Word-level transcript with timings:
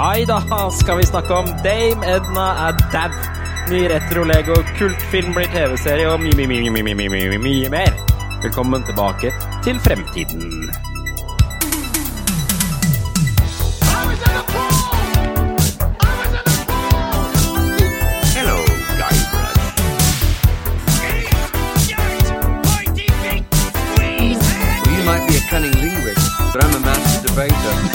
Ai 0.00 0.24
da, 0.24 0.70
skal 0.70 0.96
vi 0.98 1.06
snakke 1.06 1.34
om 1.34 1.46
Dame 1.64 2.06
Edna 2.06 2.68
er 2.68 2.76
dau. 2.92 3.10
Ny 3.68 3.80
retro-lego, 3.90 4.54
kultfilm 4.78 5.34
blir 5.34 5.50
TV-serie 5.50 6.06
og 6.12 6.20
mye, 6.22 6.36
mye, 6.38 6.46
mye, 6.46 6.70
mye, 6.70 6.94
mye, 6.94 7.08
mye, 7.10 7.38
mye 7.42 7.70
mer. 7.72 7.90
Velkommen 8.42 8.86
tilbake 8.86 9.32
til 9.66 9.80
fremtiden. 9.82 10.70
Hello, 18.38 18.56
Guybrush. 19.02 19.66
You 24.94 25.02
might 25.10 25.26
be 25.26 25.34
a 25.34 25.44
cunning 25.50 25.74
linguist, 25.82 26.30
but 26.52 26.62
I'm 26.62 26.76
a 26.76 26.80
master 26.86 27.26
debater. 27.26 27.87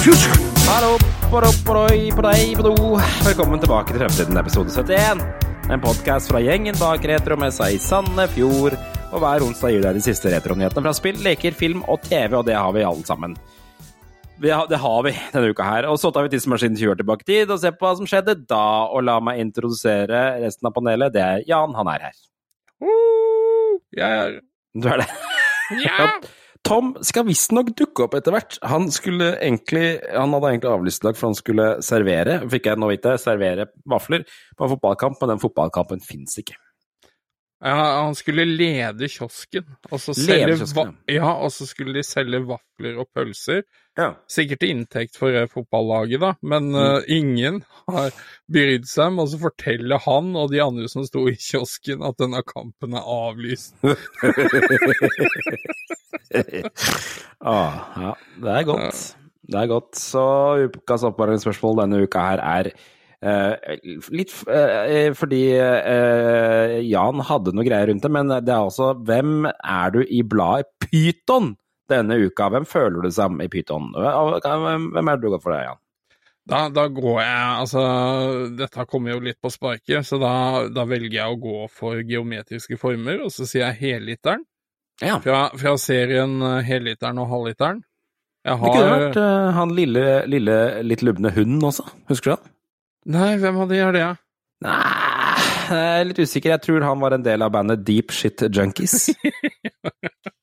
Future. 0.00 0.36
Hallo, 0.64 0.96
poroi, 1.30 1.52
poroi, 1.66 1.98
porei, 2.16 2.44
podo. 2.56 2.72
Velkommen 3.26 3.60
tilbake 3.60 3.92
til 3.92 4.00
Fremtiden, 4.00 4.38
episode 4.40 4.72
71. 4.72 5.20
En 5.70 5.82
podkast 5.82 6.30
fra 6.30 6.40
gjengen 6.40 6.78
bak 6.80 7.04
retromessa 7.04 7.68
i 7.68 7.76
Sandefjord. 7.82 8.78
Og 9.10 9.20
hver 9.20 9.44
onsdag 9.44 9.74
gir 9.74 9.84
deg 9.84 9.98
de 9.98 10.04
siste 10.04 10.32
retronyhetene 10.32 10.86
fra 10.86 10.94
spill, 10.96 11.20
leker, 11.24 11.52
film 11.58 11.84
og 11.90 12.00
TV, 12.06 12.38
og 12.38 12.46
det 12.48 12.56
har 12.56 12.72
vi 12.76 12.86
alle 12.86 13.04
sammen. 13.04 13.36
Har, 14.40 14.70
det 14.70 14.80
har 14.80 15.04
vi 15.04 15.12
denne 15.34 15.52
uka 15.52 15.68
her. 15.68 15.90
Og 15.92 16.00
så 16.00 16.08
tar 16.14 16.24
vi 16.24 16.32
tidsmaskinen 16.32 16.80
20 16.80 16.94
år 16.94 17.00
tilbake 17.02 17.26
i 17.26 17.30
tid 17.34 17.52
og 17.52 17.60
ser 17.60 17.76
på 17.76 17.84
hva 17.84 17.92
som 18.00 18.08
skjedde 18.08 18.38
da. 18.48 18.64
Og 18.88 19.04
la 19.04 19.20
meg 19.20 19.44
introdusere 19.44 20.24
resten 20.40 20.70
av 20.70 20.76
panelet. 20.78 21.12
Det 21.12 21.26
er 21.26 21.48
Jan, 21.50 21.76
han 21.76 21.92
er 21.92 22.08
her. 22.08 22.20
Jeg 24.00 24.20
er 24.24 24.36
Du 24.80 24.86
er 24.88 25.02
det? 25.02 25.10
Ja. 25.84 26.04
Tom 26.66 26.92
skal 27.06 27.24
visstnok 27.26 27.72
dukke 27.78 28.04
opp 28.04 28.16
etter 28.18 28.34
hvert. 28.34 28.58
Han 28.68 28.90
skulle 28.92 29.32
egentlig 29.38 30.00
Han 30.12 30.34
hadde 30.36 30.50
egentlig 30.52 30.72
avlyst 30.72 31.04
i 31.04 31.08
dag, 31.08 31.18
for 31.18 31.30
han 31.30 31.38
skulle 31.38 31.68
servere, 31.84 32.40
fikk 32.52 32.68
jeg 32.70 32.80
nå 32.80 32.90
vite, 32.90 33.14
servere 33.20 33.70
vafler 33.88 34.26
på 34.56 34.66
en 34.66 34.74
fotballkamp, 34.74 35.20
men 35.20 35.34
den 35.34 35.42
fotballkampen 35.42 36.04
fins 36.04 36.36
ikke. 36.42 36.58
ja, 37.64 38.04
Han 38.04 38.16
skulle 38.18 38.44
lede 38.44 39.08
kiosken, 39.08 39.66
og 39.90 40.00
så, 40.00 40.14
selge 40.16 40.58
ja, 41.08 41.32
og 41.32 41.50
så 41.52 41.68
skulle 41.68 41.96
de 41.96 42.04
selge 42.06 42.42
vafler 42.48 43.00
og 43.00 43.08
pølser. 43.14 43.64
Ja. 44.00 44.10
Sikkert 44.30 44.62
til 44.62 44.70
inntekt 44.72 45.18
for 45.20 45.34
eh, 45.36 45.48
fotballaget, 45.50 46.22
da, 46.22 46.30
men 46.40 46.70
Mm. 46.70 46.78
eh, 46.80 47.02
ingen 47.18 47.58
har 47.90 48.14
brydd 48.48 48.86
seg 48.88 49.12
med 49.12 49.28
å 49.28 49.40
fortelle 49.42 49.98
han 50.06 50.30
og 50.40 50.50
de 50.54 50.60
andre 50.64 50.88
som 50.88 51.04
sto 51.04 51.26
i 51.28 51.34
kiosken, 51.36 52.00
at 52.06 52.16
denne 52.22 52.40
kampen 52.46 52.94
er 52.96 53.04
avlyst. 53.04 53.74
ah, 57.40 57.74
ja, 58.00 58.14
det 58.40 58.54
er 58.54 58.64
godt. 58.70 59.02
Det 59.50 59.58
er 59.58 59.68
godt. 59.70 59.98
Så 59.98 60.24
ukas 60.70 61.04
oppvarmingsspørsmål 61.10 61.84
denne 61.84 62.02
uka 62.06 62.30
her 62.32 62.46
er 62.54 62.72
Uh, 63.20 63.52
litt 64.16 64.30
eh, 64.48 65.10
fordi 65.12 65.52
uh, 65.60 66.78
Jan 66.88 67.20
hadde 67.28 67.52
noe 67.52 67.66
greier 67.68 67.90
rundt 67.90 68.00
det, 68.00 68.08
men 68.16 68.30
det 68.32 68.48
er 68.48 68.62
altså 68.62 68.94
Hvem 68.96 69.44
er 69.44 69.92
du 69.92 69.98
i 70.00 70.22
bladet 70.24 70.70
Pyton 70.80 71.50
denne 71.90 72.16
uka? 72.22 72.48
Hvem 72.54 72.66
føler 72.68 73.04
du 73.04 73.12
som 73.14 73.40
i 73.42 73.48
Pyton? 73.52 73.92
Hvem 73.94 75.00
er 75.00 75.16
det 75.16 75.22
du 75.22 75.32
går 75.34 75.42
for 75.42 75.54
deg, 75.54 75.68
Jan? 75.68 75.80
Da, 76.50 76.64
da 76.72 76.86
går 76.90 77.18
jeg 77.20 77.42
Altså, 77.60 77.82
dette 78.58 78.86
kommer 78.90 79.14
jo 79.14 79.20
litt 79.22 79.38
på 79.42 79.52
sparket, 79.52 80.06
så 80.06 80.18
da, 80.20 80.32
da 80.72 80.86
velger 80.88 81.20
jeg 81.20 81.34
å 81.34 81.40
gå 81.40 81.66
for 81.74 82.00
geometriske 82.06 82.78
former, 82.80 83.20
og 83.26 83.34
så 83.34 83.46
sier 83.46 83.68
jeg 83.68 83.80
helliteren. 83.84 84.46
Ja. 85.00 85.16
Fra, 85.24 85.46
fra 85.56 85.76
serien 85.80 86.42
eh, 86.44 86.58
Helliteren 86.66 87.20
og 87.22 87.30
Halvliteren. 87.30 87.78
Jeg 88.44 88.56
Det 88.56 88.72
kunne 88.72 88.90
vært 88.92 89.18
uh, 89.20 89.50
han 89.52 89.72
lille, 89.76 90.02
lille, 90.28 90.56
litt 90.84 91.04
lubne 91.04 91.32
hunden 91.32 91.64
også. 91.68 91.84
Husker 92.08 92.32
du 92.32 92.34
han? 92.36 92.52
Nei, 93.16 93.30
hvem 93.40 93.58
av 93.60 93.72
de 93.72 93.80
er 93.80 93.96
det? 93.96 94.04
Nei, 94.64 94.76
jeg 95.70 96.00
er 96.00 96.06
litt 96.08 96.20
usikker. 96.20 96.54
Jeg 96.54 96.64
tror 96.64 96.84
han 96.84 97.00
var 97.00 97.16
en 97.16 97.24
del 97.24 97.44
av 97.44 97.52
bandet 97.52 97.84
Deep 97.84 98.12
Shit 98.16 98.44
Junkies. 98.48 99.10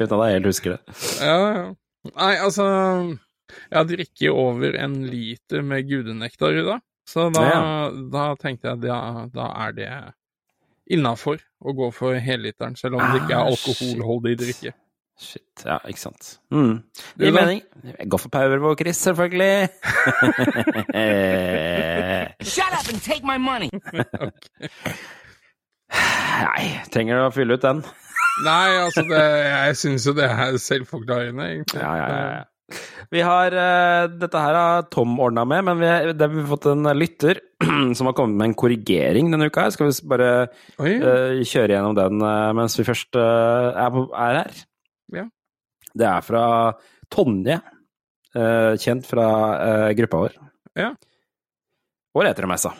Uten 0.00 0.14
at 0.16 0.28
jeg 0.30 0.36
helt 0.38 0.48
husker 0.50 0.70
det. 0.76 0.80
Ja, 1.20 1.36
ja. 1.54 1.64
Nei, 2.16 2.30
altså 2.40 2.64
Jeg 3.70 3.88
drikker 3.90 4.30
over 4.32 4.76
en 4.80 4.94
liter 5.10 5.60
med 5.66 5.88
gudenektar 5.90 6.54
i 6.56 6.62
dag, 6.64 6.80
så 7.08 7.26
da, 7.34 7.42
Ja. 7.50 7.90
da 8.12 8.28
tenkte 8.40 8.68
jeg 8.70 8.80
da, 8.86 9.26
da 9.34 9.46
er 9.66 9.72
det 9.76 9.90
innafor 10.90 11.38
å 11.62 11.74
gå 11.76 11.90
for 11.94 12.14
helliteren, 12.18 12.76
selv 12.78 12.94
om 12.98 13.02
det 13.12 13.20
ikke 13.22 13.34
er 13.36 13.42
Ah, 13.42 13.50
alkoholholdig 13.52 14.36
drikke. 14.40 14.72
Shit, 15.20 15.64
ja, 15.66 15.76
ikke 15.84 16.00
sant. 16.00 16.38
Mm. 16.50 16.82
Gir 17.20 17.32
mening. 17.36 17.60
Jeg 17.84 18.08
går 18.08 18.18
for 18.22 18.28
Powerwalk, 18.32 18.78
Chris, 18.80 18.96
selvfølgelig. 19.04 19.68
Shut 22.42 22.72
up 22.72 22.88
and 22.88 23.02
take 23.02 23.22
my 23.22 23.36
money. 23.36 23.68
Nei, 25.90 26.64
trenger 26.94 27.18
du 27.18 27.24
å 27.26 27.32
fylle 27.34 27.56
ut 27.58 27.64
den? 27.66 27.82
Nei, 28.44 28.68
altså, 28.80 29.04
det, 29.08 29.20
jeg 29.20 29.76
syns 29.82 30.06
jo 30.08 30.14
det 30.16 30.28
er 30.30 30.56
selvforklarende, 30.62 31.50
egentlig. 31.54 31.82
Ja, 31.82 31.92
ja, 31.98 32.08
ja. 32.08 32.30
ja. 32.38 32.46
Vi 33.10 33.22
har 33.26 33.54
eh, 33.58 34.04
Dette 34.20 34.42
her 34.42 34.56
har 34.56 34.84
Tom 34.94 35.16
ordna 35.22 35.44
med, 35.48 35.64
men 35.66 35.80
vi, 35.80 35.88
det 36.14 36.26
har 36.26 36.34
vi 36.34 36.46
fått 36.50 36.68
en 36.70 36.86
lytter 36.94 37.40
som 37.98 38.08
har 38.08 38.14
kommet 38.16 38.38
med 38.38 38.50
en 38.50 38.58
korrigering 38.58 39.32
denne 39.32 39.50
uka. 39.50 39.66
her. 39.66 39.74
Skal 39.74 39.90
vi 39.90 40.10
bare 40.10 40.30
Oi, 40.78 40.94
eh, 40.94 41.42
kjøre 41.42 41.74
gjennom 41.74 41.96
den 41.98 42.22
eh, 42.22 42.52
mens 42.56 42.78
vi 42.78 42.86
først 42.86 43.18
er, 43.18 43.90
på, 43.94 44.06
er 44.14 44.40
her? 44.42 44.64
Ja. 45.16 45.26
Det 45.90 46.06
er 46.06 46.22
fra 46.22 46.44
Tonje, 47.10 47.56
kjent 48.30 49.08
fra 49.10 49.24
gruppa 49.98 50.20
vår. 50.20 50.36
Ja. 50.78 50.92
Og 52.14 52.46
Messa, 52.46 52.70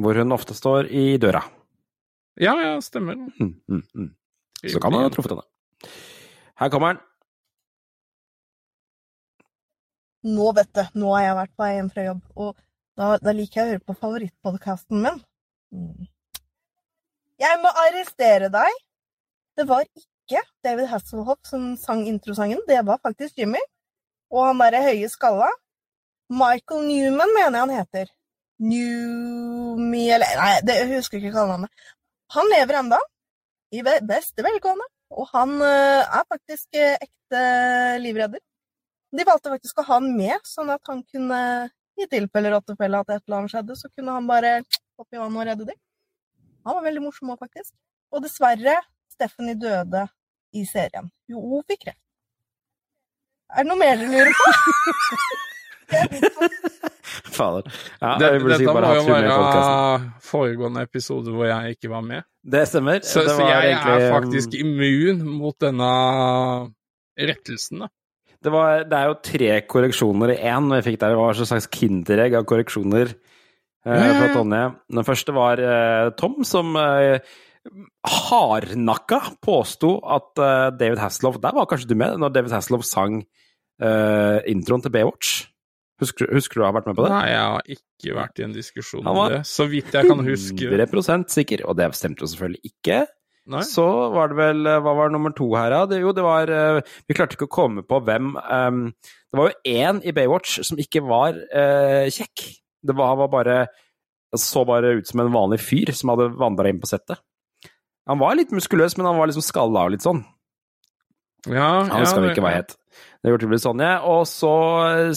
hvor 0.00 0.16
hun 0.16 0.32
ofte 0.32 0.56
står 0.56 0.88
i 0.88 1.18
døra. 1.20 1.42
ja, 2.40 2.54
ja, 2.62 2.80
stemmer. 2.80 3.18
Mm, 3.36 3.52
mm, 3.68 3.82
mm. 3.92 4.08
Så 4.62 4.80
kan 4.80 4.92
man 4.92 5.04
ha 5.04 5.12
truffet 5.12 5.34
henne. 5.34 5.92
Her 6.56 6.72
kommer 6.72 6.94
den. 6.94 7.02
Nå, 10.26 10.50
vet 10.56 10.72
du, 10.74 10.82
nå 10.98 11.12
har 11.14 11.22
jeg 11.22 11.38
vært 11.38 11.54
på 11.54 11.62
vei 11.62 11.74
hjem 11.76 11.90
fra 11.92 12.04
jobb, 12.08 12.22
og 12.34 12.56
da, 12.98 13.12
da 13.22 13.34
liker 13.36 13.60
jeg 13.60 13.66
å 13.66 13.72
høre 13.74 13.84
på 13.86 13.94
favorittpodkasten 14.00 15.04
min. 15.04 15.20
Mm. 15.76 16.08
Jeg 17.38 17.60
må 17.62 17.70
arrestere 17.84 18.48
deg! 18.50 18.82
Det 19.56 19.66
var 19.68 19.84
ikke 19.86 20.42
David 20.64 20.88
Hasselhoff 20.90 21.46
som 21.46 21.68
sang 21.80 22.02
introsangen, 22.08 22.62
det 22.68 22.80
var 22.88 22.98
faktisk 23.04 23.38
Jimmy. 23.38 23.60
Og 24.34 24.48
han 24.48 24.58
derre 24.58 24.82
høye 24.88 25.08
skalla. 25.12 25.48
Michael 26.32 26.88
Newman 26.88 27.34
mener 27.36 27.52
jeg 27.60 27.62
han 27.62 27.74
heter. 27.76 28.08
Newmy 28.66 30.06
eller 30.16 30.40
Nei, 30.40 30.54
det, 30.66 30.80
jeg 30.80 30.90
husker 30.96 31.20
ikke 31.20 31.34
kallenavnet. 31.36 31.86
Han 32.34 32.50
lever 32.50 32.80
enda, 32.80 32.98
i 33.74 33.82
beste 33.82 34.44
velgående. 34.46 34.86
Og 35.16 35.28
han 35.32 35.54
eh, 35.62 36.02
er 36.02 36.26
faktisk 36.30 36.78
eh, 36.78 36.96
ekte 36.98 37.42
livredder. 38.02 38.42
De 39.16 39.26
valgte 39.26 39.52
faktisk 39.52 39.78
å 39.80 39.86
ha 39.86 39.98
han 39.98 40.10
med, 40.16 40.36
sånn 40.46 40.72
at 40.74 40.82
han 40.90 41.02
kunne, 41.06 41.40
i 41.96 42.08
tilfelle 42.10 42.52
rottefelle 42.52 43.00
at 43.00 43.12
et 43.14 43.22
eller 43.24 43.38
annet 43.40 43.54
skjedde, 43.54 43.78
så 43.78 43.90
kunne 43.92 44.16
han 44.16 44.26
bare 44.28 44.58
hoppe 44.98 45.16
i 45.16 45.20
vannet 45.20 45.40
og 45.40 45.48
redde 45.50 45.68
dem. 45.70 45.78
Han 46.66 46.78
var 46.78 46.88
veldig 46.88 47.04
morsom 47.04 47.30
òg, 47.32 47.38
faktisk. 47.40 47.72
Og 48.12 48.24
dessverre, 48.24 48.80
Stephanie 49.14 49.56
døde 49.58 50.02
i 50.56 50.66
serien. 50.66 51.08
Jo, 51.30 51.40
hun 51.40 51.64
fikk 51.70 51.86
kreft. 51.86 52.02
Er 53.54 53.62
det 53.62 53.70
noe 53.70 53.78
mer 53.78 53.94
dere 54.00 54.10
lurer 54.10 54.34
på? 54.34 54.46
Fader. 57.36 57.68
Ja, 58.00 58.14
Det, 58.20 58.30
dette 58.40 58.58
sikkert 58.62 58.86
må 58.86 58.94
jo 58.96 59.04
være 59.10 60.00
foregående 60.24 60.82
episode 60.86 61.34
hvor 61.34 61.48
jeg 61.48 61.76
ikke 61.76 61.92
var 61.92 62.02
med. 62.06 62.26
Det 62.46 62.64
stemmer. 62.70 63.00
Så, 63.04 63.22
det 63.26 63.36
så 63.36 63.46
jeg 63.46 63.70
egentlig, 63.72 63.94
um, 63.94 64.02
er 64.02 64.16
faktisk 64.16 64.58
immun 64.58 65.22
mot 65.42 65.56
denne 65.62 65.92
rettelsen, 67.16 67.84
da. 67.84 67.88
det, 68.44 68.52
var, 68.52 68.84
det 68.86 68.98
er 68.98 69.08
jo 69.10 69.16
tre 69.24 69.50
korreksjoner 69.66 70.34
i 70.34 70.40
én 70.50 70.68
vi 70.74 70.82
fikk 70.90 71.00
der. 71.00 71.14
Det 71.14 71.22
var 71.22 71.40
en 71.40 71.48
slags 71.48 71.70
kinderegg 71.72 72.36
av 72.38 72.46
korreksjoner 72.48 73.10
eh, 73.10 74.06
fra. 74.18 74.28
Tonje. 74.34 74.62
Den 74.92 75.08
første 75.08 75.34
var 75.36 75.62
eh, 75.62 76.10
Tom, 76.20 76.42
som 76.46 76.76
eh, 76.80 77.34
hardnakka 78.06 79.20
påsto 79.42 79.96
at 80.04 80.38
eh, 80.38 80.68
David 80.78 81.00
Hasselhoff 81.02 81.40
Der 81.42 81.56
var 81.56 81.66
kanskje 81.70 81.90
du 81.90 81.96
med 81.98 82.18
når 82.20 82.34
David 82.34 82.54
Hasselhoff 82.54 82.86
sang 82.86 83.22
eh, 83.82 84.38
introen 84.52 84.84
til 84.84 84.94
Baywatch? 84.94 85.46
Husker, 86.02 86.28
husker 86.36 86.60
du 86.60 86.64
å 86.64 86.68
ha 86.68 86.74
vært 86.76 86.88
med 86.90 86.98
på 86.98 87.06
det? 87.06 87.12
Nei, 87.14 87.28
jeg 87.30 87.42
har 87.42 87.68
ikke 87.72 88.16
vært 88.18 88.40
i 88.40 88.44
en 88.44 88.56
diskusjon 88.56 89.06
om 89.08 89.20
det, 89.32 89.38
så 89.48 89.64
vidt 89.70 89.94
jeg 89.96 90.10
kan 90.10 90.20
huske. 90.26 90.68
100 90.76 91.30
sikker, 91.32 91.62
og 91.64 91.78
det 91.78 91.88
stemte 91.96 92.24
jo 92.24 92.28
selvfølgelig 92.32 92.72
ikke. 92.72 92.98
Nei? 93.46 93.62
Så 93.62 93.86
var 94.10 94.32
det 94.32 94.36
vel 94.40 94.66
Hva 94.82 94.92
var 94.98 95.12
nummer 95.14 95.30
to 95.30 95.46
her, 95.54 95.70
da? 95.70 95.84
Det, 95.86 96.00
jo, 96.02 96.10
det 96.10 96.22
var 96.26 96.50
eh, 96.50 96.80
Vi 97.06 97.14
klarte 97.14 97.36
ikke 97.36 97.46
å 97.46 97.52
komme 97.54 97.84
på 97.86 98.00
hvem 98.02 98.32
um, 98.34 98.80
Det 98.98 99.38
var 99.38 99.52
jo 99.52 99.76
én 99.86 100.00
i 100.02 100.14
Baywatch 100.16 100.56
som 100.66 100.80
ikke 100.82 101.04
var 101.06 101.38
uh, 101.38 102.08
kjekk. 102.10 102.42
Det 102.82 102.96
var, 102.98 103.14
var 103.22 103.30
bare 103.30 103.58
så 104.36 104.64
bare 104.66 104.96
ut 104.98 105.08
som 105.08 105.22
en 105.22 105.30
vanlig 105.32 105.60
fyr 105.62 105.92
som 105.94 106.10
hadde 106.12 106.32
vandra 106.36 106.68
inn 106.68 106.80
på 106.82 106.90
settet. 106.90 107.22
Han 108.10 108.18
var 108.20 108.36
litt 108.38 108.52
muskuløs, 108.54 108.96
men 108.98 109.08
han 109.08 109.18
var 109.18 109.30
liksom 109.30 109.44
skalla 109.46 109.86
og 109.86 109.94
litt 109.94 110.04
sånn. 110.04 110.24
Ja, 111.46 111.86
Han 111.86 112.02
husker 112.02 112.24
vi 112.24 112.32
ikke 112.34 112.44
hva 112.44 112.54
het. 112.56 112.74
Det 113.22 113.32
gjorde 113.32 113.46
til 113.46 113.80
ja. 113.82 113.92
Og 114.06 114.24
så 114.30 114.52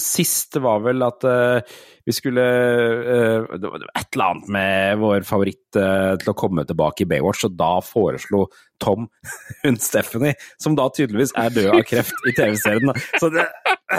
sist 0.00 0.20
siste 0.20 0.62
var 0.64 0.80
vel 0.84 1.02
at 1.06 1.24
uh, 1.24 1.60
vi 2.06 2.14
skulle 2.16 2.42
uh, 2.42 3.56
Det 3.60 3.70
var 3.70 3.84
et 3.86 4.16
eller 4.16 4.26
annet 4.26 4.48
med 4.56 4.98
vår 5.02 5.26
favoritt 5.28 5.78
uh, 5.78 6.16
til 6.20 6.32
å 6.32 6.36
komme 6.38 6.64
tilbake 6.68 7.04
i 7.04 7.08
Baywatch, 7.10 7.44
og 7.48 7.56
da 7.58 7.72
foreslo 7.84 8.46
Tom 8.82 9.08
hun 9.64 9.80
Stephanie, 9.80 10.34
som 10.60 10.76
da 10.78 10.88
tydeligvis 10.94 11.34
er 11.38 11.52
død 11.54 11.72
av 11.76 11.82
kreft 11.88 12.28
i 12.30 12.36
TV-serien. 12.36 12.94
Så 13.20 13.30
det 13.34 13.46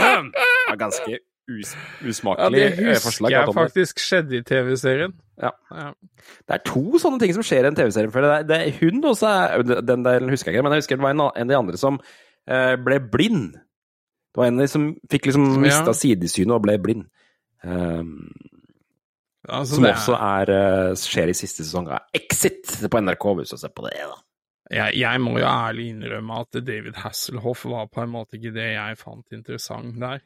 var 0.69 0.79
ganske 0.81 1.19
us 1.51 1.73
Ja, 2.23 2.49
det 2.53 2.61
eh, 2.63 2.77
husker 2.77 3.03
forslag. 3.05 3.33
jeg 3.33 3.53
faktisk 3.55 3.99
skjedde 3.99 4.37
i 4.37 4.43
TV-serien. 4.47 5.15
Ja. 5.41 5.51
Ja. 5.73 5.89
Det 6.47 6.57
er 6.57 6.63
to 6.67 6.99
sånne 7.01 7.19
ting 7.21 7.33
som 7.35 7.43
skjer 7.45 7.65
i 7.65 7.71
en 7.71 7.77
TV-serie. 7.79 8.11
For 8.13 8.21
det 8.25 8.47
det 8.51 8.61
hun 8.79 9.01
også 9.03 9.27
er, 9.27 9.63
Den 9.81 10.05
der 10.05 10.27
husker 10.29 10.51
jeg 10.51 10.59
ikke, 10.59 10.67
men 10.67 10.77
jeg 10.77 10.83
husker 10.85 10.99
det 10.99 11.07
var 11.07 11.15
en, 11.15 11.25
av- 11.25 11.35
en 11.35 11.49
av 11.49 11.53
de 11.53 11.59
andre 11.59 11.81
som 11.81 11.99
eh, 12.47 12.75
ble 12.77 12.99
blind. 13.11 13.57
Det 14.31 14.39
var 14.39 14.45
en 14.47 14.59
av 14.59 14.63
de 14.63 14.67
som 14.71 14.95
fikk 15.11 15.25
liksom 15.27 15.65
Ja. 15.65 15.93
sidesynet 15.93 16.55
og 16.55 16.61
ble 16.63 16.77
blind. 16.79 17.05
Um, 17.63 18.31
Altså, 19.49 19.75
som 19.75 19.83
det 19.83 19.89
er- 19.91 19.95
også 19.97 20.15
er, 20.21 20.51
eh, 20.51 20.93
skjer 20.95 21.29
i 21.29 21.33
siste 21.33 21.63
sesong 21.65 21.87
av 21.89 21.99
Exit 22.13 22.63
på 22.89 22.99
NRK, 23.01 23.25
hvis 23.35 23.49
du 23.49 23.57
ser 23.57 23.69
på 23.69 23.83
det. 23.89 23.97
da. 23.97 24.15
jeg, 24.71 24.93
jeg 25.01 25.19
må 25.19 25.31
jo 25.39 25.45
ærlig 25.45 25.89
innrømme 25.89 26.39
at 26.39 26.51
David 26.65 26.93
Hasselhoff 26.95 27.65
var 27.65 27.87
på 27.87 28.03
en 28.03 28.09
måte 28.13 28.37
ikke 28.37 28.53
det 28.53 28.73
jeg 28.75 28.97
fant 28.97 29.25
interessant 29.33 29.99
der. 29.99 30.21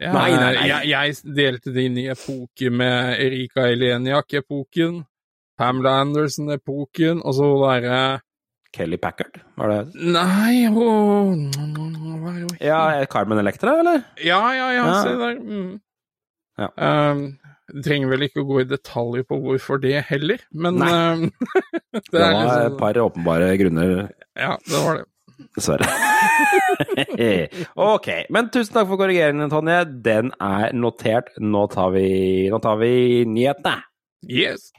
Jeg, 0.00 0.12
Nei, 0.12 0.30
nei, 0.30 0.52
nei. 0.54 0.66
Jeg, 0.68 0.88
jeg 0.88 1.34
delte 1.36 1.72
det 1.72 1.84
inn 1.84 1.96
i 1.98 2.08
epoke 2.08 2.70
med 2.70 3.18
Erika 3.20 3.60
Eleniak-epoken, 3.70 5.04
Pamela 5.56 6.00
Anderson-epoken, 6.02 7.22
og 7.24 7.34
så 7.34 7.48
være 7.58 8.20
Kelly 8.76 8.96
Packard, 9.00 9.38
var 9.56 9.68
det 9.72 9.94
Nei, 10.12 10.66
hun 10.68 11.46
helt 11.56 12.60
Ja, 12.62 13.04
Carmen 13.10 13.38
Electra, 13.40 13.78
eller? 13.80 14.02
Ja, 14.22 14.42
ja, 14.54 14.68
ja, 14.76 14.84
Ja. 14.86 15.02
se 15.02 15.14
der. 15.16 15.38
Mm. 15.40 15.80
Ja. 16.58 16.68
Um, 17.12 17.38
trenger 17.84 18.08
vel 18.12 18.22
ikke 18.26 18.40
å 18.42 18.46
gå 18.48 18.60
i 18.62 18.66
detaljer 18.68 19.24
på 19.28 19.38
hvorfor 19.44 19.80
det 19.80 20.02
heller, 20.08 20.38
men 20.52 20.74
um, 20.82 21.30
det 21.92 22.02
Det 22.12 22.20
var 22.20 22.32
liksom 22.34 22.66
et 22.72 22.78
par 22.80 22.94
åpenbare 23.04 23.52
grunner, 23.60 24.08
Ja, 24.36 24.56
det 24.66 24.78
var 24.84 24.94
det. 25.00 25.04
dessverre. 25.56 25.88
ok, 27.94 28.08
men 28.34 28.50
tusen 28.50 28.74
takk 28.74 28.88
for 28.90 28.98
korrigeringen, 29.00 29.50
Tonje. 29.52 29.84
Den 30.04 30.32
er 30.42 30.72
notert. 30.74 31.30
Nå 31.40 31.66
tar 31.72 31.90
vi, 31.94 32.48
nå 32.50 32.58
tar 32.62 32.76
vi 32.82 33.24
nyhetene. 33.24 33.78
Yes. 34.28 34.72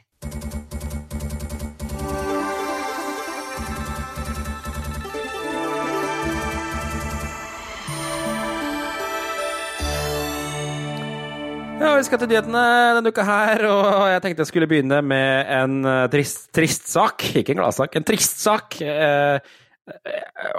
Ja, 11.80 11.94
vi 11.96 12.04
skal 12.04 12.20
til 12.20 12.28
nyhetene 12.28 12.62
denne 12.98 13.10
uka 13.12 13.24
her, 13.24 13.62
og 13.70 14.02
jeg 14.10 14.20
tenkte 14.24 14.44
jeg 14.44 14.50
skulle 14.50 14.68
begynne 14.68 14.98
med 15.06 15.48
en 15.56 15.78
eh, 15.88 16.02
trist, 16.12 16.50
trist 16.56 16.90
sak. 16.92 17.24
Ikke 17.40 17.54
en 17.54 17.62
gladsak, 17.62 17.96
en 17.96 18.04
trist 18.06 18.42
sak. 18.44 18.76
Eh, 18.84 19.40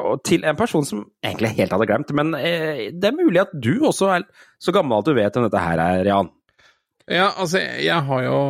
og 0.01 0.23
til 0.27 0.43
en 0.49 0.57
person 0.59 0.83
som 0.87 1.03
egentlig 1.23 1.53
helt 1.59 1.75
hadde 1.75 1.87
glemt. 1.91 2.13
Men 2.17 2.33
eh, 2.39 2.87
det 2.89 3.11
er 3.11 3.19
mulig 3.19 3.43
at 3.43 3.53
du 3.53 3.85
også 3.87 4.09
er 4.15 4.25
så 4.61 4.73
gammel 4.75 4.97
at 4.97 5.11
du 5.11 5.13
vet 5.17 5.37
hvem 5.37 5.45
dette 5.45 5.61
her 5.61 5.83
er, 5.85 6.09
Jan. 6.09 6.31
Ja, 7.11 7.29
altså, 7.43 7.61
jeg 7.83 8.01
har 8.09 8.25
jo 8.25 8.41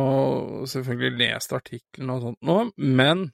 selvfølgelig 0.70 1.12
lest 1.26 1.54
artikkelen 1.56 2.10
og 2.14 2.24
sånt 2.24 2.40
nå, 2.46 2.58
men 2.78 3.28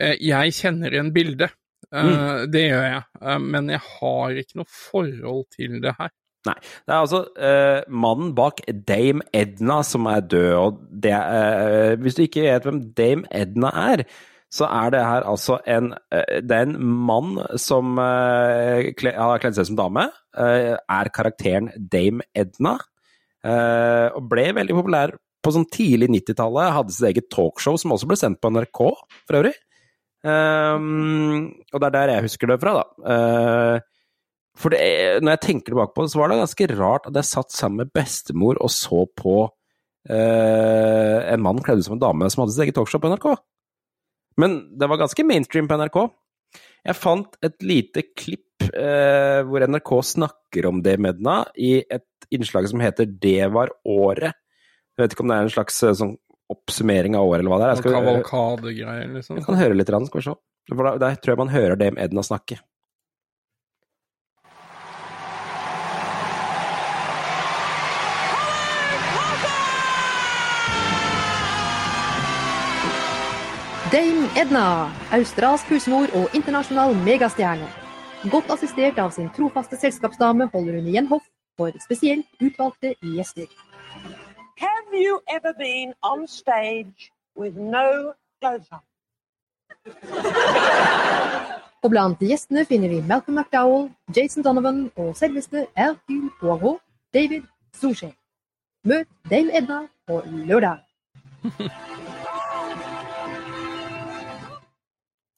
eh, 0.00 0.16
jeg 0.20 0.56
kjenner 0.60 0.92
igjen 0.92 1.12
bildet. 1.16 1.56
Eh, 1.96 2.44
Det 2.52 2.66
gjør 2.68 2.86
jeg, 2.90 3.02
eh, 3.24 3.40
men 3.40 3.72
jeg 3.72 3.80
har 3.96 4.40
ikke 4.44 4.60
noe 4.60 4.68
forhold 4.74 5.46
til 5.56 5.80
det 5.84 5.96
her. 5.96 6.12
Nei. 6.48 6.56
Det 6.88 6.94
er 6.94 7.02
altså 7.02 7.20
uh, 7.36 7.92
mannen 7.92 8.32
bak 8.36 8.62
Dame 8.88 9.26
Edna 9.36 9.80
som 9.84 10.08
er 10.08 10.24
død, 10.24 10.52
og 10.56 10.82
det 11.04 11.12
uh, 11.12 12.00
Hvis 12.00 12.16
du 12.16 12.24
ikke 12.24 12.46
vet 12.46 12.64
hvem 12.64 12.82
Dame 12.96 13.28
Edna 13.28 13.72
er, 13.92 14.04
så 14.50 14.66
er 14.66 14.94
det 14.94 15.02
her 15.04 15.26
altså 15.28 15.58
en 15.68 15.92
uh, 15.92 16.38
Det 16.40 16.56
er 16.56 16.64
en 16.64 16.78
mann 16.80 17.36
som 17.60 18.00
kle, 18.00 19.12
har 19.12 19.42
kledd 19.42 19.58
seg 19.58 19.68
som 19.68 19.78
dame. 19.78 20.08
er 20.34 21.12
karakteren 21.14 21.70
Dame 21.76 22.24
Edna. 22.34 22.78
og 24.14 24.22
ble 24.28 24.50
veldig 24.54 24.74
populær 24.76 25.14
på 25.44 25.52
sånn 25.52 25.68
tidlig 25.72 26.08
90-tallet. 26.12 26.72
Hadde 26.76 26.96
sitt 26.96 27.08
eget 27.08 27.30
talkshow 27.32 27.76
som 27.80 27.92
også 27.94 28.08
ble 28.08 28.18
sendt 28.20 28.40
på 28.40 28.50
NRK, 28.52 28.80
for 29.28 29.40
øvrig. 29.40 29.54
Um, 30.20 31.46
og 31.72 31.80
det 31.80 31.86
er 31.88 31.94
der 31.94 32.12
jeg 32.14 32.26
husker 32.26 32.50
det 32.50 32.58
fra, 32.60 32.74
da. 32.80 33.80
For 34.60 34.74
det, 34.74 34.80
når 35.24 35.36
jeg 35.36 35.42
tenker 35.46 35.72
tilbake 35.72 35.94
på 35.96 36.04
det, 36.04 36.12
så 36.12 36.20
var 36.20 36.30
det 36.30 36.40
ganske 36.42 36.68
rart 36.74 37.08
at 37.08 37.16
jeg 37.16 37.28
satt 37.30 37.54
sammen 37.54 37.84
med 37.84 37.92
bestemor 37.96 38.60
og 38.60 38.72
så 38.74 39.06
på 39.16 39.36
eh, 40.10 41.18
en 41.32 41.44
mann 41.44 41.62
kledd 41.64 41.80
ut 41.80 41.88
som 41.88 41.96
en 41.96 42.02
dame 42.02 42.28
som 42.32 42.44
hadde 42.44 42.56
sitt 42.56 42.66
eget 42.66 42.76
talkshow 42.76 43.02
på 43.02 43.12
NRK. 43.12 43.30
Men 44.40 44.60
det 44.78 44.88
var 44.90 45.00
ganske 45.00 45.24
mainstream 45.26 45.68
på 45.70 45.78
NRK. 45.80 46.00
Jeg 46.90 46.96
fant 46.96 47.36
et 47.44 47.56
lite 47.64 48.04
klipp 48.16 48.68
eh, 48.68 49.40
hvor 49.48 49.64
NRK 49.68 49.92
snakker 50.14 50.68
om 50.70 50.80
det 50.84 50.96
Medna 51.02 51.42
i 51.56 51.78
et 51.82 52.30
innslag 52.32 52.68
som 52.70 52.82
heter 52.84 53.08
Det 53.10 53.50
var 53.52 53.72
året. 53.88 54.36
Jeg 54.96 55.04
vet 55.04 55.14
ikke 55.16 55.24
om 55.24 55.32
det 55.32 55.38
er 55.38 55.48
en 55.48 55.54
slags 55.56 55.82
eh, 55.84 55.96
sånn 55.96 56.16
oppsummering 56.50 57.14
av 57.16 57.28
året 57.28 57.44
eller 57.44 57.52
hva 57.52 57.60
det 57.62 57.68
er. 57.68 57.80
Skal, 57.80 57.96
kavalkadegreier, 57.96 59.12
liksom. 59.14 59.38
Vi 59.38 59.46
kan 59.46 59.58
høre 59.60 59.76
litt, 59.76 59.88
grann, 59.90 60.08
skal 60.08 60.20
vi 60.20 60.26
se. 60.26 60.36
Der 60.70 61.20
tror 61.22 61.32
jeg 61.32 61.40
man 61.40 61.52
hører 61.52 61.78
Dame 61.78 62.02
Edna 62.02 62.24
snakke. 62.26 62.58
Dame 73.92 74.28
Edna, 74.38 74.86
australsk 75.10 75.66
husmor 75.66 76.12
og 76.14 76.34
internasjonal 76.38 76.92
megastjerne. 77.02 77.66
Godt 78.30 78.52
assistert 78.54 79.00
av 79.02 79.10
sin 79.10 79.26
trofaste 79.34 79.74
selskapsdame 79.82 80.46
holder 80.52 80.76
hun 80.78 80.90
igjen 80.92 81.08
hoff 81.10 81.24
for 81.58 81.74
spesielt 81.82 82.28
utvalgte 82.38 82.92
gjester. 83.02 83.50
Have 84.62 84.94
you 84.94 85.18
ever 85.26 85.50
been 85.58 85.90
on 86.06 86.22
stage 86.28 87.10
with 87.34 87.58
no 87.58 88.14
clothes 88.38 88.70
on? 88.70 88.86
Og 91.82 91.90
blant 91.90 92.22
gjestene 92.22 92.62
finner 92.70 92.94
vi 92.94 93.02
Malcolm 93.02 93.42
McDowell, 93.42 93.90
Jason 94.16 94.46
Donovan 94.46 94.92
og 94.96 95.16
selveste 95.18 95.66
Hercule 95.74 96.30
Poirot, 96.38 96.78
David 97.14 97.42
Suchet. 97.74 98.14
Møt 98.86 99.10
Dame 99.30 99.50
Edna 99.50 99.88
på 100.06 100.22
lørdag. 100.46 100.78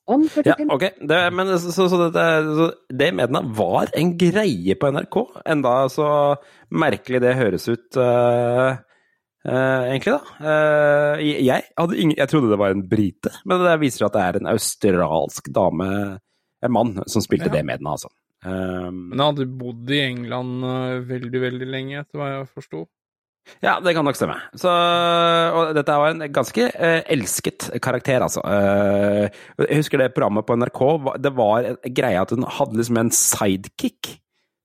Om 0.04 0.24
Ja, 0.44 0.56
ok. 0.74 0.84
Det, 1.00 1.18
men 1.30 1.50
så, 1.58 1.72
så, 1.72 1.88
så 1.88 1.98
det, 2.10 2.24
så 2.58 2.68
Dame 2.90 3.22
Edna 3.22 3.42
var 3.54 3.92
en 3.94 4.16
greie 4.18 4.74
på 4.74 4.90
NRK. 4.90 5.18
Enda 5.46 5.74
så 5.92 6.06
merkelig 6.74 7.20
det 7.22 7.36
høres 7.38 7.68
ut, 7.70 7.98
uh, 8.00 8.72
uh, 9.46 9.82
egentlig, 9.86 10.16
da. 10.16 10.40
Uh, 10.42 11.22
jeg, 11.22 11.68
hadde 11.78 12.00
ingen, 12.00 12.16
jeg 12.18 12.32
trodde 12.32 12.50
det 12.50 12.58
var 12.64 12.74
en 12.74 12.86
brite, 12.90 13.30
men 13.46 13.62
det 13.62 13.76
viser 13.84 14.08
at 14.08 14.16
det 14.16 14.24
er 14.24 14.40
en 14.40 14.50
australsk 14.54 15.52
dame, 15.54 15.92
en 16.62 16.74
mann, 16.74 16.96
som 17.06 17.22
spilte 17.22 17.52
Ja. 17.52 17.62
med 17.62 17.78
Edna, 17.78 17.94
altså. 17.94 18.10
Um, 18.42 19.12
Men 19.12 19.20
han 19.20 19.28
hadde 19.36 19.46
bodd 19.54 19.90
i 19.94 20.00
England 20.02 20.66
veldig, 21.06 21.44
veldig 21.46 21.68
lenge, 21.70 22.02
etter 22.02 22.18
hva 22.18 22.32
jeg 22.32 22.50
forsto. 22.50 22.86
Ja, 23.62 23.76
det 23.82 23.94
kan 23.94 24.06
nok 24.06 24.16
stemme. 24.18 24.36
Så, 24.58 24.70
og 24.70 25.72
dette 25.76 25.96
var 25.98 26.14
en 26.14 26.24
ganske 26.34 26.66
eh, 26.70 27.02
elsket 27.12 27.68
karakter, 27.82 28.22
altså. 28.24 28.42
Eh, 28.46 29.40
jeg 29.66 29.80
husker 29.82 30.02
det 30.02 30.12
programmet 30.16 30.46
på 30.46 30.56
NRK. 30.58 30.82
Det 31.22 31.32
var 31.36 31.70
greia 31.86 32.24
at 32.24 32.34
hun 32.34 32.46
hadde 32.46 32.78
liksom 32.80 33.00
en 33.02 33.12
sidekick 33.14 34.16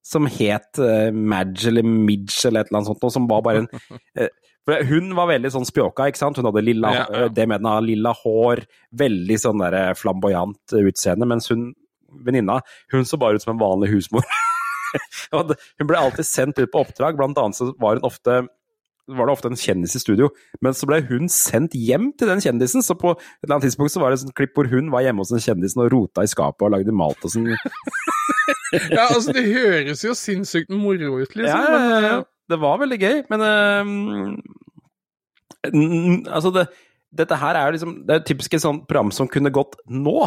som 0.07 0.27
het 0.31 0.79
eh, 0.79 1.10
Madge 1.12 1.67
eller 1.72 1.86
Midge 1.86 2.48
eller 2.48 2.63
et 2.63 2.69
eller 2.69 2.79
annet 2.79 2.91
sånt, 2.93 3.07
og 3.07 3.13
som 3.13 3.27
var 3.29 3.43
bare 3.46 3.65
en 3.65 3.72
eh, 4.17 4.29
for 4.67 4.84
Hun 4.84 5.13
var 5.15 5.29
veldig 5.29 5.50
sånn 5.53 5.67
spjåka, 5.67 6.10
ikke 6.10 6.19
sant. 6.19 6.39
Hun 6.41 6.50
hadde 6.50 6.65
lilla, 6.65 6.89
Ja, 6.91 7.03
ja. 7.07 7.27
det 7.31 7.46
med 7.48 7.62
henne, 7.62 7.75
lilla 7.88 8.12
hår, 8.19 8.65
veldig 9.00 9.38
sånn 9.39 9.63
der 9.63 9.77
eh, 9.79 9.93
flamboyant 9.96 10.75
utseende, 10.75 11.27
mens 11.29 11.48
hun 11.53 11.69
venninna, 12.27 12.60
hun 12.91 13.07
så 13.07 13.19
bare 13.19 13.39
ut 13.39 13.43
som 13.46 13.53
en 13.55 13.62
vanlig 13.62 13.93
husmor. 13.96 14.27
Hun 15.36 15.88
ble 15.89 15.98
alltid 16.00 16.25
sendt 16.25 16.60
ut 16.62 16.72
på 16.72 16.79
oppdrag, 16.79 17.17
blant 17.19 17.38
annet 17.41 17.57
så 17.57 17.65
var 17.75 17.98
hun 17.98 18.05
ofte 18.07 18.38
var 19.08 19.28
det 19.28 19.34
ofte 19.38 19.52
en 19.52 19.60
kjendis 19.60 19.96
i 19.96 20.02
studio, 20.04 20.30
men 20.64 20.76
så 20.76 20.88
ble 20.90 21.00
hun 21.08 21.30
sendt 21.32 21.76
hjem 21.80 22.10
til 22.20 22.28
den 22.32 22.42
kjendisen. 22.44 22.84
Så 22.84 22.98
på 23.00 23.14
et 23.16 23.46
eller 23.46 23.58
annet 23.58 23.70
tidspunkt 23.70 23.94
så 23.94 24.02
var 24.04 24.14
det 24.14 24.20
et 24.26 24.36
klipp 24.38 24.58
hvor 24.58 24.68
hun 24.72 24.92
var 24.94 25.06
hjemme 25.06 25.24
hos 25.24 25.32
den 25.32 25.44
kjendisen 25.44 25.84
og 25.86 25.92
rota 25.94 26.26
i 26.26 26.32
skapet 26.32 26.68
og 26.68 26.74
lagde 26.76 26.96
mat 26.96 27.24
og 27.24 27.34
sånn. 27.34 27.54
Ja, 28.68 29.06
altså, 29.14 29.32
det 29.32 29.46
høres 29.48 30.02
jo 30.04 30.12
sinnssykt 30.18 30.72
moro 30.76 31.22
ut, 31.22 31.36
liksom. 31.40 31.46
Ja, 31.48 31.62
ja, 31.72 31.86
ja, 31.88 32.00
ja. 32.04 32.18
Det 32.52 32.58
var 32.60 32.82
veldig 32.82 32.98
gøy, 33.00 33.16
men 33.32 33.44
uh, 33.44 34.34
Altså, 36.28 36.52
det, 36.56 36.66
dette 37.16 37.40
her 37.40 37.58
er 37.58 37.66
jo 37.68 37.76
liksom 37.76 37.94
Det 38.08 38.14
er 38.14 38.26
typisk 38.28 38.54
et 38.56 38.64
sånt 38.64 38.86
program 38.88 39.12
som 39.16 39.28
kunne 39.32 39.52
gått 39.56 39.76
nå. 39.88 40.20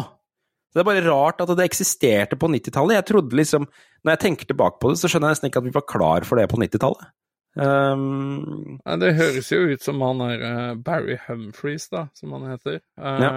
Så 0.69 0.79
Det 0.79 0.83
er 0.83 0.89
bare 0.89 1.05
rart 1.05 1.41
at 1.43 1.53
det 1.57 1.65
eksisterte 1.65 2.37
på 2.39 2.49
90-tallet. 2.51 2.97
Jeg 2.99 3.07
trodde 3.09 3.37
liksom 3.37 3.65
Når 4.01 4.15
jeg 4.15 4.23
tenker 4.25 4.49
tilbake 4.49 4.81
på 4.81 4.91
det, 4.91 5.01
så 5.01 5.09
skjønner 5.09 5.31
jeg 5.31 5.37
nesten 5.37 5.49
ikke 5.51 5.61
at 5.63 5.69
vi 5.69 5.77
var 5.77 5.89
klar 5.89 6.27
for 6.27 6.41
det 6.41 6.49
på 6.51 6.61
90-tallet. 6.61 7.09
Um, 7.55 8.77
det 9.01 9.15
høres 9.17 9.49
jo 9.51 9.65
ut 9.73 9.83
som 9.83 9.99
han 10.05 10.21
er 10.23 10.43
eh, 10.47 10.75
Barry 10.79 11.17
Humphries, 11.25 11.89
da, 11.91 12.05
som 12.15 12.35
han 12.37 12.53
heter. 12.53 12.79
Uh, 12.99 13.17
Ja. 13.21 13.33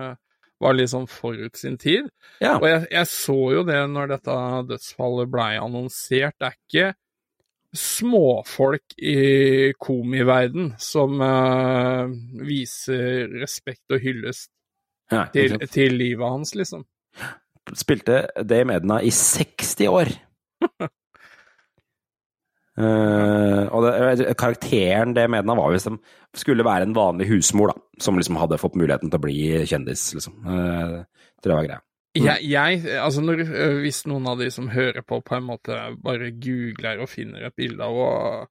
Var 0.62 0.76
liksom 0.78 1.08
forut 1.10 1.58
sin 1.58 1.74
tid. 1.76 2.06
ja. 2.40 2.54
Og 2.60 2.68
jeg, 2.68 2.86
jeg 2.92 3.06
så 3.10 3.38
jo 3.52 3.64
det 3.66 3.80
når 3.90 4.12
dette 4.14 4.36
dødsfallet 4.70 5.28
blei 5.28 5.56
annonsert. 5.58 6.36
Det 6.38 6.46
er 6.46 6.54
ikke 6.54 6.92
småfolk 7.74 8.94
i 9.02 9.72
komiverden 9.82 10.70
som 10.78 11.18
uh, 11.20 12.06
viser 12.46 13.34
respekt 13.42 13.90
og 13.90 13.98
hyllest 14.06 14.52
ja 15.12 15.26
til, 15.34 15.58
til 15.68 15.98
livet 15.98 16.30
hans, 16.30 16.54
liksom. 16.54 16.86
Spilte 17.74 18.22
Dame 18.46 18.78
Edna 18.78 19.02
i 19.02 19.10
60 19.10 19.88
år. 19.90 20.14
Eh, 22.74 23.64
og 23.70 23.84
det, 23.86 24.32
karakteren 24.34 25.12
det 25.14 25.28
Edna 25.28 25.54
var 25.54 25.70
hvis 25.70 25.86
de 25.86 25.94
skulle 26.34 26.66
være 26.66 26.88
en 26.88 26.96
vanlig 26.96 27.28
husmor, 27.30 27.70
da. 27.70 27.82
Som 28.02 28.18
liksom 28.18 28.38
hadde 28.40 28.58
fått 28.58 28.78
muligheten 28.78 29.12
til 29.12 29.20
å 29.20 29.24
bli 29.24 29.40
kjendis, 29.70 30.08
liksom. 30.16 30.40
Uh, 30.42 31.04
det 31.44 31.52
var 31.52 31.68
greia. 31.68 31.82
Jeg, 32.14 32.46
jeg, 32.46 32.82
altså 33.02 33.24
når, 33.24 33.40
øh, 33.42 33.80
Hvis 33.82 34.04
noen 34.06 34.26
av 34.30 34.38
de 34.38 34.46
som 34.54 34.68
hører 34.70 35.02
på, 35.02 35.18
på 35.26 35.34
en 35.34 35.48
måte 35.48 35.78
bare 35.98 36.30
googler 36.30 37.00
og 37.02 37.10
finner 37.10 37.48
et 37.48 37.56
bilde 37.58 37.82
av 37.82 37.96
henne 37.98 38.44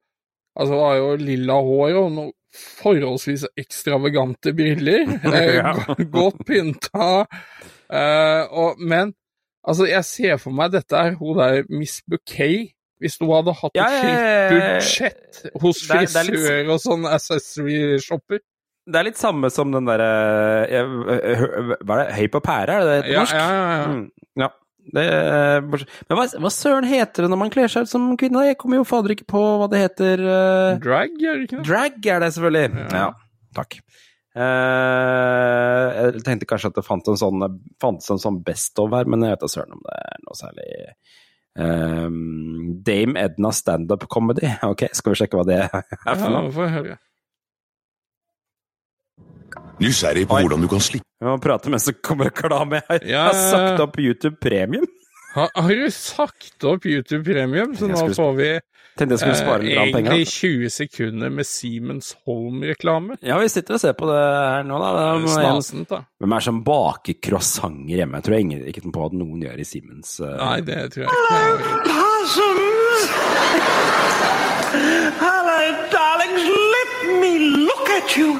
Altså, 0.54 0.76
hun 0.76 0.84
har 0.84 0.98
jo 1.00 1.14
lilla 1.18 1.54
hår 1.66 1.96
og 1.98 2.10
noen 2.14 2.34
forholdsvis 2.54 3.48
ekstravagante 3.58 4.52
briller. 4.54 5.08
eh, 5.32 5.56
Ja. 5.56 5.72
Godt 6.12 6.44
pynta. 6.46 7.08
Uh, 7.90 8.42
og, 8.54 8.78
men 8.78 9.10
altså, 9.66 9.88
jeg 9.90 10.04
ser 10.06 10.38
for 10.38 10.54
meg 10.54 10.76
dette 10.76 10.94
er 10.94 11.16
hun 11.18 11.40
der 11.40 11.64
Miss 11.72 12.04
Bouquet. 12.06 12.70
Hvis 13.02 13.16
hun 13.20 13.30
hadde 13.34 13.52
hatt 13.58 13.74
Ja, 13.78 13.86
et 13.90 14.04
ja. 14.06 14.58
budsjett 14.78 15.40
hos 15.62 15.80
frisør 15.88 16.68
og 16.74 16.78
sånn 16.82 17.06
accessory-shopper. 17.10 18.38
Det 18.84 19.00
er 19.00 19.06
litt 19.08 19.16
samme 19.16 19.48
som 19.48 19.70
den 19.72 19.86
derre 19.88 20.08
Hva 20.68 21.16
er 21.16 22.02
det? 22.04 22.14
Høy 22.18 22.26
på 22.34 22.40
pære, 22.44 22.74
er 22.76 22.84
det 22.84 22.90
det 22.90 22.96
heter 22.98 23.08
på 23.08 23.14
Ja, 23.14 23.22
norsk? 23.24 23.34
ja, 23.34 23.48
ja, 23.48 23.64
ja. 23.72 23.88
Mm, 23.88 24.04
ja. 24.44 24.50
Det, 24.84 25.04
men 25.72 26.18
hva, 26.18 26.24
hva 26.44 26.50
søren 26.52 26.84
heter 26.84 27.24
det 27.24 27.30
når 27.32 27.38
man 27.40 27.52
kler 27.54 27.70
seg 27.72 27.86
ut 27.86 27.90
som 27.90 28.10
kvinne? 28.20 28.42
Jeg 28.50 28.58
kommer 28.60 28.76
jo 28.82 28.84
fader 28.84 29.14
ikke 29.14 29.24
på 29.32 29.40
hva 29.62 29.68
det 29.72 29.80
heter. 29.80 30.20
uh... 30.20 30.74
Drag, 30.84 31.14
er 31.24 31.38
det 31.40 31.46
ikke 31.46 31.56
det? 31.62 31.64
Drag 31.70 32.08
er 32.12 32.20
det 32.20 32.28
selvfølgelig. 32.36 32.82
Ja. 32.82 32.90
Ja, 32.92 33.06
takk. 33.56 33.78
Uh, 34.34 35.88
jeg 36.12 36.24
tenkte 36.26 36.48
kanskje 36.50 36.70
at 36.72 36.78
det 36.78 36.84
fantes 36.86 37.14
en 37.16 37.20
sånn, 37.22 37.58
fantes 37.82 38.10
en 38.12 38.20
sånn 38.22 38.40
best 38.44 38.78
of 38.82 38.92
her, 38.94 39.08
men 39.08 39.24
jeg 39.24 39.34
vet 39.36 39.44
da 39.46 39.50
søren 39.52 39.76
om 39.76 39.82
det 39.86 39.96
er 40.02 40.20
noe 40.26 40.38
særlig 40.38 40.68
Ehm, 41.58 42.82
Dame 42.82 43.20
Edna 43.20 43.52
standup 43.54 44.08
comedy. 44.10 44.48
Ok, 44.72 44.88
skal 44.92 45.14
vi 45.14 45.20
sjekke 45.22 45.38
hva 45.38 45.46
det 45.48 45.58
er 45.64 45.70
for 45.70 46.26
Ja, 46.26 46.32
noe? 46.34 46.50
får 46.54 46.72
høre. 46.78 46.96
Nysgjerrig 49.82 50.26
på 50.30 50.36
Oi. 50.38 50.42
hvordan 50.44 50.62
du 50.62 50.68
kan 50.70 50.82
slippe 50.82 51.06
Vi 51.20 51.26
må 51.26 51.34
prate 51.42 51.70
mens 51.72 51.86
det 51.88 51.96
kommer 52.04 52.28
reklame 52.30 52.80
her. 52.88 53.00
Jeg 53.02 53.18
har 53.18 53.32
ja, 53.34 53.40
ja. 53.40 53.50
sagt 53.50 53.82
opp 53.82 53.96
YouTube 54.02 54.36
Premium. 54.42 54.84
Har, 55.34 55.50
har 55.54 55.68
du 55.68 55.90
sagt 55.90 56.64
opp 56.64 56.86
YouTube 56.86 57.24
Premium, 57.24 57.76
så 57.76 57.88
nå 57.90 58.14
får 58.14 58.32
vi 58.38 58.60
skulle 59.18 59.34
spare 59.34 59.66
eh, 59.66 59.82
egentlig 59.82 60.28
20 60.30 60.70
sekunder 60.70 61.30
med 61.34 61.46
Siemens 61.46 62.16
Home-reklame. 62.24 63.16
Ja, 63.20 63.38
vi 63.42 63.48
sitter 63.48 63.74
og 63.74 63.80
ser 63.82 63.96
på 63.98 64.06
det 64.06 64.20
her 64.20 64.62
nå, 64.62 64.78
da. 64.78 64.92
Det 64.94 65.06
er 65.24 65.32
Snasent, 65.34 65.88
da. 65.90 65.98
Hvem 66.22 66.32
er 66.36 66.44
det 66.44 66.46
som 66.46 66.60
baker 66.68 67.18
croissanter 67.18 67.96
hjemme? 67.96 68.20
Jeg 68.20 68.28
tror 68.28 68.36
ingen, 68.38 68.62
ikke 68.70 68.92
på 68.94 69.08
at 69.08 69.16
noen 69.18 69.42
gjør 69.42 69.58
i 69.58 69.66
Siemens. 69.66 70.14
Uh... 70.22 70.36
Nei, 70.38 70.60
det 70.68 70.78
tror 70.94 71.02
jeg 71.02 71.10
ikke. 71.10 71.18
Hello, 75.18 75.58
darlings. 75.90 76.46
Let 76.76 76.94
me 77.18 77.32
look 77.66 77.90
at 77.90 78.14
you. 78.14 78.38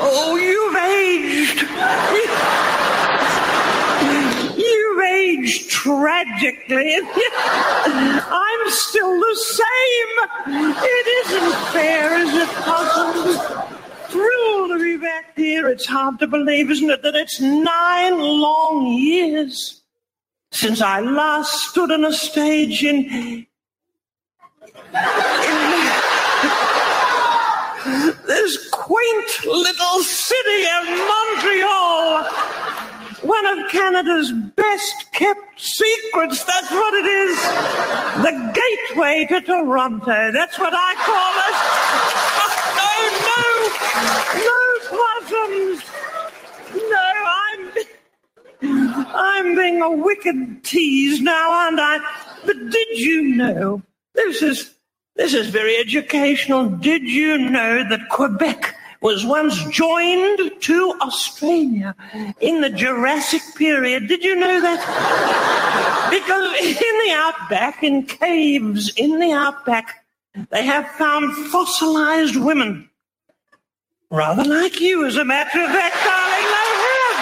Oh, 0.00 0.32
you've 0.40 0.76
aged. 0.80 2.75
Aged 5.26 5.70
tragically. 5.70 6.94
I'm 7.84 8.70
still 8.70 9.18
the 9.18 9.36
same. 9.36 10.76
It 10.84 11.06
isn't 11.26 11.54
fair, 11.72 12.18
is 12.18 12.32
it, 12.34 12.48
Possums? 12.48 13.36
Thrilled 14.08 14.70
to 14.70 14.78
be 14.78 14.96
back 14.96 15.36
here. 15.36 15.68
It's 15.68 15.86
hard 15.86 16.20
to 16.20 16.28
believe, 16.28 16.70
isn't 16.70 16.90
it, 16.90 17.02
that 17.02 17.16
it's 17.16 17.40
nine 17.40 18.18
long 18.18 18.86
years 18.86 19.82
since 20.52 20.80
I 20.80 21.00
last 21.00 21.52
stood 21.70 21.90
on 21.90 22.04
a 22.04 22.12
stage 22.12 22.84
in. 22.84 23.06
in 23.06 23.46
this 28.26 28.68
quaint 28.70 29.44
little 29.44 30.02
city 30.02 30.62
of 30.78 30.84
Montreal. 31.10 32.65
One 33.26 33.46
of 33.46 33.68
Canada's 33.70 34.30
best 34.54 35.10
kept 35.12 35.60
secrets. 35.60 36.44
That's 36.44 36.70
what 36.70 36.94
it 36.94 37.06
is. 37.06 37.36
The 38.22 38.52
gateway 38.54 39.26
to 39.30 39.40
Toronto. 39.40 40.30
That's 40.32 40.58
what 40.58 40.72
I 40.74 40.94
call 41.08 41.34
it. 41.48 42.22
Oh, 42.98 43.02
no, 43.36 43.50
no, 44.40 44.46
no 44.46 44.60
possums. 44.96 45.78
No, 46.90 47.06
I'm. 47.42 49.06
I'm 49.14 49.54
being 49.56 49.82
a 49.82 49.90
wicked 49.90 50.64
tease 50.64 51.20
now, 51.20 51.50
aren't 51.50 51.80
I? 51.80 51.98
But 52.44 52.70
did 52.70 52.98
you 52.98 53.22
know? 53.36 53.82
This 54.14 54.42
is 54.42 54.74
this 55.16 55.34
is 55.34 55.48
very 55.48 55.76
educational. 55.76 56.68
Did 56.68 57.02
you 57.02 57.38
know 57.38 57.88
that 57.88 58.08
Quebec 58.08 58.74
was 59.00 59.24
once 59.24 59.62
joined 59.70 60.60
to 60.60 60.98
Australia 61.00 61.94
in 62.40 62.60
the 62.60 62.70
Jurassic 62.70 63.42
period? 63.56 64.08
Did 64.08 64.24
you 64.24 64.36
know 64.36 64.60
that? 64.60 65.72
Because 66.06 66.54
in 66.60 66.98
the 67.04 67.12
outback, 67.14 67.82
in 67.82 68.04
caves 68.06 68.92
in 68.96 69.18
the 69.18 69.32
outback, 69.32 70.04
they 70.50 70.64
have 70.64 70.86
found 70.92 71.34
fossilized 71.48 72.36
women. 72.36 72.88
Rather 74.10 74.44
like 74.44 74.80
you, 74.80 75.04
as 75.04 75.16
a 75.16 75.24
matter 75.24 75.64
of 75.64 75.70
fact, 75.70 75.96
darling, 76.04 76.46
they 76.54 76.70
have. 76.92 77.16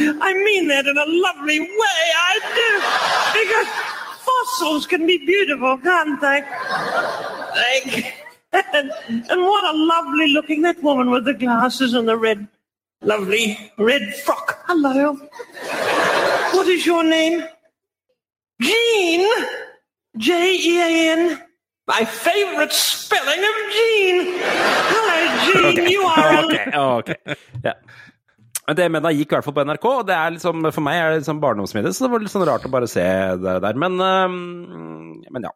I 0.22 0.32
mean 0.32 0.68
that 0.68 0.86
in 0.86 0.96
a 0.96 1.04
lovely 1.06 1.60
way, 1.60 1.66
I 2.16 2.38
do. 2.54 2.70
Because 3.40 3.89
fossils 4.40 4.86
can 4.86 5.06
be 5.06 5.18
beautiful, 5.18 5.78
can't 5.78 6.20
they? 6.20 6.42
And, 8.52 8.90
and 9.30 9.40
what 9.42 9.74
a 9.74 9.76
lovely 9.76 10.32
looking 10.32 10.62
that 10.62 10.82
woman 10.82 11.10
with 11.10 11.24
the 11.24 11.34
glasses 11.34 11.94
and 11.94 12.08
the 12.08 12.16
red, 12.16 12.48
lovely 13.02 13.72
red 13.78 14.14
frock. 14.24 14.58
Hello. 14.66 15.14
What 16.52 16.66
is 16.66 16.84
your 16.84 17.04
name? 17.04 17.44
Jean. 18.60 19.28
J 20.16 20.56
E 20.56 20.80
A 20.80 21.12
N. 21.12 21.42
My 21.86 22.04
favorite 22.04 22.72
spelling 22.72 23.38
of 23.38 23.72
Jean. 23.72 24.38
Hello, 24.92 25.72
Jean. 25.72 25.88
You 25.88 26.02
are 26.02 26.34
a 26.34 26.44
Ok, 26.44 26.74
oh, 26.74 26.98
ok. 26.98 27.14
Ja. 27.62 27.74
Men 28.70 28.76
Det 28.78 28.84
med 28.94 29.02
det 29.02 29.10
gikk 29.18 29.32
i 29.32 29.34
hvert 29.34 29.46
fall 29.48 29.54
på 29.56 29.62
NRK, 29.66 29.84
og 29.90 30.04
det 30.06 30.14
er 30.14 30.30
liksom, 30.30 30.66
for 30.70 30.86
meg 30.86 30.94
er 31.00 31.08
det 31.10 31.22
liksom 31.24 31.40
barndomsminne, 31.42 31.90
så 31.90 32.04
det 32.04 32.10
var 32.12 32.22
litt 32.22 32.30
sånn 32.30 32.44
rart 32.46 32.68
å 32.68 32.70
bare 32.70 32.86
se 32.86 33.02
det 33.42 33.54
der. 33.64 33.80
Men, 33.82 33.96
øhm, 33.98 35.24
men 35.26 35.48
ja. 35.48 35.50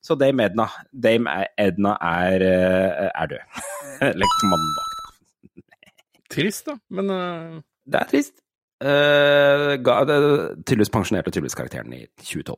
Så 0.00 0.16
Dame 0.16 0.46
Edna, 0.48 0.64
Dame 0.88 1.34
Edna 1.60 1.92
er, 2.00 2.44
øh, 2.46 3.10
er 3.10 3.28
død. 3.34 3.60
Legg 4.22 4.38
mannen 4.48 4.72
bak, 4.78 4.96
da. 4.96 5.66
Trist, 6.32 6.70
da. 6.70 6.78
Men 6.96 7.12
uh... 7.12 7.60
Det 7.84 8.00
er 8.00 8.10
trist. 8.14 8.40
Uh, 8.80 9.76
ga, 9.84 9.98
det, 10.08 10.16
tydeligvis 10.62 10.94
pensjonerte 10.96 11.34
tydeligvis 11.34 11.60
karakteren 11.60 11.92
i 11.92 12.06
2012. 12.24 12.56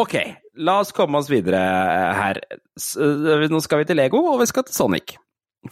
Ok, 0.00 0.16
la 0.64 0.80
oss 0.80 0.96
komme 0.96 1.20
oss 1.20 1.28
videre 1.28 1.60
her. 2.22 2.40
Nå 3.52 3.60
skal 3.68 3.84
vi 3.84 3.92
til 3.92 4.00
Lego, 4.00 4.24
og 4.32 4.40
vi 4.40 4.48
skal 4.48 4.64
til 4.64 4.80
Sonic. 4.80 5.18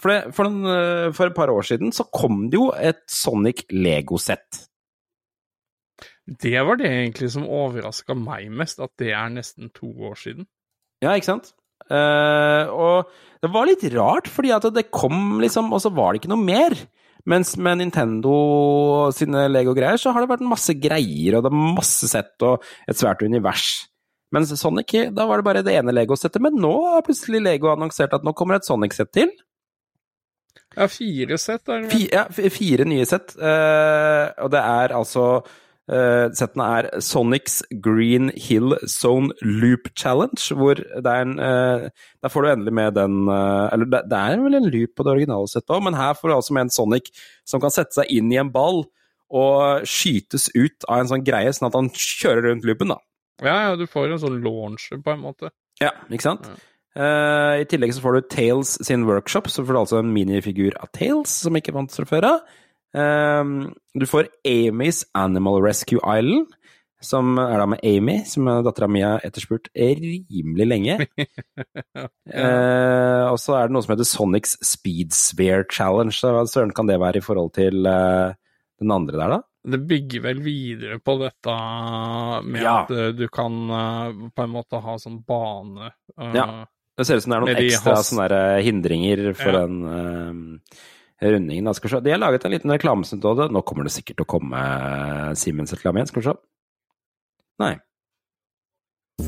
For, 0.01 0.13
det, 0.13 0.35
for, 0.37 0.49
den, 0.49 0.65
øh, 0.69 1.11
for 1.17 1.31
et 1.31 1.37
par 1.37 1.53
år 1.53 1.67
siden 1.67 1.93
så 1.95 2.07
kom 2.13 2.49
det 2.51 2.61
jo 2.61 2.71
et 2.77 3.03
Sonic 3.11 3.67
Lego-sett. 3.73 4.65
det 6.25 6.57
var 6.65 6.79
det 6.81 6.89
egentlig 6.89 7.29
som 7.35 7.45
overraska 7.45 8.15
meg 8.17 8.49
mest, 8.49 8.81
at 8.81 8.93
det 8.99 9.13
er 9.13 9.29
nesten 9.33 9.69
to 9.77 9.91
år 10.09 10.17
siden. 10.17 10.47
Ja, 11.05 11.13
ikke 11.13 11.35
sant? 11.35 11.53
Uh, 11.85 12.65
og 12.73 13.11
det 13.45 13.51
var 13.53 13.69
litt 13.69 13.85
rart, 13.93 14.31
fordi 14.33 14.55
at 14.57 14.65
det 14.73 14.89
kom 14.95 15.37
liksom, 15.43 15.69
og 15.75 15.83
så 15.85 15.93
var 15.93 16.13
det 16.13 16.23
ikke 16.23 16.33
noe 16.33 16.41
mer. 16.41 16.77
Mens 17.29 17.55
med 17.57 17.81
Nintendo 17.81 18.35
sine 19.17 19.47
Lego-greier, 19.49 20.01
så 20.01 20.13
har 20.13 20.25
det 20.25 20.33
vært 20.33 20.45
masse 20.45 20.75
greier, 20.77 21.39
og 21.39 21.45
det 21.45 21.53
er 21.53 21.75
masse 21.77 22.09
sett 22.09 22.45
og 22.45 22.65
et 22.89 23.01
svært 23.01 23.25
univers. 23.25 23.87
Mens 24.35 24.53
Sonic, 24.59 24.93
da 25.15 25.25
var 25.29 25.41
det 25.41 25.47
bare 25.47 25.63
det 25.65 25.77
ene 25.79 25.95
Lego-settet, 25.95 26.43
men 26.43 26.57
nå 26.61 26.73
har 26.91 27.05
plutselig 27.07 27.41
Lego 27.45 27.71
annonsert 27.73 28.17
at 28.17 28.25
nå 28.27 28.35
kommer 28.37 28.59
et 28.59 28.69
Sonic-sett 28.69 29.13
til. 29.15 29.33
Ja, 30.75 30.89
fire 30.91 31.39
sett 31.41 31.69
er 31.69 31.85
det 31.85 31.93
vel? 31.93 32.09
Ja, 32.13 32.25
fire 32.31 32.87
nye 32.89 33.05
sett, 33.09 33.37
eh, 33.39 34.25
og 34.43 34.51
det 34.55 34.63
er 34.63 34.95
altså 34.97 35.27
eh, 35.91 36.27
Settene 36.35 36.67
er 36.79 36.89
Sonics 37.05 37.61
Green 37.85 38.33
Hill 38.35 38.77
Zone 38.91 39.35
Loop 39.43 39.91
Challenge, 39.99 40.41
hvor 40.59 40.81
det 40.81 41.05
er 41.05 41.23
en 41.27 41.39
eh, 41.39 41.87
Der 42.25 42.33
får 42.33 42.45
du 42.45 42.51
endelig 42.51 42.75
med 42.81 42.99
den 42.99 43.29
Eller 43.29 43.87
det, 43.93 44.19
er 44.19 44.43
vel 44.43 44.59
en 44.59 44.69
loop 44.71 44.97
på 44.97 45.07
det 45.07 45.15
originale 45.15 45.51
settet 45.51 45.77
òg, 45.77 45.85
men 45.87 45.99
her 45.99 46.19
får 46.19 46.29
du 46.29 46.37
altså 46.37 46.59
med 46.59 46.67
en 46.67 46.77
Sonic 46.81 47.11
som 47.47 47.63
kan 47.63 47.75
sette 47.75 48.01
seg 48.01 48.11
inn 48.11 48.33
i 48.33 48.41
en 48.43 48.53
ball 48.55 48.85
og 49.35 49.87
skytes 49.89 50.51
ut 50.55 50.85
av 50.87 51.01
en 51.01 51.11
sånn 51.11 51.25
greie, 51.27 51.51
sånn 51.55 51.67
at 51.71 51.77
han 51.79 51.89
kjører 51.91 52.45
rundt 52.51 52.67
loopen, 52.69 52.93
da. 52.93 53.01
Ja, 53.43 53.55
ja, 53.65 53.73
du 53.75 53.89
får 53.91 54.13
en 54.15 54.21
sånn 54.23 54.37
launcher, 54.45 55.01
på 55.03 55.11
en 55.11 55.23
måte. 55.25 55.51
Ja, 55.83 55.91
ikke 56.07 56.29
sant? 56.29 56.47
Eh, 56.95 57.55
I 57.63 57.67
tillegg 57.71 57.95
så 57.97 58.03
får 58.05 58.19
du 58.19 58.29
Tales 58.31 58.77
sin 58.87 59.07
workshop, 59.09 59.49
så 59.51 59.65
får 59.65 59.75
du 59.75 59.81
altså 59.81 59.99
en 60.03 60.13
minifigur 60.15 60.77
av 60.79 60.93
Tales, 60.95 61.33
som 61.43 61.57
ikke 61.59 61.75
fantes 61.75 61.99
fra 61.99 62.07
før 62.11 62.29
av. 62.33 62.45
Uh, 62.95 63.73
du 63.99 64.05
får 64.07 64.29
Amy's 64.47 65.01
Animal 65.19 65.59
Rescue 65.65 65.99
Island, 65.99 66.53
som 67.03 67.35
er 67.43 67.59
da 67.59 67.67
med 67.67 67.83
Amy, 67.83 68.21
som 68.31 68.47
dattera 68.65 68.87
mi 68.89 69.03
har 69.03 69.25
etterspurt 69.27 69.67
rimelig 69.75 70.67
lenge. 70.71 70.95
uh, 72.31 73.25
og 73.33 73.41
så 73.43 73.57
er 73.59 73.67
det 73.67 73.75
noe 73.75 73.83
som 73.85 73.97
heter 73.97 74.09
Sonics 74.09 74.55
Speed 74.63 75.11
Sphere 75.17 75.67
Challenge. 75.67 76.15
Hva 76.15 76.47
søren 76.49 76.73
kan 76.77 76.87
det 76.89 77.01
være 77.03 77.19
i 77.19 77.25
forhold 77.27 77.51
til 77.59 77.83
eh, 77.91 78.39
den 78.81 78.95
andre 78.95 79.19
der, 79.19 79.35
da? 79.35 79.41
Det 79.75 79.81
bygger 79.91 80.23
vel 80.29 80.41
videre 80.45 81.01
på 81.03 81.17
dette 81.19 81.59
med 82.47 82.63
Ja. 82.63 82.77
at 82.85 83.19
du 83.19 83.27
kan 83.33 83.59
på 84.31 84.45
en 84.45 84.53
måte 84.55 84.81
ha 84.85 84.97
sånn 85.01 85.19
bane. 85.27 85.91
Ja. 86.37 86.47
Det 86.97 87.07
ser 87.07 87.17
ut 87.19 87.25
som 87.25 87.33
det 87.33 87.37
er 87.37 87.43
noen 87.45 87.57
de 87.59 87.69
ekstra 87.69 87.95
has- 87.97 88.11
sånne 88.13 88.27
eh, 88.31 88.63
hindringer 88.63 89.33
for 89.35 89.51
Ja. 89.51 89.63
den 89.67 89.81
uh, 89.83 90.85
rundingen. 91.25 91.65
Da. 91.67 91.73
Skal 91.75 91.89
vi 91.91 91.97
se. 91.97 92.01
De 92.05 92.11
har 92.15 92.19
laget 92.23 92.45
en 92.45 92.53
liten 92.55 92.71
reklamesnutt 92.71 93.25
av 93.25 93.37
det. 93.41 93.49
Nå 93.53 93.63
kommer 93.67 93.85
det 93.89 93.93
sikkert 93.97 94.17
til 94.21 94.27
å 94.27 94.33
komme 94.37 94.61
eh, 94.61 95.33
Siemens-reklame 95.35 95.99
igjen. 95.99 96.13
Skal 96.13 96.23
vi 96.23 96.29
se. 96.29 96.37
Nei. 97.65 97.73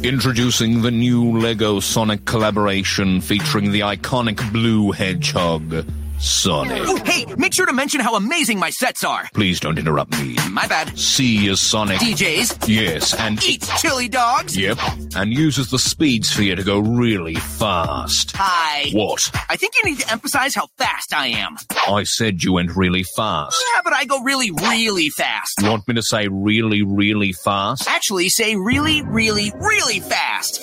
Introducing 0.03 0.83
the 0.83 0.91
new 0.91 1.39
Lego 1.39 1.81
Sonic 1.81 2.25
collaboration 2.27 3.21
featuring 3.21 3.73
the 3.73 3.83
iconic 3.83 4.43
blue 4.53 4.93
hedgehog, 4.93 5.85
Sonic. 6.19 6.83
Oh, 6.87 6.97
hey, 7.05 7.27
make 7.37 7.53
sure 7.53 7.67
to 7.67 7.73
mention 7.73 8.01
how 8.01 8.15
amazing 8.17 8.59
my 8.59 8.71
sets 8.71 9.05
are. 9.05 9.29
Please 9.35 9.61
don't 9.61 9.79
interrupt 9.79 10.19
me. 10.19 10.37
My 10.51 10.67
bad. 10.67 10.99
C 10.99 11.47
is 11.49 11.61
Sonic. 11.61 11.99
DJs 11.99 12.67
Yes, 12.69 13.15
and 13.15 13.43
eats 13.45 13.81
chili 13.81 14.09
dogs. 14.09 14.57
yep, 14.57 14.79
and 15.15 15.33
uses 15.33 15.71
the 15.71 15.79
speed 15.79 16.25
sphere 16.25 16.57
to 16.57 16.63
go 16.65 16.79
really 16.79 17.35
fast. 17.35 18.33
Hi. 18.35 18.91
What? 18.93 19.31
I 19.49 19.57
think 19.57 19.75
you 19.77 19.91
need 19.91 20.01
to 20.01 20.11
emphasize 20.11 20.55
how 20.55 20.69
fast 20.79 21.13
I 21.15 21.29
am. 21.29 21.57
I 21.87 22.05
said 22.05 22.43
you 22.43 22.55
went 22.55 22.75
really 22.75 23.05
fast. 23.17 23.63
Yeah, 23.75 23.83
but 23.85 23.93
I 23.93 24.05
go 24.07 24.23
really, 24.23 24.51
really 24.51 25.11
fast. 25.11 25.61
You 25.63 25.69
want 25.71 25.87
me 25.87 25.95
to 25.95 26.03
say 26.03 26.29
really, 26.29 26.83
really 26.83 27.33
fast? 27.33 27.89
Actually, 27.89 28.31
say 28.31 28.57
really, 28.57 29.03
really, 29.03 29.53
really 29.61 30.01
fast. 30.01 30.61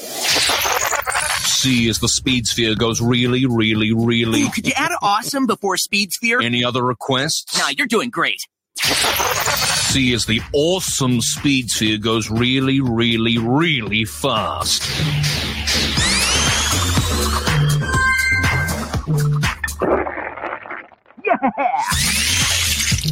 C 1.46 1.88
is 1.88 2.00
the 2.00 2.08
speed 2.08 2.48
sphere 2.48 2.76
goes 2.76 3.02
really, 3.02 3.46
really, 3.46 3.94
really. 3.94 4.44
Ooh, 4.44 4.50
could 4.50 4.66
you 4.68 4.74
add 4.76 4.92
awesome 5.02 5.46
before 5.46 5.78
speed 5.78 6.12
sphere? 6.12 6.42
Any 6.42 6.64
other 6.64 6.84
requests? 6.84 7.58
Nah, 7.58 7.70
you're 7.70 7.88
doing 7.88 8.10
great. 8.10 8.40
C 8.76 10.14
is 10.14 10.26
the 10.26 10.42
awesome 10.54 11.22
speed 11.22 11.70
sphere 11.70 11.98
goes 11.98 12.30
really, 12.30 12.82
really, 12.82 13.38
really 13.38 14.06
fast. 14.06 14.84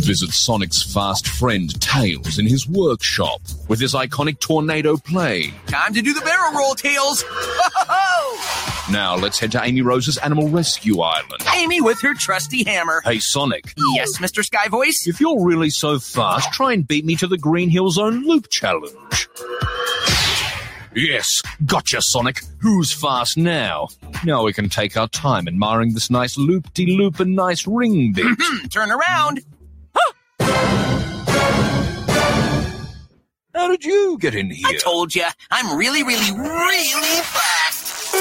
Visit 0.02 0.32
Sonic's 0.32 0.82
fast 0.82 1.28
friend 1.28 1.80
Tails 1.80 2.40
in 2.40 2.48
his 2.48 2.68
workshop 2.68 3.40
with 3.68 3.80
his 3.80 3.94
iconic 3.94 4.40
tornado 4.40 4.98
plane. 4.98 5.54
Time 5.68 5.94
to 5.94 6.02
do 6.02 6.14
the 6.14 6.22
barrel 6.22 6.54
roll, 6.58 6.74
Tails. 6.76 7.24
Now 8.92 9.16
let's 9.16 9.40
head 9.40 9.52
to 9.54 9.64
Amy 9.64 9.82
Rose's 9.82 10.18
Animal 10.18 10.50
Rescue 10.50 11.00
Island. 11.02 11.44
Amy 11.56 11.82
with 11.82 12.02
her 12.02 12.14
trusty 12.16 12.64
hammer. 12.64 13.02
Hey 13.06 13.20
Sonic, 13.20 13.74
Yes, 13.96 14.18
Mr. 14.18 14.44
Sky 14.44 14.68
Voice? 14.70 15.06
if 15.08 15.22
you're 15.22 15.42
really 15.46 15.70
so 15.70 16.00
fast, 16.00 16.52
try 16.52 16.74
and 16.74 16.86
beat 16.88 17.06
me 17.06 17.16
to 17.18 17.28
the 17.28 17.38
Green 17.38 17.70
Hill 17.70 17.90
Zone 17.92 18.24
Loop 18.26 18.50
Challenge. 18.50 19.30
Yes, 20.94 21.42
gotcha, 21.66 22.02
Sonic. 22.02 22.42
Who's 22.60 22.92
fast 22.92 23.38
now? 23.38 23.88
Now 24.26 24.44
we 24.44 24.52
can 24.52 24.68
take 24.68 24.98
our 24.98 25.08
time 25.08 25.48
admiring 25.48 25.94
this 25.94 26.10
nice 26.10 26.38
loop-de-loop 26.38 27.20
and 27.22 27.34
nice 27.36 27.66
ring 27.66 28.12
bit. 28.12 28.26
Turn 28.72 28.92
around. 28.92 29.40
How 33.54 33.68
did 33.68 33.84
you 33.84 34.18
get 34.20 34.34
in 34.36 34.50
here? 34.50 34.68
I 34.68 34.78
told 34.78 35.14
you, 35.14 35.26
I'm 35.52 35.78
really, 35.78 36.04
really, 36.04 36.32
really 36.32 37.22
fast. 37.22 38.16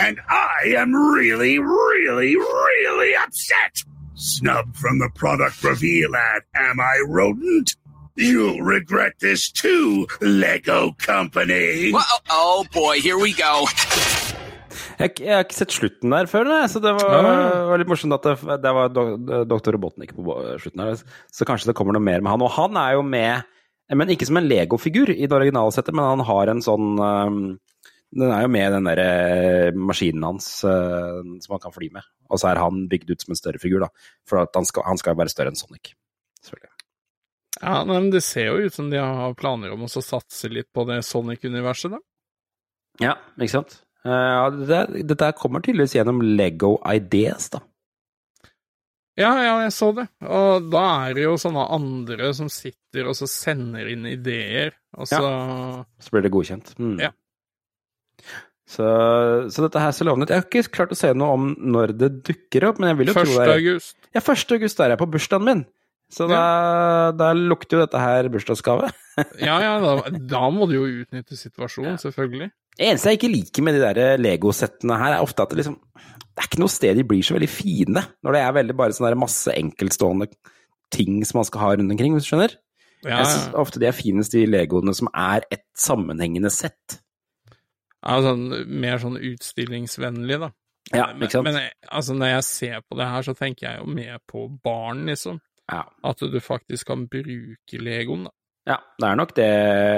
And 0.00 0.18
I 0.28 0.74
am 0.76 0.94
really, 0.94 1.58
really, 1.58 2.36
really 2.36 3.16
upset. 3.16 3.82
Snub 4.14 4.74
from 4.76 4.98
the 4.98 5.10
product 5.14 5.62
reveal 5.62 6.14
ad, 6.16 6.42
am 6.54 6.80
I 6.80 7.02
rodent? 7.06 7.76
You'll 8.16 8.60
regret 8.60 9.14
this 9.20 9.50
too, 9.50 10.06
Lego 10.20 10.92
Company. 10.98 11.92
Well, 11.92 12.04
oh, 12.08 12.20
oh 12.30 12.66
boy, 12.72 13.00
here 13.00 13.18
we 13.18 13.32
go. 13.32 13.66
Jeg, 14.98 15.14
jeg 15.22 15.32
har 15.32 15.44
ikke 15.46 15.56
sett 15.56 15.74
slutten 15.74 16.14
der 16.14 16.28
før, 16.30 16.48
nei, 16.48 16.62
så 16.70 16.82
det 16.82 16.92
var, 16.98 17.26
ja. 17.26 17.48
var 17.70 17.80
litt 17.80 17.90
morsomt 17.90 18.16
at 18.16 18.26
det, 18.26 18.56
det 18.62 18.72
var 18.76 18.92
do, 18.92 19.04
Dr. 19.48 19.74
Robotnik 19.76 20.14
på 20.16 20.36
slutten 20.62 20.84
her. 20.84 21.02
Så 21.32 21.48
kanskje 21.48 21.70
det 21.70 21.76
kommer 21.78 21.96
noe 21.96 22.04
mer 22.04 22.22
med 22.22 22.32
han. 22.34 22.44
Og 22.44 22.52
han 22.56 22.78
er 22.80 22.96
jo 22.96 23.04
med, 23.06 23.50
men 23.92 24.12
ikke 24.14 24.28
som 24.28 24.40
en 24.40 24.48
Lego-figur 24.48 25.12
i 25.14 25.26
det 25.26 25.38
originale 25.38 25.74
settet, 25.74 25.96
men 25.96 26.08
han 26.08 26.24
har 26.28 26.52
en 26.52 26.64
sånn 26.64 26.94
um, 26.98 27.42
Den 28.12 28.28
er 28.28 28.44
jo 28.44 28.52
med 28.52 28.76
den 28.76 28.88
derre 28.90 29.72
maskinen 29.72 30.26
hans 30.28 30.48
uh, 30.68 31.22
som 31.40 31.56
han 31.56 31.64
kan 31.64 31.74
fly 31.74 31.88
med. 31.94 32.06
Og 32.32 32.40
så 32.40 32.52
er 32.52 32.60
han 32.60 32.86
bygd 32.88 33.12
ut 33.12 33.24
som 33.24 33.34
en 33.34 33.40
større 33.40 33.60
figur, 33.62 33.84
da. 33.84 33.90
For 34.28 34.44
at 34.44 34.56
han 34.56 34.68
skal, 34.68 34.86
han 34.88 35.00
skal 35.00 35.16
jo 35.16 35.22
være 35.22 35.32
større 35.32 35.52
enn 35.52 35.60
Sonic. 35.60 35.94
Selvfølgelig. 36.44 36.72
Ja, 37.62 37.84
men 37.86 38.10
det 38.10 38.24
ser 38.24 38.48
jo 38.48 38.66
ut 38.66 38.74
som 38.74 38.88
de 38.90 38.98
har 38.98 39.36
planer 39.38 39.74
om 39.74 39.84
å 39.84 39.90
satse 39.92 40.50
litt 40.50 40.72
på 40.74 40.84
det 40.88 41.02
Sonic-universet, 41.06 41.94
da. 41.94 42.00
Ja, 43.00 43.16
ikke 43.38 43.54
sant? 43.54 43.78
Uh, 44.02 44.48
dette, 44.66 45.04
dette 45.06 45.28
kommer 45.38 45.62
tydeligvis 45.62 45.94
gjennom 45.94 46.22
Lego 46.24 46.76
Ideas, 46.90 47.50
da. 47.54 47.62
Ja, 49.20 49.32
ja, 49.44 49.56
jeg 49.66 49.72
så 49.76 49.90
det. 49.96 50.06
Og 50.24 50.70
da 50.72 50.84
er 51.06 51.18
det 51.18 51.26
jo 51.26 51.34
sånne 51.40 51.66
andre 51.74 52.30
som 52.36 52.48
sitter 52.52 53.10
og 53.10 53.16
så 53.18 53.28
sender 53.28 53.90
inn 53.92 54.06
ideer, 54.08 54.72
og 54.96 55.10
så 55.10 55.20
Så 56.00 56.14
blir 56.14 56.24
det 56.24 56.32
godkjent. 56.32 56.72
Mm. 56.80 56.96
Ja. 57.02 57.12
Så, 58.72 58.86
så 59.52 59.66
dette 59.66 59.82
her 59.82 59.92
ser 59.92 60.08
lovende 60.08 60.24
ut. 60.24 60.32
Jeg 60.32 60.40
har 60.40 60.48
ikke 60.48 60.76
klart 60.78 60.94
å 60.94 60.96
se 60.96 61.10
noe 61.12 61.36
om 61.36 61.52
når 61.60 61.92
det 61.98 62.10
dukker 62.24 62.70
opp, 62.70 62.80
men 62.80 62.92
jeg 62.92 63.00
vil 63.02 63.12
jo 63.12 63.16
1. 63.18 63.28
tro 63.28 63.36
det 63.36 63.44
er 63.44 63.54
august. 63.58 63.96
Ja, 64.14 64.22
1. 64.22 64.56
august 64.56 64.80
er 64.80 64.94
jeg 64.94 65.00
på 65.02 65.10
bursdagen 65.12 65.48
min. 65.48 65.64
Så 66.12 66.26
da, 66.28 66.42
da 67.16 67.30
lukter 67.36 67.78
jo 67.78 67.84
dette 67.86 68.00
her 68.00 68.32
bursdagsgave. 68.32 68.90
Ja, 69.44 69.58
ja, 69.60 69.72
da, 69.76 70.08
da 70.24 70.46
må 70.48 70.64
du 70.70 70.78
jo 70.78 70.86
utnytte 70.88 71.36
situasjonen, 71.36 71.98
selvfølgelig. 72.00 72.46
Det 72.78 72.88
eneste 72.88 73.12
jeg 73.12 73.20
ikke 73.20 73.32
liker 73.32 73.64
med 73.66 73.76
de 73.76 73.82
der 73.84 74.20
Lego-settene 74.20 74.96
her, 74.96 75.16
er 75.16 75.24
ofte 75.24 75.44
at 75.44 75.52
det 75.52 75.60
liksom 75.60 75.78
Det 76.32 76.40
er 76.40 76.48
ikke 76.48 76.62
noe 76.62 76.72
sted 76.72 76.96
de 76.96 77.04
blir 77.04 77.24
så 77.26 77.36
veldig 77.36 77.50
fine, 77.52 78.02
når 78.24 78.36
det 78.36 78.40
er 78.40 78.54
veldig 78.56 78.76
bare 78.78 78.96
sånn 78.96 79.18
masse 79.20 79.52
enkeltstående 79.52 80.30
ting 80.92 81.20
som 81.28 81.40
man 81.40 81.48
skal 81.48 81.60
ha 81.60 81.72
rundt 81.74 81.92
omkring, 81.92 82.14
hvis 82.16 82.24
du 82.24 82.32
skjønner? 82.32 82.56
Ja, 83.02 83.18
Jeg 83.18 83.28
synes 83.32 83.58
ofte 83.58 83.80
de 83.82 83.88
er 83.88 83.96
finest, 83.96 84.32
de 84.32 84.46
legoene 84.46 84.94
som 84.94 85.10
er 85.12 85.44
et 85.50 85.64
sammenhengende 85.76 86.52
sett. 86.54 87.00
ja 88.02 88.18
sånn, 88.22 88.48
mer 88.66 89.00
sånn 89.02 89.18
utstillingsvennlig, 89.18 90.38
da. 90.42 90.52
Ja, 90.92 91.08
men, 91.12 91.26
ikke 91.26 91.38
sant? 91.38 91.48
men 91.48 91.58
altså, 91.88 92.14
når 92.18 92.32
jeg 92.36 92.44
ser 92.48 92.84
på 92.86 92.98
det 92.98 93.08
her, 93.08 93.26
så 93.26 93.34
tenker 93.38 93.68
jeg 93.68 93.80
jo 93.82 93.96
mer 93.98 94.20
på 94.28 94.46
barn, 94.64 95.04
liksom. 95.10 95.40
Ja. 95.70 95.84
At 96.04 96.22
du 96.22 96.40
faktisk 96.42 96.90
kan 96.90 97.06
bruke 97.10 97.80
legoen, 97.80 98.28
da. 98.28 98.34
Ja, 98.68 98.78
det 99.02 99.08
er 99.08 99.18
nok 99.18 99.34
det. 99.34 99.48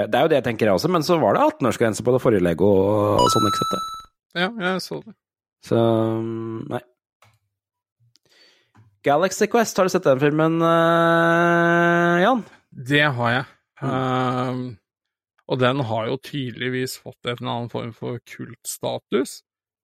Det 0.09 0.17
er 0.17 0.25
jo 0.25 0.31
det 0.31 0.39
jeg 0.39 0.47
tenker 0.47 0.69
jeg 0.69 0.79
også, 0.79 0.89
men 0.89 1.05
så 1.05 1.19
var 1.21 1.37
det 1.37 1.43
18-årsgrense 1.45 2.05
på 2.05 2.15
det 2.15 2.21
forrige 2.23 2.45
Lego 2.45 2.71
og 3.19 3.27
sånn 3.33 3.45
settet. 3.59 3.91
Ja, 4.35 4.49
jeg 4.49 4.81
så 4.83 4.99
det. 5.03 5.13
Så 5.65 5.79
nei. 6.71 6.81
Galaxy 9.05 9.45
Quest, 9.45 9.77
har 9.77 9.85
du 9.85 9.93
sett 9.93 10.07
den 10.07 10.21
filmen, 10.21 10.57
eh, 10.65 12.23
Jan? 12.23 12.41
Det 12.73 13.05
har 13.17 13.35
jeg. 13.35 13.45
Mm. 13.83 13.89
Ehm, 13.91 14.63
og 15.45 15.59
den 15.61 15.83
har 15.85 16.07
jo 16.09 16.17
tydeligvis 16.25 16.97
fått 17.03 17.29
en 17.29 17.45
annen 17.45 17.69
form 17.69 17.93
for 17.93 18.17
kultstatus. 18.25 19.43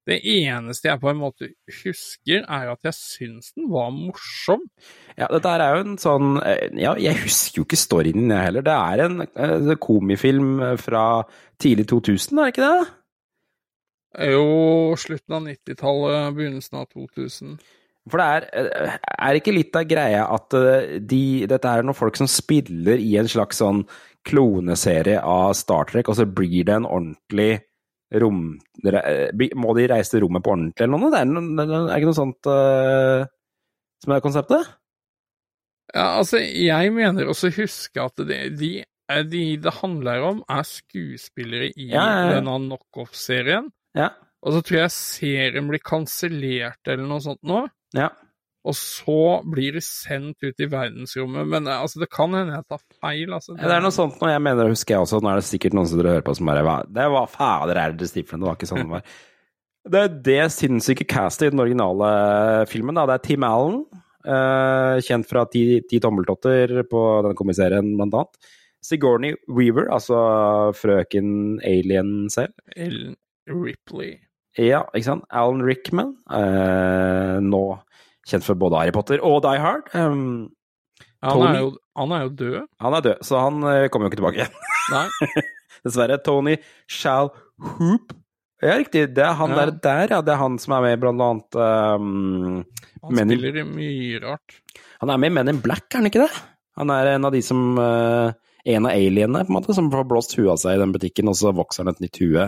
Det 0.10 0.18
eneste 0.26 0.90
jeg 0.90 1.02
på 1.02 1.12
en 1.12 1.20
måte 1.20 1.52
husker, 1.84 2.42
er 2.42 2.72
at 2.72 2.88
jeg 2.88 2.98
syns 2.98 3.52
den 3.54 3.68
var 3.70 3.92
morsom. 3.94 4.64
Ja, 5.14 5.28
dette 5.30 5.52
er 5.54 5.76
jo 5.78 5.84
en 5.86 6.00
sånn 6.02 6.40
eh, 6.42 6.72
Ja, 6.82 6.96
jeg 6.98 7.20
husker 7.22 7.62
jo 7.62 7.68
ikke 7.68 7.80
storyen 7.80 8.32
jeg 8.34 8.48
heller. 8.48 8.66
Det 8.66 8.78
er 8.78 9.06
en 9.06 9.22
eh, 9.28 9.76
komifilm 9.82 10.58
fra 10.82 11.06
tidlig 11.62 11.86
2000, 11.94 12.40
er 12.40 12.50
det 12.50 12.56
ikke 12.56 12.72
det? 12.72 12.90
Jo, 14.32 14.98
slutten 15.00 15.38
av 15.38 15.46
90-tallet, 15.46 16.34
begynnelsen 16.36 16.82
av 16.82 16.90
2000. 16.92 17.54
For 18.10 18.18
det 18.18 18.26
er, 18.26 18.48
eh, 18.58 18.96
er 19.28 19.38
ikke 19.38 19.54
litt 19.54 19.78
av 19.78 19.86
greia 19.88 20.26
at 20.34 20.56
eh, 20.58 20.98
de, 21.00 21.46
dette 21.50 21.70
er 21.70 21.86
noen 21.86 21.98
folk 21.98 22.18
som 22.18 22.30
spiller 22.30 22.98
i 22.98 23.14
en 23.22 23.30
slags 23.30 23.62
sånn 23.62 23.84
kloneserie 24.28 25.22
av 25.22 25.54
Star 25.58 25.88
Trek, 25.90 26.10
og 26.10 26.18
så 26.18 26.26
blir 26.26 26.66
det 26.66 26.80
en 26.80 26.90
ordentlig 26.90 27.62
rom... 28.20 28.44
Må 29.56 29.76
de 29.78 29.88
reise 29.92 30.16
til 30.16 30.26
rommet 30.26 30.44
på 30.44 30.54
ordentlig 30.54 30.86
eller 30.86 31.00
noe? 31.00 31.12
Det 31.14 31.22
er, 31.22 31.30
noe, 31.32 31.52
det 31.56 31.80
er 31.80 32.00
ikke 32.00 32.10
noe 32.10 32.18
sånt 32.18 32.50
uh, 32.52 33.26
som 34.04 34.16
er 34.16 34.24
konseptet? 34.24 34.72
Ja, 35.92 36.08
altså, 36.22 36.40
jeg 36.40 36.92
mener 36.96 37.30
også 37.32 37.52
huske 37.56 38.04
at 38.04 38.20
det, 38.28 38.40
de, 38.60 38.72
eh, 39.12 39.24
de 39.28 39.44
det 39.60 39.74
handler 39.82 40.24
om, 40.30 40.44
er 40.48 40.64
skuespillere 40.68 41.72
i 41.76 41.90
Ja, 41.92 42.06
ja, 42.06 42.20
ja. 42.26 42.36
denne 42.38 42.58
knockoff-serien. 42.66 43.72
Ja. 43.98 44.14
Og 44.42 44.56
så 44.56 44.62
tror 44.66 44.80
jeg 44.86 44.94
serien 44.96 45.68
blir 45.70 45.84
kansellert 45.86 46.88
eller 46.90 47.06
noe 47.10 47.22
sånt 47.24 47.44
nå. 47.46 47.66
Ja. 47.98 48.10
Og 48.62 48.76
så 48.78 49.42
blir 49.50 49.74
det 49.80 49.82
sendt 49.82 50.44
ut 50.46 50.62
i 50.62 50.68
verdensrommet. 50.70 51.48
Men 51.50 51.66
eh, 51.70 51.82
altså, 51.82 52.02
det 52.04 52.12
kan 52.14 52.36
hende 52.38 52.60
jeg 52.60 52.68
tar 52.70 52.84
feil. 53.02 53.34
Altså. 53.34 53.56
Det, 53.56 53.66
Det 53.66 53.74
er 53.78 53.84
noe 53.88 53.96
sånt 53.96 54.22
noe 54.22 54.36
jeg 54.36 54.46
mener 54.46 54.70
å 54.70 54.76
huske 54.76 54.94
jeg 54.94 55.02
også. 55.02 55.22
Nå 55.24 55.32
er 55.32 55.42
det 55.42 55.48
sikkert 55.50 55.78
noen 55.78 55.90
som 55.90 56.02
dere 56.02 56.16
hører 56.16 56.28
på 56.28 56.38
som 56.38 56.52
bare 56.52 56.78
Det 56.94 57.10
var 57.16 57.34
fader 57.34 57.82
er 57.82 57.98
det 57.98 58.12
stiflende, 58.12 58.46
det 58.46 58.52
var 58.52 58.60
ikke 58.60 58.70
sånn 58.70 58.86
det 58.86 58.94
var. 58.94 59.12
Det 59.92 59.98
er 60.06 60.16
det 60.30 60.42
sinnssyke 60.54 61.08
castet 61.10 61.48
i 61.48 61.56
den 61.56 61.64
originale 61.64 62.12
filmen. 62.70 63.00
da. 63.00 63.08
Det 63.10 63.18
er 63.18 63.26
Tim 63.26 63.46
Allen, 63.48 63.80
eh, 64.30 65.02
kjent 65.08 65.26
fra 65.26 65.48
Ti, 65.50 65.82
ti 65.90 66.00
tommeltotter 66.04 66.84
på 66.86 67.06
denne 67.26 67.38
komiserien, 67.40 67.96
blant 67.98 68.14
annet. 68.14 68.52
Sigourney 68.86 69.36
Weaver, 69.50 69.90
altså 69.94 70.20
frøken 70.78 71.60
Alien 71.66 72.30
selv. 72.34 72.54
Ellen 72.76 73.16
Ripley. 73.50 74.20
Ja, 74.60 74.84
ikke 74.94 75.08
sant. 75.08 75.26
Alan 75.32 75.62
Rickman, 75.66 76.16
eh, 76.30 77.40
nå 77.42 77.64
kjent 78.30 78.46
for 78.46 78.56
både 78.60 78.78
Harry 78.82 78.94
Potter 78.96 79.22
og 79.26 79.42
Die 79.46 79.60
Hard. 79.62 79.88
Um, 79.96 80.50
Han 81.24 81.38
Tony- 81.38 81.56
er, 81.56 81.60
jo, 81.62 81.72
han 81.98 82.12
er 82.18 82.22
jo 82.26 82.30
død. 82.40 82.60
han 82.82 82.94
er 82.98 83.02
død, 83.06 83.20
så 83.28 83.40
han 83.44 83.62
uh, 83.64 83.88
kommer 83.94 84.08
jo 84.08 84.12
ikke 84.12 84.22
tilbake. 84.22 84.48
Nei. 84.92 85.06
Dessverre. 85.86 86.18
Tony 86.26 86.56
Shall 86.90 87.32
Hoop. 87.78 88.14
Ja, 88.62 88.76
riktig. 88.78 89.08
Det 89.16 89.24
er 89.26 89.34
han 89.40 89.50
Ja. 89.56 89.66
der, 89.66 89.72
der, 89.82 90.08
ja. 90.18 90.22
Det 90.22 90.34
er 90.36 90.38
han 90.42 90.60
som 90.62 90.74
er 90.78 90.82
med 90.86 90.94
i 90.98 91.02
blant 91.02 91.22
annet 91.26 91.58
um, 91.58 92.64
Han 93.02 93.16
Men 93.18 93.32
spiller 93.34 93.58
i 93.58 93.64
mye 93.66 94.20
rart. 94.22 94.60
Han 95.02 95.10
er 95.10 95.18
med 95.18 95.32
i 95.32 95.36
Men 95.40 95.50
in 95.56 95.62
Black, 95.64 95.88
er 95.90 95.98
han 96.04 96.10
ikke 96.12 96.22
det? 96.28 96.32
Han 96.78 96.90
er 96.94 97.10
en 97.16 97.26
av 97.26 97.34
de 97.34 97.42
som 97.42 97.64
uh, 97.82 98.30
En 98.66 98.86
av 98.86 98.94
alienene, 98.94 99.42
på 99.48 99.50
en 99.50 99.58
måte, 99.58 99.74
som 99.74 99.90
får 99.90 100.06
blåst 100.10 100.36
huet 100.38 100.52
av 100.54 100.60
seg 100.62 100.78
i 100.78 100.82
den 100.84 100.94
butikken, 100.94 101.30
og 101.32 101.38
så 101.40 101.50
vokser 101.58 101.82
han 101.82 101.96
et 101.96 102.04
nytt 102.06 102.20
hue. 102.22 102.46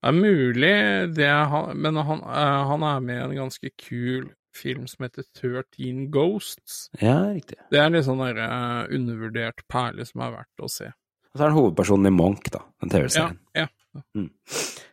Det 0.00 0.08
er 0.08 0.16
mulig, 0.16 0.76
det 1.16 1.26
er 1.28 1.48
han, 1.52 1.74
men 1.76 1.98
han, 2.08 2.22
eh, 2.24 2.60
han 2.70 2.84
er 2.88 3.02
med 3.04 3.18
i 3.18 3.24
en 3.26 3.40
ganske 3.42 3.72
kul 3.76 4.30
film 4.56 4.86
som 4.88 5.04
heter 5.04 5.26
13 5.36 6.08
Ghosts. 6.10 6.88
Ja, 7.00 7.18
riktig. 7.34 7.58
Det 7.70 7.82
er 7.82 7.92
litt 7.92 8.06
sånn 8.08 8.22
der, 8.22 8.40
uh, 8.40 8.88
undervurdert 8.90 9.62
perle 9.70 10.06
som 10.08 10.24
er 10.24 10.32
verdt 10.40 10.64
å 10.64 10.70
se. 10.72 10.88
Og 11.30 11.38
så 11.38 11.44
er 11.44 11.52
han 11.52 11.58
hovedpersonen 11.58 12.10
i 12.10 12.14
Monk, 12.14 12.50
da. 12.50 12.64
Den 12.82 12.92
TV-serien. 12.92 13.38
ja. 13.58 13.68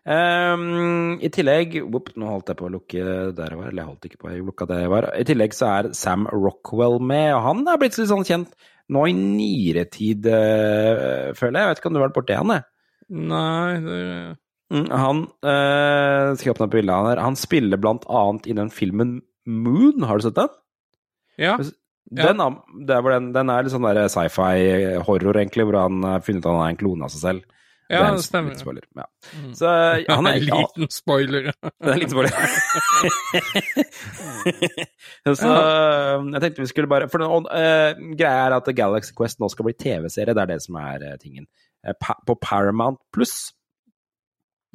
Um, 0.07 1.19
I 1.21 1.29
tillegg 1.33 1.75
whoop, 1.83 2.07
Nå 2.17 2.29
holdt 2.31 2.47
jeg 2.49 2.57
på 2.57 2.65
å 2.65 2.71
lukke 2.73 3.01
der 3.37 3.53
jeg 3.53 3.59
var, 3.59 3.67
eller 3.69 3.81
jeg 3.83 3.89
holdt 3.91 4.07
ikke 4.07 4.19
på, 4.23 4.31
jeg 4.31 4.45
lukka 4.47 4.67
der 4.69 4.81
jeg 4.85 4.93
var. 4.93 5.09
I 5.13 5.27
tillegg 5.27 5.53
så 5.57 5.69
er 5.69 5.91
Sam 5.97 6.25
Rockwell 6.31 6.97
med, 7.03 7.29
og 7.35 7.43
han 7.45 7.61
er 7.67 7.79
blitt 7.81 7.97
litt 7.99 8.09
sånn 8.09 8.25
kjent 8.27 8.55
nå 8.93 9.03
i 9.09 9.13
nyere 9.17 9.83
tid, 9.91 10.25
eh, 10.31 11.33
føler 11.37 11.59
jeg. 11.59 11.63
Jeg 11.63 11.69
vet 11.69 11.81
ikke 11.81 11.89
om 11.91 11.97
du 11.97 11.99
har 11.99 12.07
vært 12.07 12.17
borti 12.17 12.37
han, 12.39 12.53
jeg. 12.55 12.67
Nei, 13.27 13.71
det 13.83 14.01
Mm, 14.73 14.87
han 14.91 15.19
uh, 15.47 16.35
Skal 16.35 16.51
åpne 16.51 16.65
opp 16.67 16.73
bildet 16.73 17.09
her. 17.09 17.23
Han 17.23 17.37
spiller 17.39 17.79
blant 17.79 18.07
annet 18.11 18.49
i 18.51 18.55
den 18.57 18.71
filmen 18.73 19.21
Moon, 19.47 20.03
har 20.03 20.19
du 20.19 20.25
sett 20.25 20.35
den? 20.35 20.49
Ja. 21.39 21.55
Den, 22.11 22.41
det 22.87 22.95
er 22.95 23.05
den, 23.13 23.29
den 23.35 23.51
er 23.51 23.63
litt 23.63 23.71
sånn 23.71 23.87
sci-fi-horror, 24.11 25.39
egentlig, 25.39 25.63
hvor 25.67 25.77
han 25.79 26.03
har 26.03 26.25
funnet 26.25 26.43
ut 26.43 26.49
at 26.49 26.51
han 26.51 26.63
er 26.65 26.73
en 26.73 26.79
klone 26.81 27.07
av 27.07 27.13
seg 27.13 27.23
selv. 27.23 27.45
Ja, 27.87 28.01
det, 28.03 28.17
det 28.17 28.23
stemmer. 28.25 28.55
Spoiler. 28.59 28.83
Ja. 28.95 29.05
Mm. 29.31 29.53
Så 29.55 29.67
eh, 29.71 30.03
han 30.11 30.27
er 30.27 30.33
En 30.37 30.43
liten 30.43 30.89
spoiler. 30.91 31.51
Det 31.79 31.87
er 31.87 31.93
en 31.93 31.99
liten 32.01 32.11
spoiler. 32.11 32.31
Så 35.37 35.51
eh, 35.51 36.25
jeg 36.33 36.41
tenkte 36.43 36.65
vi 36.65 36.67
skulle 36.71 36.91
bare 36.91 37.07
For 37.11 37.23
og, 37.23 37.47
eh, 37.55 37.95
greia 38.19 38.47
er 38.49 38.57
at 38.57 38.67
Galaxy 38.75 39.15
Quest 39.15 39.39
nå 39.39 39.47
skal 39.53 39.69
bli 39.69 39.75
TV-serie, 39.79 40.35
det 40.35 40.43
er 40.43 40.51
det 40.51 40.61
som 40.65 40.75
er 40.81 41.05
uh, 41.13 41.15
tingen. 41.21 41.47
Uh, 41.87 41.95
pa 42.01 42.17
på 42.27 42.35
Paramount 42.43 42.99
Pluss. 43.15 43.53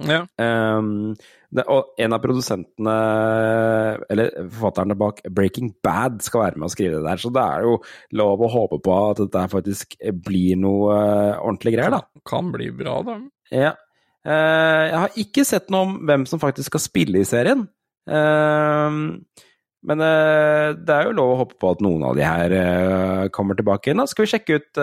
Ja. 0.08 0.24
Um, 0.40 1.14
det, 1.52 1.64
og 1.68 1.92
en 2.00 2.14
av 2.16 2.22
produsentene, 2.22 2.94
eller 4.12 4.30
forfatterne 4.46 4.96
bak 4.98 5.20
Breaking 5.36 5.74
Bad, 5.84 6.22
skal 6.24 6.46
være 6.46 6.60
med 6.60 6.70
å 6.70 6.72
skrive 6.72 6.96
det 6.96 7.04
der. 7.04 7.20
Så 7.20 7.28
det 7.34 7.44
er 7.44 7.66
jo 7.66 7.74
lov 8.18 8.40
å 8.40 8.50
håpe 8.54 8.80
på 8.84 8.96
at 9.10 9.20
dette 9.20 9.44
faktisk 9.52 9.98
blir 10.24 10.56
noe 10.60 10.96
eh, 10.96 11.42
ordentlig 11.42 11.74
greier, 11.76 11.92
da. 11.92 12.22
Kan 12.28 12.48
bli 12.54 12.70
bra, 12.76 12.98
da. 13.04 13.18
Ja. 13.52 13.74
Uh, 14.22 14.82
jeg 14.86 14.96
har 14.96 15.20
ikke 15.24 15.44
sett 15.44 15.68
noe 15.74 15.88
om 15.88 15.94
hvem 16.08 16.24
som 16.30 16.40
faktisk 16.40 16.72
skal 16.72 16.84
spille 16.84 17.20
i 17.20 17.28
serien. 17.28 17.66
Uh, 18.08 19.28
men 19.82 20.06
uh, 20.06 20.72
det 20.78 20.94
er 20.96 21.10
jo 21.10 21.18
lov 21.18 21.34
å 21.34 21.38
håpe 21.42 21.60
på 21.60 21.74
at 21.74 21.84
noen 21.84 22.06
av 22.06 22.16
de 22.16 22.24
her 22.24 23.28
kommer 23.34 23.58
tilbake 23.58 23.90
igjen. 23.90 24.00
Da 24.00 24.08
skal 24.08 24.24
vi 24.24 24.32
sjekke 24.32 24.60
ut 24.62 24.82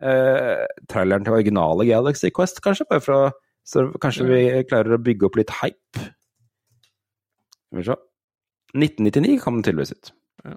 traileren 0.00 1.26
til 1.26 1.34
originale 1.36 1.84
Galaxy 1.84 2.30
Quest, 2.32 2.62
kanskje? 2.64 2.86
Bare 2.88 3.04
for 3.04 3.18
å 3.18 3.24
så 3.66 3.86
kanskje 4.02 4.26
vi 4.28 4.40
klarer 4.68 4.96
å 4.96 5.02
bygge 5.02 5.28
opp 5.28 5.38
litt 5.40 5.52
hype. 5.60 6.06
Skal 7.70 7.80
vi 7.80 7.86
se. 7.86 7.96
1999 8.74 9.38
kom 9.42 9.58
den 9.58 9.66
tydeligvis 9.66 9.92
ut. 9.92 10.12
Ja. 10.46 10.56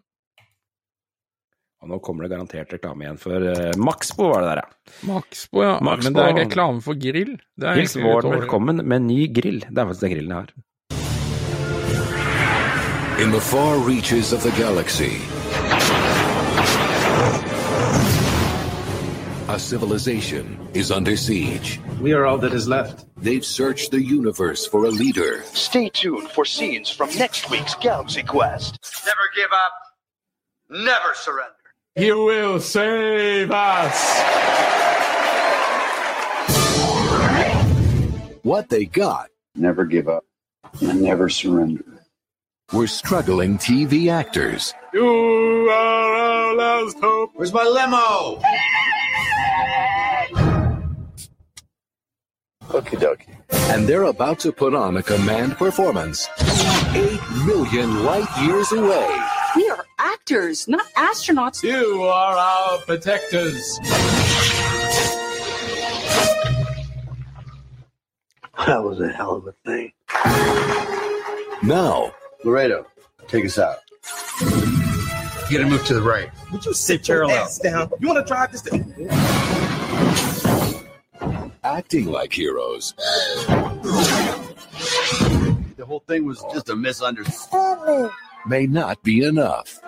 Og 1.83 1.89
nå 1.91 1.99
kommer 2.05 2.25
det 2.25 2.33
garantert 2.33 2.73
reklame 2.73 3.07
igjen 3.07 3.19
for 3.21 3.43
uh, 3.43 3.71
Maxbo, 3.81 4.29
var 4.31 4.45
det 4.45 4.51
der, 4.51 4.61
ja. 4.61 4.93
Maxbo, 5.09 5.63
ja. 5.65 5.73
Maxbo. 5.83 6.09
Men 6.09 6.17
det 6.17 6.27
er 6.27 6.37
reklame 6.43 6.85
for 6.85 6.99
grill. 6.99 7.33
Det 7.59 7.71
er 7.71 7.81
Hils 7.81 7.97
våren 7.99 8.37
velkommen 8.37 8.85
med 8.85 9.09
ny 9.09 9.25
grill. 9.33 9.65
Det 9.67 9.81
er 9.81 9.89
faktisk 9.89 10.07
den 10.07 10.15
grillen 10.15 10.35
jeg 10.35 10.45
har. 10.45 10.53
In 13.23 13.31
the 13.31 13.39
far 13.39 13.77
reaches 13.77 14.33
of 14.33 14.41
the 14.43 14.51
galaxy, 14.57 15.21
a 19.53 19.59
civilization 19.59 20.57
is 20.73 20.91
under 20.91 21.15
siege. 21.15 21.79
We 22.01 22.11
are 22.13 22.25
all 22.25 22.39
that 22.39 22.53
is 22.53 22.67
left. 22.67 23.05
They've 23.17 23.45
searched 23.45 23.91
the 23.91 24.01
universe 24.01 24.65
for 24.65 24.85
a 24.85 24.89
leader. 24.89 25.43
Stay 25.43 25.89
tuned 25.89 26.27
for 26.31 26.43
scenes 26.43 26.89
from 26.89 27.15
next 27.19 27.51
week's 27.51 27.75
Galaxy 27.75 28.23
Quest. 28.23 28.79
Never 29.05 29.29
give 29.35 29.51
up. 29.53 29.73
Never 30.71 31.13
surrender. 31.13 31.53
He 31.93 32.11
will 32.11 32.59
save 32.59 33.51
us. 33.51 33.99
What 38.41 38.69
they 38.69 38.85
got 38.85 39.29
Never 39.55 39.85
give 39.85 40.07
up 40.09 40.25
and 40.81 40.99
never 41.03 41.29
surrender. 41.29 41.85
We're 42.73 42.87
struggling 42.87 43.59
TV 43.59 44.11
actors 44.11 44.73
You 44.93 45.69
are 45.69 46.15
our 46.15 46.55
last 46.55 46.97
hope. 46.99 47.31
Where's 47.35 47.53
my 47.53 47.63
limo? 47.63 48.41
Okie 52.69 52.97
dokie. 52.97 53.35
and 53.73 53.87
they're 53.87 54.03
about 54.03 54.39
to 54.39 54.51
put 54.51 54.73
on 54.73 54.97
a 54.97 55.03
command 55.03 55.57
performance 55.57 56.27
8 56.95 57.19
million 57.45 58.03
light 58.03 58.27
years 58.41 58.71
away. 58.71 59.07
We 59.55 59.69
are 59.69 59.85
actors, 59.99 60.67
not 60.67 60.85
astronauts. 60.97 61.61
You 61.63 62.01
are 62.03 62.35
our 62.35 62.77
protectors. 62.79 63.79
That 68.65 68.83
was 68.83 68.99
a 69.01 69.09
hell 69.11 69.35
of 69.35 69.47
a 69.47 69.53
thing. 69.65 69.91
Now, 71.63 72.13
Laredo, 72.43 72.87
take 73.27 73.45
us 73.45 73.57
out. 73.59 73.79
You 75.49 75.57
gotta 75.59 75.69
move 75.69 75.85
to 75.85 75.93
the 75.93 76.01
right. 76.01 76.29
Would 76.51 76.65
you 76.65 76.73
sit 76.73 77.07
your 77.07 77.29
ass 77.29 77.59
down? 77.59 77.91
You 77.99 78.07
want 78.07 78.25
to 78.25 78.33
drive 78.33 78.51
this 78.51 78.61
thing? 78.61 78.93
acting 81.63 82.05
like 82.07 82.33
heroes 82.33 82.93
The 85.77 85.85
whole 85.87 86.03
thing 86.07 86.25
was 86.25 86.43
just 86.53 86.69
a 86.69 86.75
misunderstanding. 86.75 88.09
may 88.45 88.67
not 88.67 89.01
be 89.03 89.23
enough. 89.23 89.79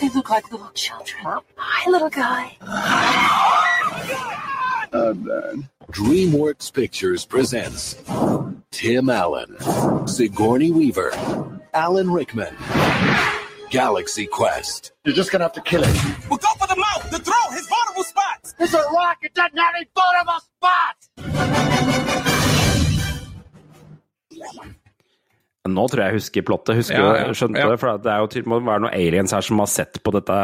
They 0.00 0.08
look 0.10 0.30
like 0.30 0.50
little 0.52 0.70
children. 0.74 1.40
Hi, 1.56 1.90
little 1.90 2.10
guy. 2.10 2.56
DreamWorks 5.90 6.72
Pictures 6.72 7.24
presents 7.24 7.96
Tim 8.70 9.10
Allen, 9.10 9.56
Sigourney 10.06 10.70
Weaver, 10.70 11.10
Alan 11.74 12.08
Rickman, 12.10 12.54
Galaxy 13.70 14.26
Quest. 14.26 14.92
You're 15.04 15.14
just 15.16 15.30
gonna 15.32 15.44
have 15.44 15.52
to 15.54 15.60
kill 15.60 15.82
it. 15.82 15.94
We'll 16.30 16.38
go 16.38 16.48
for 16.58 16.68
the 16.68 16.76
mouth, 16.76 17.10
the 17.10 17.18
throat, 17.18 17.50
his 17.52 17.66
vulnerable 17.66 18.04
spots. 18.04 18.54
It's 18.60 18.74
a 18.74 18.82
rock. 18.94 19.18
It 19.22 19.34
doesn't 19.34 19.58
have 19.58 19.74
any 19.74 19.86
vulnerable 19.94 20.40
spots. 20.54 21.02
Nå 25.68 25.86
tror 25.88 26.02
jeg 26.04 26.12
jeg 26.12 26.18
husker 26.20 26.42
plottet. 26.46 26.76
Husker 26.76 27.00
Ja, 27.00 27.10
ja, 27.16 27.26
ja, 27.26 27.34
skjønte 27.34 27.58
ja. 27.58 27.68
det? 27.72 27.78
For 27.80 27.98
det 28.04 28.12
er 28.12 28.22
jo 28.22 28.42
må 28.52 28.60
være 28.60 28.84
noen 28.84 28.94
aliens 28.94 29.32
her 29.32 29.40
som 29.46 29.58
har 29.64 29.70
sett 29.72 29.98
på 30.04 30.12
dette 30.14 30.38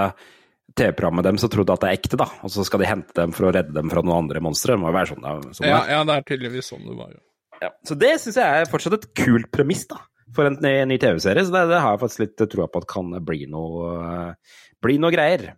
TV-programmet 0.79 1.27
deres 1.27 1.45
og 1.45 1.51
trodd 1.53 1.71
at 1.75 1.83
det 1.85 1.91
er 1.91 1.99
ekte, 1.99 2.17
da. 2.19 2.27
Og 2.43 2.51
så 2.51 2.65
skal 2.67 2.81
de 2.83 2.89
hente 2.89 3.15
dem 3.19 3.35
for 3.37 3.51
å 3.51 3.55
redde 3.55 3.75
dem 3.77 3.91
fra 3.93 4.03
noen 4.03 4.25
andre 4.25 4.41
monstre. 4.43 4.75
Det 4.75 4.81
må 4.83 4.89
jo 4.91 4.97
være 4.97 5.13
sånn, 5.13 5.23
det, 5.27 5.55
sånn 5.59 5.69
Ja, 5.69 5.79
det 5.85 5.87
er. 5.87 5.93
ja, 5.95 6.05
det 6.09 6.15
er 6.17 6.27
tydeligvis 6.31 6.71
sånn 6.73 6.87
det 6.89 6.97
var. 6.97 7.11
jo. 7.15 7.21
Ja. 7.61 7.71
Så 7.85 7.95
det 8.01 8.15
syns 8.23 8.39
jeg 8.41 8.63
er 8.65 8.71
fortsatt 8.73 8.97
et 8.97 9.11
kult 9.21 9.51
premiss, 9.53 9.85
da. 9.91 10.01
For 10.37 10.47
en 10.47 10.59
ny, 10.63 10.73
ny 10.87 10.99
TV-serie. 11.03 11.43
Så 11.47 11.53
det, 11.55 11.65
det 11.73 11.81
har 11.83 11.97
jeg 11.97 12.03
faktisk 12.05 12.23
litt 12.25 12.45
troa 12.53 12.69
på 12.71 12.83
at 12.83 12.89
kan 12.91 13.11
bli 13.27 13.47
noe, 13.51 13.91
uh, 13.99 14.61
bli 14.85 14.99
noe 15.03 15.11
greier. 15.15 15.53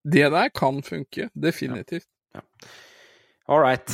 Det 0.00 0.30
der 0.32 0.48
kan 0.56 0.80
funke, 0.86 1.28
definitivt. 1.36 2.08
All 3.50 3.60
right. 3.60 3.90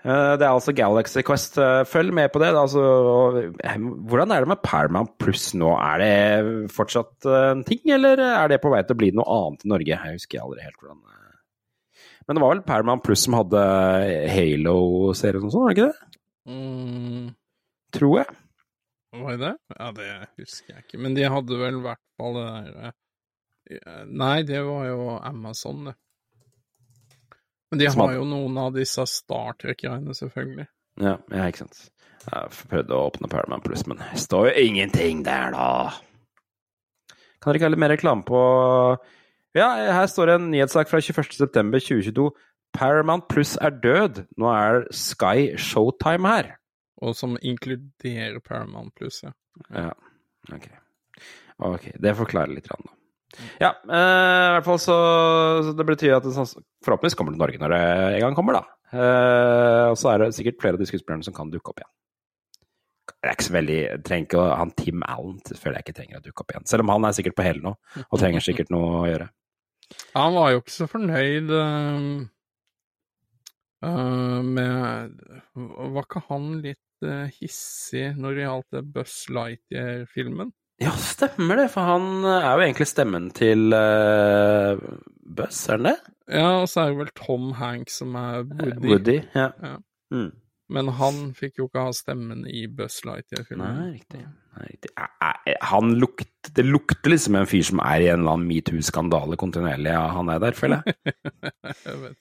Uh, 0.00 0.38
Det 0.40 0.46
er 0.46 0.54
altså 0.54 0.72
Galaxy 0.72 1.20
Quest. 1.26 1.58
Uh, 1.60 1.82
Følg 1.84 2.14
med 2.16 2.30
på 2.32 2.40
det. 2.40 2.52
da, 2.56 2.62
Altså, 2.64 3.52
eh, 3.60 3.76
hvordan 4.08 4.32
er 4.32 4.40
det 4.46 4.48
med 4.54 4.62
Paramount 4.64 5.12
Pluss 5.20 5.50
nå? 5.58 5.74
Er 5.76 6.00
det 6.00 6.72
fortsatt 6.72 7.28
en 7.28 7.64
ting, 7.68 7.82
eller 7.92 8.22
er 8.30 8.48
det 8.48 8.62
på 8.62 8.72
vei 8.72 8.80
til 8.86 8.96
å 8.96 9.00
bli 9.02 9.10
noe 9.12 9.28
annet 9.36 9.66
i 9.66 9.72
Norge? 9.74 9.98
Jeg 9.98 10.16
husker 10.16 10.40
aldri 10.40 10.64
helt 10.64 10.78
hvordan. 10.80 11.02
Men 12.28 12.36
det 12.38 12.42
var 12.44 12.54
vel 12.54 12.62
Paramount 12.62 13.02
Pluss 13.04 13.24
som 13.26 13.34
hadde 13.34 13.60
Halo-serien 14.30 15.44
og 15.44 15.52
sånn, 15.52 15.64
var 15.66 15.74
det 15.74 15.76
ikke 15.76 15.90
det? 15.90 16.20
Mm, 16.50 17.24
Tror 17.96 18.20
jeg. 18.20 18.39
Var 19.12 19.36
det 19.36 19.42
det? 19.42 19.54
Ja, 19.76 19.88
det 19.96 20.10
husker 20.38 20.74
jeg 20.74 20.84
ikke. 20.86 21.00
Men 21.02 21.16
de 21.16 21.26
hadde 21.26 21.58
vel 21.58 21.80
i 21.80 21.84
hvert 21.84 22.02
fall 22.20 22.36
det 22.38 22.46
der 22.50 22.90
eh, 22.90 24.04
Nei, 24.06 24.36
det 24.46 24.60
var 24.66 24.84
jo 24.86 25.16
Amazon, 25.18 25.90
det. 25.90 25.96
Men 27.70 27.78
de 27.78 27.88
har 27.94 28.12
jo 28.16 28.26
noen 28.26 28.56
av 28.58 28.74
disse 28.74 29.04
Star 29.06 29.54
Trek-greiene, 29.58 30.14
selvfølgelig. 30.16 30.66
Ja, 31.00 31.16
ja, 31.30 31.46
ikke 31.46 31.64
sant. 31.64 31.82
Jeg 32.26 32.66
prøvde 32.68 32.96
å 32.96 33.06
åpne 33.08 33.30
Paramount 33.30 33.64
Plus, 33.64 33.84
men 33.88 34.00
det 34.02 34.18
står 34.20 34.50
jo 34.50 34.64
ingenting 34.66 35.22
der, 35.26 35.54
da. 35.54 35.94
Kan 37.40 37.50
dere 37.50 37.60
ikke 37.60 37.70
ha 37.70 37.72
litt 37.72 37.82
mer 37.82 37.94
reklame 37.94 38.26
på 38.28 38.40
Ja, 39.56 39.70
her 39.96 40.06
står 40.10 40.28
det 40.28 40.34
en 40.38 40.50
nyhetssak 40.52 40.90
fra 40.90 41.00
21.9.2022. 41.02 42.28
Paramount 42.76 43.26
Plus 43.30 43.56
er 43.58 43.74
død. 43.82 44.24
Nå 44.38 44.50
er 44.52 44.84
Sky 44.94 45.56
Showtime 45.58 46.28
her. 46.30 46.52
Og 47.00 47.14
som 47.16 47.36
inkluderer 47.40 48.40
Paramount 48.44 48.92
Pluss, 48.94 49.22
ja. 49.24 49.30
Ja, 49.72 49.92
ok. 50.52 50.66
Ok, 51.70 51.90
det 52.00 52.16
forklarer 52.18 52.52
litt, 52.54 52.68
grann, 52.68 52.84
da. 52.88 52.92
Ja, 53.62 53.70
eh, 53.86 54.46
i 54.50 54.52
hvert 54.56 54.66
fall 54.66 54.78
så, 54.82 54.94
så 55.62 55.70
Det 55.78 55.84
betyr 55.86 56.16
at 56.16 56.24
det 56.26 56.32
sanns- 56.34 56.56
forhåpentligvis 56.84 57.14
kommer 57.16 57.32
til 57.36 57.40
Norge 57.44 57.60
når 57.62 57.70
det 57.76 57.82
en 58.16 58.24
gang 58.26 58.34
kommer, 58.36 58.58
da. 58.58 58.64
Eh, 58.90 59.86
og 59.92 59.96
så 60.00 60.10
er 60.14 60.18
det 60.24 60.34
sikkert 60.34 60.58
flere 60.60 60.74
av 60.74 60.80
de 60.82 60.88
skuespillerne 60.90 61.24
som 61.24 61.34
kan 61.36 61.50
dukke 61.52 61.70
opp 61.70 61.78
igjen. 61.80 61.92
Det 63.20 63.28
er 63.28 63.34
ikke 63.36 63.46
så 63.48 63.52
veldig 63.54 63.78
trenger 64.06 64.26
ikke 64.26 64.42
Han 64.56 64.70
Tim 64.80 65.02
Allen 65.04 65.38
føler 65.44 65.76
jeg 65.78 65.84
ikke 65.86 65.96
trenger 66.00 66.16
å 66.20 66.24
dukke 66.24 66.40
opp 66.44 66.52
igjen. 66.54 66.66
Selv 66.70 66.82
om 66.86 66.92
han 66.94 67.04
er 67.06 67.12
sikkert 67.16 67.36
på 67.36 67.44
hele 67.46 67.62
nå, 67.64 67.72
og 68.06 68.16
trenger 68.20 68.40
sikkert 68.44 68.70
noe 68.72 68.88
å 69.02 69.08
gjøre. 69.10 69.26
Han 70.16 70.36
var 70.38 70.48
jo 70.54 70.60
ikke 70.62 70.74
så 70.76 70.86
fornøyd 70.90 71.48
eh, 71.60 72.04
med 74.46 75.20
Var 75.54 76.04
ikke 76.06 76.22
han 76.28 76.44
litt 76.64 76.80
hissig 77.36 78.10
når 78.18 78.36
det 78.36 78.46
gjaldt 78.46 78.76
det 78.76 78.82
Buzz 78.94 79.14
Lightyear-filmen? 79.32 80.52
Ja, 80.80 80.94
stemmer 80.96 81.60
det, 81.60 81.66
for 81.74 81.84
han 81.84 82.24
er 82.24 82.54
jo 82.56 82.64
egentlig 82.64 82.86
stemmen 82.88 83.26
til 83.36 83.74
uh, 83.76 84.80
Buzz, 85.28 85.66
er 85.68 85.76
han 85.76 85.90
det? 85.90 85.96
Ja, 86.30 86.46
og 86.62 86.70
så 86.72 86.86
er 86.86 86.94
det 86.94 87.02
vel 87.02 87.10
Tom 87.18 87.50
Hanks 87.58 87.98
som 88.00 88.16
er 88.16 88.46
Woody. 88.48 88.86
Woody, 88.88 89.18
ja. 89.36 89.50
Ja. 89.60 89.74
Mm. 90.14 90.30
Men 90.70 90.92
han 91.00 91.18
fikk 91.34 91.58
jo 91.58 91.66
ikke 91.66 91.82
ha 91.88 91.94
stemmen 91.94 92.44
i 92.46 92.64
Buzz 92.70 93.02
Lightyear-filmen. 93.06 93.80
Nei, 93.80 93.88
riktig. 93.96 94.22
Nei, 94.54 94.68
riktig. 94.68 94.92
Eh, 94.94 95.34
eh, 95.50 95.56
Han 95.72 95.96
lukt, 95.98 96.52
det 96.54 96.64
lukter 96.66 97.10
liksom 97.10 97.40
en 97.40 97.50
fyr 97.50 97.66
som 97.66 97.82
er 97.82 98.04
i 98.04 98.08
en 98.12 98.22
eller 98.22 98.38
annen 98.38 98.48
metoo-skandale 98.50 99.38
kontinuerlig. 99.40 99.90
Ja, 99.96 100.06
han 100.14 100.30
er 100.30 100.42
der, 100.42 100.56
føler 100.58 100.86
jeg. 100.86 101.14
jeg 101.88 101.98
vet. 102.04 102.18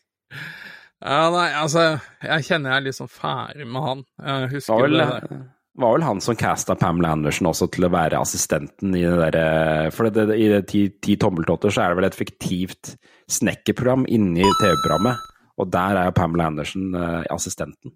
Ja, 0.99 1.29
nei, 1.31 1.47
altså, 1.55 1.83
jeg 2.25 2.43
kjenner 2.49 2.73
jeg 2.73 2.81
er 2.81 2.85
liksom 2.89 3.07
ferdig 3.11 3.67
med 3.71 3.85
han. 3.85 4.01
Jeg 4.19 4.49
husker 4.57 4.73
var 4.75 4.83
vel, 4.83 4.97
det 4.99 5.05
der. 5.29 5.43
var 5.79 5.93
vel 5.95 6.03
han 6.03 6.19
som 6.25 6.35
casta 6.35 6.75
Pamela 6.75 7.13
Andersen 7.15 7.47
også 7.47 7.69
til 7.71 7.87
å 7.87 7.91
være 7.93 8.19
assistenten 8.19 8.95
i 8.99 9.05
det 9.05 9.15
derre 9.21 9.91
For 9.95 10.09
det, 10.09 10.25
det, 10.33 10.35
i 10.43 10.49
det 10.51 10.59
ti, 10.67 10.81
ti 10.99 11.15
tommeltotter 11.21 11.71
så 11.71 11.85
er 11.85 11.93
det 11.93 11.99
vel 12.01 12.09
et 12.09 12.17
fiktivt 12.19 12.93
snekkerprogram 13.31 14.03
inni 14.11 14.43
TV-programmet. 14.59 15.23
Og 15.59 15.71
der 15.71 16.01
er 16.01 16.09
jo 16.09 16.17
Pamela 16.19 16.49
Andersen 16.51 16.91
eh, 16.95 17.23
assistenten. 17.31 17.95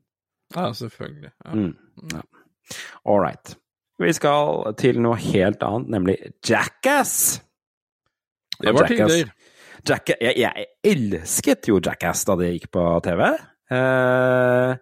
Ja, 0.56 0.70
selvfølgelig. 0.76 1.32
Ja. 1.44 1.54
Mm, 1.60 2.08
ja. 2.14 2.24
All 3.10 3.20
right. 3.24 3.56
Vi 4.00 4.12
skal 4.16 4.74
til 4.80 5.00
noe 5.04 5.20
helt 5.20 5.64
annet, 5.64 5.92
nemlig 5.94 6.16
Jackass. 6.48 7.42
Det 8.64 8.72
var 8.76 8.88
Jackass- 8.88 9.18
tider. 9.20 9.32
Jacka- 9.88 10.20
jeg, 10.22 10.38
jeg 10.40 10.68
elsket 10.94 11.68
jo 11.68 11.80
Jackass 11.84 12.24
da 12.30 12.38
det 12.40 12.54
gikk 12.54 12.70
på 12.72 12.84
TV. 13.04 13.24
Eh, 13.74 14.74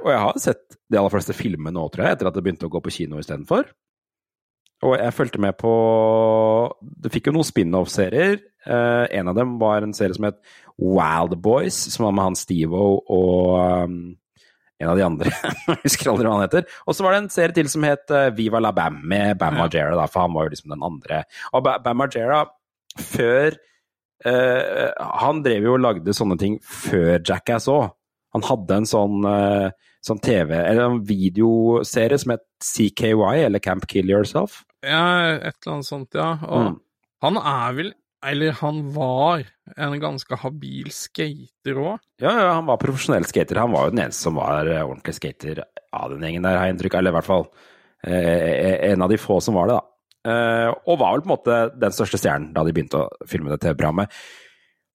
og 0.00 0.08
jeg 0.14 0.20
har 0.24 0.38
sett 0.40 0.78
de 0.90 0.96
aller 1.00 1.12
fleste 1.12 1.34
filmene 1.36 1.74
nå, 1.76 1.82
tror 1.92 2.06
jeg, 2.06 2.16
etter 2.16 2.30
at 2.30 2.36
det 2.38 2.42
begynte 2.46 2.68
å 2.68 2.72
gå 2.72 2.80
på 2.86 2.92
kino 2.94 3.20
istedenfor. 3.20 3.68
Og 4.88 4.94
jeg 4.96 5.12
fulgte 5.12 5.40
med 5.44 5.58
på 5.60 5.70
Det 7.04 7.10
fikk 7.12 7.28
jo 7.28 7.34
noen 7.36 7.44
spin-off-serier. 7.44 8.38
Eh, 8.64 9.04
en 9.18 9.28
av 9.28 9.36
dem 9.36 9.58
var 9.60 9.84
en 9.84 9.92
serie 9.96 10.16
som 10.16 10.24
het 10.30 10.38
Wild 10.80 11.36
Boys, 11.44 11.76
som 11.92 12.06
var 12.06 12.14
med 12.16 12.30
han 12.30 12.38
Steve-O 12.40 12.86
og 13.12 13.84
um, 13.84 13.98
en 14.80 14.88
av 14.88 14.96
de 14.96 15.04
andre. 15.04 15.32
Jeg 15.68 15.82
husker 15.84 16.08
aldri 16.14 16.24
hva 16.24 16.38
han 16.38 16.46
heter. 16.46 16.64
Og 16.88 16.96
så 16.96 17.04
var 17.04 17.12
det 17.12 17.20
en 17.26 17.32
serie 17.34 17.52
til 17.56 17.68
som 17.68 17.84
het 17.84 18.08
eh, 18.16 18.30
Viva 18.38 18.62
la 18.64 18.72
Bam, 18.72 19.02
med 19.04 19.36
Bam 19.40 19.58
Margera, 19.60 20.06
for 20.08 20.24
han 20.24 20.32
var 20.32 20.48
jo 20.48 20.54
liksom 20.54 20.72
den 20.72 20.86
andre. 20.88 21.22
Og 21.52 21.66
Ba- 21.66 21.76
Bam 21.84 22.00
Margera, 22.00 22.46
før 22.96 23.60
eh, 24.24 24.90
Han 25.20 25.42
drev 25.44 25.64
jo 25.68 25.74
og 25.76 25.80
lagde 25.84 26.14
sånne 26.16 26.38
ting 26.40 26.58
før 26.62 27.18
Jackass 27.20 27.68
òg. 27.72 27.90
Han 28.34 28.44
hadde 28.46 28.76
en 28.78 28.84
sånn, 28.86 29.24
uh, 29.26 29.70
sånn 30.06 30.20
TV, 30.22 30.52
eller 30.54 30.84
en 30.84 31.00
videoserie 31.02 32.18
som 32.22 32.30
het 32.36 32.44
CKY, 32.62 33.40
eller 33.48 33.58
Camp 33.58 33.88
Kill 33.90 34.06
Yourself. 34.12 34.60
Ja, 34.86 35.34
et 35.34 35.56
eller 35.64 35.72
annet 35.74 35.88
sånt, 35.88 36.14
ja. 36.14 36.36
Og 36.46 36.68
Mm. 36.68 36.76
han 37.26 37.36
er 37.36 37.72
vel, 37.74 37.90
eller 38.22 38.52
han 38.60 38.78
var, 38.94 39.42
en 39.76 39.98
ganske 40.00 40.36
habil 40.38 40.90
skater 40.94 41.74
òg. 41.74 41.98
Ja, 42.22 42.30
ja, 42.38 42.52
han 42.54 42.66
var 42.66 42.78
profesjonell 42.78 43.24
skater. 43.26 43.58
Han 43.58 43.72
var 43.72 43.88
jo 43.88 43.96
den 43.96 44.04
eneste 44.06 44.22
som 44.28 44.34
var 44.38 44.66
eh, 44.66 44.82
ordentlig 44.86 45.14
skater 45.18 45.64
av 45.92 46.10
den 46.14 46.20
gjengen 46.22 46.42
der, 46.46 46.56
har 46.56 46.66
jeg 46.68 46.76
inntrykk 46.76 46.94
av. 46.94 46.98
Eller 47.00 47.10
i 47.10 47.18
hvert 47.18 47.30
fall 47.32 47.46
eh, 48.06 48.92
en 48.92 49.02
av 49.02 49.08
de 49.10 49.18
få 49.18 49.40
som 49.42 49.54
var 49.58 49.66
det, 49.66 49.74
da. 49.74 49.86
Eh, 50.28 50.68
og 50.84 50.98
var 51.00 51.14
vel 51.14 51.22
på 51.24 51.30
en 51.30 51.32
måte 51.32 51.58
den 51.80 51.94
største 51.96 52.18
stjernen 52.20 52.50
da 52.52 52.64
de 52.66 52.74
begynte 52.76 52.98
å 53.00 53.28
filme 53.28 53.48
det 53.52 53.60
TV-programmet. 53.62 54.12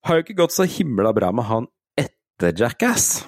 Har 0.06 0.20
jo 0.20 0.26
ikke 0.26 0.38
gått 0.38 0.54
så 0.54 0.68
himla 0.70 1.14
bra 1.18 1.32
med 1.34 1.48
han 1.50 1.66
etter 1.98 2.54
Jackass. 2.60 3.26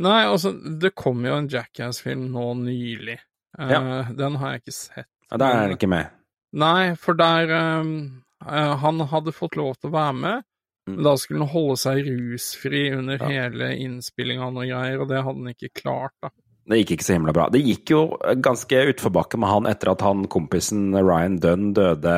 Nei, 0.00 0.22
altså, 0.26 0.50
det 0.80 0.94
kom 0.98 1.22
jo 1.26 1.36
en 1.36 1.48
Jackass-film 1.52 2.28
nå 2.32 2.46
nylig. 2.64 3.18
Eh, 3.58 3.70
Ja. 3.70 3.80
Den 4.16 4.36
har 4.40 4.52
jeg 4.56 4.62
ikke 4.64 4.76
sett. 4.78 5.10
Ja, 5.30 5.36
Der 5.36 5.46
er 5.52 5.60
han 5.66 5.76
ikke 5.76 5.88
med. 5.90 6.10
Nei, 6.52 6.94
for 6.98 7.14
der 7.14 7.50
eh, 7.54 8.76
Han 8.82 9.00
hadde 9.12 9.32
fått 9.36 9.54
lov 9.56 9.76
til 9.78 9.90
å 9.90 9.94
være 9.94 10.14
med, 10.16 10.42
men 10.88 11.04
da 11.04 11.12
skulle 11.20 11.44
han 11.44 11.52
holde 11.52 11.76
seg 11.78 12.00
rusfri 12.08 12.88
under 12.96 13.18
hele 13.28 13.68
innspillinga 13.84 14.48
og 14.48 14.64
greier, 14.64 14.98
og 15.04 15.08
det 15.12 15.20
hadde 15.22 15.38
han 15.44 15.52
ikke 15.54 15.70
klart, 15.82 16.14
da. 16.24 16.30
Det 16.70 16.80
gikk 16.80 16.96
ikke 16.96 17.06
så 17.06 17.16
himla 17.16 17.34
bra. 17.34 17.48
Det 17.50 17.60
gikk 17.64 17.90
jo 17.92 18.00
ganske 18.44 18.84
utforbakke 18.92 19.40
med 19.40 19.50
han 19.50 19.68
etter 19.70 19.92
at 19.92 20.04
han 20.06 20.28
kompisen 20.30 20.92
Ryan 20.94 21.40
Dunn 21.42 21.72
døde. 21.76 22.16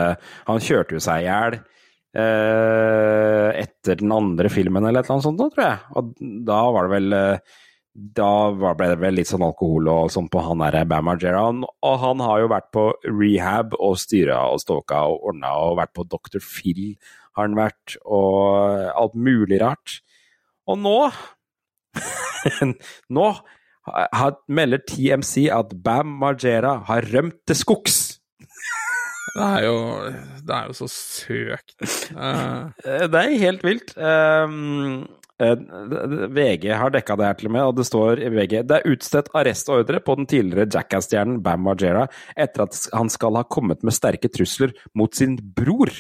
Han 0.49 0.63
kjørte 0.63 0.99
jo 0.99 1.03
seg 1.03 1.25
i 1.25 1.29
hjel 1.31 1.59
eh, 2.19 3.49
etter 3.63 4.01
den 4.03 4.13
andre 4.15 4.53
filmen 4.53 4.85
eller 4.85 5.01
et 5.01 5.09
eller 5.09 5.19
annet 5.19 5.29
sånt, 5.29 5.41
da, 5.41 5.49
tror 5.53 5.67
jeg. 5.67 5.79
Og 5.97 6.43
da 6.49 6.61
var 6.75 6.89
det 6.89 6.95
vel 6.99 7.19
eh, 7.19 7.59
Da 8.17 8.29
ble 8.57 8.87
det 8.89 9.01
vel 9.03 9.19
litt 9.21 9.29
sånn 9.29 9.45
alkohol 9.45 9.89
og 9.93 10.13
sånn 10.13 10.31
på 10.33 10.45
han 10.45 10.63
derre 10.65 10.85
Bam 10.89 11.05
Margera. 11.09 11.45
Og 11.53 11.97
han 12.05 12.23
har 12.25 12.45
jo 12.45 12.53
vært 12.53 12.71
på 12.73 12.87
rehab 13.09 13.77
og 13.79 13.99
styra 14.01 14.47
og 14.53 14.63
stalka 14.63 15.03
og 15.13 15.27
ordna 15.33 15.57
og 15.61 15.77
vært 15.81 15.93
på 15.97 16.07
Dr. 16.09 16.41
Phil 16.41 16.95
har 17.33 17.49
han 17.49 17.57
vært, 17.57 17.97
og 18.05 18.89
alt 18.93 19.15
mulig 19.17 19.61
rart. 19.63 20.01
Og 20.69 20.79
nå 20.81 20.97
Nå 23.17 23.27
har, 23.87 24.37
melder 24.49 24.83
TMC 24.89 25.49
at 25.53 25.73
Bam 25.85 26.19
Margera 26.23 26.79
har 26.89 27.09
rømt 27.15 27.41
til 27.47 27.59
skogs. 27.59 28.01
Det 29.33 29.43
er 29.47 29.65
jo, 29.65 29.77
det 30.45 30.55
er 30.55 30.69
jo 30.69 30.77
så 30.77 30.89
søkt. 30.93 31.77
Eh, 31.83 33.07
Det 33.09 33.21
er 33.23 33.39
helt 33.41 33.63
vilt. 33.65 33.95
Um, 33.97 35.07
Eh, 35.43 35.57
VG 36.29 36.69
har 36.77 36.93
dekka 36.95 37.17
det 37.19 37.27
her 37.27 37.39
til 37.39 37.49
og 37.51 37.55
med, 37.57 37.65
og 37.67 37.79
det 37.79 37.87
står 37.89 38.21
i 38.23 38.31
VG 38.31 38.61
det 38.69 38.79
er 38.79 38.93
utstedt 38.93 39.31
arrestordre 39.39 40.03
på 40.05 40.17
den 40.19 40.29
tidligere 40.31 40.69
Jackass-stjernen 40.71 41.41
Bam 41.43 41.65
Margera 41.67 42.05
etter 42.37 42.67
at 42.67 42.79
han 42.93 43.11
skal 43.13 43.41
ha 43.41 43.45
kommet 43.51 43.83
med 43.83 43.97
sterke 43.97 44.31
trusler 44.33 44.75
mot 44.99 45.15
sin 45.17 45.39
bror 45.57 45.91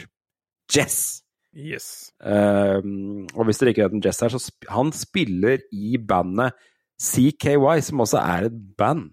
Jess. 0.73 1.23
Yes. 1.53 2.13
Um, 2.23 3.27
og 3.35 3.45
hvis 3.45 3.59
dere 3.61 3.75
ikke 3.75 3.83
vet 3.85 3.97
hvem 3.97 4.05
Jess 4.07 4.23
er, 4.25 4.33
så 4.33 4.41
sp 4.41 4.69
han 4.73 4.93
spiller 4.97 5.65
i 5.75 5.99
bandet 5.99 6.55
CKY, 7.03 7.83
som 7.83 8.05
også 8.05 8.23
er 8.23 8.49
et 8.51 8.63
band. 8.79 9.11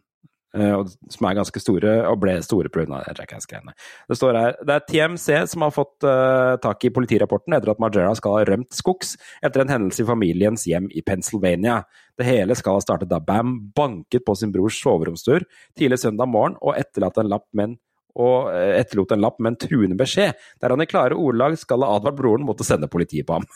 eh, 0.58 0.82
som 1.14 1.26
er 1.30 1.36
ganske 1.38 1.62
store, 1.62 1.92
og 2.10 2.16
ble 2.24 2.32
store 2.42 2.72
pga. 2.74 3.04
Jackass-greiene. 3.06 3.76
Det 4.10 4.18
står 4.18 4.34
her 4.34 4.56
Det 4.66 4.74
er 4.74 4.86
TMC 4.88 5.28
som 5.52 5.62
har 5.62 5.74
fått 5.76 6.08
uh, 6.10 6.58
tak 6.58 6.86
i 6.86 6.90
politirapporten 6.90 7.54
etter 7.54 7.70
at 7.70 7.82
Margera 7.82 8.16
skal 8.18 8.34
ha 8.34 8.48
rømt 8.50 8.74
skogs 8.74 9.14
etter 9.46 9.62
en 9.62 9.70
hendelse 9.70 10.02
i 10.02 10.08
familiens 10.10 10.66
hjem 10.66 10.90
i 10.90 11.04
Pennsylvania. 11.06 11.84
Det 12.18 12.26
hele 12.26 12.58
skal 12.58 12.80
ha 12.80 12.82
startet 12.82 13.12
da 13.12 13.20
Bam 13.22 13.60
banket 13.78 14.26
på 14.26 14.34
sin 14.36 14.50
brors 14.52 14.82
soveromstur 14.82 15.46
tidlig 15.78 16.02
søndag 16.02 16.34
morgen 16.34 16.58
og 16.62 16.82
etterlatt 16.82 17.22
en 17.22 17.30
lapp 17.30 17.46
med 17.54 17.70
en 17.70 17.78
og 18.20 18.50
eh, 18.54 18.80
etterlot 18.80 19.14
en 19.14 19.24
lapp 19.24 19.38
med 19.40 19.54
en 19.54 19.60
truende 19.62 19.98
beskjed, 20.00 20.34
der 20.62 20.74
han 20.74 20.84
i 20.84 20.90
klare 20.90 21.18
ordelag 21.18 21.58
skal 21.62 21.86
ha 21.86 21.94
advart 21.98 22.18
broren 22.18 22.46
mot 22.48 22.60
å 22.60 22.68
sende 22.68 22.90
politiet 22.92 23.28
på 23.30 23.38
ham. 23.38 23.48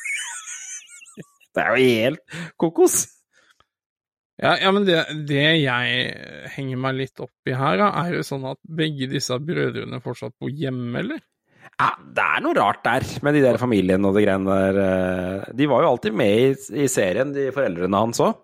det 1.58 1.65
er 1.65 1.74
jo 1.74 1.89
helt 1.89 2.39
kokos! 2.62 3.04
Ja, 4.41 4.56
ja 4.58 4.72
men 4.74 4.88
det, 4.88 4.98
det 5.30 5.43
jeg 5.62 6.48
henger 6.56 6.80
meg 6.82 6.98
litt 6.98 7.22
opp 7.22 7.50
i 7.50 7.54
her, 7.58 7.78
da, 7.82 7.91
er 8.02 8.17
jo 8.17 8.26
sånn 8.26 8.48
at 8.50 8.60
begge 8.65 9.10
disse 9.12 9.38
brødrene 9.38 10.02
fortsatt 10.04 10.36
bor 10.41 10.50
hjemme, 10.50 11.04
eller? 11.04 11.22
Ja, 11.74 11.89
det 11.98 12.24
er 12.24 12.41
noe 12.46 12.56
rart 12.58 12.84
der 12.86 13.06
med 13.26 13.38
de 13.38 13.43
der 13.46 13.58
familiene 13.62 14.10
og 14.10 14.17
de 14.17 14.24
greiene 14.26 14.58
der. 14.58 14.80
eh. 14.84 15.54
De 15.58 15.67
var 15.69 15.84
jo 15.84 15.93
alltid 15.93 16.17
med 16.17 16.34
i, 16.41 16.50
i 16.84 16.89
serien, 16.91 17.34
de 17.34 17.48
foreldrene 17.56 18.02
hans 18.06 18.22
òg. 18.24 18.36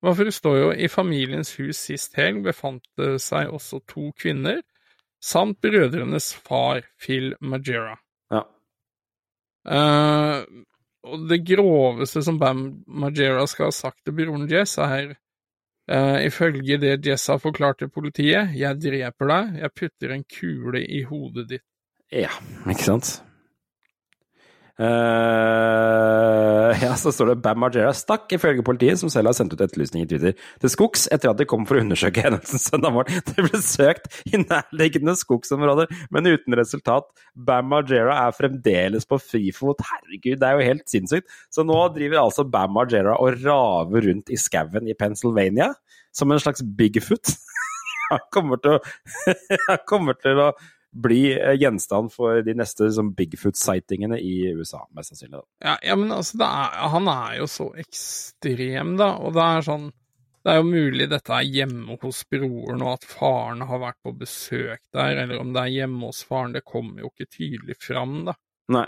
Hva 0.00 0.14
for 0.16 0.24
det 0.24 0.32
står 0.32 0.56
jo 0.56 0.68
i 0.72 0.88
familiens 0.88 1.52
hus 1.58 1.82
sist 1.90 2.16
helg 2.16 2.40
befant 2.46 2.86
det 2.96 3.18
seg 3.20 3.52
også 3.52 3.82
to 3.90 4.08
kvinner, 4.16 4.62
samt 5.20 5.60
brødrenes 5.60 6.32
far, 6.40 6.80
Phil 7.00 7.34
Majera. 7.44 7.98
Ja. 8.32 8.46
Eh, 9.68 10.38
og 11.06 11.26
det 11.30 11.40
groveste 11.48 12.22
som 12.24 12.38
Bam 12.40 12.64
Majera 12.86 13.46
skal 13.48 13.70
ha 13.70 13.74
sagt 13.74 14.02
til 14.04 14.16
broren 14.18 14.48
Jess, 14.50 14.76
er 14.82 15.14
uh, 15.14 16.18
ifølge 16.24 16.78
det 16.82 16.98
Jess 17.06 17.30
har 17.32 17.40
forklart 17.40 17.80
til 17.80 17.92
politiet, 17.92 18.52
jeg 18.58 18.80
dreper 18.82 19.32
deg, 19.32 19.58
jeg 19.64 19.76
putter 19.80 20.14
en 20.16 20.26
kule 20.28 20.84
i 20.84 21.02
hodet 21.08 21.48
ditt. 21.54 21.66
Ja, 22.12 22.32
ikke 22.66 22.84
sant? 22.84 23.20
Eh, 24.78 26.70
ja, 26.84 26.94
så 26.96 27.12
står 27.12 27.32
det 27.32 27.40
Bam 27.44 27.58
Margera 27.62 27.92
stakk, 27.96 28.30
ifølge 28.36 28.64
politiet, 28.66 29.00
som 29.00 29.10
selv 29.12 29.30
har 29.30 29.36
sendt 29.36 29.54
ut 29.54 29.62
etterlysning 29.64 30.04
i 30.04 30.08
Twitter, 30.10 30.36
til 30.62 30.72
skogs 30.72 31.06
etter 31.12 31.32
at 31.32 31.40
de 31.40 31.48
kom 31.48 31.66
for 31.68 31.78
å 31.78 31.82
undersøke 31.84 32.24
hendelsen 32.24 32.62
søndag 32.62 32.94
morgen. 32.94 33.20
Det 33.30 33.44
ble 33.46 33.60
søkt 33.64 34.08
i 34.30 34.40
nærliggende 34.42 35.16
skogsområder, 35.18 35.90
men 36.14 36.30
uten 36.30 36.58
resultat. 36.58 37.10
Bam 37.34 37.70
Margera 37.72 38.16
er 38.26 38.36
fremdeles 38.36 39.08
på 39.08 39.20
frifot. 39.22 39.82
Herregud, 39.90 40.38
det 40.40 40.48
er 40.48 40.56
jo 40.56 40.68
helt 40.70 40.86
sinnssykt. 40.90 41.38
Så 41.52 41.66
nå 41.66 41.78
driver 41.94 42.24
altså 42.24 42.46
Bam 42.48 42.74
Margera 42.76 43.18
og 43.20 43.40
raver 43.44 44.10
rundt 44.10 44.32
i 44.32 44.38
skauen 44.40 44.88
i 44.90 44.96
Pennsylvania, 44.98 45.72
som 46.14 46.32
en 46.32 46.42
slags 46.42 46.64
Bigfoot. 46.64 47.34
Han 48.10 48.26
kommer 48.34 48.58
til 48.58 48.74
å, 48.74 48.78
han 49.68 49.82
kommer 49.86 50.16
til 50.18 50.40
å 50.42 50.48
bli 50.90 51.22
eh, 51.32 51.54
gjenstand 51.60 52.12
for 52.12 52.42
de 52.46 52.54
neste 52.58 52.88
liksom, 52.88 53.12
Bigfoot-sightingene 53.18 54.18
i 54.22 54.50
USA, 54.56 54.82
mest 54.96 55.12
sannsynlig. 55.12 55.42
Ja, 55.62 55.76
ja 55.86 55.96
men 55.98 56.12
altså, 56.14 56.40
det 56.40 56.50
er, 56.50 56.76
han 56.94 57.10
er 57.12 57.40
jo 57.40 57.48
så 57.50 57.70
ekstrem, 57.80 58.94
da, 59.00 59.12
og 59.20 59.34
det 59.38 59.48
er 59.48 59.66
sånn 59.70 59.90
Det 60.40 60.54
er 60.54 60.56
jo 60.56 60.70
mulig 60.70 61.06
dette 61.12 61.34
er 61.36 61.44
hjemme 61.44 61.98
hos 62.00 62.22
broren, 62.32 62.80
og 62.80 62.94
at 62.94 63.02
faren 63.04 63.60
har 63.68 63.82
vært 63.82 63.98
på 64.00 64.14
besøk 64.22 64.80
der, 64.96 65.18
eller 65.26 65.42
om 65.42 65.50
det 65.52 65.66
er 65.66 65.74
hjemme 65.74 66.08
hos 66.08 66.22
faren, 66.24 66.54
det 66.56 66.64
kommer 66.64 67.04
jo 67.04 67.10
ikke 67.12 67.28
tydelig 67.28 67.76
fram, 67.76 68.22
da. 68.30 68.34
Nei. 68.72 68.86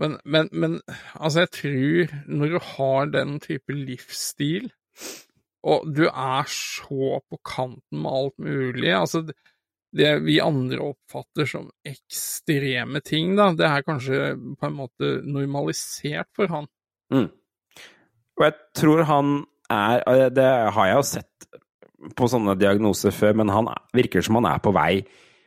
Men, 0.00 0.18
men, 0.24 0.50
men 0.52 0.76
altså, 1.14 1.46
jeg 1.46 1.50
tror 1.56 2.12
når 2.28 2.52
du 2.52 2.58
har 2.74 3.10
den 3.16 3.40
type 3.40 3.72
livsstil, 3.72 4.68
og 5.64 5.88
du 5.96 6.06
er 6.08 6.44
så 6.48 7.18
på 7.28 7.40
kanten 7.44 8.00
med 8.04 8.14
alt 8.16 8.38
mulig 8.40 8.92
altså 8.96 9.26
det, 9.96 10.10
vi 10.22 10.36
andre 10.42 10.78
oppfatter 10.92 11.48
som 11.50 11.70
ekstreme 11.86 13.00
ting, 13.02 13.34
da, 13.38 13.50
det 13.58 13.66
er 13.66 13.82
kanskje 13.86 14.32
på 14.60 14.68
en 14.68 14.76
måte 14.78 15.10
normalisert 15.26 16.28
for 16.36 16.50
han. 16.52 16.68
Mm. 17.12 17.28
Og 18.38 18.44
jeg 18.46 18.54
tror 18.78 19.02
han 19.08 19.32
er 19.70 20.30
Det 20.34 20.46
har 20.74 20.86
jeg 20.88 20.96
jo 20.96 21.02
sett 21.06 21.50
på 22.16 22.28
sånne 22.30 22.56
diagnoser 22.58 23.12
før, 23.14 23.34
men 23.36 23.48
han 23.52 23.68
er- 23.68 23.82
virker 23.94 24.22
som 24.24 24.38
han 24.40 24.46
er 24.46 24.58
på 24.58 24.72
vei. 24.72 25.04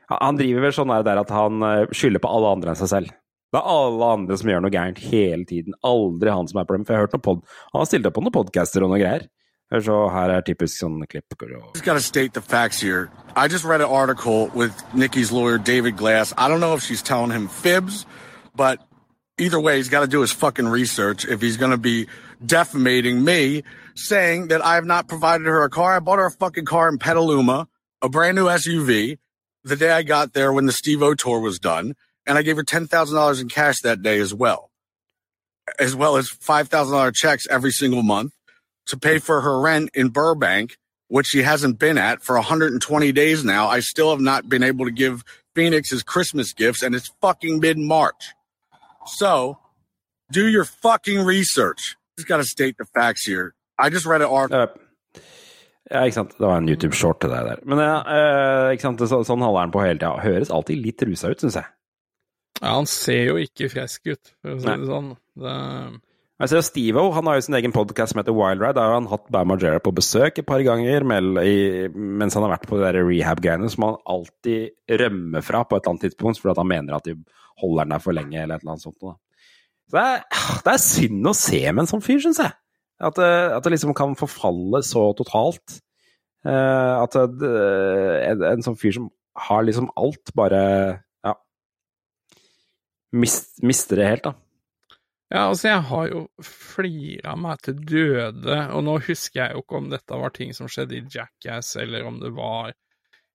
Han- 0.09 0.37
driver 0.37 0.61
vel 0.61 0.71
sånn 0.71 1.03
der 1.03 1.17
at 1.17 1.29
han 1.29 1.63
eh, 1.63 1.85
skylder 1.91 2.19
på 2.21 2.29
alle 2.29 2.51
andre 2.53 2.69
enn 2.69 2.75
seg 2.77 2.87
selv. 2.91 3.07
Det 3.53 3.59
er 3.61 3.69
alle 3.69 4.05
andre 4.17 4.37
som 4.37 4.49
gjør 4.49 4.61
noe 4.61 4.71
gærent 4.71 4.97
hele 4.97 5.45
tiden. 5.45 5.73
Aldri 5.83 6.29
han 6.29 6.47
som 6.47 6.59
er 6.59 6.65
problemet. 6.65 6.87
For 6.87 6.93
jeg 6.93 6.99
har 6.99 7.07
hørt 7.07 7.13
noen 7.13 7.21
pod 7.21 7.43
Han 7.73 7.79
har 7.81 7.85
stilt 7.85 8.05
opp 8.05 8.13
på 8.13 8.23
noen 8.23 8.33
podcaster 8.33 8.83
og 8.83 8.89
noe 8.89 8.99
greier. 8.99 9.27
Så 9.71 10.09
her 10.09 10.29
er 10.29 10.41
typisk 10.41 10.77
sånn 10.77 11.01
klipp. 11.09 11.23
just 11.73 11.85
got 11.85 11.93
to 11.93 11.99
state 11.99 12.33
the 12.33 12.41
facts 12.41 12.79
here. 12.79 13.09
I 13.35 13.47
just 13.47 13.65
read 13.65 13.81
an 13.81 13.87
article 13.87 14.51
with 14.53 14.71
Nikki's 14.93 15.31
lawyer, 15.31 15.57
David 15.57 15.97
Glass. 15.97 16.33
I 16.37 16.47
don't 16.47 16.59
know 16.59 16.75
if 16.75 16.83
she's 16.83 17.01
telling 17.01 17.31
him 17.31 17.47
fibs, 17.47 18.05
but 18.55 18.79
either 19.39 19.59
way, 19.59 19.77
he's 19.77 19.89
got 19.89 20.01
to 20.01 20.07
do 20.07 20.21
his 20.21 20.31
fucking 20.31 20.67
research 20.67 21.25
if 21.25 21.41
he's 21.41 21.57
going 21.57 21.71
to 21.71 21.77
be 21.77 22.07
defamating 22.45 23.23
me, 23.23 23.63
saying 23.95 24.49
that 24.49 24.63
I 24.63 24.75
have 24.75 24.85
not 24.85 25.07
provided 25.07 25.47
her 25.47 25.63
a 25.63 25.69
car. 25.69 25.95
I 25.95 25.99
bought 25.99 26.19
her 26.19 26.27
a 26.27 26.31
fucking 26.31 26.65
car 26.65 26.87
in 26.87 26.99
Petaluma, 26.99 27.67
a 28.01 28.09
brand 28.09 28.35
new 28.35 28.45
SUV, 28.45 29.17
the 29.63 29.75
day 29.75 29.91
I 29.91 30.03
got 30.03 30.33
there 30.33 30.53
when 30.53 30.67
the 30.67 30.73
Steve 30.73 31.01
O 31.01 31.15
tour 31.15 31.39
was 31.39 31.57
done, 31.57 31.95
and 32.27 32.37
I 32.37 32.43
gave 32.43 32.57
her 32.57 32.63
$10,000 32.63 33.41
in 33.41 33.49
cash 33.49 33.79
that 33.81 34.03
day 34.03 34.19
as 34.19 34.35
well, 34.35 34.69
as 35.79 35.95
well 35.95 36.17
as 36.17 36.29
$5,000 36.29 37.15
checks 37.15 37.47
every 37.49 37.71
single 37.71 38.03
month 38.03 38.33
to 38.87 38.97
pay 38.97 39.19
for 39.19 39.41
her 39.41 39.59
rent 39.59 39.89
in 39.93 40.09
Burbank, 40.09 40.77
which 41.07 41.27
she 41.27 41.41
hasn't 41.43 41.79
been 41.79 41.97
at 41.97 42.21
for 42.21 42.35
120 42.35 43.11
days 43.11 43.43
now. 43.43 43.67
I 43.67 43.79
still 43.79 44.09
have 44.09 44.21
not 44.21 44.49
been 44.49 44.63
able 44.63 44.85
to 44.85 44.91
give 44.91 45.23
Phoenix 45.55 45.89
his 45.89 46.03
Christmas 46.03 46.53
gifts, 46.53 46.81
and 46.81 46.95
it's 46.95 47.11
fucking 47.21 47.59
mid 47.59 47.77
March. 47.77 48.33
So, 49.05 49.59
do 50.31 50.47
your 50.47 50.65
fucking 50.65 51.23
research. 51.23 51.95
Just 52.17 52.27
got 52.27 52.37
to 52.37 52.43
state 52.43 52.77
the 52.77 52.85
facts 52.85 53.25
here. 53.25 53.53
I 53.77 53.89
just 53.89 54.05
read 54.05 54.21
an 54.21 54.29
article. 54.29 54.79
Ja, 55.91 56.05
ikke 56.07 56.15
sant. 56.15 56.31
Det 56.39 56.47
var 56.47 56.57
en 56.57 56.69
YouTube-short 56.69 57.19
til 57.21 57.29
deg 57.33 57.45
der. 57.49 57.59
Men 57.67 57.81
ja, 57.83 57.97
eh, 58.07 58.71
ikke 58.73 58.85
sant. 58.87 59.01
Så, 59.03 59.19
sånn 59.27 59.43
holder 59.43 59.65
han 59.65 59.73
på 59.73 59.81
hele 59.83 59.99
tida. 59.99 60.13
Høres 60.23 60.51
alltid 60.53 60.79
litt 60.81 61.03
rusa 61.05 61.33
ut, 61.33 61.43
syns 61.43 61.57
jeg. 61.59 61.67
Ja, 62.61 62.71
han 62.77 62.87
ser 62.87 63.27
jo 63.27 63.35
ikke 63.41 63.67
frisk 63.73 64.07
ut, 64.07 64.31
for 64.41 64.55
å 64.55 64.61
si 64.61 64.69
Nei. 64.69 64.77
det 64.79 64.87
sånn. 64.87 65.09
Det, 65.43 65.55
Jeg 66.41 66.49
ser 66.49 66.63
Steve-O, 66.65 67.11
han 67.13 67.27
har 67.29 67.37
jo 67.37 67.43
sin 67.45 67.55
egen 67.59 67.73
podkast 67.75 68.13
som 68.13 68.19
heter 68.19 68.33
Wild 68.33 68.63
Ride. 68.63 68.73
Der 68.79 68.89
har 68.89 68.95
han 68.97 69.09
hatt 69.11 69.27
Bam 69.31 69.51
Margera 69.51 69.77
på 69.83 69.93
besøk 69.93 70.39
et 70.41 70.47
par 70.47 70.63
ganger 70.65 71.05
mens 71.05 72.33
han 72.33 72.41
har 72.41 72.55
vært 72.55 72.65
på 72.71 72.79
de 72.81 72.89
rehab-greiene 72.95 73.69
som 73.69 73.85
han 73.85 73.99
alltid 74.09 74.97
rømmer 75.03 75.45
fra 75.45 75.61
på 75.61 75.77
et 75.77 75.83
eller 75.83 75.93
annet 75.93 76.05
tidspunkt, 76.07 76.41
fordi 76.41 76.57
han 76.57 76.71
mener 76.71 76.97
at 76.97 77.05
de 77.05 77.13
holder 77.61 77.85
den 77.85 77.93
der 77.93 78.01
for 78.01 78.17
lenge, 78.17 78.41
eller 78.41 78.57
et 78.57 78.65
eller 78.65 78.73
annet 78.73 78.87
sånt. 78.87 78.97
Da. 78.97 79.13
Så 79.85 79.99
det 79.99 80.05
er, 80.09 80.25
det 80.65 80.73
er 80.73 80.83
synd 80.87 81.29
å 81.29 81.35
se 81.37 81.61
med 81.69 81.83
en 81.83 81.91
sånn 81.93 82.05
fyr, 82.09 82.19
syns 82.25 82.41
jeg. 82.41 82.57
At 83.03 83.19
det, 83.19 83.31
at 83.59 83.65
det 83.65 83.75
liksom 83.75 83.93
kan 83.97 84.17
forfalle 84.17 84.81
så 84.87 85.05
totalt. 85.19 85.79
Eh, 86.49 86.93
at 86.97 87.17
det, 87.37 87.51
en, 88.33 88.47
en 88.55 88.65
sånn 88.65 88.79
fyr 88.79 88.97
som 88.97 89.11
har 89.47 89.65
liksom 89.69 89.93
alt, 89.99 90.33
bare 90.37 90.63
ja, 91.23 91.37
mist, 93.21 93.53
mister 93.61 94.01
det 94.01 94.09
helt, 94.15 94.31
da. 94.31 94.39
Ja, 95.33 95.47
altså, 95.49 95.71
jeg 95.71 95.81
har 95.89 96.09
jo 96.11 96.19
flira 96.45 97.31
meg 97.41 97.61
til 97.65 97.79
døde, 97.89 98.57
og 98.69 98.83
nå 98.85 98.99
husker 99.07 99.39
jeg 99.41 99.55
jo 99.55 99.61
ikke 99.63 99.79
om 99.79 99.87
dette 99.89 100.19
var 100.21 100.29
ting 100.35 100.51
som 100.53 100.67
skjedde 100.69 100.93
i 100.99 101.07
Jackass, 101.09 101.71
eller 101.81 102.05
om 102.05 102.19
det 102.21 102.29
var 102.35 102.69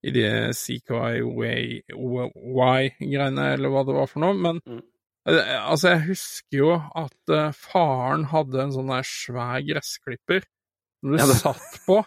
i 0.07 0.11
de 0.15 0.23
CKY-greiene, 0.55 3.47
eller 3.57 3.69
hva 3.75 3.83
det 3.89 3.97
var 3.97 4.07
for 4.07 4.23
noe, 4.23 4.31
men 4.39 4.61
mm. 4.63 4.79
altså, 5.27 5.89
jeg 5.97 6.07
husker 6.13 6.55
jo 6.61 6.71
at 6.79 7.19
uh, 7.35 7.51
faren 7.57 8.29
hadde 8.31 8.63
en 8.63 8.71
sånn 8.77 8.93
der 8.95 9.03
svær 9.11 9.59
gressklipper 9.67 10.47
som 10.47 11.11
du 11.11 11.19
Ja, 11.19 11.27
det- 11.27 11.43
satt 11.43 11.83
på, 11.89 11.99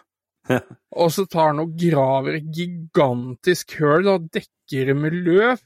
og 1.04 1.08
så 1.12 1.22
tar 1.28 1.52
han 1.52 1.60
og 1.66 1.76
graver 1.78 2.40
et 2.40 2.48
gigantisk 2.56 3.76
høl 3.76 4.08
og 4.16 4.24
dekker 4.32 4.88
det 4.88 4.96
med 4.96 5.12
løv. 5.28 5.60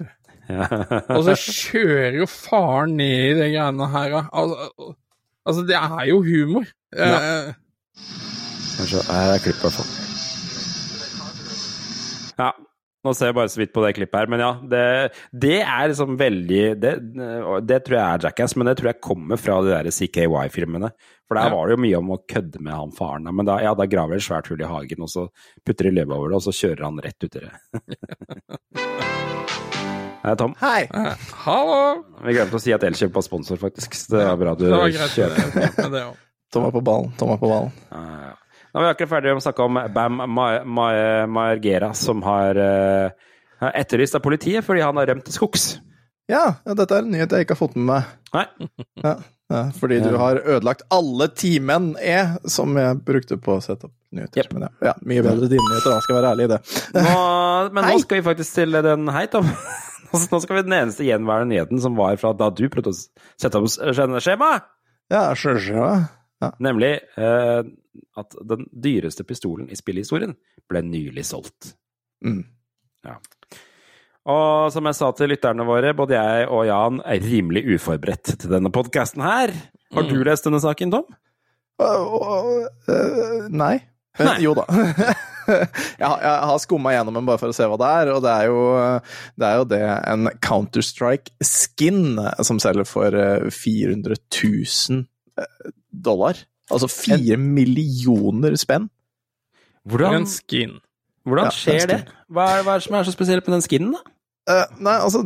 Og 0.50 1.22
så 1.26 1.34
kjører 1.40 2.18
jo 2.20 2.26
faren 2.30 2.96
ned 2.98 3.32
i 3.32 3.34
de 3.40 3.48
greiene 3.54 3.88
her. 3.92 4.08
da. 4.14 4.22
Altså, 4.32 4.92
altså 5.46 5.66
det 5.68 5.76
er 5.80 6.04
jo 6.12 6.20
humor. 6.26 6.66
Eh, 6.96 7.52
Kanskje, 8.76 9.02
her 9.08 9.34
er 9.34 9.42
klippet, 9.42 9.60
i 9.60 9.66
hvert 9.66 9.78
fall. 9.80 9.90
Ja. 12.38 12.50
Nå 13.06 13.12
ser 13.14 13.28
jeg 13.30 13.36
bare 13.38 13.50
så 13.52 13.60
vidt 13.60 13.70
på 13.70 13.82
det 13.84 13.92
klippet 13.94 14.18
her, 14.18 14.26
men 14.32 14.40
ja. 14.42 14.48
Det, 14.66 14.80
det 15.30 15.60
er 15.62 15.92
liksom 15.92 16.16
veldig 16.18 16.62
det, 16.82 16.90
det 17.70 17.78
tror 17.86 17.94
jeg 17.96 18.02
er 18.02 18.24
Jackass, 18.26 18.56
men 18.58 18.66
det 18.66 18.74
tror 18.80 18.90
jeg 18.90 18.98
kommer 19.06 19.38
fra 19.38 19.60
de 19.62 19.70
der 19.70 19.88
CKY-filmene. 19.94 20.90
For 21.30 21.38
der 21.38 21.46
Ja. 21.46 21.54
var 21.54 21.66
det 21.70 21.76
jo 21.76 21.82
mye 21.84 22.00
om 22.00 22.10
å 22.16 22.18
kødde 22.30 22.58
med 22.62 22.74
han 22.74 22.90
faren. 22.94 23.30
Men 23.30 23.46
da, 23.46 23.60
ja, 23.62 23.72
da 23.78 23.86
graver 23.90 24.14
de 24.18 24.20
et 24.22 24.26
svært 24.26 24.50
hull 24.50 24.62
i 24.62 24.66
hagen, 24.70 25.06
og 25.06 25.10
så 25.12 25.28
putter 25.64 25.86
de 25.88 25.94
løvet 26.00 26.16
over 26.18 26.34
det, 26.34 26.40
og 26.40 26.44
så 26.48 26.54
kjører 26.58 26.84
han 26.88 26.98
rett 27.06 27.28
uti 27.30 27.46
det. 27.46 27.54
Hei, 30.24 30.34
Tom. 30.36 30.54
Hei. 30.60 30.86
Hallo! 31.44 32.02
Vi 32.24 32.34
glemte 32.34 32.58
å 32.58 32.62
si 32.62 32.72
at 32.74 32.82
Elkjøp 32.86 33.14
var 33.16 33.24
sponsor, 33.26 33.58
faktisk. 33.60 33.94
Så 33.98 34.16
det 34.16 34.24
var 34.26 34.38
bra 34.40 34.54
du 34.58 34.64
Det 34.66 34.72
var 34.74 34.90
greit 34.94 35.14
kjører. 35.14 35.90
det 35.92 36.02
òg. 36.02 36.16
Tom 36.54 36.66
er 36.68 36.74
på 36.74 36.82
ballen. 36.86 37.12
Tom 37.20 37.32
er 37.34 37.40
på 37.42 37.50
ballen. 37.50 37.72
Ja, 37.92 38.02
ja. 38.26 38.32
Nå 38.72 38.80
er 38.82 38.84
vi 38.84 38.90
akkurat 38.92 39.10
ferdig 39.14 39.32
med 39.32 39.40
å 39.40 39.44
snakke 39.46 39.64
om 39.66 39.78
Bam 39.94 40.18
Ma- 40.36 40.64
Ma- 40.68 41.26
Margera, 41.32 41.92
som 41.96 42.20
har 42.26 42.58
eh, 42.60 43.14
er 43.64 43.78
etterlyst 43.80 44.18
av 44.18 44.22
politiet 44.24 44.66
fordi 44.66 44.82
han 44.84 44.98
har 45.00 45.08
rømt 45.12 45.24
til 45.28 45.36
skogs. 45.38 45.64
Ja, 46.30 46.44
ja, 46.66 46.74
dette 46.74 46.96
er 46.96 47.04
en 47.04 47.12
nyhet 47.14 47.30
jeg 47.36 47.46
ikke 47.46 47.54
har 47.54 47.60
fått 47.60 47.76
med 47.78 47.86
meg. 47.92 48.12
Nei. 48.34 48.46
Ja, 49.06 49.12
ja, 49.52 49.58
fordi 49.78 50.00
du 50.02 50.16
har 50.18 50.40
ødelagt 50.42 50.80
alle 50.90 51.28
timen 51.38 51.92
E 52.02 52.16
som 52.50 52.72
jeg 52.80 52.96
brukte 53.06 53.36
på 53.38 53.54
å 53.54 53.62
sette 53.62 53.86
opp 53.86 53.92
nyheter. 54.16 54.48
Men 54.50 54.64
ja, 54.66 54.70
ja, 54.88 54.94
mye 55.06 55.22
bedre 55.22 55.46
dine 55.52 55.62
nyheter, 55.62 55.92
da, 55.92 56.00
skal 56.02 56.16
jeg 56.16 56.18
være 56.24 56.32
ærlig 56.34 56.46
i 56.48 56.50
det. 56.50 56.58
Nå, 56.96 57.12
men 57.76 57.86
nå 57.86 58.00
skal 58.02 58.18
vi 58.18 58.24
faktisk 58.26 58.56
til 58.58 58.74
den 58.88 59.06
Hei, 59.14 59.22
Tom. 59.30 59.46
Nå 60.32 60.40
skal 60.42 60.56
vi 60.58 60.64
den 60.66 60.74
eneste 60.80 61.06
gjenværende 61.06 61.52
nyheten 61.54 61.80
som 61.82 61.94
var 61.98 62.18
fra 62.18 62.32
da 62.38 62.48
du 62.50 62.64
prøvde 62.72 62.90
å 62.90 62.98
sette 62.98 63.60
opp 63.60 63.70
skje- 63.70 64.20
skjema. 64.26 64.50
Ja, 65.14 65.22
sjølsagt. 65.38 66.10
Ja. 66.42 66.50
Nemlig 66.66 66.90
eh, 67.22 67.62
at 68.18 68.36
den 68.50 68.66
dyreste 68.74 69.24
pistolen 69.28 69.70
i 69.72 69.78
spillhistorien 69.78 70.34
ble 70.70 70.82
nylig 70.90 71.22
solgt. 71.30 71.70
Mm. 72.26 72.42
Ja. 73.06 73.20
Og 74.26 74.72
som 74.74 74.86
jeg 74.90 74.96
sa 74.98 75.12
til 75.14 75.30
lytterne 75.30 75.62
våre, 75.68 75.92
både 75.94 76.16
jeg 76.18 76.48
og 76.50 76.64
Jan 76.66 76.96
er 77.06 77.22
rimelig 77.22 77.62
uforberedt 77.76 78.32
til 78.42 78.50
denne 78.50 78.72
podkasten 78.74 79.22
her. 79.22 79.52
Har 79.94 80.08
du 80.08 80.16
lest 80.26 80.48
denne 80.48 80.58
saken, 80.62 80.90
Tom? 80.96 81.06
Øh, 81.80 83.46
nei. 83.52 83.76
Men, 84.18 84.30
Jo 84.42 84.54
da. 84.56 84.64
jeg, 85.46 86.06
har- 86.08 86.22
jeg 86.24 86.46
har 86.50 86.58
skumma 86.62 86.94
gjennom 86.94 87.18
den 87.20 87.26
bare 87.28 87.38
for 87.38 87.52
å 87.52 87.54
se 87.56 87.66
hva 87.68 87.76
det 87.78 87.90
er, 88.00 88.10
og 88.16 88.22
det 88.24 88.32
er 88.32 88.46
jo 88.48 88.62
det, 89.36 89.46
er 89.50 89.56
jo 89.60 89.66
det 89.74 89.80
en 90.14 90.30
Counter-Strike-skin 90.46 92.00
som 92.48 92.58
selger 92.62 92.88
for 92.88 93.14
eh, 93.14 93.46
400 93.52 94.16
000 94.16 95.04
eh, 95.38 95.70
dollar. 95.92 96.40
Altså 96.72 96.88
fire 96.90 97.36
millioner 97.38 98.56
spenn. 98.58 98.88
Hvordan, 99.86 100.22
En 100.24 100.26
skin. 100.26 100.78
hvordan 101.28 101.46
Ja, 101.52 101.54
skjer 101.54 101.86
det? 101.92 102.00
Hva 102.32 102.48
er, 102.56 102.64
hva 102.66 102.74
er 102.74 102.80
det 102.82 102.88
som 102.88 102.96
er 102.98 103.06
så 103.06 103.14
spesielt 103.14 103.46
med 103.46 103.54
den 103.60 103.66
skinnen, 103.68 103.92
da? 103.94 104.15
Eh, 104.46 104.78
nei, 104.78 105.00
altså 105.00 105.24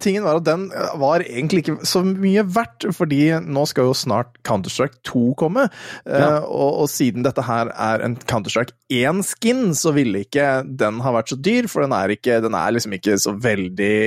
Tingen 0.00 0.24
var 0.24 0.38
at 0.38 0.44
den 0.46 0.66
var 1.00 1.22
egentlig 1.24 1.62
ikke 1.62 1.88
så 1.88 2.00
mye 2.04 2.42
verdt, 2.48 2.86
fordi 2.96 3.18
nå 3.44 3.62
skal 3.68 3.88
jo 3.88 3.96
snart 3.96 4.38
Counter-Strike 4.48 5.02
2 5.08 5.22
komme. 5.40 5.66
Ja. 6.04 6.38
Uh, 6.40 6.46
og, 6.48 6.78
og 6.84 6.88
siden 6.92 7.24
dette 7.24 7.44
her 7.44 7.68
er 7.72 8.04
en 8.04 8.16
Counter-Strike 8.16 8.76
1-skin, 8.92 9.74
så 9.76 9.92
ville 9.96 10.22
ikke 10.24 10.62
den 10.64 11.02
ha 11.04 11.12
vært 11.16 11.32
så 11.32 11.36
dyr, 11.40 11.68
for 11.68 11.84
den 11.84 11.96
er, 11.96 12.12
ikke, 12.16 12.40
den 12.44 12.56
er 12.56 12.76
liksom 12.76 12.96
ikke 12.96 13.18
så 13.20 13.34
veldig 13.40 13.98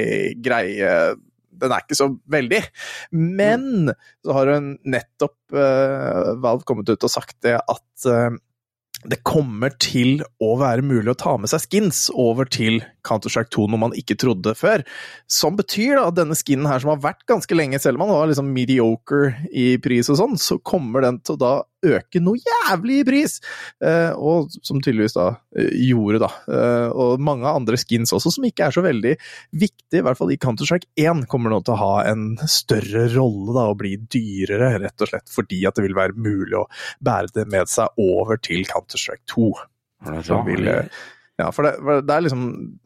greie 0.46 0.96
den 1.64 1.74
er 1.74 1.84
ikke 1.84 1.98
så 1.98 2.10
veldig. 2.34 2.62
Men 3.14 3.94
så 4.26 4.38
har 4.38 4.54
hun 4.56 4.74
nettopp 4.84 5.38
uh, 5.56 6.34
Valve 6.44 6.66
kommet 6.68 6.90
ut 6.90 7.06
og 7.06 7.14
sagt 7.14 7.38
det 7.46 7.56
at 7.62 8.10
uh, 8.10 8.34
det 9.10 9.22
kommer 9.28 9.74
til 9.82 10.22
å 10.44 10.56
være 10.62 10.86
mulig 10.86 11.12
å 11.12 11.20
ta 11.20 11.36
med 11.40 11.52
seg 11.52 11.66
skins 11.66 12.06
over 12.14 12.48
til 12.50 12.82
Counter-Strike 13.08 13.52
2 13.54 13.68
noe 13.72 13.84
man 13.86 13.98
ikke 13.98 14.18
trodde 14.20 14.56
før. 14.58 14.84
Som 15.32 15.58
betyr 15.60 15.98
da 15.98 16.08
at 16.10 16.18
denne 16.20 16.38
skinnen 16.38 16.70
her, 16.70 16.82
som 16.84 16.94
har 16.94 17.04
vært 17.04 17.28
ganske 17.30 17.58
lenge, 17.58 17.82
selv 17.82 18.00
om 18.00 18.08
man 18.08 18.16
var 18.16 18.32
liksom 18.32 18.52
mediocre 18.56 19.36
i 19.52 19.76
pris 19.84 20.12
og 20.12 20.20
sånn, 20.20 20.40
så 20.42 20.60
kommer 20.64 21.06
den 21.06 21.22
til 21.24 21.38
å 21.38 21.42
da 21.44 21.54
øke 21.84 22.22
noe 22.24 22.40
jævlig 22.40 23.02
i 23.02 23.06
pris! 23.08 23.38
Eh, 23.84 24.12
og 24.16 24.54
som 24.64 24.80
tydeligvis 24.80 25.18
da 25.18 25.26
eh, 25.58 25.74
gjorde, 25.90 26.22
da. 26.24 26.30
Eh, 26.48 26.88
og 26.90 27.24
mange 27.24 27.50
andre 27.50 27.80
skins 27.80 28.14
også, 28.16 28.32
som 28.38 28.48
ikke 28.48 28.70
er 28.70 28.76
så 28.76 28.86
veldig 28.86 29.16
viktige, 29.52 30.00
i 30.00 30.06
hvert 30.06 30.20
fall 30.20 30.32
i 30.34 30.40
Counter-Strike 30.40 30.90
1, 31.04 31.26
kommer 31.32 31.54
nå 31.54 31.60
til 31.66 31.76
å 31.76 31.82
ha 31.82 31.94
en 32.12 32.30
større 32.48 33.10
rolle 33.16 33.56
da, 33.56 33.68
og 33.72 33.82
bli 33.84 33.98
dyrere, 34.00 34.78
rett 34.84 35.04
og 35.04 35.12
slett 35.12 35.34
fordi 35.34 35.64
at 35.68 35.78
det 35.78 35.88
vil 35.88 35.98
være 35.98 36.16
mulig 36.16 36.56
å 36.62 36.68
bære 37.04 37.36
det 37.36 37.48
med 37.52 37.72
seg 37.72 38.00
over 38.00 38.40
til 38.44 38.64
Counter-Strike 38.70 39.28
2. 39.34 39.52
Som 40.28 40.46
vil, 40.48 40.68
eh, 40.68 40.86
ja, 41.42 41.50
for 41.56 41.66
det, 41.68 41.74
for 41.82 42.06
det 42.06 42.14
er 42.14 42.26
liksom 42.28 42.44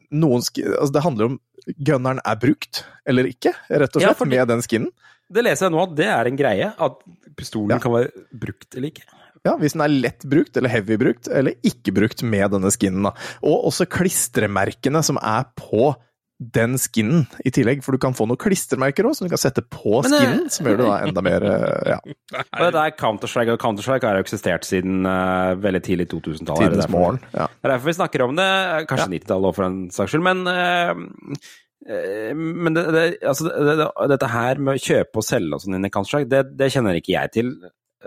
noen 0.08 0.40
altså 0.40 0.92
Det 0.94 1.04
handler 1.04 1.28
om 1.28 1.36
gunneren 1.84 2.20
er 2.24 2.38
brukt 2.40 2.82
eller 3.08 3.28
ikke, 3.28 3.52
rett 3.68 3.92
og 3.92 4.00
slett, 4.02 4.24
ja, 4.24 4.28
med 4.32 4.48
den 4.48 4.64
skinnen. 4.64 4.90
Det 5.28 5.44
leser 5.44 5.66
jeg 5.66 5.74
nå 5.74 5.82
at 5.82 5.94
det 5.98 6.08
er 6.08 6.30
en 6.30 6.38
greie, 6.38 6.68
at 6.72 7.00
pistolen 7.36 7.82
kan 7.82 7.92
være 7.92 8.24
brukt 8.32 8.72
eller 8.72 8.88
ikke. 8.88 9.04
Ja, 9.46 9.54
Hvis 9.60 9.76
den 9.76 9.84
er 9.84 9.92
lett 9.92 10.24
brukt 10.28 10.56
eller 10.58 10.72
heavy 10.72 10.96
brukt, 11.00 11.28
eller 11.28 11.54
ikke 11.66 11.92
brukt 11.94 12.24
med 12.26 12.54
denne 12.56 12.72
skinnen. 12.74 13.06
da. 13.06 13.12
Og 13.44 13.68
også 13.70 13.86
klistremerkene 13.90 15.02
som 15.04 15.20
er 15.20 15.46
på 15.58 15.92
den 16.38 16.76
skinnen 16.78 17.24
i 17.42 17.50
tillegg, 17.50 17.80
for 17.82 17.96
du 17.96 18.00
kan 18.02 18.14
få 18.14 18.28
noen 18.28 18.38
klistremerker 18.38 19.08
òg, 19.08 19.16
som 19.18 19.26
du 19.26 19.32
kan 19.32 19.40
sette 19.42 19.64
på 19.66 19.98
Men, 20.04 20.14
eh, 20.14 20.20
skinnen, 20.22 20.50
som 20.54 20.68
gjør 20.68 20.76
det 20.78 20.86
da 20.86 20.98
enda 21.08 21.24
mer 21.26 21.46
eh, 21.50 21.94
ja. 21.96 21.98
Det 22.70 22.82
er 22.84 22.94
Counter-Strike, 22.94 23.56
og 23.56 23.62
Counter-Strike 23.62 24.06
har 24.06 24.20
jo 24.20 24.26
eksistert 24.26 24.68
siden 24.68 25.02
uh, 25.08 25.58
veldig 25.58 25.82
tidlig 25.82 26.06
2000-tallet. 26.12 26.62
er 26.62 26.70
det 26.70 26.78
Tidens 26.78 26.92
morgen. 26.94 27.18
Ja. 27.32 27.48
Det 27.50 27.66
er 27.66 27.74
derfor 27.74 27.90
vi 27.90 27.96
snakker 27.98 28.26
om 28.28 28.38
det, 28.38 28.48
kanskje 28.92 29.08
90-tallet 29.16 29.50
òg, 29.50 29.56
for 29.58 29.66
en 29.66 29.80
saks 29.94 30.14
skyld. 30.14 30.26
Men, 30.28 30.44
uh, 30.46 31.50
eh, 31.90 32.30
men 32.38 32.78
det, 32.78 32.86
det, 32.94 33.04
altså, 33.18 33.50
det, 33.50 33.78
det, 33.82 33.90
dette 34.14 34.32
her 34.36 34.62
med 34.62 34.78
å 34.78 34.84
kjøpe 34.86 35.22
og 35.24 35.26
selge 35.26 35.58
og 35.58 35.64
sånn 35.64 35.80
inn 35.80 35.90
i 35.90 35.94
Counter-Strike, 35.96 36.30
det, 36.30 36.44
det 36.60 36.70
kjenner 36.76 37.00
ikke 37.02 37.16
jeg 37.16 37.34
til. 37.40 37.56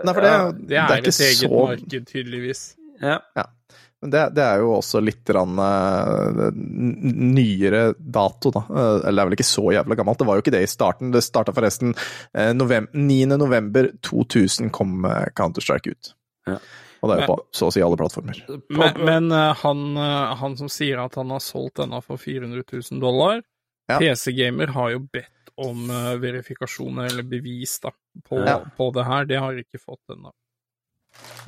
Nei, 0.00 0.14
for 0.16 0.24
det, 0.24 0.32
Ja, 0.32 0.46
Det 0.56 0.78
er, 0.80 1.02
ikke 1.04 1.12
et 1.12 1.26
eget 1.28 1.44
så- 1.44 1.56
marked, 1.58 2.08
tydeligvis. 2.14 2.70
Ja. 3.02 3.18
Ja. 3.36 3.50
Men 4.02 4.10
det, 4.10 4.22
det 4.34 4.42
er 4.42 4.58
jo 4.64 4.72
også 4.80 4.98
litt 5.02 5.30
rann, 5.30 5.54
uh, 5.62 6.50
nyere 6.52 7.82
dato, 7.98 8.50
da. 8.50 8.62
Eh, 8.68 9.08
Eller 9.08 9.16
det 9.16 9.22
er 9.22 9.28
vel 9.30 9.36
ikke 9.38 9.46
så 9.46 9.64
jævla 9.76 9.96
gammelt. 9.98 10.18
Det 10.18 10.26
var 10.28 10.38
jo 10.38 10.42
ikke 10.44 10.54
det 10.56 10.62
i 10.66 10.70
starten. 10.70 11.12
Det 11.14 11.22
starta 11.24 11.54
forresten 11.54 11.94
uh, 11.94 12.52
november, 12.58 12.90
9. 12.98 13.20
november 13.38 13.90
2000 14.02 14.72
kom 14.74 15.04
eh, 15.08 15.28
Counter-Strike 15.38 15.94
ut. 15.94 16.12
Ja. 16.50 16.56
Og 17.02 17.10
det 17.10 17.14
er 17.16 17.22
jo 17.22 17.26
Men- 17.26 17.30
på 17.32 17.58
så 17.58 17.66
å 17.68 17.72
si 17.74 17.82
alle 17.82 17.98
plattformer. 17.98 18.42
Men, 18.70 18.98
men 19.06 19.32
eh, 19.34 19.54
han, 19.62 19.84
eh, 19.96 20.34
han 20.42 20.56
som 20.58 20.68
sier 20.70 21.00
at 21.02 21.14
han 21.18 21.30
har 21.34 21.42
solgt 21.42 21.80
denne 21.82 21.98
for 22.02 22.18
400 22.22 22.62
000 22.72 23.00
dollar, 23.02 23.42
Ja. 23.90 23.96
PC-gamer 23.98 24.70
har 24.76 24.92
jo 24.92 25.00
bedt 25.12 25.50
om 25.58 25.88
eh, 25.90 26.12
verifikasjon 26.22 27.00
eller 27.02 27.22
bevis 27.26 27.78
da, 27.82 27.90
på, 28.28 28.38
Ja. 28.46 28.60
på 28.78 28.90
det 28.94 29.04
her. 29.08 29.24
Det 29.30 29.40
har 29.42 29.58
ikke 29.58 29.80
fått 29.82 30.14
ennå. 30.14 30.30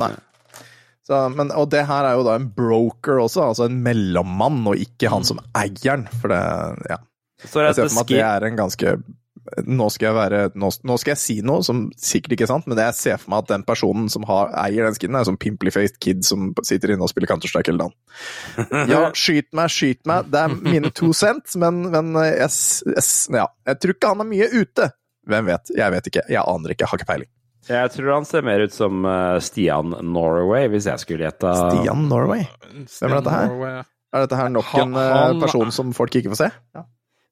Nei. 0.03 0.11
Så, 1.05 1.19
men, 1.37 1.51
og 1.53 1.67
det 1.73 1.83
her 1.89 2.07
er 2.09 2.15
jo 2.17 2.23
da 2.25 2.39
en 2.41 2.47
broker 2.57 3.19
også, 3.27 3.43
altså 3.51 3.67
en 3.69 3.83
mellommann, 3.85 4.63
og 4.71 4.79
ikke 4.81 5.11
han 5.13 5.27
som 5.29 5.43
eier 5.53 5.99
den. 5.99 6.07
For 6.23 6.33
det, 6.33 6.39
ja. 6.89 6.97
Så 7.45 7.61
Jeg 7.61 7.75
ser 7.77 7.91
for 7.91 7.99
meg 7.99 8.07
at 8.07 8.15
det 8.15 8.25
er 8.25 8.47
en 8.49 8.57
ganske 8.63 8.95
nå 9.69 9.91
skal, 9.93 10.07
jeg 10.09 10.17
være, 10.17 10.39
nå, 10.57 10.71
nå 10.89 10.95
skal 10.97 11.11
jeg 11.13 11.21
si 11.21 11.35
noe 11.45 11.61
som 11.67 11.83
sikkert 12.01 12.33
ikke 12.33 12.47
er 12.47 12.49
sant, 12.55 12.65
men 12.71 12.79
jeg 12.81 12.95
ser 12.97 13.19
for 13.21 13.35
meg 13.35 13.43
at 13.43 13.51
den 13.51 13.65
personen 13.69 14.07
som 14.09 14.25
har, 14.25 14.49
eier 14.63 14.87
den 14.89 14.97
skinnen, 14.97 15.19
er 15.19 15.27
en 15.27 15.29
sånn 15.29 15.37
pimply-faced 15.43 15.99
kid 16.01 16.25
som 16.25 16.47
sitter 16.65 16.95
inne 16.95 17.05
og 17.05 17.11
spiller 17.13 17.29
Counter-Strike 17.29 17.69
hele 17.69 17.85
dagen. 17.85 18.89
Ja, 18.95 19.03
skyt 19.13 19.51
meg, 19.53 19.69
skyt 19.75 20.01
meg, 20.09 20.31
det 20.33 20.41
er 20.47 20.57
mine 20.65 20.89
to 20.97 21.13
cent, 21.13 21.53
men, 21.61 21.83
men 21.93 22.15
jeg, 22.25 22.49
s- 22.49 22.81
jeg, 22.89 23.05
ja, 23.37 23.45
jeg 23.69 23.83
tror 23.85 23.93
ikke 23.99 24.15
han 24.15 24.25
er 24.25 24.31
mye 24.33 24.49
ute. 24.57 24.89
Hvem 25.29 25.53
vet? 25.53 25.75
Jeg 25.77 25.93
vet 25.99 26.09
ikke. 26.15 26.25
Jeg 26.33 26.41
aner 26.57 26.73
ikke. 26.73 26.85
Jeg 26.87 26.91
har 26.95 27.03
ikke 27.03 27.11
peiling. 27.13 27.31
Jeg 27.69 27.91
tror 27.95 28.11
han 28.13 28.27
ser 28.29 28.43
mer 28.47 28.61
ut 28.67 28.75
som 28.75 29.05
eh, 29.09 29.39
Stian 29.45 29.95
Norway, 30.15 30.67
hvis 30.73 30.89
jeg 30.91 31.01
skulle 31.03 31.25
gjette. 31.29 31.53
Stian 31.57 32.09
Norway? 32.11 32.45
Hvem 32.73 33.11
er 33.11 33.15
dette 33.21 33.35
her? 33.37 33.47
Norway. 33.53 33.79
Er 34.15 34.27
dette 34.27 34.37
her 34.39 34.51
nok 34.55 34.75
en 34.79 34.99
eh, 35.01 35.13
han- 35.15 35.41
person 35.43 35.73
som 35.75 35.95
folk 35.97 36.15
ikke 36.21 36.35
får 36.35 36.43
se? 36.45 36.51
Ja. 36.77 36.85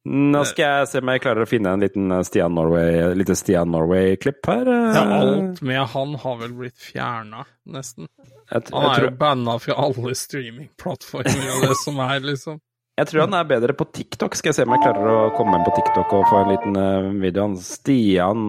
Nå 0.02 0.40
skal 0.50 0.64
jeg 0.66 0.86
se 0.90 0.98
om 0.98 1.10
jeg 1.12 1.20
klarer 1.22 1.44
å 1.44 1.46
finne 1.46 1.70
en 1.76 1.82
liten 1.84 2.10
eh, 2.10 2.24
Stian 2.26 2.56
Norway, 2.58 3.12
lite 3.14 3.36
Stian 3.38 3.70
Norway-klipp 3.70 4.48
her. 4.50 4.66
Ja, 4.96 5.04
alt 5.20 5.60
med 5.62 5.78
han 5.92 6.16
har 6.24 6.40
vel 6.40 6.56
blitt 6.58 6.80
fjerna, 6.82 7.44
nesten. 7.70 8.08
Han 8.50 8.64
er 8.66 8.82
jo 8.82 8.96
tror, 8.96 9.14
banna 9.20 9.54
fra 9.62 9.76
alle 9.84 10.16
streamingplattformer 10.18 11.54
og 11.54 11.68
det 11.70 11.76
som 11.84 12.00
er, 12.02 12.18
liksom. 12.26 12.58
jeg 12.98 13.08
tror 13.12 13.24
han 13.28 13.38
er 13.38 13.46
bedre 13.54 13.76
på 13.78 13.86
TikTok. 13.94 14.34
Skal 14.36 14.50
jeg 14.50 14.58
se 14.58 14.66
om 14.66 14.74
jeg 14.74 14.82
klarer 14.88 15.12
å 15.12 15.30
komme 15.38 15.60
inn 15.60 15.68
på 15.68 15.76
TikTok 15.78 16.16
og 16.18 16.26
få 16.32 16.42
en 16.42 16.50
liten 16.56 17.22
video. 17.22 17.46
Stian 17.62 18.44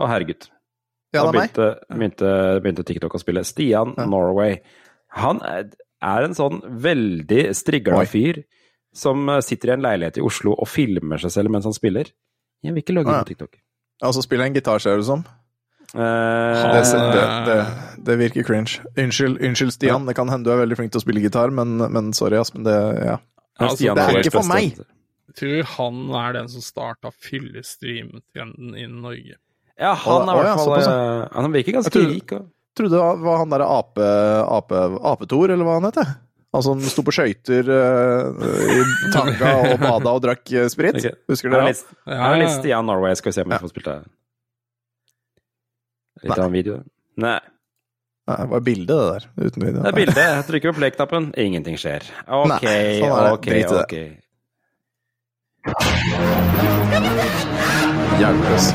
Å, 0.00 0.08
herregud. 0.08 0.48
Ja, 1.12 1.26
Da 1.26 1.32
begynte, 1.34 1.68
begynte, 1.92 2.32
begynte 2.64 2.84
TikTok 2.88 3.18
å 3.18 3.20
spille. 3.20 3.44
Stian 3.44 3.92
Norway. 4.08 4.62
Han 5.18 5.42
er, 5.44 5.68
en 6.00 6.34
sånn 6.34 6.62
veldig 6.82 7.42
strigla 7.54 8.00
fyr 8.08 8.42
som 8.96 9.28
eh, 9.28 9.42
sitter 9.44 9.70
i 9.70 9.74
en 9.76 9.84
leilighet 9.84 10.18
i 10.18 10.24
Oslo 10.24 10.56
og 10.56 10.68
filmer 10.68 11.20
seg 11.20 11.34
selv 11.34 11.52
mens 11.52 11.68
han 11.68 11.76
spiller. 11.76 12.10
Jeg 12.64 12.72
vil 12.74 12.84
ikke 12.84 12.96
logge 12.96 13.12
inn 13.12 13.18
ja. 13.20 13.26
på 13.26 13.34
TikTok. 13.34 13.60
Og 14.02 14.16
så 14.16 14.24
spiller 14.24 14.48
en 14.48 14.56
gitar, 14.56 14.82
ser 14.82 14.96
det 14.96 15.04
ut 15.04 15.10
som. 15.10 15.22
Eh, 15.92 16.62
Det, 16.72 16.82
det, 17.12 17.26
det, 17.46 17.58
det 18.08 18.18
virker 18.18 18.48
cringe. 18.48 18.80
Unnskyld, 18.96 19.38
unnskyld 19.44 19.76
Stian, 19.76 20.08
det 20.08 20.16
kan 20.16 20.32
hende 20.32 20.48
du 20.48 20.54
er 20.54 20.62
veldig 20.64 20.80
flink 20.80 20.94
til 20.94 21.02
å 21.02 21.04
spille 21.04 21.22
gitar, 21.22 21.52
men, 21.54 21.76
men 21.92 22.12
sorry, 22.16 22.40
ass, 22.40 22.54
men 22.56 22.66
det 22.68 22.78
Ja. 23.04 23.20
Altså, 23.60 23.76
Stian 23.76 23.98
det 23.98 24.04
er 24.08 24.22
ikke 24.24 24.38
for 24.40 24.48
meg. 24.48 24.80
Jeg 25.28 25.38
tror 25.38 25.66
han 25.76 25.98
er 26.18 26.36
den 26.40 26.48
som 26.50 26.64
starta 26.64 27.12
fyllestream-trenden 27.12 28.72
i 28.80 28.86
Norge. 28.88 29.36
Ja, 29.80 29.94
han 29.96 30.28
er 30.28 30.34
i 30.36 30.42
hvert 30.42 30.60
fall 30.60 30.74
eh, 30.82 31.28
Han 31.38 31.52
virker 31.54 31.78
ganske 31.78 31.92
trodde, 31.94 32.08
tror- 32.08 32.18
rik. 32.18 32.32
Og... 32.36 32.50
Trodde 32.76 32.96
det 32.96 33.00
var 33.24 33.36
han 33.42 33.50
derre 33.52 33.66
ape, 33.68 34.04
ape, 34.48 34.78
apetor, 35.12 35.50
eller 35.52 35.64
hva 35.68 35.74
han 35.76 35.84
heter. 35.90 36.06
Han 36.52 36.62
som 36.64 36.80
sto 36.84 37.00
på 37.04 37.12
skøyter 37.16 37.64
uh, 37.68 38.44
i 38.76 39.10
tanga 39.12 39.50
og 39.72 39.78
bada 39.86 40.12
og 40.12 40.20
drakk 40.24 40.44
eh, 40.52 40.68
sprit. 40.72 40.96
Okay. 41.00 41.14
Husker 41.32 41.48
du 41.48 41.56
det? 41.56 41.72
her 42.08 42.26
er 42.28 42.40
litt 42.42 42.52
Stian 42.52 42.84
Norway. 42.88 43.12
Skal 43.16 43.32
vi 43.32 43.36
se 43.38 43.44
om 43.44 43.52
vi 43.52 43.60
får 43.60 43.72
spilt 43.72 43.88
det. 43.88 43.96
Litt 46.22 46.36
av 46.36 46.44
en 46.46 46.52
video. 46.56 46.76
Nei. 47.20 47.38
Nei, 48.28 48.36
det 48.38 48.50
var 48.52 48.60
bilde, 48.68 48.94
det 48.94 49.06
der. 49.12 49.24
Uten 49.48 49.60
video. 49.66 49.80
Det 49.82 49.88
er 49.90 49.96
bildet. 49.96 50.20
Jeg 50.22 50.44
trykker 50.50 50.68
på 50.72 50.78
play-knappen. 50.78 51.24
Ingenting 51.42 51.76
skjer. 51.80 52.04
Ok, 52.28 52.52
Nei, 52.52 52.60
sånn 53.00 53.16
er 53.16 53.22
det. 53.26 53.32
ok, 53.34 53.46
Drit 53.48 53.64
i 53.64 53.66
det. 53.72 53.82
ok. 53.82 53.96
Hjelpeløs. 58.22 58.66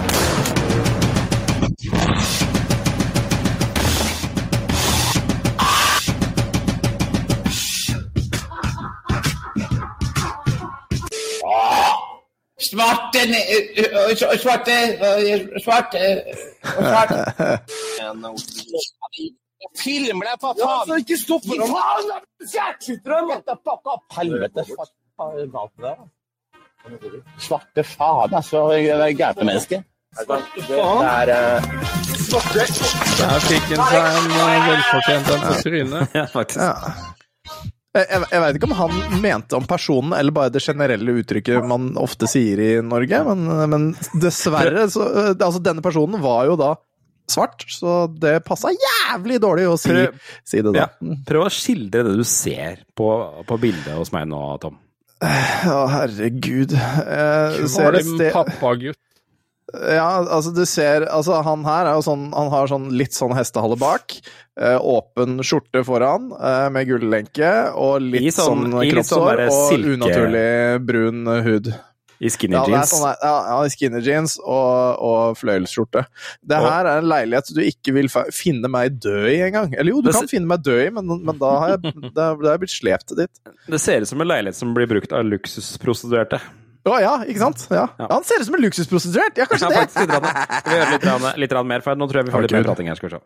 Svarte 12.60 13.20
Svarte 14.18 14.76
Svarte 15.62 16.00
Film 19.78 20.22
deg, 20.22 20.38
for 20.42 20.54
faen! 20.58 21.00
ikke 21.02 21.18
stopp 21.18 21.44
for 21.46 21.56
dem! 21.62 21.70
Skyter 22.82 23.14
dem! 23.14 23.26
Helvete! 24.18 24.66
Galt 25.54 25.74
med 25.78 25.86
deg? 25.86 25.98
Svarte 27.42 27.84
faen, 27.84 28.34
altså. 28.38 28.64
Gærne 29.18 29.44
mennesker. 29.52 29.86
Svarte 30.18 30.62
faen! 30.70 31.02
Der 32.28 33.40
fikk 33.48 33.70
han 33.72 33.84
seg 33.88 34.04
en 34.04 34.34
eh, 34.36 34.66
velfortjent 34.68 35.30
en 35.32 35.46
på 35.46 35.54
trynet. 35.62 36.04
Ja, 36.18 36.26
faktisk. 36.34 36.60
Ja. 37.96 38.04
Jeg, 38.04 38.28
jeg, 38.30 38.42
veit 38.44 38.58
ikke 38.60 38.68
om 38.68 38.76
han 38.78 39.22
mente 39.24 39.58
om 39.58 39.66
personen, 39.66 40.14
eller 40.14 40.36
bare 40.36 40.52
det 40.54 40.62
generelle 40.62 41.16
uttrykket 41.22 41.66
man 41.66 41.94
ofte 41.98 42.28
sier 42.30 42.60
i 42.62 42.72
Norge, 42.86 43.22
men, 43.30 43.48
men 43.72 43.88
dessverre 44.22 44.86
så 44.92 45.08
Altså, 45.34 45.62
denne 45.64 45.82
personen 45.82 46.22
var 46.22 46.46
jo 46.50 46.58
da 46.60 46.76
svart, 47.32 47.66
så 47.72 48.06
det 48.22 48.40
passa 48.48 48.72
jævlig 48.72 49.40
dårlig 49.44 49.66
å 49.68 49.78
si, 49.80 49.96
si 50.48 50.62
det 50.64 50.74
da. 50.76 50.86
Ja. 50.86 51.16
Prøv 51.28 51.48
å 51.48 51.54
skildre 51.54 52.06
det 52.08 52.16
du 52.20 52.24
ser 52.28 52.84
på, 52.98 53.10
på 53.48 53.58
bildet 53.62 53.98
hos 53.98 54.14
meg 54.16 54.30
nå, 54.32 54.44
Tom. 54.64 54.78
Å, 55.18 55.82
herregud. 55.90 56.76
Jeg 56.78 57.70
ser 57.74 57.98
et 57.98 58.06
Kvalm 58.06 58.24
pappagutt. 58.36 59.02
Ja, 59.76 60.24
altså 60.24 60.54
du 60.56 60.62
ser 60.66 61.04
Altså 61.12 61.42
han 61.44 61.66
her 61.68 61.90
er 61.90 61.98
jo 61.98 62.04
sånn 62.06 62.30
Han 62.32 62.48
har 62.54 62.70
sånn 62.72 62.86
litt 62.96 63.12
sånn 63.18 63.34
hestehale 63.36 63.76
bak. 63.78 64.16
eh, 64.58 64.78
åpen 64.80 65.42
skjorte 65.44 65.84
foran 65.86 66.30
eh, 66.40 66.70
med 66.72 66.88
gullenke 66.88 67.50
og 67.76 68.00
litt 68.02 68.30
I 68.30 68.32
sånn- 68.32 68.72
sånn, 68.72 68.80
kroppshår 68.94 69.44
sånn 69.44 69.52
og 69.52 69.68
silke- 69.74 69.98
unaturlig 69.98 70.86
brun 70.88 71.28
hud. 71.44 71.68
I 72.20 72.32
skinny 72.34 72.56
Ja, 72.58 72.64
jeans. 72.66 72.90
sånn 72.96 73.04
der, 73.06 73.18
ja, 73.22 73.34
ja, 73.62 73.70
skinny 73.70 74.00
jeans 74.02 74.40
og, 74.42 74.98
og 75.06 75.36
fløyelsskjorte. 75.38 76.02
Det 76.42 76.58
her 76.64 76.88
er 76.90 76.98
en 77.04 77.10
leilighet 77.12 77.52
du 77.54 77.60
ikke 77.62 77.94
vil 77.94 78.08
finne 78.34 78.66
meg 78.74 78.96
død 79.04 79.28
i 79.30 79.36
engang. 79.52 79.76
Eller 79.78 79.92
jo, 79.94 80.02
du 80.02 80.10
kan 80.16 80.26
finne 80.32 80.48
meg 80.50 80.64
død 80.66 80.82
i, 80.88 80.90
men, 80.96 81.12
men 81.28 81.38
da 81.38 81.52
har 81.60 81.76
jeg, 81.76 81.94
da, 82.16 82.32
da 82.34 82.48
har 82.50 82.56
jeg 82.56 82.64
blitt 82.64 82.74
slept 82.74 83.14
dit. 83.20 83.30
Det 83.70 83.80
ser 83.84 84.02
ut 84.02 84.10
som 84.10 84.24
en 84.26 84.32
leilighet 84.32 84.58
som 84.58 84.74
blir 84.74 84.90
brukt 84.90 85.14
av 85.14 85.28
luksusprostituerte. 85.30 86.42
Å 86.88 86.98
ja, 87.04 87.14
ikke 87.28 87.42
sant? 87.42 87.66
Ja. 87.74 87.86
Han 88.00 88.24
ser 88.28 88.40
ut 88.42 88.48
som 88.48 88.56
en 88.58 88.64
luksusprostituert! 88.64 89.38
Ja, 89.40 89.46
kanskje 89.50 89.68
Ja, 89.68 89.74
det! 89.74 89.82
faktisk 89.88 90.00
litt. 90.06 90.14
rann. 90.14 90.28
Vi 90.68 90.78
gjøre 90.78 90.92
litt, 90.94 91.08
rann, 91.10 91.26
litt 91.44 91.56
rann 91.58 91.68
mer, 91.68 91.84
for 91.84 92.00
nå 92.00 92.08
tror 92.08 92.22
jeg 92.22 92.30
vi 92.30 92.34
får 92.36 92.46
litt 92.48 92.56
mer 92.56 92.68
prating 92.70 92.88
her. 92.92 93.00
Skal 93.00 93.10
vi 93.10 93.18
se. 93.18 93.22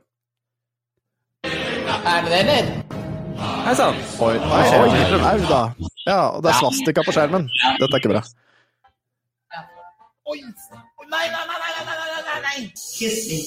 Er 2.01 2.25
det 2.25 2.31
det, 2.31 2.39
eller? 2.41 2.65
Hei 3.65 3.73
sann! 3.77 3.97
Oi, 4.21 4.35
oi, 4.37 4.65
oi, 4.81 5.21
au 5.21 5.45
da. 5.49 5.61
Ja, 6.07 6.19
og 6.33 6.41
det 6.45 6.49
er 6.53 6.57
svastika 6.61 7.03
på 7.05 7.13
skjermen. 7.15 7.45
Dette 7.81 7.91
er 7.93 8.01
ikke 8.01 8.13
bra. 8.15 8.23
Oi! 10.31 10.39
Nei, 11.11 11.25
nei, 11.27 11.43
nei, 11.49 11.57
nei, 11.61 11.71
nei, 11.75 11.95
nei, 11.99 12.21
nei, 12.25 12.39
nei! 12.47 12.59
Kiss 12.73 13.25
me. 13.29 13.39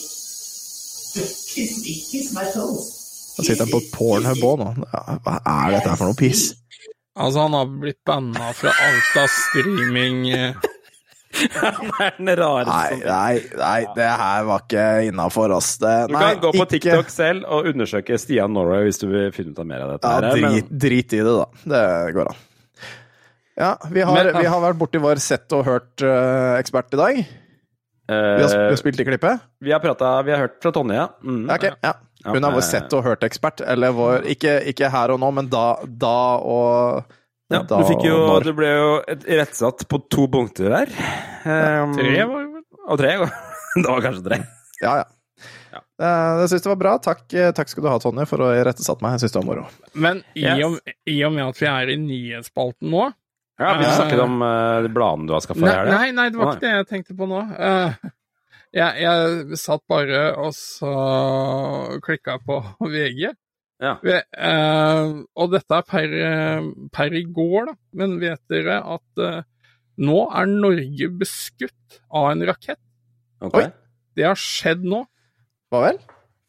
Kiss 1.55 1.73
me. 1.83 1.95
Kiss 2.11 2.35
my 2.37 2.45
toes. 2.55 2.91
Da 3.35 3.43
sitter 3.47 3.65
han 3.65 3.73
på 3.73 3.81
Pornhub 3.95 4.43
òg 4.47 4.61
nå. 4.63 4.69
Ja, 4.93 5.17
hva 5.25 5.39
er 5.43 5.75
dette 5.75 5.91
her 5.91 5.99
for 5.99 6.11
noe 6.11 6.19
piss? 6.19 6.53
Altså, 7.15 7.45
han 7.45 7.53
har 7.55 7.67
blitt 7.81 8.01
banna 8.05 8.53
fra 8.59 8.73
alt 8.85 9.17
av 9.23 9.29
streaming 9.31 10.25
eh, 10.35 10.55
Han 11.59 11.93
er 12.03 12.17
den 12.19 12.31
rareste 12.39 12.73
Nei, 12.75 12.99
nei, 13.07 13.35
nei, 13.59 13.79
det 13.97 14.09
her 14.21 14.45
var 14.49 14.65
ikke 14.65 14.87
innafor 15.09 15.55
oss. 15.57 15.73
Det, 15.83 15.93
Du 16.11 16.15
nei, 16.15 16.23
kan 16.33 16.41
gå 16.43 16.51
på 16.55 16.59
ikke- 16.63 16.71
TikTok 16.77 17.11
selv 17.11 17.47
og 17.51 17.67
undersøke 17.71 18.19
Stian 18.23 18.53
Norway 18.55 18.85
hvis 18.89 18.99
du 19.03 19.07
vil 19.11 19.31
finne 19.35 19.51
ut 19.55 19.59
av 19.63 19.67
mer 19.67 19.83
av 19.87 19.93
dette. 19.95 20.11
Ja, 20.11 20.21
her, 20.31 20.43
men- 20.43 20.53
drit, 20.59 20.75
drit 20.87 21.17
i 21.19 21.23
det, 21.27 21.35
da. 21.39 21.47
Det 21.75 22.15
går 22.19 22.31
an. 22.35 22.43
Ja, 23.57 23.73
vi 23.91 24.01
har, 24.03 24.15
Men- 24.25 24.37
vi 24.43 24.47
har 24.51 24.61
vært 24.67 24.79
borti 24.79 24.99
vår 25.03 25.19
sett 25.23 25.53
og 25.55 25.65
hørt-ekspert 25.67 26.95
i 26.95 27.03
dag. 27.03 27.19
Vi 28.07 28.15
har, 28.15 28.49
vi 28.49 28.73
har 28.75 28.77
spilt 28.77 28.99
i 29.01 29.05
klippet. 29.07 29.39
Eh, 29.39 29.39
Vi 29.65 29.71
har, 29.73 29.81
pratet, 29.81 30.25
vi 30.27 30.31
har 30.35 30.39
hørt 30.49 30.59
fra 30.63 30.71
Tonje, 30.75 30.95
ja. 30.99 31.07
Mm. 31.25 31.47
Ja, 31.49 31.55
ok, 31.55 31.71
ja. 31.83 31.93
Hun 32.25 32.39
er 32.45 32.55
vår 32.55 32.63
eh, 32.63 32.69
sett 32.69 32.93
og 32.97 33.05
hørt-ekspert. 33.05 33.61
Eller 33.69 33.93
vår 33.97 34.27
ikke, 34.35 34.57
ikke 34.73 34.91
her 34.93 35.13
og 35.15 35.21
nå, 35.23 35.31
men 35.41 35.49
da, 35.53 35.65
da 35.85 36.17
og 36.41 37.05
Ja, 37.53 37.61
da 37.69 37.81
du 37.83 37.89
fikk 37.91 38.07
jo, 38.09 38.15
og 38.25 38.31
når. 38.39 38.47
det 38.49 38.55
ble 38.57 38.71
jo 38.73 38.87
rettsatt 39.41 39.85
på 39.91 40.01
to 40.11 40.25
punkter 40.33 40.73
der. 40.73 40.95
Um, 41.45 41.93
Tre 41.99 42.25
var 42.31 42.41
det 42.47 42.53
vel? 42.55 42.63
Og 42.85 42.99
tre. 43.01 43.13
Det 43.75 43.89
var 43.91 44.01
kanskje 44.05 44.23
tre. 44.29 44.37
Ja, 44.85 44.93
ja. 45.03 45.05
Ja. 45.75 45.81
Jeg 46.39 46.49
syns 46.53 46.63
det 46.63 46.71
var 46.71 46.79
bra. 46.79 46.93
Takk, 47.03 47.25
eh, 47.35 47.49
takk 47.57 47.69
skal 47.73 47.83
du 47.83 47.89
ha, 47.91 47.97
Tonje, 47.99 48.25
for 48.31 48.45
å 48.47 48.53
irettesatt 48.55 49.01
meg. 49.03 49.17
Jeg 49.17 49.25
syns 49.25 49.35
det 49.35 49.41
var 49.41 49.49
moro. 49.49 49.65
Men 49.99 50.21
i, 50.39 50.45
Yes. 50.47 50.63
og, 50.69 50.93
i 51.11 51.17
og 51.27 51.33
med 51.35 51.49
at 51.49 51.59
vi 51.59 51.67
er 51.71 51.91
i 51.91 51.97
nyhetsspalten 51.99 52.91
nå 52.93 53.09
Ja, 53.59 53.73
Vi 53.79 53.85
snakket 53.87 53.97
snakket 53.99 54.23
om 54.25 54.37
uh, 54.43 54.83
de 54.87 54.93
bladene 54.95 55.27
du 55.27 55.35
har 55.35 55.43
skaffa 55.43 55.63
deg. 55.67 55.91
nei, 55.91 56.07
nei, 56.15 56.29
det 56.31 56.39
var 56.41 56.53
ikke 56.55 56.65
det 56.67 56.73
jeg 56.77 56.87
tenkte 56.93 57.17
på 57.19 57.27
nå. 57.31 57.43
Eh, 57.59 57.99
jeg, 58.75 59.01
jeg 59.05 59.59
satt 59.61 59.83
bare 59.91 60.21
og 60.43 60.53
så 60.57 60.93
klikka 62.05 62.39
på 62.45 62.59
VG. 62.95 63.31
Ja. 63.83 63.97
Vi- 64.03 64.21
eh, 64.21 65.15
og 65.37 65.51
dette 65.53 65.79
er 65.81 65.87
per, 65.89 66.15
eh, 66.29 66.69
per 66.95 67.15
i 67.19 67.25
går, 67.37 67.71
da. 67.73 67.75
Men 68.01 68.19
vet 68.23 68.41
dere 68.53 68.79
at 68.97 69.23
eh, 69.25 69.41
nå 70.05 70.21
er 70.35 70.47
Norge 70.51 71.09
beskutt 71.21 71.99
av 72.11 72.31
en 72.33 72.45
rakett? 72.49 72.81
Okay. 73.45 73.67
Oi. 73.69 73.73
Det 74.17 74.25
har 74.29 74.39
skjedd 74.39 74.85
nå. 74.87 75.03
Hva 75.75 75.81
vel? 75.89 75.99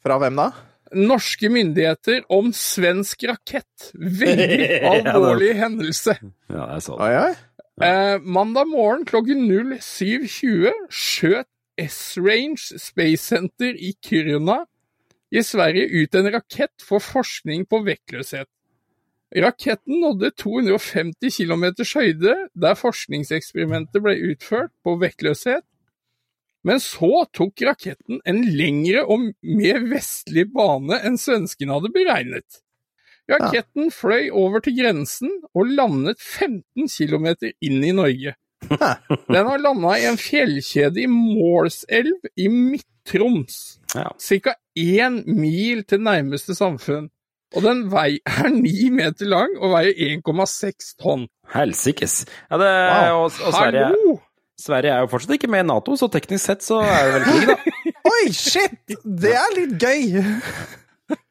Fra 0.05 0.19
hvem 0.21 0.37
da? 0.37 0.51
Norske 0.95 1.49
myndigheter 1.51 2.21
om 2.31 2.51
svensk 2.55 3.25
rakett. 3.27 3.89
Veldig 3.97 4.69
alvorlig 4.93 5.55
hendelse. 5.59 6.13
Ja, 6.53 6.67
jeg 6.77 6.85
så 6.85 6.95
det. 7.01 7.09
Oi, 7.09 7.25
oi. 7.25 7.65
Eh, 7.83 8.17
mandag 8.23 8.69
morgen 8.71 9.01
klokken 9.09 9.41
07.20 9.49 10.69
skjøt 10.93 11.49
S-Range 11.81 12.79
Space 12.79 13.23
Center 13.23 13.75
i 13.75 13.93
Kiruna 14.01 14.63
i 15.31 15.43
Sverige 15.43 15.87
ut 16.03 16.15
en 16.15 16.31
rakett 16.31 16.83
for 16.83 17.03
forskning 17.03 17.65
på 17.67 17.81
vektløshet. 17.83 18.47
Raketten 19.35 19.99
nådde 19.99 20.31
250 20.39 21.33
km 21.37 21.65
høyde 21.95 22.35
der 22.55 22.77
forskningseksperimentet 22.79 24.03
ble 24.03 24.13
utført 24.29 24.71
på 24.85 24.95
vektløshet, 25.01 25.65
men 26.65 26.79
så 26.81 27.25
tok 27.35 27.61
raketten 27.67 28.21
en 28.25 28.39
lengre 28.57 29.03
og 29.03 29.27
mer 29.43 29.83
vestlig 29.89 30.47
bane 30.53 31.01
enn 31.05 31.19
svenskene 31.21 31.75
hadde 31.75 31.91
beregnet. 31.93 32.61
Raketten 33.29 33.91
fløy 33.93 34.29
over 34.31 34.63
til 34.63 34.77
grensen 34.79 35.31
og 35.53 35.69
landet 35.73 36.21
15 36.21 36.87
km 36.89 37.27
inn 37.59 37.83
i 37.83 37.93
Norge. 37.97 38.35
Den 38.69 39.47
har 39.49 39.61
landa 39.61 39.95
i 39.99 40.05
en 40.09 40.17
fjellkjede 40.19 41.03
i 41.03 41.07
Målselv 41.11 42.29
i 42.37 42.47
Midt-Troms. 42.51 43.57
Ja. 43.95 44.09
Ca. 44.19 44.55
én 44.75 45.21
mil 45.27 45.83
til 45.87 46.01
nærmeste 46.03 46.55
samfunn. 46.57 47.09
Og 47.55 47.63
den 47.63 47.85
vei 47.93 48.17
er 48.27 48.49
ni 48.51 48.89
meter 48.91 49.29
lang 49.31 49.53
og 49.63 49.71
veier 49.77 49.93
1,6 50.17 50.95
tonn. 50.99 51.27
Helsikes. 51.53 52.23
Ja, 52.49 52.57
det, 52.59 52.71
Wow. 52.91 53.19
og, 53.25 53.31
og 53.45 53.53
Sverige! 53.53 54.17
Sverige 54.59 54.91
er 54.95 55.03
jo 55.03 55.09
fortsatt 55.11 55.35
ikke 55.35 55.49
med 55.51 55.65
i 55.65 55.67
Nato, 55.67 55.95
så 55.99 56.07
teknisk 56.11 56.45
sett 56.47 56.63
så 56.63 56.77
er 56.83 57.05
det 57.05 57.13
vel 57.15 57.25
krig, 57.27 57.47
da. 57.51 57.55
Oi, 58.15 58.31
shit! 58.35 58.95
Det 59.03 59.33
er 59.35 59.55
litt 59.59 59.77
gøy! 59.81 60.19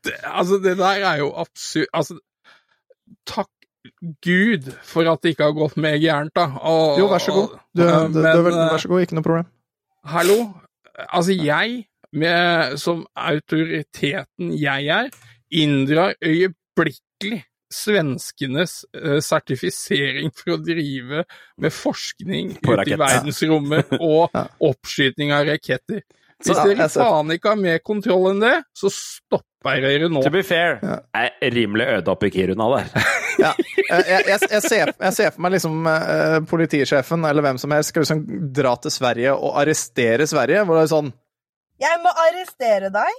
Det, 0.05 0.12
altså, 0.22 0.61
det 0.62 0.76
der 0.78 1.01
er 1.03 1.16
jo 1.18 1.32
absurd 1.41 1.89
Altså, 1.97 2.14
takk 3.26 3.49
Gud 4.24 4.68
for 4.87 5.09
at 5.11 5.20
det 5.22 5.35
ikke 5.35 5.45
har 5.49 5.57
gått 5.57 5.76
mer 5.80 5.97
gærent, 6.01 6.32
da. 6.37 6.47
Og, 6.61 6.99
Jo, 7.01 7.09
vær 7.12 7.18
så 7.22 7.32
god. 7.37 7.57
Du, 7.76 7.82
du, 7.82 7.89
du, 7.89 8.20
men, 8.22 8.45
vel- 8.47 8.55
eh, 8.59 8.70
vær 8.72 8.82
så 8.85 8.89
god, 8.93 9.01
ikke 9.05 9.18
noe 9.18 9.26
problem. 9.26 9.49
Hallo? 10.05 10.37
Altså, 11.09 11.32
jeg, 11.37 11.85
med, 12.14 12.76
som 12.78 13.07
autoriteten 13.16 14.53
jeg 14.61 14.87
er, 14.95 15.09
inndrar 15.51 16.14
øyeblikkelig 16.24 17.43
svenskenes 17.74 18.85
uh, 18.95 19.18
sertifisering 19.24 20.30
for 20.37 20.55
å 20.55 20.61
drive 20.62 21.24
med 21.59 21.72
forskning 21.74 22.53
ute 22.62 22.85
i 22.93 22.99
verdensrommet 23.01 23.97
og 24.01 24.30
oppskyting 24.62 25.32
av 25.35 25.49
raketter. 25.51 26.05
Hvis 26.45 26.53
Så- 26.57 26.66
dere 26.68 26.89
ser- 26.93 27.03
faen 27.03 27.32
ikke 27.35 27.51
har 27.55 27.61
mer 27.61 27.80
kontroll 27.82 28.30
enn 28.32 28.41
det, 28.45 28.55
så 28.78 28.91
stopper 28.93 29.49
dere 29.65 30.09
nå. 30.12 30.23
To 30.25 30.33
be 30.33 30.43
fair, 30.47 30.79
er 31.15 31.55
rimelig 31.55 31.87
øde 31.99 32.12
opp 32.12 32.25
i 32.27 32.33
Kiruna 32.35 32.71
der. 32.77 32.95
Ja. 33.35 33.49
Jeg, 33.59 34.05
jeg, 34.07 34.23
jeg, 34.29 34.39
jeg, 34.47 34.62
ser, 34.62 34.91
jeg 34.95 35.15
ser 35.17 35.33
for 35.35 35.43
meg 35.43 35.57
liksom 35.57 35.87
eh, 35.91 36.37
politisjefen 36.47 37.25
eller 37.27 37.43
hvem 37.43 37.57
som 37.59 37.73
helst 37.75 37.91
skal 37.91 38.05
liksom 38.05 38.21
dra 38.55 38.77
til 38.79 38.95
Sverige 38.95 39.33
og 39.35 39.57
arrestere 39.59 40.29
Sverige. 40.31 40.62
Hvor 40.62 40.79
det 40.79 40.85
er 40.85 40.93
sånn 40.93 41.09
Jeg 41.83 41.99
må 42.05 42.12
arrestere 42.29 42.93
deg. 42.95 43.19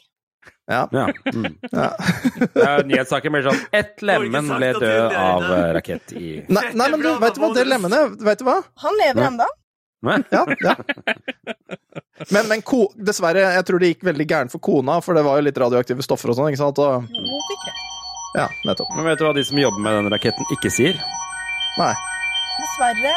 Ja. 0.72 0.86
Ja. 0.96 1.10
Mm. 1.36 1.58
ja. 1.68 1.89
Det 2.56 2.64
er 2.64 2.88
Nyhetssaker 2.88 3.34
mer 3.34 3.43
sånn 3.46 3.60
Ett 3.76 4.02
lemen 4.06 4.48
ble 4.56 4.72
død 4.80 5.14
av 5.20 5.46
rakett 5.76 6.16
i 6.16 6.39
Nei, 6.48 6.64
nei, 6.74 6.88
men 6.96 7.04
du, 7.04 7.12
vet 7.22 7.36
du 7.36 7.43
hva, 7.43 7.52
det 7.60 7.68
lemenet, 7.68 8.16
Vet 8.26 8.41
du 8.41 8.48
hva? 8.48 8.62
Han 8.86 8.98
lever 9.04 9.28
ennå. 9.34 9.52
Ja, 10.32 10.43
ja. 10.64 10.76
Men, 12.32 12.47
men 12.49 12.62
ko, 12.66 12.86
dessverre, 12.95 13.41
jeg 13.58 13.66
tror 13.68 13.82
det 13.82 13.89
gikk 13.93 14.06
veldig 14.08 14.28
gærent 14.30 14.53
for 14.53 14.64
kona, 14.64 14.99
for 15.03 15.18
det 15.18 15.24
var 15.26 15.39
jo 15.39 15.45
litt 15.47 15.58
radioaktive 15.62 16.06
stoffer 16.06 16.32
og 16.32 16.38
sånn, 16.39 16.49
ikke 16.53 16.62
sant? 16.62 16.80
Og, 16.80 17.08
ja, 18.38 18.47
nettopp. 18.68 18.91
Men 18.95 19.08
vet 19.10 19.20
du 19.22 19.26
hva 19.28 19.34
de 19.36 19.43
som 19.47 19.60
jobber 19.60 19.84
med 19.84 19.97
den 19.99 20.12
raketten, 20.14 20.47
ikke 20.56 20.72
sier? 20.74 20.99
Nei. 21.80 21.93
Dessverre. 22.62 23.16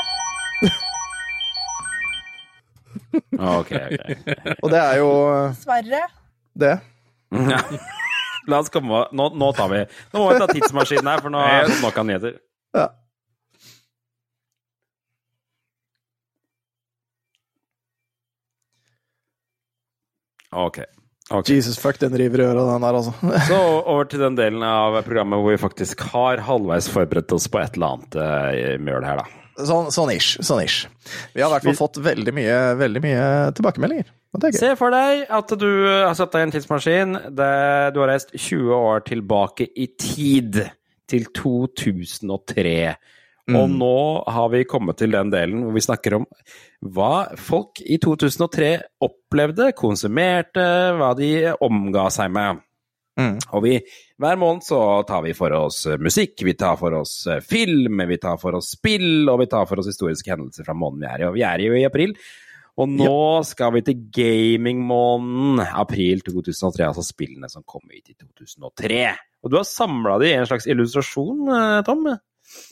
Ok, 3.39 3.71
ok. 3.73 4.11
Og 4.63 4.71
det 4.73 4.79
er 4.81 4.99
jo 5.01 5.09
Dessverre. 5.55 6.01
det. 6.59 6.75
La 8.49 8.59
oss 8.63 8.71
komme 8.73 9.03
Nå, 9.13 9.27
nå 9.37 9.49
tar 9.57 9.69
vi 9.69 9.81
Nå 10.13 10.23
må 10.23 10.31
vi 10.33 10.39
ta 10.41 10.47
tidsmaskinen 10.49 11.11
her, 11.13 11.21
for 11.25 11.33
nå 11.33 11.41
er 11.45 11.69
det 11.69 11.79
nok 11.83 11.99
av 12.01 12.07
nyheter. 12.09 12.37
Ja. 12.77 12.87
Ok. 20.55 20.79
okay. 21.31 21.57
Jesus 21.57 21.79
fuck, 21.81 21.99
den 22.01 22.17
river 22.19 22.43
i 22.43 22.47
øra, 22.49 22.67
den 22.73 22.87
der, 22.87 23.01
altså. 23.01 23.15
Så 23.51 23.59
over 23.81 24.09
til 24.11 24.23
den 24.25 24.39
delen 24.39 24.65
av 24.65 25.01
programmet 25.07 25.43
hvor 25.43 25.55
vi 25.55 25.61
faktisk 25.61 26.07
har 26.13 26.45
halvveis 26.47 26.89
forberedt 26.93 27.35
oss 27.37 27.49
på 27.53 27.61
et 27.63 27.77
eller 27.77 27.99
annet 27.99 28.21
uh, 28.21 28.79
møl 28.85 29.05
her, 29.07 29.23
da. 29.23 29.39
Sånn, 29.59 29.89
sånn 29.91 30.13
ish. 30.15 30.39
Sånn 30.47 30.63
ish. 30.63 30.87
Vi 31.35 31.43
har 31.43 31.51
i 31.51 31.57
hvert 31.57 31.67
fall 31.67 31.79
fått 31.81 31.99
veldig 32.03 32.35
mye, 32.37 32.57
veldig 32.79 33.03
mye 33.03 33.23
tilbakemeldinger. 33.59 34.13
Er. 34.39 34.55
Se 34.55 34.75
for 34.79 34.95
deg 34.95 35.25
at 35.35 35.53
du 35.59 35.71
har 35.89 36.15
satt 36.15 36.35
deg 36.35 36.45
i 36.45 36.47
en 36.47 36.53
tidsmaskin. 36.55 37.17
Det, 37.35 37.53
du 37.95 38.03
har 38.03 38.13
reist 38.13 38.31
20 38.37 38.75
år 38.77 39.03
tilbake 39.09 39.67
i 39.75 39.89
tid, 39.99 40.61
til 41.09 41.25
2003. 41.35 42.75
Og 43.49 43.69
Mm. 43.71 43.79
nå 43.81 44.25
har 44.29 44.49
vi 44.53 44.65
kommet 44.69 44.99
til 45.01 45.11
den 45.11 45.31
delen 45.33 45.63
hvor 45.65 45.73
vi 45.73 45.81
snakker 45.81 46.17
om 46.19 46.27
hva 46.85 47.35
folk 47.37 47.81
i 47.81 47.97
2003 47.97 48.83
opplevde, 49.01 49.73
konsumerte, 49.73 50.67
hva 50.99 51.15
de 51.17 51.31
omga 51.65 52.11
seg 52.13 52.31
med. 52.31 52.61
Mm. 53.19 53.39
Og 53.57 53.63
vi, 53.65 53.73
hver 54.21 54.37
måned 54.39 54.63
så 54.63 54.81
tar 55.09 55.25
vi 55.25 55.33
for 55.35 55.51
oss 55.57 55.81
eh, 55.87 55.97
musikk, 55.99 56.37
vi 56.47 56.55
tar 56.55 56.77
for 56.79 56.95
oss 57.01 57.27
eh, 57.27 57.41
film, 57.41 58.05
vi 58.07 58.19
tar 58.23 58.37
for 58.39 58.55
oss 58.55 58.75
spill, 58.77 59.27
og 59.29 59.41
vi 59.41 59.49
tar 59.51 59.65
for 59.67 59.81
oss 59.81 59.89
historiske 59.91 60.31
hendelser 60.31 60.69
fra 60.69 60.77
måneden 60.79 61.03
vi 61.03 61.09
er 61.11 61.25
i. 61.25 61.27
Og 61.27 61.35
vi 61.35 61.43
er 61.49 61.65
jo 61.65 61.75
i 61.75 61.87
april. 61.89 62.15
Og 62.79 62.87
nå 62.95 63.43
skal 63.43 63.73
vi 63.75 63.83
til 63.83 64.05
gamingmåneden 64.15 65.65
april 65.67 66.21
2003, 66.23 66.85
altså 66.87 67.03
spillene 67.03 67.51
som 67.51 67.65
kom 67.67 67.83
ut 67.91 68.07
i 68.07 68.15
2003. 68.15 69.01
Og 69.43 69.51
du 69.51 69.57
har 69.59 69.67
samla 69.67 70.19
det 70.23 70.31
i 70.31 70.37
en 70.39 70.47
slags 70.47 70.69
illustrasjon, 70.71 71.43
eh, 71.57 71.83
Tom? 71.89 72.07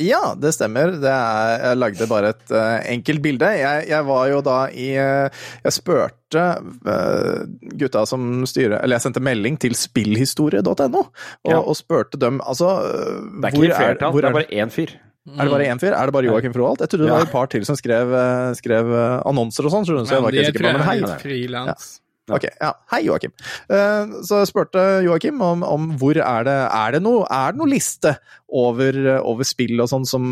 Ja, 0.02 0.34
det 0.36 0.50
stemmer. 0.56 0.90
Det 1.00 1.08
er, 1.08 1.62
jeg 1.70 1.78
lagde 1.80 2.06
bare 2.10 2.30
et 2.34 2.50
uh, 2.52 2.80
enkelt 2.92 3.22
bilde. 3.24 3.48
Jeg, 3.56 3.86
jeg 3.88 4.04
var 4.08 4.26
jo 4.28 4.40
da 4.44 4.56
i 4.72 4.90
uh, 5.00 5.28
Jeg 5.64 5.72
spurte 5.72 6.42
uh, 6.84 7.44
gutta 7.80 8.02
som 8.08 8.44
styrer 8.48 8.80
Eller 8.82 8.98
jeg 8.98 9.06
sendte 9.06 9.22
melding 9.24 9.56
til 9.62 9.76
spillhistorie.no 9.78 11.00
og, 11.00 11.10
Ja. 11.48 11.60
og 11.60 11.76
spurte 11.78 12.20
dem 12.20 12.40
altså 12.44 12.70
Det 12.84 13.50
er 13.50 13.54
ikke 13.54 13.68
i 13.68 13.72
flertall, 13.72 14.16
det 14.20 14.30
er 14.30 14.36
bare 14.40 14.50
én 14.64 14.72
fyr. 14.74 14.96
Er 15.26 15.48
det 15.48 15.54
bare 15.56 15.68
én 15.72 15.80
fyr? 15.82 15.92
Er 15.96 16.06
det 16.10 16.14
bare 16.14 16.28
Joakim 16.28 16.52
Froholt? 16.54 16.80
Jeg 16.84 16.92
trodde 16.92 17.04
det 17.06 17.10
Ja. 17.12 17.16
var 17.20 17.26
et 17.26 17.32
par 17.32 17.46
til 17.50 17.64
som 17.66 17.76
skrev, 17.78 18.12
skrev 18.58 18.92
annonser 19.26 19.66
og 19.66 19.72
sånn. 19.74 19.86
Så 19.88 20.06
jeg 20.14 20.22
var 20.22 20.30
det 20.30 20.44
ikke 20.44 20.52
sikker 20.52 20.68
på, 20.68 20.72
men 20.76 20.86
hei. 20.86 20.98
er 21.02 21.18
frilans. 21.24 21.88
Ok, 22.32 22.42
ja. 22.58 22.72
Hei, 22.90 23.02
Joakim. 23.06 23.30
Eh, 23.70 24.14
Så 24.26 24.40
jeg 24.40 24.48
spurte 24.50 24.82
Joakim 25.06 25.38
om, 25.46 25.62
om 25.62 25.84
hvor 26.00 26.18
er 26.18 26.46
det 26.48 26.56
Er 26.74 26.96
det 26.96 27.02
noe, 27.04 27.22
er 27.30 27.52
det 27.54 27.60
noe 27.60 27.70
liste 27.70 28.16
over, 28.50 28.98
over 29.20 29.46
spill 29.46 29.78
og 29.84 29.86
sånn 29.92 30.06
som, 30.08 30.24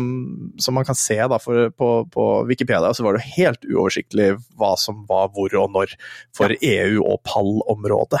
som 0.59 0.75
man 0.75 0.83
kan 0.87 0.97
se 0.99 1.15
for, 1.39 1.69
på, 1.71 1.89
på 2.11 2.25
Wikipedia? 2.49 2.91
Så 2.91 3.05
var 3.05 3.15
det 3.15 3.23
jo 3.23 3.35
helt 3.37 3.63
uoversiktlig 3.71 4.33
hva 4.59 4.73
som 4.79 5.05
var 5.07 5.29
hvor 5.35 5.55
og 5.61 5.71
når 5.71 5.95
for 6.35 6.51
EU- 6.59 7.05
og 7.05 7.21
PAL-området. 7.23 8.19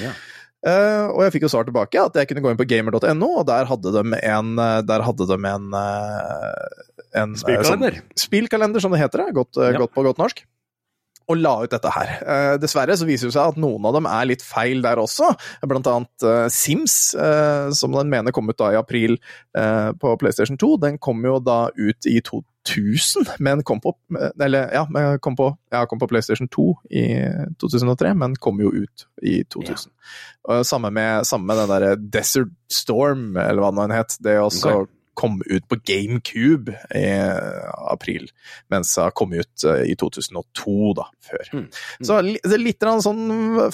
Ja. 0.00 0.14
Uh, 0.62 1.10
og 1.10 1.24
jeg 1.26 1.32
fikk 1.34 1.44
jo 1.48 1.50
svar 1.50 1.64
tilbake 1.66 1.98
at 1.98 2.14
jeg 2.14 2.28
kunne 2.30 2.40
gå 2.44 2.52
inn 2.52 2.58
på 2.60 2.68
gamer.no, 2.70 3.28
og 3.40 3.46
der 3.48 3.66
hadde 3.66 3.90
de 3.96 4.02
en, 4.22 4.52
der 4.86 5.02
hadde 5.02 5.26
de 5.26 5.38
en, 5.50 5.64
eh, 5.74 6.82
en 7.18 7.32
Spillkalender. 7.40 7.96
Sånn, 7.98 8.20
spillkalender, 8.28 8.84
som 8.84 8.94
det 8.94 9.00
heter. 9.02 9.24
Godt, 9.34 9.58
Ja. 9.58 9.72
godt 9.82 9.92
på 9.96 10.04
godt 10.06 10.22
norsk. 10.22 10.44
Og 11.30 11.38
la 11.38 11.54
ut 11.62 11.72
dette 11.72 11.92
her. 11.94 12.12
Eh, 12.22 12.54
dessverre 12.62 12.96
så 12.98 13.06
viser 13.08 13.30
det 13.30 13.36
seg 13.36 13.54
at 13.54 13.60
noen 13.60 13.86
av 13.88 13.96
dem 13.96 14.08
er 14.10 14.28
litt 14.30 14.44
feil 14.44 14.82
der 14.84 15.00
også. 15.02 15.32
Blant 15.68 15.90
annet 15.90 16.26
eh, 16.26 16.46
Sims, 16.52 16.96
eh, 17.14 17.70
som 17.76 17.94
den 17.96 18.10
mener 18.12 18.34
kom 18.34 18.50
ut 18.50 18.58
da 18.58 18.72
i 18.74 18.80
april 18.80 19.18
eh, 19.58 19.90
på 19.98 20.14
PlayStation 20.20 20.58
2. 20.60 20.72
Den 20.82 20.98
kom 21.02 21.22
jo 21.26 21.38
da 21.42 21.66
ut 21.76 22.08
i 22.10 22.18
2000, 22.22 23.34
men 23.42 23.64
kom 23.66 23.80
på 23.82 23.94
Eller 24.40 24.70
ja, 24.70 24.84
kom 25.22 25.36
på, 25.38 25.48
ja, 25.72 25.84
kom 25.90 25.98
på 26.02 26.08
PlayStation 26.10 26.48
2 26.48 26.66
i 26.90 27.04
2003, 27.62 28.14
men 28.18 28.36
kom 28.38 28.60
jo 28.62 28.70
ut 28.74 29.06
i 29.22 29.42
2000. 29.50 29.90
Og 30.50 30.66
Samme 30.66 30.90
med, 30.94 31.26
samme 31.26 31.46
med 31.46 31.62
den 31.62 31.72
derre 31.72 31.94
Desert 31.98 32.54
Storm, 32.70 33.32
eller 33.36 33.62
hva 33.62 33.72
det 33.74 33.82
nå 33.82 33.94
het. 33.96 34.18
Det 34.22 34.40
også 34.40 34.82
Ok. 34.82 34.98
Kom 35.18 35.40
ut 35.44 35.64
på 35.68 35.76
GameCube 35.84 36.72
i 36.96 37.04
april, 37.90 38.28
mens 38.72 38.94
det 38.96 39.08
kom 39.18 39.34
ut 39.36 39.64
eh, 39.68 39.84
i 39.92 39.96
2002, 40.00 40.74
da, 40.96 41.06
før. 41.28 41.50
Mm. 41.52 41.66
Så 42.00 42.18
det 42.32 42.56
er 42.56 42.62
litt 42.62 42.86
sånn 43.04 43.24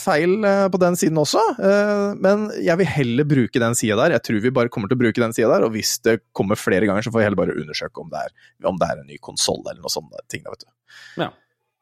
feil 0.01 0.37
eh, 0.45 0.67
på 0.73 0.81
den 0.83 0.99
siden 0.99 1.21
også, 1.23 1.43
eh, 1.63 2.07
men 2.19 2.49
jeg 2.59 2.81
vil 2.81 2.93
heller 2.93 3.29
bruke 3.31 3.63
den 3.63 3.79
sida 3.79 3.99
der. 4.03 4.17
Jeg 4.19 4.27
tror 4.29 4.43
vi 4.45 4.55
bare 4.61 4.73
kommer 4.75 4.91
til 4.91 4.99
å 4.99 5.05
bruke 5.05 5.23
den 5.23 5.37
sida 5.37 5.53
der, 5.55 5.67
og 5.69 5.75
hvis 5.77 5.99
det 6.07 6.19
kommer 6.37 6.59
flere 6.59 6.89
ganger, 6.89 7.07
så 7.07 7.15
får 7.15 7.23
jeg 7.23 7.31
heller 7.31 7.43
bare 7.45 7.59
undersøke 7.59 8.03
om 8.03 8.11
det 8.13 8.25
er, 8.27 8.39
om 8.69 8.81
det 8.81 8.89
er 8.91 9.03
en 9.03 9.11
ny 9.11 9.21
konsoll 9.23 9.63
eller 9.65 9.83
noe 9.85 9.93
sånt. 9.93 10.15
ting, 10.33 10.43
da, 10.45 10.55
vet 10.55 10.67
du. 10.67 10.73
Ja. 11.23 11.33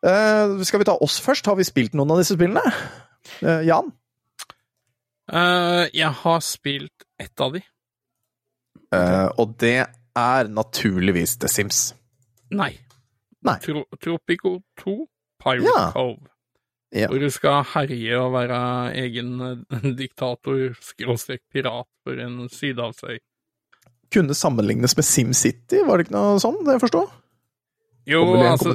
Eh, 0.07 0.63
skal 0.69 0.83
vi 0.83 0.89
ta 0.89 0.97
oss 1.03 1.19
først? 1.23 1.47
Har 1.49 1.57
vi 1.59 1.67
spilt 1.67 1.97
noen 1.97 2.13
av 2.15 2.21
disse 2.21 2.37
spillene? 2.37 2.63
Eh, 3.43 3.65
Jan? 3.67 3.89
Uh, 5.27 5.89
jeg 5.91 6.13
har 6.21 6.43
spilt 6.47 7.07
ett 7.19 7.43
av 7.43 7.57
de. 7.57 7.63
Eh, 8.95 9.29
og 9.39 9.57
det 9.61 9.75
er 10.17 10.49
naturligvis 10.49 11.37
The 11.43 11.49
Sims. 11.51 11.81
Nei. 12.55 12.73
Nei. 13.47 13.59
Tro 13.63 13.85
Tropico 14.03 14.59
2, 14.83 14.97
Pirate 15.43 15.67
Ja. 15.69 15.91
Cove. 15.95 16.27
Ja. 16.95 17.09
Hvor 17.11 17.19
du 17.21 17.29
skal 17.35 17.65
herje 17.75 18.17
og 18.23 18.33
være 18.33 18.59
egen 19.03 19.33
eh, 19.43 19.89
diktator, 19.99 20.71
skråstrek 20.81 21.43
pirat, 21.53 21.89
for 22.07 22.19
en 22.23 22.47
sydhavsøy. 22.49 23.19
Kunne 24.15 24.37
sammenlignes 24.39 24.95
med 24.97 25.05
SimCity, 25.05 25.83
var 25.85 25.99
det 25.99 26.07
ikke 26.07 26.15
noe 26.17 26.39
sånn 26.41 26.61
det 26.65 26.77
jeg 26.79 26.85
forstår? 26.87 27.09
Jo, 28.07 28.21
altså, 28.39 28.71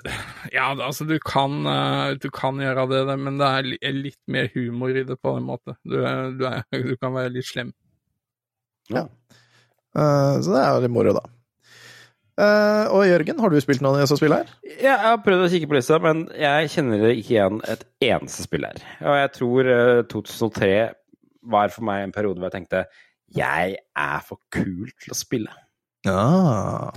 ja, 0.56 0.70
altså 0.72 1.04
du 1.04 1.18
kan, 1.20 1.58
eh, 1.68 2.14
du 2.16 2.30
kan 2.32 2.56
gjøre 2.64 2.86
det, 2.88 3.02
det, 3.10 3.16
men 3.20 3.36
det 3.38 3.48
er 3.84 3.92
litt 3.92 4.18
mer 4.32 4.48
humor 4.54 4.96
i 4.96 5.04
det 5.04 5.18
på 5.20 5.34
en 5.36 5.44
måte. 5.50 5.76
Du, 5.84 5.98
er- 6.00 6.32
du, 6.32 6.46
er, 6.48 6.64
du 6.72 6.94
kan 6.96 7.12
være 7.12 7.34
litt 7.36 7.46
slem. 7.46 7.74
Eh, 9.98 10.34
så 10.44 10.54
det 10.54 10.62
er 10.62 10.70
jo 10.72 10.84
litt 10.84 10.94
moro, 10.94 11.16
da. 11.16 11.24
Uh, 12.38 12.84
og 12.94 13.00
Jørgen, 13.08 13.40
har 13.42 13.50
du 13.50 13.58
spilt 13.58 13.80
noen 13.82 13.96
av 13.98 14.04
disse 14.04 14.14
spillene 14.20 14.46
her? 14.46 14.74
Jeg 14.78 14.94
har 15.02 15.16
prøvd 15.24 15.40
å 15.42 15.48
kikke 15.50 15.66
på 15.72 15.74
lista, 15.74 15.96
men 16.04 16.20
jeg 16.38 16.70
kjenner 16.70 17.08
ikke 17.10 17.32
igjen 17.34 17.58
et 17.66 17.82
eneste 18.12 18.44
spill 18.46 18.66
her. 18.68 18.78
Og 19.02 19.16
jeg 19.18 19.32
tror 19.34 19.70
eh, 19.74 20.02
2003 20.12 20.68
var 21.50 21.72
for 21.74 21.88
meg 21.88 22.04
en 22.04 22.14
periode 22.14 22.38
hvor 22.38 22.46
jeg 22.46 22.60
tenkte 22.60 22.84
jeg 23.34 23.74
er 23.82 24.20
for 24.24 24.38
kul 24.54 24.86
til 25.02 25.14
å 25.14 25.18
spille. 25.18 25.50
Ah. 26.06 26.94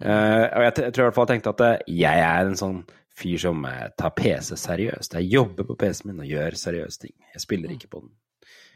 Eh, 0.00 0.44
og 0.44 0.66
jeg, 0.66 0.74
jeg 0.84 0.92
tror 0.92 1.02
i 1.02 1.08
hvert 1.08 1.16
fall 1.16 1.26
jeg 1.26 1.32
tenkte 1.34 1.54
at 1.56 1.64
eh, 1.66 1.82
jeg 2.02 2.24
er 2.28 2.50
en 2.50 2.60
sånn 2.60 2.78
fyr 3.20 3.40
som 3.42 3.64
eh, 3.68 3.86
tar 4.00 4.14
PC 4.16 4.56
seriøst. 4.60 5.16
Jeg 5.18 5.32
jobber 5.32 5.66
på 5.68 5.76
PC-en 5.80 6.12
min 6.12 6.24
og 6.24 6.30
gjør 6.30 6.56
seriøse 6.60 7.06
ting. 7.06 7.16
Jeg 7.34 7.44
spiller 7.44 7.72
ikke 7.74 7.90
på 7.92 8.04
den. 8.04 8.12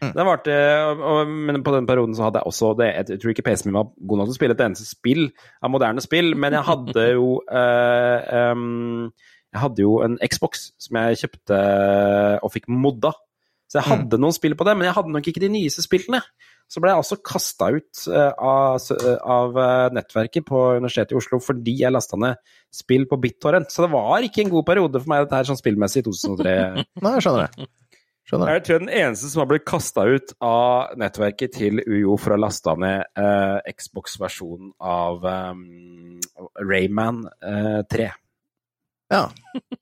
Det 0.03 0.25
varte, 0.27 0.55
og, 0.89 1.03
og, 1.11 1.35
men 1.49 1.63
på 1.65 1.75
den 1.75 1.87
perioden 1.89 2.17
så 2.17 2.27
hadde 2.27 2.43
jeg 2.43 2.51
også 2.51 2.73
det, 2.77 2.89
Jeg 3.13 3.21
tror 3.23 3.33
ikke 3.33 3.45
PC-en 3.47 3.71
min 3.71 3.79
var 3.79 3.93
god 3.95 4.21
nok 4.21 4.29
til 4.29 4.35
å 4.35 4.39
spille 4.39 4.57
et 4.57 4.65
eneste 4.65 4.89
spill 4.89 5.23
av 5.65 5.73
moderne 5.73 6.05
spill, 6.05 6.35
men 6.37 6.57
jeg 6.59 6.69
hadde 6.69 7.07
jo 7.15 7.29
uh, 7.61 8.53
um, 8.53 9.13
Jeg 9.55 9.63
hadde 9.63 9.87
jo 9.87 9.95
en 10.05 10.19
Xbox 10.21 10.67
som 10.83 11.01
jeg 11.01 11.23
kjøpte 11.23 11.61
og 12.43 12.53
fikk 12.53 12.69
modda. 12.69 13.15
Så 13.71 13.81
jeg 13.81 13.89
hadde 13.89 14.19
noen 14.21 14.35
spill 14.37 14.55
på 14.59 14.67
det, 14.69 14.75
men 14.79 14.87
jeg 14.87 14.95
hadde 14.95 15.15
nok 15.15 15.29
ikke 15.31 15.43
de 15.43 15.51
nyeste 15.51 15.83
spillene. 15.83 16.21
Så 16.71 16.81
ble 16.81 16.93
jeg 16.93 17.03
også 17.03 17.19
kasta 17.27 17.69
ut 17.75 18.05
eh, 18.09 18.31
av, 18.41 18.87
av 19.35 19.59
eh, 19.61 19.89
nettverket 19.99 20.47
på 20.49 20.61
Universitetet 20.79 21.13
i 21.13 21.19
Oslo 21.19 21.41
fordi 21.43 21.75
jeg 21.83 21.93
lasta 21.93 22.19
ned 22.21 22.41
spill 22.73 23.05
på 23.11 23.19
BitTorrent. 23.21 23.71
Så 23.71 23.85
det 23.85 23.91
var 23.93 24.25
ikke 24.25 24.45
en 24.45 24.53
god 24.55 24.67
periode 24.69 25.03
for 25.03 25.13
meg 25.13 25.25
dette 25.25 25.41
her 25.41 25.51
sånn 25.51 25.61
spillmessig 25.61 26.03
i 26.03 26.07
2003. 26.09 26.55
Nei, 27.05 27.13
jeg 27.19 27.27
skjønner 27.27 27.45
det. 27.45 27.69
Skjønner. 28.25 28.55
Jeg 28.55 28.63
tror 28.65 28.75
jeg 28.75 28.81
er 28.81 28.85
den 28.87 28.95
eneste 29.05 29.29
som 29.29 29.43
har 29.43 29.49
blitt 29.51 29.67
kasta 29.69 30.05
ut 30.09 30.31
av 30.41 30.95
nettverket 30.97 31.53
til 31.59 31.83
UiO 31.85 32.15
for 32.17 32.33
å 32.33 32.39
ha 32.39 32.43
lasta 32.47 32.73
ned 32.81 33.05
uh, 33.21 33.59
Xbox-versjonen 33.69 34.71
av 34.81 35.27
um, 35.29 36.21
Rayman 36.65 37.25
uh, 37.45 37.83
3. 37.93 38.07
Ja. 39.13 39.27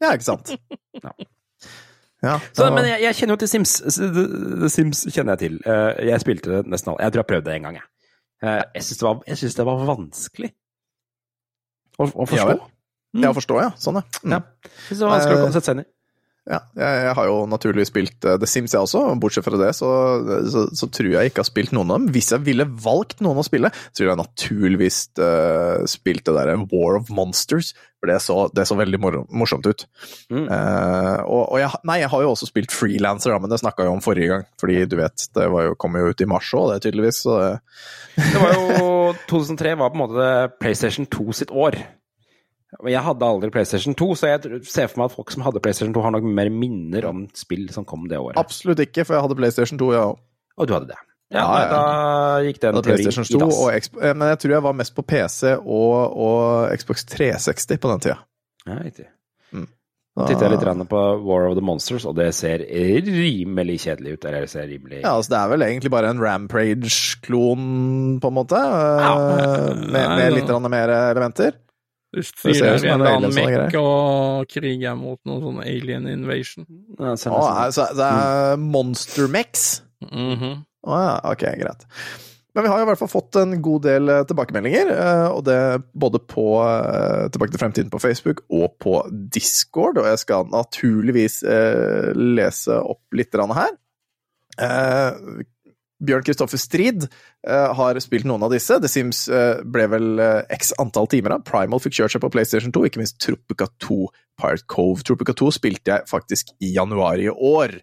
ja, 0.02 0.10
ikke 0.16 0.26
sant. 0.26 0.56
Ja. 1.02 1.12
Ja, 2.22 2.36
Så, 2.54 2.68
men 2.70 2.84
jeg, 2.86 3.00
jeg 3.02 3.16
kjenner 3.18 3.34
jo 3.34 3.40
til 3.42 3.48
Sims. 3.50 3.70
Sims 4.70 5.00
kjenner 5.10 5.34
jeg 5.34 5.40
til. 5.40 5.56
Eh, 5.66 6.02
jeg 6.06 6.22
spilte 6.22 6.52
det 6.52 6.60
nesten 6.70 6.92
alle. 6.92 7.02
Jeg 7.02 7.14
tror 7.16 7.22
jeg 7.24 7.28
prøvde 7.32 7.48
det 7.48 7.54
en 7.56 7.64
gang, 7.66 7.78
jeg. 7.80 7.88
Eh, 8.46 8.58
jeg 8.76 8.84
syns 8.86 9.00
det, 9.00 9.06
var- 9.08 9.24
jeg 9.32 9.40
synes 9.40 9.56
det 9.58 9.64
var 9.66 9.80
vanskelig 9.88 10.50
å, 11.98 12.06
å 12.06 12.26
forstå. 12.30 12.36
Ja 12.38 12.46
vel. 12.52 12.60
Ja, 13.24 13.32
forstå, 13.34 13.56
ja. 13.64 13.72
Sånn, 13.82 13.98
ja. 13.98 14.04
Mm. 14.22 14.36
Ja. 14.36 14.38
Jeg 14.70 14.86
synes 14.86 15.02
det 15.02 15.08
var 15.08 15.14
vanskelig 15.16 15.40
å 15.40 15.42
Eh, 15.48 15.52
sette 15.56 15.66
seg 15.66 15.74
inn 15.74 15.82
i. 15.82 15.88
Ja, 16.42 16.58
jeg, 16.74 17.10
har 17.14 17.28
jo 17.28 17.44
naturlig 17.46 17.84
spilt 17.86 18.26
eh, 18.26 18.34
The 18.42 18.48
Sims, 18.50 18.72
jeg 18.74 18.82
også. 18.82 19.04
Bortsett 19.22 19.46
fra 19.46 19.60
det, 19.60 19.68
så, 19.78 19.88
så, 20.50 20.64
så 20.74 20.88
tror 20.90 21.12
jeg 21.12 21.30
ikke 21.30 21.44
har 21.44 21.46
spilt 21.46 21.70
noen 21.76 21.92
av 21.94 22.00
dem. 22.00 22.08
Hvis 22.16 22.32
jeg 22.34 22.42
ville 22.48 22.66
valgt 22.66 23.22
noen 23.22 23.38
å 23.38 23.44
spille, 23.46 23.70
så 23.92 24.02
ville 24.02 24.16
jeg 24.16 24.22
naturligvis 24.24 24.98
uh, 25.22 25.86
spilt 25.90 26.26
det 26.26 26.34
derre 26.34 26.58
War 26.72 26.98
of 26.98 27.12
Monsters. 27.14 27.70
For 28.02 28.10
det 28.10 28.18
så, 28.24 28.40
det 28.50 28.66
så 28.66 28.74
veldig 28.74 28.98
mor 28.98 29.20
morsomt 29.30 29.68
ut. 29.70 29.86
Mm. 30.34 30.48
Uh, 30.50 31.22
og 31.30 31.44
og 31.44 31.56
jeg, 31.62 31.70
nei, 31.86 32.00
jeg 32.02 32.10
har 32.10 32.26
jo 32.26 32.34
også 32.34 32.50
spilt 32.50 32.74
Freelancer, 32.74 33.38
men 33.38 33.52
det 33.52 33.62
snakka 33.62 33.86
jeg 33.86 33.94
om 33.94 34.02
forrige 34.02 34.34
gang. 34.34 34.46
Fordi 34.58 34.82
du 34.90 34.98
vet, 34.98 35.28
det 35.38 35.46
var 35.54 35.68
jo, 35.68 35.78
kom 35.78 35.94
jo 36.00 36.10
ut 36.10 36.26
i 36.26 36.30
mars 36.34 36.50
òg, 36.58 36.72
det 36.72 36.88
tydeligvis. 36.88 37.22
Så 37.22 37.38
det, 37.38 37.54
Det 38.18 38.42
var 38.42 38.58
jo 38.58 38.92
2003 39.30 39.78
var 39.78 39.94
på 39.94 40.00
en 40.00 40.06
måte 40.08 40.30
PlayStation 40.58 41.06
2 41.06 41.42
sitt 41.44 41.54
år. 41.54 41.78
Jeg 42.88 43.02
hadde 43.04 43.26
aldri 43.28 43.50
PlayStation 43.52 43.92
2, 43.98 44.06
så 44.16 44.28
jeg 44.30 44.62
ser 44.64 44.86
for 44.88 45.02
meg 45.02 45.10
at 45.10 45.16
folk 45.18 45.30
som 45.34 45.42
hadde 45.44 45.60
PlayStation 45.60 45.92
2, 45.94 46.00
har 46.06 46.14
nok 46.14 46.24
mer 46.24 46.48
minner 46.48 47.04
om 47.10 47.26
spill 47.36 47.66
som 47.74 47.84
kom 47.84 48.06
det 48.08 48.16
året. 48.18 48.38
absolutt 48.40 48.80
ikke, 48.80 49.04
for 49.04 49.14
jeg 49.18 49.22
hadde 49.26 49.36
PlayStation 49.36 49.78
2, 49.80 49.90
ja. 49.92 50.06
Og 50.56 50.68
du 50.68 50.72
hadde 50.72 50.88
det. 50.92 50.96
Ja, 51.32 51.42
Ja, 51.42 51.60
ja. 51.60 51.68
da 51.72 51.82
gikk 52.44 52.58
den 52.60 52.74
teorien 52.84 53.08
i 53.08 53.08
dass. 53.08 53.96
eh, 54.02 54.12
Men 54.14 54.28
jeg 54.28 54.38
tror 54.42 54.52
jeg 54.52 54.62
var 54.62 54.72
mest 54.76 54.94
på 54.94 55.02
PC 55.02 55.54
og, 55.56 56.16
og 56.16 56.72
Xbox 56.76 57.04
360 57.08 57.78
på 57.80 57.88
den 57.92 58.00
tida. 58.04 58.18
Ja, 58.66 58.76
riktig. 58.84 59.06
Mm. 59.52 59.66
Da 60.12 60.26
titter 60.28 60.44
jeg 60.50 60.58
litt 60.58 60.88
på 60.90 61.00
War 61.24 61.46
of 61.48 61.54
the 61.56 61.64
Monsters, 61.64 62.04
og 62.04 62.14
det 62.18 62.34
ser 62.36 62.60
rimelig 62.68 63.78
kjedelig 63.86 64.18
ut. 64.18 64.24
Eller 64.28 64.44
det 64.44 64.50
ser 64.52 64.68
rimelig 64.68 65.00
Ja, 65.00 65.14
altså 65.16 65.30
Det 65.32 65.38
er 65.40 65.48
vel 65.54 65.62
egentlig 65.62 65.90
bare 65.90 66.10
en 66.12 66.20
Rampage-klon, 66.20 68.20
på 68.20 68.28
en 68.28 68.34
måte. 68.36 68.60
Ja. 68.60 69.14
med, 69.72 70.16
med 70.18 70.32
litt 70.36 70.52
mer 70.68 70.88
elementer. 71.12 71.56
Du 72.12 72.20
Det 72.20 72.26
ser 72.28 72.50
ut 72.50 72.56
styrer 72.56 72.90
en 72.92 73.00
eller 73.00 73.14
annen 73.16 73.32
mekk 73.32 73.76
og 73.80 74.50
kriger 74.52 74.98
mot 75.00 75.16
noen 75.24 75.40
sånn 75.46 75.62
alien 75.64 76.08
invasion. 76.10 76.66
Ja, 76.98 77.14
så 77.16 77.32
Å, 77.32 77.46
altså, 77.64 77.86
det 77.96 78.08
er 78.08 78.60
Monster 78.60 79.32
Mex? 79.32 79.80
Mhm. 80.04 80.60
Å 80.82 80.98
ja, 80.98 81.14
ok, 81.30 81.46
greit. 81.62 81.86
Men 82.52 82.66
vi 82.66 82.68
har 82.68 82.82
i 82.82 82.84
hvert 82.84 83.00
fall 83.00 83.08
fått 83.08 83.36
en 83.40 83.54
god 83.64 83.84
del 83.86 84.12
eh, 84.12 84.24
tilbakemeldinger, 84.28 84.90
eh, 84.92 85.28
og 85.32 85.44
det 85.46 85.56
både 85.96 86.20
på 86.28 86.46
eh, 86.60 87.30
Tilbake 87.32 87.54
til 87.54 87.62
fremtiden 87.62 87.92
på 87.92 88.00
Facebook 88.02 88.42
og 88.52 88.74
på 88.82 88.98
Discord, 89.32 90.00
og 90.02 90.10
jeg 90.10 90.20
skal 90.20 90.50
naturligvis 90.52 91.40
lese 92.12 92.76
opp 92.76 93.16
litt 93.16 93.32
her. 93.32 93.72
Bjørn 96.02 96.24
Kristoffer 96.26 96.60
Strid 96.60 97.06
uh, 97.06 97.70
har 97.78 97.98
spilt 98.02 98.26
noen 98.28 98.42
av 98.42 98.52
disse. 98.54 98.78
The 98.82 98.90
Sims 98.90 99.24
uh, 99.30 99.62
ble 99.62 99.86
vel 99.92 100.22
eh, 100.22 100.42
x 100.56 100.74
antall 100.82 101.08
timer 101.10 101.36
av. 101.36 101.46
Primal 101.46 101.82
fikk 101.82 102.00
kjørt 102.00 102.16
seg 102.16 102.24
på 102.24 102.32
PlayStation 102.34 102.74
2, 102.74 102.84
ikke 102.88 103.02
minst 103.02 103.20
Tropica 103.22 103.68
2 103.84 104.00
Pirate 104.40 104.66
Cove. 104.72 105.06
Tropica 105.06 105.34
2 105.38 105.50
spilte 105.54 105.94
jeg 105.94 106.10
faktisk 106.10 106.54
i 106.62 106.74
januar 106.74 107.22
i 107.22 107.30
år. 107.30 107.78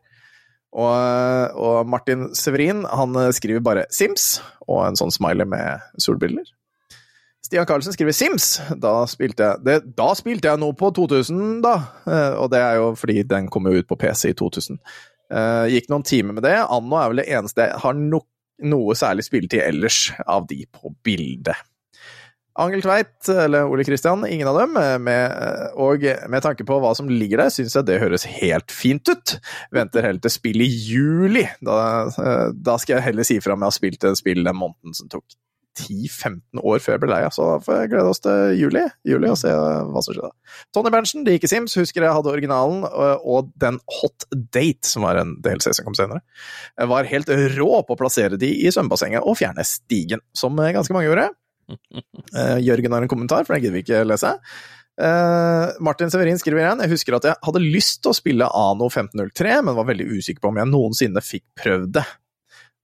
Og, 0.70 1.58
og 1.58 1.90
Martin 1.90 2.30
Severin 2.38 2.84
han 2.86 3.18
skriver 3.34 3.64
bare 3.66 3.88
Sims, 3.94 4.38
og 4.68 4.84
en 4.86 5.00
sånn 5.00 5.14
smiley 5.16 5.48
med 5.50 5.86
solbriller. 6.02 6.46
Stian 7.46 7.66
Karlsen 7.66 7.96
skriver 7.96 8.14
Sims. 8.14 8.52
Da 8.78 8.94
spilte 9.10 9.48
jeg, 9.48 9.64
det, 9.66 9.78
da 9.98 10.12
spilte 10.18 10.52
jeg 10.52 10.62
noe 10.62 10.76
på 10.78 10.92
2000, 10.94 11.64
da. 11.66 11.78
Og 12.38 12.52
det 12.54 12.60
er 12.62 12.78
jo 12.78 12.92
fordi 13.00 13.24
den 13.26 13.48
kom 13.50 13.66
jo 13.66 13.80
ut 13.80 13.90
på 13.90 13.98
PC 13.98 14.36
i 14.36 14.38
2000. 14.38 14.78
Eh, 15.30 15.66
gikk 15.76 15.90
noen 15.92 16.06
timer 16.08 16.38
med 16.38 16.46
det. 16.48 16.58
Anno 16.66 17.00
er 17.00 17.12
vel 17.12 17.22
det 17.24 17.30
eneste 17.30 17.70
jeg 17.70 17.82
har 17.84 17.98
no 17.98 18.24
noe 18.60 18.92
særlig 18.98 19.24
spilletid 19.24 19.62
ellers 19.64 20.10
av 20.28 20.44
de 20.50 20.66
på 20.76 20.90
bildet. 21.08 21.56
Angel 22.60 22.82
Tveit, 22.84 23.30
eller 23.32 23.70
Ole 23.72 23.86
Kristian, 23.88 24.26
ingen 24.28 24.50
av 24.52 24.58
dem. 24.60 24.76
eh, 24.76 24.98
Med, 25.00 25.36
og 25.80 26.04
med 26.28 26.44
tanke 26.44 26.66
på 26.68 26.80
hva 26.84 26.92
som 26.98 27.08
ligger 27.08 27.46
der, 27.46 27.54
syns 27.56 27.78
jeg 27.78 27.88
det 27.88 28.02
høres 28.02 28.26
helt 28.28 28.74
fint 28.76 29.08
ut. 29.08 29.38
Venter 29.72 30.04
heller 30.04 30.20
til 30.20 30.34
spill 30.34 30.66
i 30.66 30.68
juli. 30.68 31.46
Da, 31.64 31.78
eh, 32.10 32.50
da 32.52 32.76
skal 32.82 32.98
jeg 32.98 33.08
heller 33.12 33.24
si 33.24 33.40
fra 33.40 33.56
om 33.56 33.64
jeg 33.64 33.72
har 33.72 33.78
spilt 33.78 34.04
et 34.10 34.20
spill 34.20 34.44
den 34.44 34.60
måneden 34.60 34.98
som 34.98 35.08
tok 35.08 35.24
10-15 35.78 36.62
år 36.64 36.82
før 36.84 36.96
jeg 36.96 37.02
ble 37.04 37.12
lei 37.12 37.20
av. 37.28 37.34
Så 37.36 37.46
da 37.46 37.58
får 37.64 37.78
jeg 37.82 37.92
glede 37.94 38.14
oss 38.14 38.24
til 38.24 38.56
juli, 38.60 38.86
juli 39.08 39.30
og 39.32 39.38
se 39.40 39.52
hva 39.54 40.04
som 40.04 40.16
skjer 40.16 40.26
da. 40.26 40.32
Tony 40.76 40.94
Berntsen, 40.94 41.26
det 41.28 41.38
gikk 41.38 41.50
i 41.50 41.52
Sims, 41.54 41.78
husker 41.80 42.06
jeg 42.06 42.16
hadde 42.16 42.34
originalen, 42.34 42.86
og, 42.88 43.28
og 43.36 43.52
den 43.62 43.80
Hot 44.00 44.28
Date, 44.34 44.90
som 44.90 45.06
var 45.08 45.22
en 45.22 45.36
DLC 45.44 45.72
som 45.76 45.88
kom 45.88 45.98
senere, 45.98 46.24
var 46.94 47.10
helt 47.10 47.32
rå 47.58 47.72
på 47.86 47.96
å 47.96 48.00
plassere 48.00 48.40
de 48.40 48.52
i 48.66 48.74
svømmebassenget 48.74 49.26
og 49.26 49.38
fjerne 49.40 49.66
stigen, 49.68 50.24
som 50.38 50.58
ganske 50.60 50.96
mange 50.96 51.10
gjorde. 51.12 51.30
Eh, 52.38 52.60
Jørgen 52.62 52.94
har 52.94 53.02
en 53.02 53.10
kommentar, 53.10 53.46
for 53.46 53.56
den 53.56 53.64
gidder 53.64 53.76
vi 53.78 53.82
ikke 53.82 54.02
lese. 54.06 54.36
Eh, 55.00 55.66
Martin 55.86 56.12
Severin 56.12 56.40
skriver 56.42 56.60
igjen 56.60 56.82
Jeg 56.84 56.92
husker 56.92 57.16
at 57.16 57.28
jeg 57.30 57.40
hadde 57.48 57.62
lyst 57.64 58.02
til 58.04 58.12
å 58.12 58.18
spille 58.18 58.50
Ano 58.52 58.90
1503, 58.90 59.62
men 59.66 59.78
var 59.78 59.88
veldig 59.88 60.08
usikker 60.12 60.44
på 60.44 60.52
om 60.52 60.60
jeg 60.60 60.70
noensinne 60.70 61.24
fikk 61.24 61.46
prøvd 61.62 61.94
det. 62.00 62.06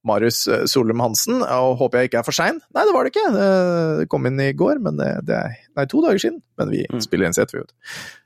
Marius 0.06 0.44
eh, 0.48 0.66
Solum 0.70 1.02
Hansen, 1.04 1.42
og 1.44 1.78
håper 1.82 2.04
jeg 2.04 2.12
ikke 2.12 2.22
er 2.22 2.28
for 2.28 2.38
sein. 2.38 2.60
Nei, 2.76 2.86
det 2.88 2.94
var 2.96 3.08
det 3.08 3.14
ikke. 3.16 3.26
Eh, 3.32 3.94
Det 4.04 4.10
kom 4.12 4.28
inn 4.30 4.40
i 4.44 4.52
går, 4.58 4.82
men 4.86 5.02
det, 5.02 5.12
det 5.30 5.40
er 5.42 5.56
Nei, 5.76 5.86
to 5.92 6.04
dager 6.06 6.22
siden. 6.22 6.42
Men 6.60 6.72
vi 6.72 6.86
spiller 7.04 7.28
inn 7.28 7.36
så 7.36 7.48
vi, 7.52 7.64
vet. 7.64 7.74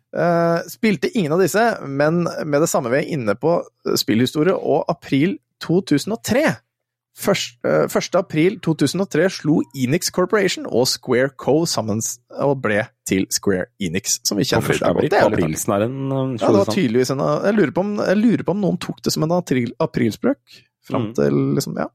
Eh, 0.09 0.59
spilte 0.69 1.11
ingen 1.13 1.35
av 1.35 1.41
disse, 1.43 1.61
men 1.85 2.23
med 2.25 2.63
det 2.63 2.69
samme 2.71 2.89
vi 2.93 3.03
er 3.03 3.11
inne 3.13 3.35
på 3.37 3.59
eh, 3.61 3.93
spillhistorie 3.99 4.55
og 4.57 4.87
april 4.89 5.37
2003. 5.65 6.47
Først, 7.19 7.57
eh, 7.67 7.83
1. 7.89 8.15
april 8.15 8.59
2003 8.63 9.25
slo 9.41 9.59
Enix 9.75 10.09
Corporation 10.15 10.65
og 10.69 10.87
Square 10.87 11.33
Co. 11.41 11.65
sammen 11.67 11.99
og 12.39 12.61
ble 12.63 12.85
til 13.09 13.25
Square 13.33 13.67
Enix, 13.83 14.19
som 14.23 14.39
vi 14.39 14.45
kjenner 14.47 14.71
i 14.71 14.77
1. 14.77 14.85
april 14.87 15.09
det 15.11 15.19
er 15.19 15.27
um, 15.89 16.37
Ja, 16.39 16.47
det 16.53 16.61
var 16.61 16.71
tydeligvis 16.71 17.11
en 17.11 17.23
jeg 17.25 17.57
lurer, 17.57 17.73
på 17.75 17.83
om, 17.83 17.95
jeg 17.99 18.21
lurer 18.21 18.45
på 18.47 18.55
om 18.55 18.61
noen 18.63 18.79
tok 18.79 19.01
det 19.03 19.11
som 19.13 19.25
en 19.27 19.35
april, 19.35 19.73
aprilspøk. 19.83 20.39
Fram 20.89 21.09
Mm. 21.09 21.13
til 21.15 21.39
liksom, 21.57 21.77
ja. 21.79 21.87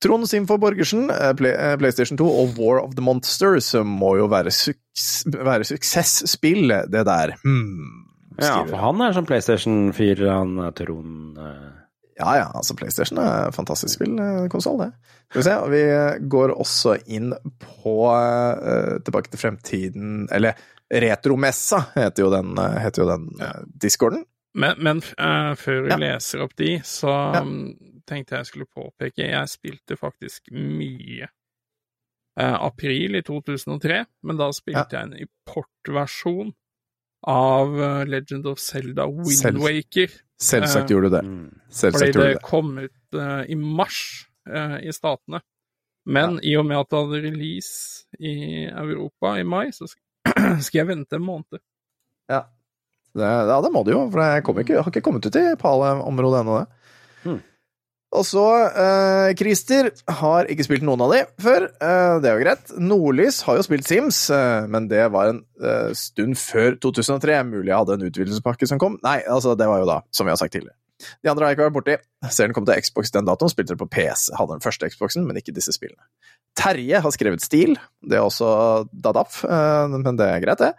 Trond 0.00 0.24
Simfor 0.30 0.56
Borgersen, 0.58 1.10
eh, 1.12 1.32
Play, 1.36 1.52
eh, 1.52 1.76
PlayStation 1.76 2.16
2 2.16 2.24
og 2.24 2.54
War 2.58 2.80
of 2.82 2.94
the 2.96 3.04
Monsters 3.04 3.74
eh, 3.76 3.84
må 3.84 4.14
jo 4.16 4.28
være, 4.32 4.52
suks, 4.54 5.26
være 5.28 5.66
suksessspill, 5.68 6.72
det 6.88 7.04
der. 7.08 7.34
Hmm, 7.44 8.06
Ja, 8.40 8.62
for 8.64 8.78
han 8.80 9.02
er 9.04 9.12
sånn 9.12 9.26
PlayStation-fyr, 9.28 10.22
han 10.30 10.54
eh, 10.64 10.70
Trond. 10.78 11.36
Ja, 12.20 12.32
ja, 12.36 12.46
altså 12.56 12.74
PlayStation 12.76 13.18
er 13.20 13.50
fantastisk 13.52 14.00
fantastisk 14.00 14.00
spillkonsoll, 14.00 14.78
det. 14.80 14.90
Skal 15.30 15.40
vi 15.40 15.44
se, 15.46 15.54
og 15.60 15.70
vi 15.72 16.28
går 16.32 16.52
også 16.56 16.96
inn 17.08 17.30
på 17.62 17.94
uh, 18.10 18.96
Tilbake 19.06 19.30
til 19.30 19.38
fremtiden 19.38 20.26
Eller 20.34 20.58
Retromessa 20.90 21.78
heter 21.94 22.24
jo 22.24 22.30
den, 22.34 22.50
heter 22.58 23.04
jo 23.04 23.08
den 23.12 23.28
uh, 23.40 23.60
discorden. 23.80 24.24
Men, 24.54 24.74
men 24.82 24.98
uh, 25.20 25.54
før 25.54 25.84
vi 25.86 25.90
Ja. 25.92 25.96
leser 26.00 26.42
opp 26.42 26.56
de, 26.58 26.78
så 26.82 27.10
Ja. 27.34 27.42
um, 27.42 27.76
tenkte 28.06 28.36
jeg 28.40 28.46
skulle 28.48 28.66
påpeke 28.66 29.28
Jeg 29.28 29.48
spilte 29.48 29.96
faktisk 29.96 30.50
mye 30.50 31.28
uh, 32.40 32.56
april 32.66 33.14
i 33.14 33.22
2003, 33.22 34.00
men 34.26 34.36
da 34.40 34.48
spilte 34.56 34.96
jeg 34.96 35.02
en 35.06 35.14
importversjon 35.26 36.50
av 37.28 37.74
eh, 37.76 38.04
Legend 38.08 38.46
of 38.48 38.58
Zelda 38.58 39.04
Wind 39.06 39.36
Selv- 39.36 39.60
Waker. 39.60 40.08
Selvsagt 40.40 40.88
gjorde 40.88 41.10
du 41.10 41.16
det. 41.18 41.22
Selvsagt 41.68 41.98
fordi 42.00 42.12
det 42.16 42.28
det. 42.38 42.42
kom 42.46 42.70
ut 42.80 43.18
uh, 43.20 43.42
i 43.44 43.54
mars 43.60 43.98
eh, 44.48 44.78
i 44.88 44.92
statene. 44.96 45.42
Men 46.08 46.38
i 46.42 46.54
og 46.56 46.64
med 46.64 46.78
at 46.80 46.88
det 46.88 46.96
hadde 47.02 47.20
release 47.26 48.06
i 48.18 48.64
Europa 48.72 49.34
i 49.36 49.44
mai, 49.44 49.66
så 49.76 49.84
skal 50.64 50.78
jeg 50.80 50.88
vente 50.88 51.18
en 51.20 51.26
måned. 51.28 51.60
Ja. 52.32 52.46
Det, 53.16 53.26
ja, 53.26 53.60
det 53.64 53.70
må 53.74 53.82
det 53.86 53.94
jo, 53.94 54.04
for 54.12 54.22
jeg 54.22 54.44
ikke, 54.44 54.82
har 54.82 54.90
ikke 54.92 55.04
kommet 55.04 55.26
ut 55.26 55.38
i 55.38 55.46
Pale-området 55.58 56.42
ennå. 56.44 56.58
det. 56.60 56.98
Hmm. 57.24 57.40
Og 58.10 58.24
så, 58.26 58.44
eh, 58.74 59.32
Christer 59.38 59.92
har 60.18 60.48
ikke 60.50 60.66
spilt 60.66 60.82
noen 60.86 61.02
av 61.04 61.12
de 61.14 61.20
før, 61.42 61.68
eh, 61.70 62.18
det 62.18 62.30
er 62.30 62.38
jo 62.38 62.44
greit. 62.44 62.72
Nordlys 62.78 63.42
har 63.46 63.58
jo 63.58 63.66
spilt 63.66 63.86
Sims, 63.86 64.18
eh, 64.34 64.66
men 64.66 64.88
det 64.90 65.12
var 65.14 65.30
en 65.30 65.44
eh, 65.62 65.92
stund 65.94 66.34
før 66.38 66.74
2003. 66.82 67.38
Mulig 67.46 67.70
jeg 67.70 67.78
hadde 67.78 67.98
en 67.98 68.08
utvidelsespakke 68.10 68.66
som 68.66 68.82
kom. 68.82 68.98
Nei, 69.06 69.20
altså, 69.26 69.54
det 69.54 69.68
var 69.70 69.78
jo 69.78 69.86
da, 69.86 70.00
som 70.10 70.26
vi 70.26 70.34
har 70.34 70.40
sagt 70.42 70.52
tidligere. 70.52 70.74
De 71.24 71.30
andre 71.32 71.44
har 71.46 71.52
jeg 71.54 71.58
ikke 71.60 71.68
vært 71.70 71.78
borti. 71.78 71.96
Serien 72.30 72.52
kom 72.56 72.66
til 72.68 72.76
Xbox 72.84 73.10
den 73.14 73.24
datoen, 73.28 73.48
spilte 73.52 73.72
det 73.74 73.80
på 73.80 73.88
PC. 73.88 74.28
Hadde 74.36 74.56
den 74.58 74.64
første 74.64 74.90
Xboxen, 74.92 75.24
men 75.26 75.38
ikke 75.40 75.54
disse 75.56 75.72
spillene. 75.72 76.02
Terje 76.58 76.98
har 77.00 77.12
skrevet 77.14 77.40
stil. 77.44 77.76
Det 78.04 78.18
er 78.18 78.24
også 78.26 78.48
Dadap, 78.92 79.30
eh, 79.46 79.92
men 79.94 80.18
det 80.18 80.26
er 80.26 80.42
greit, 80.42 80.60
det. 80.60 80.72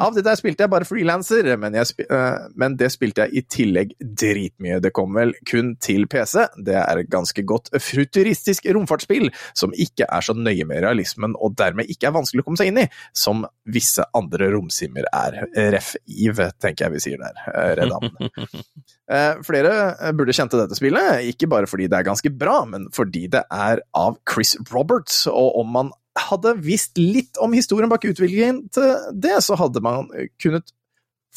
Av 0.00 0.14
det 0.16 0.24
der 0.26 0.38
spilte 0.40 0.64
jeg 0.64 0.72
bare 0.72 0.88
frilanser, 0.88 1.50
men, 1.60 1.76
eh, 1.76 2.38
men 2.58 2.76
det 2.80 2.88
spilte 2.94 3.26
jeg 3.26 3.36
i 3.36 3.42
tillegg 3.54 3.92
dritmye. 4.00 4.80
Det 4.82 4.90
kom 4.96 5.14
vel 5.14 5.34
kun 5.46 5.74
til 5.84 6.08
PC. 6.10 6.46
Det 6.64 6.74
er 6.80 7.02
et 7.04 7.10
ganske 7.12 7.44
godt 7.46 7.70
futuristisk 7.78 8.66
romfartsspill 8.74 9.28
som 9.54 9.76
ikke 9.76 10.08
er 10.08 10.24
så 10.24 10.34
nøye 10.34 10.66
med 10.66 10.82
realismen, 10.82 11.36
og 11.38 11.54
dermed 11.60 11.86
ikke 11.92 12.08
er 12.10 12.16
vanskelig 12.18 12.42
å 12.42 12.48
komme 12.48 12.58
seg 12.58 12.72
inn 12.72 12.82
i, 12.82 12.88
som 13.14 13.44
visse 13.68 14.02
andre 14.18 14.50
romsimmer 14.56 15.06
er. 15.12 15.44
Ref. 15.76 15.94
Eve, 16.08 16.50
tenker 16.58 16.88
jeg 16.88 16.96
vi 16.96 17.04
sier 17.04 17.22
der. 17.22 17.44
eh, 17.54 17.74
Redan. 17.78 18.10
Eh, 19.08 19.38
Flere 19.46 19.74
eh, 19.96 20.12
burde 20.16 20.34
kjente 20.36 20.58
dette 20.60 20.76
spillet, 20.76 21.24
ikke 21.32 21.48
bare 21.50 21.68
fordi 21.70 21.88
det 21.88 22.00
er 22.00 22.08
ganske 22.10 22.32
bra, 22.34 22.60
men 22.68 22.88
fordi 22.94 23.26
det 23.32 23.44
er 23.48 23.82
av 23.96 24.18
Chris 24.28 24.54
Roberts, 24.72 25.22
og 25.30 25.56
om 25.62 25.72
man 25.76 25.92
hadde 26.18 26.56
visst 26.64 26.98
litt 26.98 27.38
om 27.40 27.54
historien 27.54 27.90
bak 27.90 28.04
utviklingen 28.08 28.64
til 28.74 28.96
det, 29.14 29.38
så 29.46 29.56
hadde 29.58 29.82
man 29.84 30.10
kunnet 30.42 30.74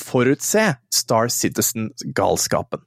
forutse 0.01 0.71
Star 0.93 1.29
Citizen-galskapen. 1.31 2.83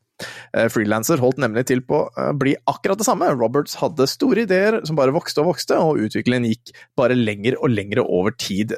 Eh, 0.54 0.68
Freelancer 0.70 1.22
holdt 1.22 1.40
nemlig 1.42 1.66
til 1.70 1.82
på 1.86 2.04
å 2.06 2.26
bli 2.38 2.54
akkurat 2.70 3.00
det 3.00 3.06
samme. 3.06 3.30
Roberts 3.34 3.78
hadde 3.80 4.06
store 4.10 4.44
ideer 4.46 4.80
som 4.86 4.98
bare 4.98 5.14
vokste 5.14 5.42
og 5.42 5.54
vokste, 5.54 5.78
og 5.80 6.02
utviklingen 6.06 6.50
gikk 6.52 6.74
bare 6.98 7.16
lenger 7.18 7.58
og 7.60 7.72
lenger 7.74 8.04
over 8.04 8.36
tid 8.36 8.76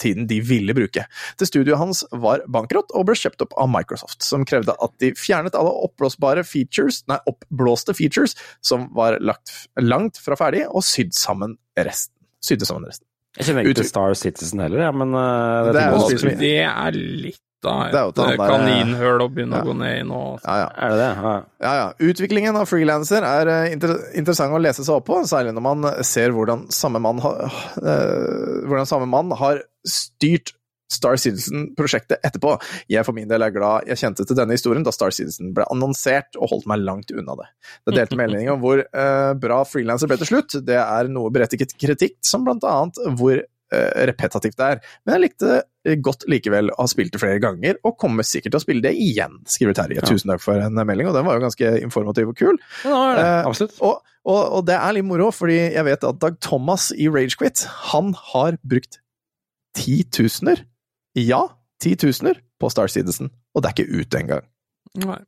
tiden 0.00 0.26
de 0.30 0.40
ville 0.44 0.74
bruke. 0.76 1.04
Til 1.40 1.48
studioet 1.50 1.78
hans 1.80 2.02
var 2.12 2.42
bankrott 2.48 2.90
og 2.96 3.06
ble 3.10 3.16
kjøpt 3.20 3.44
opp 3.46 3.54
av 3.60 3.68
Microsoft, 3.72 4.22
som 4.26 4.46
krevde 4.48 4.74
at 4.80 4.94
de 5.02 5.12
fjernet 5.18 5.54
alle 5.58 5.72
oppblåsbare 5.86 6.44
features, 6.48 7.02
nei, 7.10 7.18
oppblåste 7.30 7.94
features 7.98 8.34
som 8.64 8.88
var 8.96 9.18
lagt 9.20 9.52
langt 9.80 10.18
fra 10.24 10.36
ferdig, 10.40 10.64
og 10.70 10.82
sydd 10.86 11.12
sammen 11.16 11.58
resten. 11.78 12.14
Sydde 12.44 12.66
sammen 12.68 12.88
resten. 12.88 13.06
Jeg 13.38 13.46
kjenner 13.46 13.68
ikke 13.68 13.78
til 13.82 13.86
Star 13.86 14.14
Citizen 14.18 14.58
heller, 14.64 14.80
ja, 14.88 14.90
men 14.90 15.12
uh, 15.14 15.68
Det 15.70 15.76
er 15.76 15.92
tenker 15.92 16.00
spill 16.08 16.16
jeg- 16.16 16.34
som- 16.34 16.40
Det 16.40 16.56
er 16.66 16.96
litt 17.28 17.40
er 17.68 17.92
jo 17.92 18.12
et 18.14 18.38
kaninhull 18.40 19.20
å 19.20 19.28
begynne 19.28 19.58
Ja. 19.58 19.62
å 19.62 19.68
gå 19.68 19.74
ned 19.76 19.98
i 19.98 20.04
nå. 20.08 20.20
Ja, 20.44 20.54
ja. 20.62 20.68
Er 20.76 20.88
det 20.94 20.98
det? 21.02 21.10
Ja. 21.20 21.34
Ja, 21.60 21.74
ja. 21.76 21.92
Utviklingen 22.10 22.56
av 22.56 22.66
frilanser 22.70 23.22
er 23.22 23.46
eh, 23.52 23.72
inter 23.74 23.92
interessant 24.14 24.54
å 24.56 24.62
lese 24.62 24.84
seg 24.86 24.94
opp 24.96 25.06
på, 25.10 25.20
særlig 25.28 25.52
når 25.52 25.66
man 25.68 25.90
ser 26.02 26.30
hvordan 26.32 26.70
samme 26.72 26.98
mann, 27.04 27.18
har, 27.20 27.50
øh, 27.82 28.64
hvordan 28.64 28.86
samme 28.88 29.06
mann 29.10 29.30
har 29.36 29.60
styrt 29.84 30.54
Star 30.90 31.14
Citizen-prosjektet 31.22 32.18
etterpå. 32.26 32.56
Jeg 32.90 33.04
for 33.06 33.14
min 33.14 33.28
del 33.30 33.44
er 33.46 33.52
glad 33.54 33.86
jeg 33.86 34.00
kjente 34.00 34.24
til 34.26 34.34
denne 34.34 34.56
historien 34.56 34.82
da 34.82 34.90
Star 34.90 35.12
Citizen 35.14 35.52
ble 35.54 35.62
annonsert, 35.70 36.34
og 36.34 36.50
holdt 36.50 36.66
meg 36.66 36.82
langt 36.82 37.12
unna 37.14 37.36
det. 37.38 37.46
Det 37.86 37.94
delte 37.94 38.18
meldinger 38.18 38.56
om 38.56 38.64
hvor 38.64 38.82
eh, 38.82 39.30
bra 39.38 39.60
frilanser 39.70 40.10
ble 40.10 40.18
til 40.18 40.32
slutt. 40.32 40.56
Det 40.66 40.80
er 40.82 41.12
noe 41.12 41.30
berettiget 41.30 41.76
kritikk, 41.78 42.16
som 42.26 42.42
blant 42.42 42.66
annet 42.66 42.98
hvor 43.20 43.36
eh, 43.38 43.46
repetitivt 43.70 44.58
det 44.58 44.68
er. 44.74 44.80
Men 45.04 45.16
jeg 45.16 45.24
likte 45.26 45.60
det 45.86 45.96
godt 46.04 46.26
likevel 46.28 46.72
å 46.74 46.78
ha 46.82 46.88
spilt 46.90 47.14
det 47.14 47.20
flere 47.22 47.40
ganger, 47.42 47.78
og 47.86 47.96
kommer 48.00 48.26
sikkert 48.26 48.54
til 48.54 48.60
å 48.60 48.64
spille 48.64 48.84
det 48.84 48.92
igjen, 49.00 49.38
skriver 49.48 49.76
Terje. 49.78 50.04
Tusen 50.08 50.32
takk 50.32 50.42
for 50.44 50.60
en 50.60 50.76
melding, 50.76 51.08
og 51.08 51.16
den 51.16 51.26
var 51.28 51.38
jo 51.38 51.44
ganske 51.46 51.72
informativ 51.80 52.32
og 52.32 52.36
kul. 52.40 52.58
Ja, 52.84 52.98
det 52.98 53.20
det. 53.20 53.28
Eh, 53.28 53.48
Absolutt. 53.48 53.78
Og, 53.86 54.12
og, 54.26 54.42
og 54.58 54.66
det 54.68 54.76
er 54.76 54.96
litt 54.96 55.08
moro, 55.08 55.30
fordi 55.34 55.60
jeg 55.62 55.86
vet 55.88 56.04
at 56.10 56.20
Dag 56.20 56.36
Thomas 56.44 56.90
i 56.96 57.08
Ragequit, 57.12 57.64
han 57.92 58.12
har 58.32 58.60
brukt 58.60 59.00
titusener, 59.78 60.66
ja, 61.16 61.46
titusener, 61.82 62.42
på 62.60 62.68
Star 62.68 62.90
Citizen, 62.92 63.30
og 63.56 63.62
det 63.62 63.70
er 63.70 63.78
ikke 63.78 64.02
ute 64.02 64.18
engang. 64.20 64.46
Nei. 65.00 65.22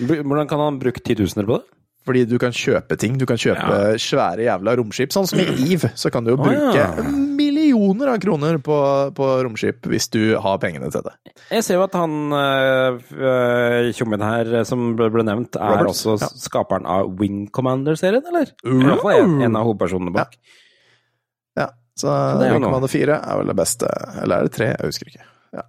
Hvordan 0.00 0.48
kan 0.48 0.62
han 0.62 0.78
bruke 0.80 1.02
titusener 1.04 1.44
på 1.44 1.60
det? 1.60 1.68
Fordi 2.06 2.24
du 2.26 2.34
kan 2.42 2.54
kjøpe 2.54 2.96
ting. 2.98 3.18
Du 3.20 3.26
kan 3.30 3.38
kjøpe 3.38 3.98
svære 4.02 4.46
jævla 4.48 4.74
romskip. 4.78 5.12
Sånn 5.14 5.28
som 5.28 5.38
i 5.38 5.46
Eve, 5.70 5.92
så 5.94 6.10
kan 6.10 6.24
du 6.26 6.32
jo 6.32 6.38
bruke 6.40 6.72
bruke 6.72 6.80
ja. 6.80 6.88
Millioner 7.72 8.08
av 8.12 8.18
kroner 8.20 8.58
på, 8.58 8.76
på 9.16 9.28
romskip 9.44 9.86
hvis 9.90 10.08
du 10.12 10.36
har 10.40 10.58
pengene 10.62 10.90
til 10.92 11.04
det. 11.06 11.14
Jeg 11.50 11.64
ser 11.64 11.78
jo 11.78 11.84
at 11.86 11.94
han 11.96 12.32
øh, 12.32 13.00
her 14.22 14.52
øh, 14.52 14.64
som 14.68 14.92
ble, 14.96 15.10
ble 15.12 15.24
nevnt, 15.24 15.56
er 15.56 15.82
Roberts, 15.82 16.04
også 16.06 16.26
ja. 16.26 16.30
skaperen 16.44 16.86
av 16.86 17.12
Wing 17.20 17.48
Commander-serien, 17.50 18.24
eller? 18.28 18.52
Uh. 18.66 18.80
I 18.80 18.88
hvert 18.88 19.04
fall 19.04 19.20
en, 19.22 19.36
en 19.48 19.58
av 19.58 19.68
hovedpersonene 19.68 20.14
bak. 20.14 20.36
Ja, 21.58 21.70
så 21.98 22.16
det 22.40 22.48
er 22.48 22.56
Wing. 22.56 22.66
Commander 22.66 22.92
4 22.92 23.20
er 23.20 23.42
vel 23.42 23.52
det 23.52 23.58
beste. 23.58 23.92
Eller 24.22 24.42
er 24.42 24.48
det 24.48 24.56
3? 24.58 24.72
Jeg 24.72 24.92
husker 24.92 25.12
ikke. 25.12 25.28
Ja. 25.52 25.66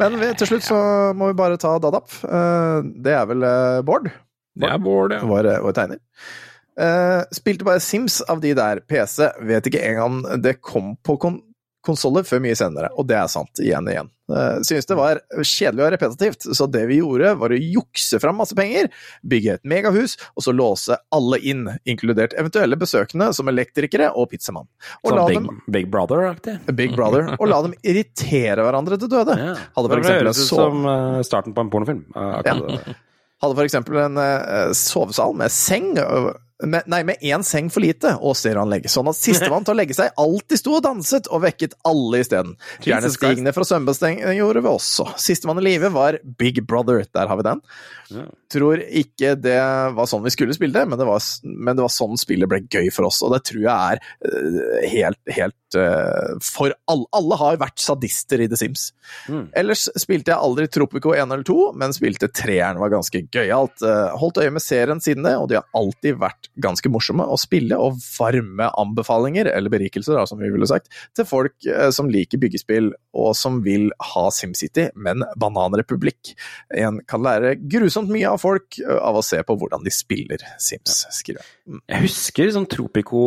Men 0.00 0.18
vi, 0.18 0.32
til 0.38 0.50
slutt 0.50 0.66
så 0.66 0.78
må 1.14 1.30
vi 1.30 1.38
bare 1.38 1.58
ta 1.60 1.76
Dadap. 1.82 2.10
Eh, 2.26 2.78
Det 3.06 3.14
er 3.14 3.26
vel 3.30 3.44
Bård? 3.86 4.10
Bård? 4.10 4.14
Det 4.58 4.70
er 4.70 4.80
Bård, 4.82 5.14
ja. 5.14 5.20
Vår, 5.26 5.50
vår 5.66 5.76
tegner. 5.76 6.00
Eh, 6.80 7.22
spilte 7.36 7.66
bare 7.66 7.82
Sims 7.84 8.20
av 8.20 8.40
de 8.40 8.54
der. 8.56 8.80
PC 8.88 9.28
vet 9.44 9.68
ikke 9.68 9.84
engang 9.84 10.22
det 10.40 10.58
kom 10.64 10.94
på 11.04 11.18
kon 11.20 11.40
konsoller 11.86 12.26
før 12.28 12.42
mye 12.44 12.56
senere, 12.58 12.90
og 12.98 13.06
det 13.08 13.16
er 13.16 13.28
sant, 13.32 13.60
igjen 13.62 13.86
og 13.88 13.94
igjen. 13.94 14.08
Uh, 14.30 14.60
synes 14.66 14.86
det 14.86 14.96
var 14.98 15.18
kjedelig 15.40 15.82
og 15.82 15.92
repetitivt, 15.94 16.46
så 16.54 16.66
det 16.70 16.82
vi 16.90 17.00
gjorde 17.00 17.32
var 17.40 17.54
å 17.54 17.58
jukse 17.58 18.20
fram 18.22 18.36
masse 18.38 18.54
penger, 18.54 18.90
bygge 19.26 19.56
et 19.56 19.64
megahus, 19.72 20.18
og 20.36 20.44
så 20.44 20.54
låse 20.54 20.98
alle 21.16 21.40
inn, 21.40 21.64
inkludert 21.88 22.36
eventuelle 22.38 22.78
besøkende 22.78 23.30
som 23.36 23.50
elektrikere 23.50 24.10
og 24.12 24.28
pizzamann. 24.30 24.68
Og 25.00 25.10
Sånn 25.10 25.18
la 25.18 25.24
Big, 25.30 25.40
dem 25.40 25.62
Big 25.78 25.88
Brother-aktig. 25.94 26.58
Big 26.78 26.94
Brother, 26.98 27.32
og 27.38 27.48
la 27.50 27.62
dem 27.66 27.74
irritere 27.80 28.66
hverandre 28.66 29.00
til 29.00 29.10
døde. 29.16 29.38
Ja. 29.40 29.56
Hadde 29.78 29.94
for 29.94 29.96
Det 29.96 30.04
eksempel 30.04 30.20
en 30.20 30.28
høres 30.28 30.44
ut 30.44 30.52
som 30.52 30.84
uh, 30.84 31.24
starten 31.26 31.56
på 31.56 31.64
en 31.64 31.72
pornofilm. 31.72 32.04
Uh, 32.12 32.36
ja. 32.44 32.94
Hadde 33.40 33.56
for 33.56 33.64
eksempel 33.64 34.02
en 34.04 34.22
sovesal 34.76 35.32
med 35.32 35.48
seng 35.48 35.94
med, 36.62 36.88
Nei, 36.90 37.00
med 37.06 37.22
én 37.24 37.44
seng 37.46 37.70
for 37.72 37.84
lite 37.84 38.12
og 38.18 38.36
stereoanlegg, 38.38 38.88
sånn 38.90 39.08
at 39.10 39.18
sistemann 39.18 39.64
til 39.66 39.74
å 39.74 39.78
legge 39.80 39.96
seg 39.96 40.12
alltid 40.20 40.60
sto 40.60 40.76
og 40.78 40.84
danset 40.86 41.30
og 41.30 41.44
vekket 41.44 41.76
alle 41.88 42.22
isteden. 42.24 42.56
Gjerne 42.84 43.12
stigende 43.12 43.54
fra 43.56 43.66
svømmebassenget 43.68 44.36
gjorde 44.38 44.64
vi 44.64 44.72
også. 44.72 45.08
Sistemann 45.20 45.62
i 45.62 45.66
live 45.68 45.92
var 45.94 46.20
Big 46.40 46.62
Brother. 46.66 47.04
Der 47.14 47.30
har 47.30 47.40
vi 47.40 47.46
den. 47.46 47.64
Tror 48.50 48.82
ikke 48.82 49.36
det 49.38 49.60
var 49.96 50.08
sånn 50.10 50.24
vi 50.24 50.34
skulle 50.34 50.56
spille 50.56 50.74
det, 50.74 50.88
men 50.90 50.98
det 51.00 51.06
var, 51.08 51.22
men 51.44 51.78
det 51.78 51.86
var 51.86 51.94
sånn 51.94 52.18
spillet 52.20 52.50
ble 52.50 52.64
gøy 52.66 52.90
for 52.94 53.08
oss, 53.08 53.22
og 53.26 53.34
det 53.36 53.44
tror 53.48 53.62
jeg 53.62 53.70
er 53.70 54.02
eh, 54.26 54.88
helt, 54.90 55.20
helt 55.30 55.56
For 55.74 56.74
alle, 56.90 57.06
alle 57.16 57.38
har 57.40 57.60
vært 57.60 57.82
sadister 57.82 58.42
i 58.42 58.48
The 58.50 58.58
Sims. 58.58 58.90
Ellers 59.56 59.86
spilte 60.00 60.32
jeg 60.32 60.40
aldri 60.40 60.66
Tropico 60.72 61.12
1 61.14 61.26
eller 61.26 61.44
2, 61.46 61.56
men 61.78 61.94
spilte 61.96 62.30
treeren 62.34 62.80
var 62.80 62.92
ganske 62.92 63.22
gøyalt. 63.32 63.82
Eh, 63.86 64.16
Holdt 64.20 64.40
øye 64.42 64.52
med 64.54 64.64
serien 64.64 65.02
siden 65.02 65.26
det, 65.26 65.34
og 65.38 65.48
de 65.50 65.58
har 65.58 65.68
alltid 65.76 66.18
vært 66.20 66.50
ganske 66.62 66.92
morsomme 66.92 67.26
å 67.26 67.38
spille, 67.40 67.78
og 67.78 67.98
varme 68.18 68.70
anbefalinger, 68.80 69.50
eller 69.52 69.72
berikelser, 69.72 70.18
da, 70.18 70.26
som 70.28 70.40
vi 70.42 70.50
ville 70.52 70.68
sagt, 70.70 70.90
til 71.16 71.28
folk 71.28 71.56
eh, 71.68 71.90
som 71.94 72.10
liker 72.12 72.40
byggespill, 72.42 72.92
og 73.16 73.32
som 73.38 73.60
vil 73.66 73.90
ha 74.12 74.26
SimCity, 74.34 74.90
men 74.94 75.24
Bananrepublikk. 75.40 76.34
En 76.80 77.02
kan 77.10 77.24
lære 77.24 77.56
grusomt 77.60 78.12
mye 78.12 78.30
av 78.30 78.42
folk 78.42 78.80
eh, 78.82 78.96
av 79.00 79.20
å 79.20 79.26
se 79.26 79.42
på 79.46 79.58
hvordan 79.60 79.86
de 79.86 79.94
spiller 79.94 80.44
Sims, 80.62 81.04
skriver 81.14 81.42
jeg. 81.42 81.56
Mm. 81.70 81.84
Jeg 81.86 82.06
husker 82.08 82.48
liksom 82.50 82.68
Tropico 82.70 83.24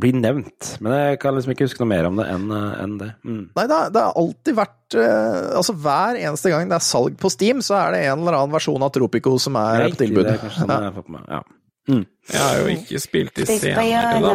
blir 0.00 0.16
nevnt, 0.18 0.76
men 0.84 0.94
jeg 0.96 1.20
kan 1.22 1.36
liksom 1.36 1.52
ikke 1.54 1.66
huske 1.68 1.82
noe 1.82 1.90
mer 1.90 2.08
om 2.08 2.20
det 2.20 2.26
enn 2.32 2.46
en 2.54 2.96
det. 3.00 3.10
Mm. 3.26 3.44
Nei, 3.56 3.66
det 3.66 3.76
har, 3.76 3.92
det 3.94 4.02
har 4.04 4.16
alltid 4.22 4.58
vært 4.58 4.96
eh, 5.00 5.52
Altså 5.58 5.74
Hver 5.84 6.18
eneste 6.20 6.52
gang 6.52 6.70
det 6.70 6.78
er 6.78 6.84
salg 6.84 7.16
på 7.20 7.30
Steam, 7.32 7.62
så 7.64 7.78
er 7.80 7.94
det 7.96 8.02
en 8.06 8.24
eller 8.24 8.38
annen 8.40 8.56
versjon 8.56 8.82
av 8.86 8.92
Tropico 8.94 9.36
som 9.42 9.58
er 9.60 9.88
på 9.90 10.02
tilbud. 10.02 10.24
det 10.26 10.34
er 10.36 10.42
kanskje 10.44 10.64
sånn 10.64 10.74
Ja. 10.74 10.80
jeg 10.90 11.08
meg. 11.16 11.30
Ja. 11.30 11.44
Mm. 11.86 12.02
Jeg 12.32 12.40
har 12.42 12.56
jo 12.58 12.66
ikke 12.72 12.98
spilt 12.98 13.36
i 13.38 13.44
scenen 13.46 13.60
senere, 13.78 14.18
da. 14.18 14.34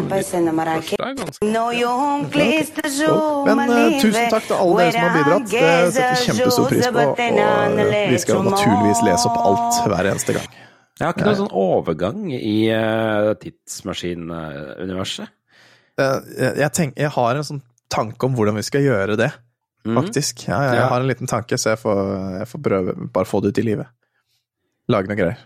Men 3.44 3.68
ganske 3.68 3.82
eh, 3.82 3.98
tusen 4.00 4.30
takk 4.32 4.46
til 4.48 4.56
alle 4.56 4.78
dere 4.80 4.92
som 4.96 5.02
har 5.04 5.12
bidratt. 5.18 5.48
Det 5.52 5.60
setter 5.98 6.14
vi 6.14 6.16
kjempestor 6.30 6.64
pris 6.72 6.88
på. 6.88 7.00
Og 7.02 7.20
uh, 7.20 7.92
vi 8.14 8.20
skal 8.24 8.40
naturligvis 8.48 9.00
lese 9.10 9.24
opp 9.28 9.40
alt 9.50 9.74
hver 9.92 10.06
eneste 10.14 10.32
gang. 10.40 10.48
Jeg 11.02 11.06
har 11.08 11.14
ikke 11.18 11.28
noen 11.28 11.42
sånn 11.42 11.58
overgang 11.66 12.20
i 12.32 12.72
uh, 12.72 13.36
tidsmaskinuniverset. 13.42 15.28
Eh, 16.00 16.20
jeg, 16.38 16.54
jeg, 16.62 16.72
tenk, 16.78 16.94
jeg 16.98 17.10
har 17.18 17.36
en 17.36 17.44
sånn 17.48 17.62
tanke 17.92 18.26
om 18.28 18.36
hvordan 18.38 18.56
vi 18.56 18.64
skal 18.64 18.82
gjøre 18.86 19.18
det, 19.20 19.32
Mhm. 19.84 19.96
faktisk. 19.98 20.44
Ja, 20.48 20.60
jeg, 20.68 20.76
jeg 20.78 20.88
har 20.92 21.00
en 21.02 21.08
liten 21.10 21.28
tanke, 21.28 21.58
så 21.58 21.70
jeg 21.74 21.80
får, 21.82 21.98
jeg 22.40 22.48
får 22.48 22.60
prøve 22.62 22.94
bare 23.12 23.26
få 23.26 23.42
det 23.42 23.50
ut 23.52 23.58
i 23.58 23.62
livet. 23.66 23.88
Lage 24.88 25.08
noe 25.10 25.18
greier. 25.18 25.38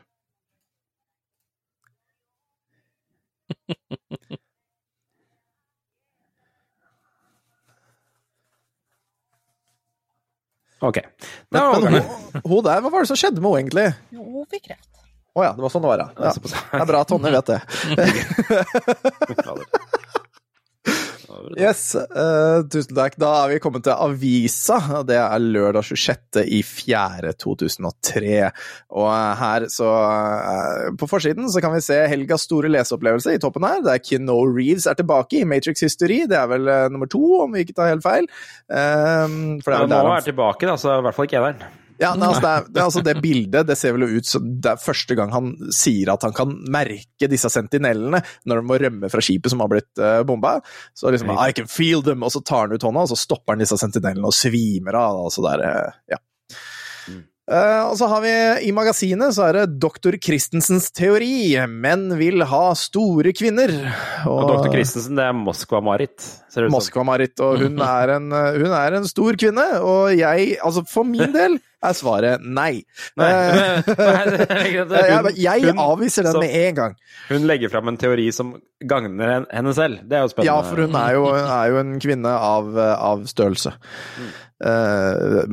Ok. 10.81 10.97
Men, 11.49 11.61
men 11.83 11.93
hun, 11.93 12.01
hun 12.43 12.63
der, 12.65 12.81
hva 12.83 12.89
var 12.91 12.99
det 13.05 13.09
som 13.09 13.17
skjedde 13.19 13.41
med 13.41 13.49
henne, 13.55 13.59
egentlig? 13.63 13.85
Jo, 14.13 14.21
hun 14.41 14.45
fikk 14.51 14.63
kreft. 14.69 14.89
Å 15.35 15.43
ja, 15.43 15.51
det 15.55 15.61
var 15.65 15.71
sånn 15.73 15.83
det 15.83 15.89
var, 15.91 15.99
ja. 15.99 16.07
ja. 16.15 16.21
Det 16.39 16.79
er 16.79 16.85
bra 16.87 16.99
at 17.03 17.09
Tonje 17.11 17.31
vet 17.33 17.47
det. 17.49 17.59
Yes, 21.59 21.95
uh, 21.95 22.63
tusen 22.71 22.95
takk. 22.97 23.17
Da 23.21 23.31
er 23.43 23.53
vi 23.53 23.59
kommet 23.63 23.85
til 23.85 23.93
avisa. 23.93 24.79
Det 25.07 25.17
er 25.19 25.43
lørdag 25.43 25.85
26. 25.85 26.43
i 26.57 26.61
4. 26.65 27.33
2003. 27.41 28.33
Og 28.95 29.11
her 29.41 29.67
så 29.73 29.91
uh, 29.91 30.89
På 30.99 31.09
forsiden 31.11 31.49
så 31.51 31.63
kan 31.63 31.75
vi 31.75 31.83
se 31.85 32.01
helgas 32.11 32.47
store 32.49 32.71
leseopplevelse 32.73 33.35
i 33.35 33.41
toppen 33.41 33.67
her. 33.67 33.83
Det 33.85 33.93
er 33.95 34.03
Kino 34.03 34.41
Reeves 34.49 34.89
er 34.89 34.97
tilbake 34.99 35.41
i 35.41 35.47
Matrix 35.47 35.85
History. 35.85 36.23
Det 36.29 36.39
er 36.39 36.51
vel 36.51 36.67
uh, 36.67 36.85
nummer 36.93 37.09
to, 37.11 37.23
om 37.45 37.55
vi 37.55 37.65
ikke 37.65 37.77
tar 37.77 37.93
helt 37.93 38.05
feil. 38.05 38.29
Uh, 38.65 39.59
for 39.61 39.71
det 39.71 39.75
er 39.75 39.81
Han 39.81 39.87
vel 39.87 39.89
må 39.89 39.95
der 39.95 40.03
han 40.03 40.13
være 40.15 40.29
tilbake, 40.31 40.69
da, 40.69 40.77
så 40.79 40.99
i 40.99 41.03
hvert 41.05 41.17
fall 41.17 41.29
ikke 41.29 41.41
eneren. 41.43 41.65
Ja, 42.01 42.11
nei, 42.19 42.27
altså 42.27 42.41
det, 42.43 42.51
er, 42.51 42.67
det, 42.75 42.83
altså 42.83 43.03
det 43.05 43.15
bildet 43.23 43.69
det 43.69 43.77
ser 43.79 43.95
vel 43.95 44.07
ut 44.17 44.27
som 44.27 44.47
det 44.61 44.73
er 44.73 44.81
første 44.81 45.17
gang 45.17 45.31
han 45.33 45.53
sier 45.73 46.11
at 46.13 46.25
han 46.27 46.35
kan 46.35 46.51
merke 46.71 47.29
disse 47.31 47.49
sentinellene 47.51 48.21
når 48.45 48.61
de 48.61 48.67
må 48.67 48.79
rømme 48.81 49.11
fra 49.11 49.23
skipet 49.23 49.53
som 49.53 49.63
har 49.63 49.71
blitt 49.71 49.91
uh, 50.01 50.21
bomba. 50.27 50.57
Så 50.97 51.11
liksom 51.13 51.31
I 51.35 51.55
can 51.55 51.69
feel 51.71 52.03
them, 52.05 52.25
og 52.25 52.33
så 52.35 52.43
tar 52.45 52.65
han 52.65 52.75
ut 52.75 52.85
hånda, 52.85 53.05
og 53.05 53.13
så 53.13 53.19
stopper 53.19 53.55
han 53.55 53.63
disse 53.63 53.79
sentinellene 53.79 54.27
og 54.27 54.35
svimer 54.35 54.99
av. 54.99 55.21
Altså 55.29 55.45
der, 55.45 55.65
eh, 55.69 55.99
ja. 56.15 56.21
Eh, 57.45 57.81
og 57.85 57.93
så 57.99 58.07
har 58.09 58.23
vi 58.23 58.31
i 58.65 58.71
magasinet 58.73 59.35
så 59.35 59.43
er 59.45 59.59
det 59.59 59.77
doktor 59.83 60.15
Christensens 60.17 60.87
teori. 60.95 61.53
Menn 61.69 62.07
vil 62.17 62.41
ha 62.49 62.63
store 62.79 63.35
kvinner. 63.37 63.73
Og 64.25 64.47
dr. 64.49 64.71
Christensen, 64.73 65.13
det 65.19 65.27
er 65.27 65.37
Moskva-Marit. 65.37 66.25
Moskva-Marit, 66.73 67.37
og 67.45 67.61
hun 67.61 67.77
er, 67.85 68.15
en, 68.17 68.33
hun 68.33 68.73
er 68.73 68.97
en 68.97 69.05
stor 69.09 69.37
kvinne, 69.37 69.65
og 69.85 70.15
jeg, 70.17 70.55
altså 70.65 70.85
for 70.89 71.05
min 71.05 71.35
del, 71.35 71.59
er 71.85 71.93
svaret 71.93 72.41
nei. 72.41 72.79
Nei. 73.21 73.29
Eh, 73.29 74.79
jeg, 75.37 75.37
jeg 75.37 75.75
avviser 75.77 76.25
den 76.25 76.39
med 76.41 76.55
en 76.63 76.79
gang. 76.79 76.95
Hun 77.29 77.45
legger 77.45 77.69
fram 77.69 77.93
en 77.93 77.99
teori 78.01 78.25
som 78.33 78.55
gagner 78.81 79.45
henne 79.51 79.75
selv. 79.77 80.01
Det 80.01 80.17
er 80.17 80.25
jo 80.25 80.33
spennende. 80.33 80.49
Ja, 80.49 80.65
for 80.65 80.81
hun 80.81 80.97
er 80.97 81.13
jo, 81.19 81.29
er 81.35 81.69
jo 81.75 81.77
en 81.83 81.93
kvinne 82.01 82.33
av, 82.33 82.73
av 82.73 83.29
størrelse. 83.29 83.75
Eh, 84.63 85.45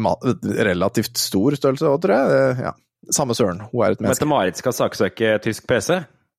relativt 0.63 1.17
stor 1.19 1.57
størrelse 1.59 1.89
òg, 1.91 2.01
tror 2.05 2.15
jeg. 2.15 2.41
Eh, 2.57 2.65
ja. 2.69 2.73
Samme 3.11 3.35
søren, 3.35 3.59
hun 3.73 3.83
er 3.83 3.97
et 3.97 4.01
menneske. 4.03 4.23
Mette-Marit 4.23 4.61
skal 4.61 4.73
saksøke 4.77 5.33
tysk 5.43 5.67
PC. 5.67 5.97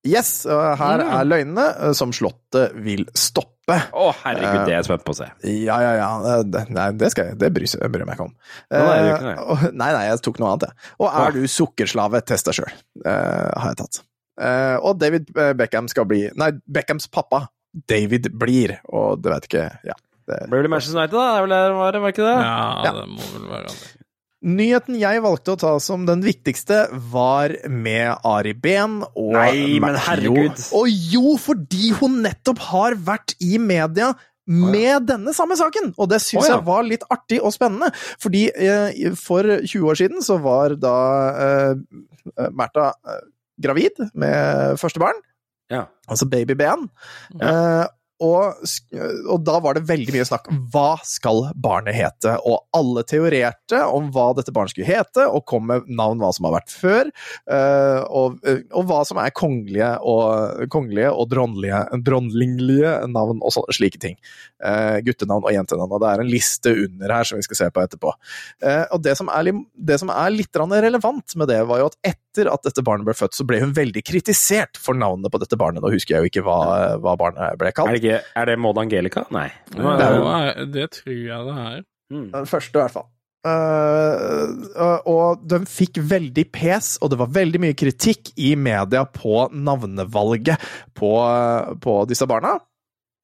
Yes, 0.08 0.46
og 0.46 0.78
her 0.80 1.00
Mm. 1.04 1.12
er 1.16 1.26
løgnene 1.28 1.66
eh, 1.88 1.92
som 1.96 2.12
Slottet 2.16 2.74
vil 2.84 3.06
stoppe. 3.16 3.78
Å, 3.96 4.06
herregud, 4.24 4.66
det 4.68 4.74
er 4.74 4.78
jeg 4.82 4.88
spent 4.90 5.04
på 5.08 5.12
å 5.14 5.16
se. 5.22 5.28
Ja, 5.48 5.78
ja, 5.80 5.92
ja. 5.96 6.44
Det, 6.44 6.64
nei, 6.76 6.88
det, 7.00 7.12
skal 7.12 7.30
jeg, 7.30 7.38
det 7.40 7.52
bryr, 7.56 7.68
jeg 7.68 7.92
bryr 7.94 8.04
meg 8.08 8.18
ikke 8.18 8.26
om. 8.28 8.34
Nei, 8.72 8.98
ikke 9.14 9.36
nei, 9.72 9.92
nei, 9.96 10.02
jeg 10.10 10.20
tok 10.26 10.40
noe 10.44 10.50
annet, 10.54 10.66
jeg. 10.68 10.92
Og 11.00 11.08
er 11.22 11.32
du 11.38 11.44
sukkerslave? 11.48 12.20
Test 12.28 12.50
deg 12.50 12.58
sjøl, 12.60 12.74
har 13.06 13.70
jeg 13.72 13.80
tatt. 13.80 14.02
Og 14.84 14.98
David 15.00 15.32
Beckham 15.56 15.88
skal 15.88 16.08
bli 16.10 16.26
Nei, 16.36 16.50
Beckhams 16.68 17.08
pappa, 17.08 17.46
David, 17.88 18.28
blir, 18.36 18.76
og 18.92 19.22
det 19.24 19.32
vet 19.32 19.48
ikke 19.52 19.66
Ja. 19.88 19.96
Det, 20.30 20.40
Blir 20.52 20.64
vel 20.64 20.72
Manchester 20.72 21.00
United, 21.00 21.18
da? 21.18 21.26
Det 21.28 21.38
er 21.38 21.46
vel 21.48 21.54
det, 21.56 21.62
var 21.80 21.96
det, 21.96 22.02
var 22.04 22.16
ikke 22.16 22.28
det? 22.28 22.38
Ja, 22.40 22.56
Ja. 22.86 22.94
det 23.00 23.08
må 23.12 23.30
vel 23.36 23.50
være 23.52 23.74
det. 23.74 23.92
Nyheten 24.44 24.98
jeg 25.00 25.22
valgte 25.24 25.54
å 25.54 25.60
ta 25.60 25.70
som 25.80 26.04
den 26.08 26.20
viktigste, 26.26 26.82
var 27.14 27.54
med 27.72 28.26
Ari 28.28 28.52
Behn 28.60 28.98
og 29.08 29.38
Nei, 29.38 29.80
men 29.80 29.96
herregud. 29.96 30.60
Og 30.76 30.90
jo, 30.92 31.38
fordi 31.40 31.94
hun 32.02 32.20
nettopp 32.26 32.60
har 32.74 32.98
vært 33.00 33.38
i 33.40 33.56
media 33.56 34.12
med 34.44 35.06
denne 35.08 35.32
samme 35.32 35.56
saken! 35.56 35.94
Og 35.96 36.10
det 36.12 36.20
syns 36.20 36.44
oh, 36.44 36.50
ja. 36.50 36.58
jeg 36.58 36.68
var 36.68 36.84
litt 36.84 37.06
artig 37.14 37.40
og 37.40 37.54
spennende. 37.56 37.88
Fordi 38.20 38.50
eh, 38.52 39.14
for 39.16 39.48
20 39.64 39.88
år 39.94 40.00
siden 40.02 40.26
så 40.26 40.36
var 40.44 40.76
da 40.76 40.98
eh, 41.46 42.50
Märtha 42.52 42.90
eh, 42.92 43.22
gravid 43.64 44.04
med 44.12 44.76
første 44.82 45.00
barn. 45.00 45.24
Ja. 45.72 45.86
Altså 46.12 46.28
baby 46.28 46.58
Ben. 46.60 46.90
Eh, 47.40 47.86
og, 48.24 48.64
og 49.30 49.44
da 49.46 49.58
var 49.64 49.78
det 49.78 49.86
veldig 49.90 50.16
mye 50.16 50.28
snakk 50.28 50.50
om 50.52 50.62
hva 50.74 50.96
skal 51.08 51.50
barnet 51.60 51.98
hete, 51.98 52.36
og 52.48 52.64
alle 52.76 53.04
teorerte 53.08 53.82
om 53.84 54.10
hva 54.14 54.30
dette 54.38 54.54
barnet 54.56 54.74
skulle 54.74 54.90
hete, 54.90 55.28
og 55.28 55.46
kom 55.50 55.68
med 55.70 55.90
navn 55.92 56.22
hva 56.22 56.32
som 56.36 56.48
har 56.48 56.56
vært 56.58 56.74
før, 56.74 57.12
eh, 57.52 58.00
og, 58.08 58.40
og 58.74 58.88
hva 58.90 59.02
som 59.08 59.20
er 59.22 59.34
kongelige 59.36 59.92
og, 60.08 60.64
kongelige 60.74 61.12
og 61.12 61.30
dronlige, 61.32 61.84
dronlinglige 62.06 62.96
navn 63.12 63.44
og 63.44 63.56
sånne 63.56 63.76
slike 63.76 64.02
ting. 64.04 64.18
Eh, 64.64 65.00
guttenavn 65.06 65.48
og 65.48 65.56
jentenavn, 65.56 65.92
og 65.92 66.04
det 66.04 66.12
er 66.12 66.24
en 66.24 66.32
liste 66.32 66.74
under 66.86 67.16
her 67.18 67.28
som 67.28 67.40
vi 67.40 67.48
skal 67.48 67.60
se 67.60 67.70
på 67.74 67.84
etterpå. 67.84 68.14
Eh, 68.64 68.86
og 68.96 69.04
det 69.04 69.18
som, 69.20 69.32
er, 69.34 69.52
det 69.76 70.00
som 70.02 70.12
er 70.14 70.34
litt 70.34 70.54
relevant 70.54 71.36
med 71.40 71.50
det, 71.52 71.62
var 71.68 71.82
jo 71.82 71.90
at 71.92 72.14
etter 72.14 72.50
at 72.50 72.64
dette 72.66 72.84
barnet 72.86 73.08
ble 73.08 73.16
født, 73.18 73.36
så 73.38 73.46
ble 73.48 73.60
hun 73.62 73.76
veldig 73.76 74.04
kritisert 74.06 74.80
for 74.80 74.98
navnet 74.98 75.32
på 75.34 75.42
dette 75.42 75.60
barnet. 75.60 75.84
Nå 75.84 75.92
husker 75.94 76.16
jeg 76.16 76.24
jo 76.24 76.32
ikke 76.32 76.46
hva, 76.48 76.60
hva 77.04 77.16
barnet 77.20 77.60
ble 77.60 77.74
kalt. 77.76 77.92
Er 78.14 78.22
det, 78.22 78.36
er 78.40 78.52
det 78.52 78.60
Maud 78.62 78.80
Angelica? 78.82 79.26
Nei. 79.34 79.48
Det, 79.74 79.82
er, 79.82 80.64
det 80.70 80.88
tror 81.00 81.18
jeg 81.18 81.50
det 81.50 81.58
er. 81.64 81.82
Den 82.14 82.48
første, 82.50 82.78
i 82.78 82.82
hvert 82.82 82.96
fall. 83.00 83.10
Uh, 83.44 85.02
og 85.10 85.42
de 85.52 85.60
fikk 85.68 85.98
veldig 86.08 86.46
pes, 86.56 86.94
og 87.04 87.12
det 87.12 87.18
var 87.20 87.34
veldig 87.36 87.60
mye 87.60 87.76
kritikk 87.76 88.32
i 88.40 88.54
media 88.56 89.04
på 89.10 89.50
navnevalget 89.52 90.64
på, 90.96 91.12
på 91.84 91.98
disse 92.08 92.30
barna. 92.30 92.56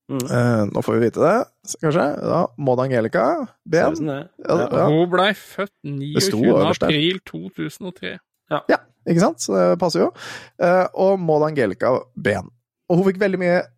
Eh, 0.09 0.61
nå 0.73 0.81
får 0.81 0.95
vi 0.95 1.01
vite 1.03 1.21
det, 1.21 1.33
kanskje. 1.83 2.03
Ja, 2.25 2.41
Maud 2.57 2.79
Angelica 2.81 3.25
Ben. 3.69 3.97
Ja, 4.09 4.23
ja. 4.41 4.85
Hun 4.89 5.09
blei 5.11 5.29
født 5.37 5.75
29. 5.85 6.49
april 6.65 7.19
2003. 7.29 8.15
Ja, 8.49 8.79
ikke 9.05 9.21
sant? 9.21 9.43
Så 9.45 9.53
det 9.53 9.77
passer 9.81 10.07
jo. 10.07 10.09
Uh, 10.57 10.87
og 10.97 11.19
Maud 11.21 11.45
Angelica 11.45 11.93
Ben. 12.17 12.49
Og 12.89 12.97
hun 12.97 13.05
fikk 13.11 13.21
veldig 13.21 13.39
mye 13.41 13.59
eh, 13.59 13.69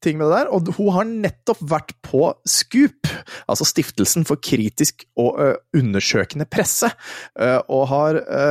ting 0.00 0.16
med 0.18 0.30
det 0.30 0.36
der, 0.38 0.50
og 0.52 0.68
hun 0.78 0.92
har 0.94 1.08
nettopp 1.08 1.60
vært 1.70 1.92
på 2.06 2.30
Scoop, 2.48 3.08
altså 3.50 3.66
Stiftelsen 3.68 4.24
for 4.28 4.40
kritisk 4.42 5.04
og 5.20 5.40
ø, 5.40 5.50
undersøkende 5.76 6.46
presse, 6.48 6.88
ø, 7.36 7.50
og 7.68 7.82
har 7.92 8.20
ø, 8.22 8.46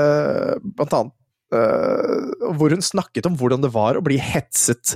blant 0.75 0.99
annet 1.01 1.15
hvor 1.49 2.69
hun 2.69 2.83
snakket 2.85 3.25
om 3.25 3.33
hvordan 3.39 3.63
det 3.63 3.71
var 3.73 3.97
å 3.97 4.03
bli 4.05 4.19
hetset 4.21 4.91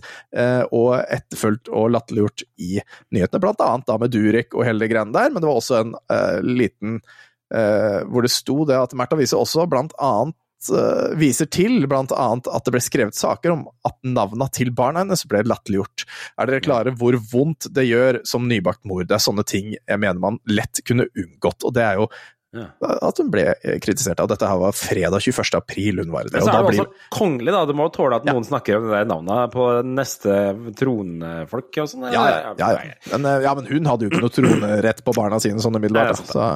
og 0.69 0.91
etterfulgt 1.01 1.71
og 1.73 1.87
latterliggjort 1.95 2.43
i 2.61 2.75
nyhetene, 3.09 3.41
blant 3.41 3.63
annet 3.65 3.87
da 3.89 3.95
med 3.97 4.13
Durek 4.13 4.53
og 4.53 4.61
hele 4.67 4.83
det 4.83 4.91
greiene 4.91 5.15
der, 5.15 5.33
men 5.33 5.41
det 5.41 5.49
var 5.49 5.57
også 5.57 5.79
en 5.79 5.95
liten 6.45 6.99
hvor 7.49 8.21
det 8.21 8.29
sto 8.35 8.59
det 8.69 8.77
at 8.77 8.93
Märtha 8.93 9.17
Wiese 9.17 9.33
også 9.33 9.65
blant 9.65 9.97
annet 9.97 10.37
viser 11.19 11.49
til 11.51 11.83
annet 11.87 12.47
at 12.47 12.65
det 12.65 12.73
ble 12.75 12.81
skrevet 12.83 13.17
saker 13.17 13.55
om 13.55 13.65
at 13.87 13.97
navna 14.05 14.47
til 14.53 14.71
barna 14.75 15.03
hennes 15.03 15.25
ble 15.29 15.43
latterliggjort. 15.47 16.05
Er 16.39 16.49
dere 16.49 16.63
klare 16.63 16.93
hvor 16.97 17.17
vondt 17.31 17.69
det 17.73 17.87
gjør 17.89 18.21
som 18.27 18.47
nybakt 18.49 18.85
mor? 18.89 19.03
Det 19.07 19.17
er 19.17 19.25
sånne 19.25 19.45
ting 19.47 19.73
jeg 19.75 19.99
mener 19.99 20.21
man 20.21 20.39
lett 20.49 20.83
kunne 20.87 21.09
unngått, 21.11 21.63
og 21.63 21.75
det 21.75 21.85
er 21.87 22.01
jo 22.01 22.09
Ja. 22.53 22.67
at 23.01 23.17
hun 23.17 23.31
ble 23.33 23.55
kritisert 23.81 24.19
av. 24.21 24.27
Dette 24.29 24.45
her 24.47 24.59
var 24.61 24.71
fredag 24.77 25.21
21. 25.25 25.55
april 25.57 25.97
hun 26.03 26.11
var 26.13 26.23
det. 26.27 26.33
Men 26.33 26.43
så 26.45 26.53
er 26.53 26.61
det 26.63 26.69
blir- 26.69 26.83
også 26.85 27.09
kongelig, 27.17 27.51
da. 27.55 27.65
Du 27.65 27.73
må 27.73 27.87
tåle 27.91 28.15
at 28.19 28.25
noen 28.29 28.43
snakker 28.45 28.77
om 28.77 28.83
det 28.89 28.91
der 28.93 29.05
navnet 29.09 29.51
på 29.55 29.65
neste 29.83 30.35
tronfolk 30.77 31.77
og 31.81 31.89
sånn. 31.89 32.05
ja, 32.13 32.23
ja, 32.29 32.53
ja, 32.57 32.69
ja. 32.69 32.93
Men, 33.17 33.25
eh, 33.25 33.41
ja, 33.47 33.53
men 33.57 33.65
hun 33.69 33.85
hadde 33.89 34.05
jo 34.05 34.11
ikke 34.11 34.21
noe 34.21 34.33
tronerett 34.37 35.03
på 35.05 35.15
barna 35.17 35.39
sine 35.41 35.59
sånn 35.63 35.75
umiddelbart. 35.79 36.21
Så 36.29 36.47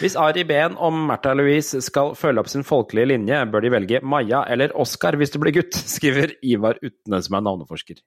Hvis 0.00 0.16
Ari 0.16 0.44
Behn 0.48 0.76
og 0.78 0.92
Märtha 0.92 1.34
Louise 1.36 1.82
skal 1.84 2.14
følge 2.18 2.38
opp 2.40 2.48
sin 2.48 2.64
folkelige 2.64 3.10
linje, 3.12 3.42
bør 3.52 3.62
de 3.62 3.70
velge 3.76 4.02
Maja 4.02 4.44
eller 4.48 4.72
Oskar 4.78 5.12
hvis 5.20 5.32
du 5.32 5.38
blir 5.42 5.52
gutt, 5.52 5.72
skriver 5.96 6.32
Ivar 6.42 6.78
Utne, 6.82 7.22
som 7.22 7.36
er 7.36 7.44
navneforsker. 7.48 8.00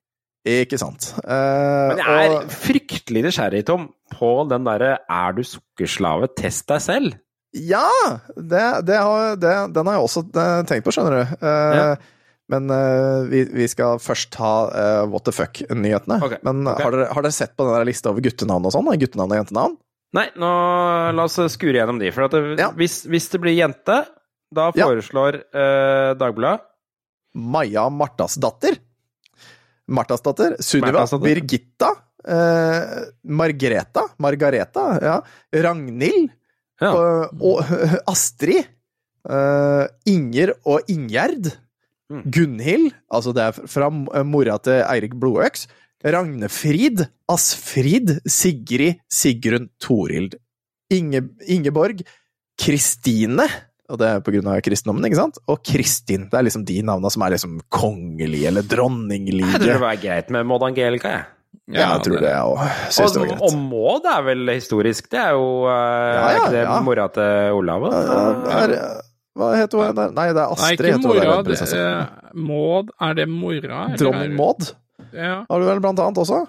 Ikke 0.46 0.78
sant. 0.78 1.08
Uh, 1.26 1.90
Men 1.90 1.98
jeg 1.98 2.26
er 2.30 2.34
og- 2.38 2.50
fryktelig 2.54 3.24
nysgjerrig, 3.26 3.64
Tom, 3.66 3.88
på 4.14 4.48
den 4.48 4.64
derre 4.64 5.00
'er 5.10 5.34
du 5.34 5.42
sukkerslave, 5.42 6.28
test 6.38 6.68
deg 6.68 6.78
selv'? 6.86 7.20
Ja! 7.56 7.88
Det, 8.36 8.66
det 8.88 8.98
har, 9.00 9.38
det, 9.40 9.54
den 9.76 9.88
har 9.88 9.98
jeg 9.98 10.04
også 10.10 10.26
eh, 10.36 10.60
tenkt 10.68 10.86
på, 10.88 10.94
skjønner 10.96 11.18
du. 11.22 11.38
Uh, 11.40 11.80
Ja. 11.80 11.88
Men 12.46 12.68
uh, 12.70 13.24
vi, 13.26 13.40
vi 13.50 13.66
skal 13.66 13.98
først 13.98 14.30
ta 14.36 14.50
uh, 14.70 15.06
what 15.10 15.24
the 15.26 15.32
fuck-nyhetene. 15.34 16.20
Okay. 16.22 16.38
Men 16.46 16.60
okay. 16.70 16.84
Har, 16.86 16.94
dere, 16.94 17.08
har 17.18 17.26
dere 17.26 17.34
sett 17.34 17.56
på 17.58 17.66
den 17.66 17.74
der 17.74 17.88
lista 17.90 18.12
over 18.12 18.22
guttenavn 18.22 18.68
og 18.70 18.76
sånn? 18.76 18.92
Guttenavn 19.02 19.34
og 19.34 19.40
jentenavn? 19.40 19.74
Nei, 20.14 20.28
nå 20.38 20.52
la 21.18 21.26
oss 21.26 21.40
skure 21.56 21.80
gjennom 21.80 21.98
de. 22.04 22.12
For 22.14 22.30
det, 22.30 22.44
Ja. 22.62 22.70
hvis, 22.78 23.00
hvis 23.10 23.32
det 23.34 23.42
blir 23.42 23.58
jente, 23.58 23.98
da 24.54 24.68
Ja. 24.78 24.86
foreslår 24.86 25.40
eh, 25.42 26.12
Dagbladet 26.22 26.62
Maja 27.36 27.90
Martas 27.90 28.38
datter. 28.40 28.78
Martas 29.90 30.22
datter. 30.22 30.56
Sunniva. 30.62 31.04
Birgitta. 31.26 31.90
Uh, 32.26 33.10
Margreta. 33.26 34.06
Margareta. 34.22 34.86
Ja. 35.02 35.18
Ragnhild. 35.66 36.30
Ja. 36.82 36.92
Og, 36.92 37.42
og 37.42 37.76
Astrid. 38.12 38.66
uh, 39.30 39.86
Inger 40.06 40.54
og 40.66 40.90
Ingjerd. 40.92 41.52
Mm. 42.12 42.22
Gunhild, 42.30 42.92
altså 43.10 43.32
det 43.34 43.42
er 43.48 43.56
fra 43.66 43.88
mora 43.90 44.60
til 44.62 44.84
Eirik 44.86 45.16
Blodøks. 45.18 45.64
Ragnefrid, 46.06 47.02
Asfrid, 47.34 48.20
Sigrid, 48.30 49.00
Sigrun, 49.10 49.72
Torild. 49.82 50.36
Inge, 50.94 51.24
Ingeborg, 51.50 52.04
Kristine, 52.62 53.48
og 53.90 53.98
det 54.02 54.08
er 54.12 54.22
på 54.26 54.34
grunn 54.36 54.52
av 54.54 54.60
kristendommen, 54.66 55.06
ikke 55.10 55.18
sant? 55.18 55.40
Og 55.50 55.64
Kristin. 55.66 56.28
Det 56.30 56.38
er 56.38 56.46
liksom 56.46 56.64
de 56.66 56.78
navna 56.86 57.10
som 57.14 57.26
er 57.26 57.34
liksom 57.36 57.58
kongelige 57.74 58.52
eller 58.52 58.62
Jeg 58.62 58.70
tror 58.70 58.94
det 58.94 59.10
dronninglige. 59.10 59.80
var 59.82 59.98
greit 60.02 60.30
med 60.34 60.46
Maud 60.50 60.64
Angelica, 60.70 61.16
jeg. 61.18 61.26
Ja, 61.74 61.96
jeg 61.96 62.04
tror 62.06 62.20
det, 62.22 62.30
jeg 62.30 62.46
òg. 62.46 62.60
Syns 62.94 63.14
det 63.16 63.22
var 63.22 63.26
Og, 63.26 63.32
greit. 63.32 63.42
og 63.48 63.54
Maud 63.58 64.06
er 64.06 64.22
vel 64.28 64.50
historisk? 64.54 65.08
Det 65.10 65.18
er 65.18 65.32
jo 65.34 65.46
uh, 65.66 65.72
Ja, 65.72 66.12
Er 66.14 66.20
ja, 66.22 66.36
ikke 66.38 66.52
det 66.54 66.60
ja. 66.62 66.76
mora 66.86 67.08
til 67.16 67.56
Olav? 67.58 67.86
er, 67.90 68.74
hva 69.36 69.48
heter 69.58 69.82
hun 69.82 69.96
der? 69.98 70.12
Nei, 70.16 70.28
det 70.30 70.44
er 70.44 70.52
Nei, 70.52 70.54
Astrid. 70.54 70.86
ikke 70.92 71.02
mora. 71.08 71.40
det 71.48 71.58
er- 71.80 72.36
Maud, 72.38 72.92
er 73.02 73.14
det 73.18 73.26
mora? 73.32 73.80
Dronning 73.98 74.36
Maud 74.38 74.70
Ja, 75.16 75.34
har 75.50 75.60
du 75.60 75.66
vel 75.66 75.82
blant 75.82 76.00
annet 76.00 76.18
også? 76.22 76.44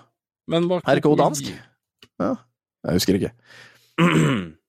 men 0.48 0.68
hva 0.68 0.80
Er 0.86 1.00
ikke 1.00 1.08
hun 1.14 1.18
dansk? 1.18 1.48
Ja, 2.20 2.34
jeg 2.86 2.92
husker 3.00 3.14
ikke. 3.18 3.32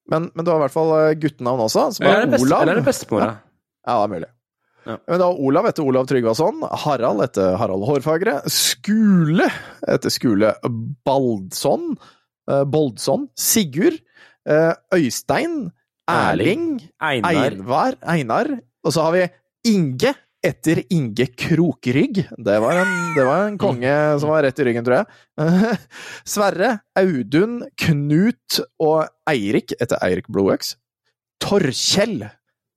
Men, 0.09 0.31
men 0.33 0.45
du 0.45 0.49
har 0.53 0.57
i 0.57 0.63
hvert 0.63 0.71
fall 0.73 0.91
eh, 0.95 1.13
guttenavn 1.19 1.59
også. 1.67 1.89
Som 1.97 2.05
er, 2.07 2.23
er 2.23 2.39
Olav. 2.39 2.61
eller 2.63 2.71
er 2.77 2.79
det 2.79 2.85
bestemora? 2.87 3.27
Ja, 3.87 3.97
det 3.99 4.03
er 4.07 4.13
mulig. 4.15 4.29
Ja. 4.87 4.97
Men 5.07 5.21
da 5.21 5.29
Olav 5.31 5.67
etter 5.69 5.85
Olav 5.87 6.07
Tryggvason, 6.09 6.61
Harald 6.85 7.23
etter 7.25 7.57
Harald 7.59 7.85
Hårfagre, 7.87 8.39
Skule 8.51 9.49
etter 9.87 10.13
Skule 10.13 10.53
Baldsson, 11.07 11.89
eh, 12.49 12.63
Boldsson, 12.63 13.27
Sigurd, 13.37 13.99
eh, 14.47 14.71
Øystein, 14.95 15.67
Erling, 16.07 16.79
Einar. 17.03 17.51
Einvar, 17.51 17.99
Einar, 18.07 18.53
og 18.83 18.95
så 18.95 19.03
har 19.07 19.17
vi 19.17 19.27
Inge 19.67 20.13
etter 20.47 20.79
Inge 20.93 21.27
Krokrygg. 21.35 22.21
Det 22.37 22.57
var 22.63 22.79
en, 22.79 22.91
det 23.17 23.25
var 23.27 23.47
en 23.47 23.57
konge 23.59 23.93
som 24.21 24.31
var 24.31 24.45
rett 24.45 24.59
i 24.61 24.67
ryggen, 24.69 24.85
tror 24.87 25.01
jeg. 25.01 25.77
Sverre, 26.35 26.77
Audun, 26.95 27.59
Knut 27.75 28.61
og 28.79 29.09
Eirik 29.27 29.75
etter 29.81 29.99
Eirik 30.05 30.29
Blodøks. 30.31 30.75
Torkjell 31.43 32.29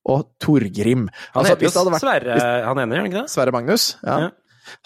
og 0.07 0.27
Torgrim. 0.41 1.09
Han 1.35 1.45
Altså, 1.45 1.57
heter- 1.57 1.67
jo 1.69 1.91
vært- 1.91 2.01
Sverre 2.01 2.35
hvis- 2.37 2.65
Han 2.65 2.79
ene, 2.79 2.95
gjør 2.95 3.03
han 3.03 3.11
ikke 3.11 3.23
det? 3.23 3.31
Sverre 3.31 3.53
Magnus, 3.53 3.97
ja. 4.05 4.31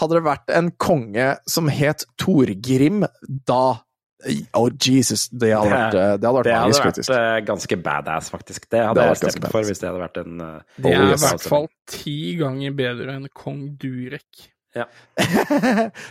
Hadde 0.00 0.14
det 0.16 0.22
vært 0.24 0.48
en 0.56 0.70
konge 0.70 1.36
som 1.46 1.68
het 1.68 2.04
Torgrim, 2.18 3.04
da 3.46 3.80
Oh, 4.54 4.70
Jesus, 4.80 5.28
det 5.28 5.50
hadde 5.52 5.68
vært, 5.68 5.92
det 5.92 6.00
hadde 6.00 6.30
vært 6.32 6.44
det 6.44 6.52
hadde 6.54 6.68
magisk, 6.70 6.80
vært 6.80 6.96
faktisk. 6.96 7.10
eh, 7.12 7.40
ganske 7.44 7.76
badass, 7.82 8.30
faktisk. 8.32 8.68
Det 8.70 8.80
hadde 8.80 8.94
Det 8.94 9.02
hadde 9.04 9.20
jeg 9.20 9.32
stemt 9.34 9.50
for 9.52 9.60
hvis 9.68 9.80
det 9.82 9.88
hadde 9.90 10.00
vært 10.00 10.16
en 10.24 10.40
uh, 10.40 10.60
Det 10.80 10.92
er 10.94 11.02
i 11.02 11.16
hvert 11.20 11.42
fall 11.42 11.68
ti 11.86 12.36
ganger 12.38 12.72
bedre 12.72 13.08
enn 13.18 13.28
kong 13.34 13.76
Durek. 13.76 14.48
Ja. 14.74 14.86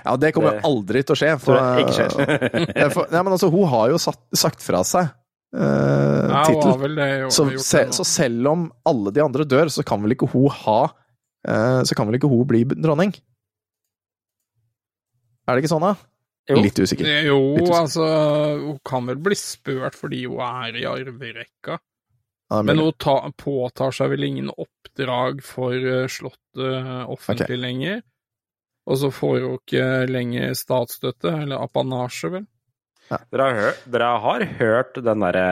ja, 0.06 0.16
det 0.16 0.34
kommer 0.36 0.52
Det- 0.60 0.64
aldri 0.64 1.02
til 1.04 1.16
å 1.16 1.18
skje. 1.18 1.32
For, 1.42 1.58
ikke 1.82 1.96
skjer. 1.98 2.92
For, 2.94 3.08
ja, 3.12 3.24
men 3.24 3.34
altså, 3.34 3.50
hun 3.50 3.68
har 3.68 3.90
jo 3.90 3.98
satt, 3.98 4.20
sagt 4.36 4.62
fra 4.62 4.84
seg 4.84 5.10
Ja, 5.10 5.10
tittel. 5.54 6.96
det 6.98 7.08
jo- 7.22 7.30
Så, 7.30 7.46
se, 7.62 7.84
så 7.94 8.06
selv 8.08 8.48
om 8.48 8.72
alle 8.90 9.12
de 9.14 9.22
andre 9.24 9.46
dør, 9.46 9.70
så 9.70 9.84
kan 9.86 10.02
vel 10.02 10.16
ikke 10.16 10.30
hun 10.32 10.50
ha 10.50 10.80
eh, 11.48 11.84
Så 11.84 11.96
kan 11.96 12.08
vel 12.08 12.16
ikke 12.18 12.30
hun 12.32 12.48
bli 12.48 12.64
dronning? 12.74 13.14
Er 15.48 15.56
det 15.56 15.64
ikke 15.64 15.74
sånn, 15.74 15.84
da? 15.84 15.96
Litt 16.56 16.80
usikker. 16.80 17.08
Jo, 17.24 17.38
Litt 17.56 17.64
usikker. 17.68 17.80
altså 17.82 18.06
Hun 18.64 18.80
kan 18.88 19.06
vel 19.08 19.20
bli 19.24 19.36
spurt 19.40 19.96
fordi 19.96 20.26
hun 20.26 20.40
er 20.44 20.76
i 20.80 20.86
arverekka. 20.88 21.78
Ja, 22.52 22.60
er 22.60 22.64
Men 22.68 22.80
hun 22.80 22.92
ta, 23.00 23.18
påtar 23.40 23.94
seg 23.96 24.10
vel 24.12 24.24
ingen 24.28 24.50
oppdrag 24.52 25.42
for 25.44 25.74
eh, 25.76 26.08
Slottet 26.12 27.08
offentlig 27.08 27.56
okay. 27.58 27.62
lenger. 27.62 28.02
Og 28.88 28.98
så 29.00 29.12
får 29.16 29.38
hun 29.46 29.60
ikke 29.62 29.86
lenger 30.12 30.52
statsstøtte, 30.60 31.32
eller 31.46 31.62
apanasje, 31.64 32.30
vel. 32.34 32.48
Dere 33.12 33.48
har, 33.58 33.80
dere 33.94 34.12
har 34.24 34.46
hørt 34.60 35.00
den 35.06 35.24
derre 35.26 35.48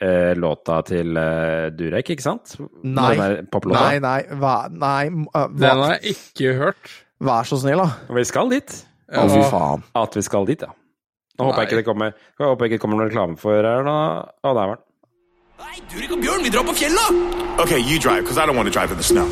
eh, 0.00 0.32
låta 0.38 0.80
til 0.86 1.16
eh, 1.18 1.68
Durek, 1.74 2.12
ikke 2.14 2.24
sant? 2.24 2.56
Nei. 2.84 3.12
Den 3.14 3.22
der 3.22 3.46
poplåta? 3.52 3.86
Nei, 3.88 4.02
nei, 4.04 4.38
hva, 4.38 4.56
nei 4.70 5.08
hva, 5.10 5.46
Den 5.54 5.82
har 5.84 5.96
jeg 5.96 6.16
ikke 6.16 6.54
hørt. 6.60 6.92
Vær 7.24 7.48
så 7.48 7.58
snill, 7.58 7.80
da. 7.82 8.14
Vi 8.14 8.26
skal 8.28 8.52
dit. 8.52 8.76
Å, 9.08 9.24
fy 9.32 9.40
faen. 9.50 9.86
At 9.98 10.18
vi 10.18 10.22
skal 10.26 10.46
dit, 10.48 10.62
ja. 10.62 10.74
Nå 11.38 11.46
håper 11.46 11.62
jeg 11.62 11.68
ikke 11.68 11.76
det 11.78 11.86
kommer 11.86 12.08
Jeg 12.10 12.42
håper 12.42 12.66
ikke 12.66 12.74
det 12.74 12.82
kommer 12.82 12.98
noen 12.98 13.10
reklame 13.12 13.38
for 13.38 13.62
her 13.62 13.84
nå. 13.86 13.96
Å, 14.42 14.52
der 14.52 14.58
var 14.58 14.76
den. 14.76 14.84
Durek 15.90 16.14
og 16.14 16.22
Bjørn, 16.22 16.44
vi 16.46 16.50
drar 16.54 16.66
på 16.66 16.74
fjellet! 16.78 17.18
Ok, 17.58 17.72
you 17.82 17.98
drive, 17.98 18.22
because 18.22 18.38
I 18.38 18.46
don't 18.46 18.58
want 18.58 18.70
to 18.70 18.74
drive 18.74 18.92
in 18.92 18.98
the 18.98 19.06
snow. 19.06 19.26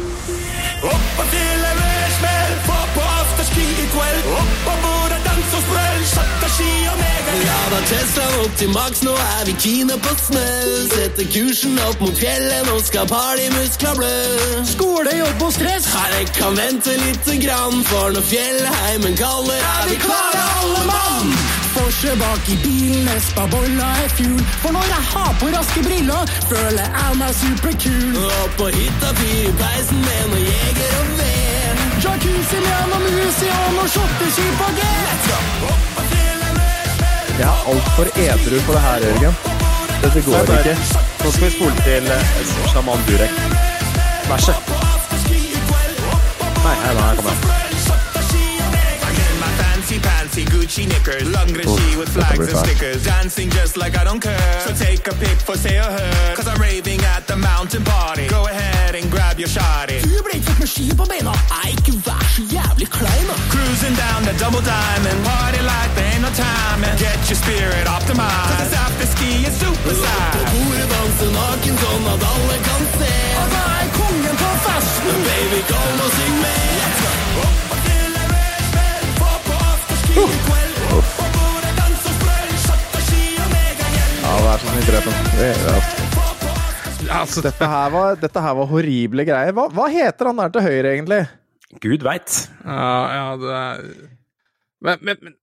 Opp 0.87 1.23
og 1.23 1.31
til 1.31 1.67
en 1.71 1.81
smell, 2.19 2.59
få 2.67 2.79
på 2.97 3.07
afterski 3.21 3.67
i 3.85 3.89
kveld. 3.95 4.31
Opp 4.41 4.71
og 4.75 4.96
ski 6.07 6.71
og 6.91 6.97
mega. 7.01 7.35
Ja 7.47 7.59
da, 7.73 7.81
Teslaen 7.91 8.45
opp 8.45 8.55
til 8.61 8.71
maks, 8.73 9.03
nå 9.07 9.15
er 9.15 9.43
vi 9.49 9.55
kine 9.65 9.99
på 10.05 10.15
snø. 10.23 10.47
Setter 10.93 11.29
kursen 11.35 11.79
opp 11.89 12.01
mot 12.05 12.17
fjellet, 12.21 12.63
nå 12.69 12.79
skal 12.87 13.09
partymuskla 13.11 13.95
blø. 13.99 14.15
Skole, 14.73 15.13
jobb 15.21 15.45
og 15.49 15.53
stress. 15.59 15.91
Her 15.93 16.17
jeg 16.17 16.33
kan 16.39 16.59
vente 16.59 16.97
lite 17.03 17.39
grann, 17.45 17.85
for 17.91 18.17
når 18.17 18.27
fjellheimen 18.33 19.17
kaller, 19.21 19.63
er 19.75 19.93
vi 19.93 20.01
klare 20.07 20.43
alle 20.57 20.83
mann. 20.91 21.39
Porsche 21.77 22.13
bak 22.17 22.49
i 22.49 22.59
bilen, 22.65 23.09
Espa 23.17 23.47
bolla 23.53 23.89
er 24.05 24.13
fuel. 24.17 24.45
For 24.63 24.77
når 24.77 24.93
jeg 24.95 25.09
har 25.13 25.33
på 25.41 25.53
raske 25.55 25.87
briller, 25.89 26.37
føler 26.51 26.85
jeg 27.01 27.23
meg 27.23 27.41
superkul. 27.43 28.21
Og 28.25 28.61
på 28.61 28.71
hytta 28.79 29.17
fyr 29.21 29.41
i 29.45 29.57
peisen 29.63 30.07
med 30.07 30.31
noe 30.33 30.47
jeger 30.47 31.03
og 31.03 31.19
ved. 31.21 31.36
Jacuzzi 32.07 32.59
med 32.63 32.93
noe 32.93 33.11
musi 33.17 33.49
og 33.51 33.73
noe 33.75 33.89
shotteski 33.91 34.47
på 34.61 34.69
G. 34.79 34.87
Jeg 37.37 37.49
er 37.49 37.67
altfor 37.73 38.13
edru 38.27 38.61
på 38.67 38.77
det 38.77 38.83
her, 38.87 39.07
Jørgen. 39.09 39.35
Dette 40.05 40.23
går 40.29 40.55
ikke. 40.59 40.77
Nå 41.25 41.35
skal 41.35 41.47
vi 41.47 41.53
spole 41.59 41.75
til 41.83 42.09
eh, 42.17 42.33
sjaman 42.73 43.05
Durek. 43.11 43.37
Verset. 44.31 44.73
Nei, 46.65 46.75
her, 46.85 46.95
nei, 46.95 47.15
kommer 47.17 47.31
den. 47.31 47.56
Fancy 50.37 50.53
Gucci 50.53 50.85
knickers, 50.87 51.23
langrenski 51.33 51.97
with 51.97 52.11
flags 52.13 52.47
and 52.53 52.59
stickers, 52.59 53.03
dancing 53.05 53.49
just 53.49 53.79
like 53.79 53.97
I 53.97 54.05
don't 54.05 54.21
care. 54.21 54.61
So 54.61 54.75
take 54.75 55.09
a 55.09 55.15
pic 55.15 55.39
for 55.41 55.57
say 55.57 55.79
or 55.79 55.89
her, 55.89 56.35
cause 56.37 56.47
I'm 56.47 56.61
raving 56.61 57.01
at 57.17 57.27
the 57.27 57.37
mountain 57.37 57.83
party. 57.83 58.29
Go 58.29 58.45
ahead 58.45 58.95
and 58.95 59.11
grab 59.11 59.39
your 59.39 59.49
shotty. 59.49 60.03
Du 60.05 60.21
ble 60.21 60.37
ikke 60.37 60.53
med 60.61 60.69
ski 60.69 60.93
på 60.93 61.07
beina, 61.09 61.33
ei, 61.65 61.73
ikke 61.73 61.97
vær 62.05 62.21
så 62.35 62.43
jævlig 62.53 62.89
klein 62.93 63.27
da. 63.31 63.37
Cruising 63.49 63.97
down 63.97 64.29
the 64.29 64.35
double 64.37 64.61
diamond, 64.61 65.25
party 65.25 65.61
like 65.65 65.93
there 65.97 66.13
ain't 66.13 66.21
no 66.21 66.31
time, 66.37 66.85
and 66.85 67.01
get 67.01 67.17
your 67.33 67.41
spirit 67.41 67.89
optimized. 67.89 68.53
Cause 68.53 68.69
it's 68.69 68.77
after 68.77 69.09
ski 69.17 69.33
is 69.49 69.57
super 69.57 69.95
size. 70.05 70.37
På 70.37 70.43
bordet 70.53 70.89
danse 70.93 71.27
naken 71.33 71.81
sånn 71.81 72.11
at 72.13 72.29
alle 72.33 72.59
kan 72.69 72.83
se. 73.01 73.15
Jeg 73.41 73.79
er 73.81 73.89
kongen 73.97 74.37
på 74.45 74.51
festen. 74.69 75.17
Baby, 75.31 75.61
kom 75.73 76.05
og 76.05 76.11
syng 76.19 76.37
med. 76.45 76.61
Let's 76.83 77.01
go. 77.07 77.66
Ja, 80.17 80.23
vær 84.43 84.59
så 84.59 84.67
snill, 84.71 84.87
drep. 84.89 85.09
Det 85.37 85.49
gjør 85.51 85.67
jeg. 85.69 85.83
Altså, 87.13 87.43
Dette 87.45 87.69
her 87.69 87.91
var, 87.93 88.17
dette 88.21 88.43
her 88.43 88.55
var 88.57 88.71
horrible 88.71 89.27
greier. 89.29 89.53
Hva, 89.57 89.67
hva 89.77 89.87
heter 89.93 90.31
han 90.31 90.41
der 90.41 90.55
til 90.55 90.65
høyre, 90.65 90.95
egentlig? 90.95 91.21
Gud 91.85 92.07
veit. 92.07 92.39
Ja, 92.65 92.93
ja, 93.13 93.27
det 93.43 93.51
er 93.61 93.83
men, 94.87 94.99
men, 95.03 95.17
men 95.25 95.35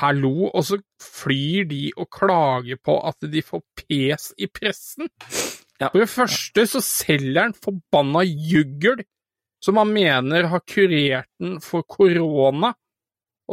hallo, 0.00 0.48
og 0.48 0.62
så 0.64 0.78
flyr 1.00 1.66
de 1.70 1.90
og 1.96 2.08
klager 2.12 2.78
på 2.84 2.94
at 3.08 3.28
de 3.32 3.42
får 3.44 3.60
pes 3.78 4.30
i 4.40 4.48
pressen. 4.48 5.10
For 5.82 5.98
det 6.00 6.08
første 6.10 6.64
så 6.70 6.80
selger 6.84 7.42
han 7.48 7.56
forbanna 7.56 8.24
juggel 8.26 9.04
som 9.62 9.78
han 9.78 9.92
mener 9.94 10.48
har 10.50 10.64
kurert 10.66 11.28
den 11.40 11.60
for 11.62 11.86
korona. 11.86 12.72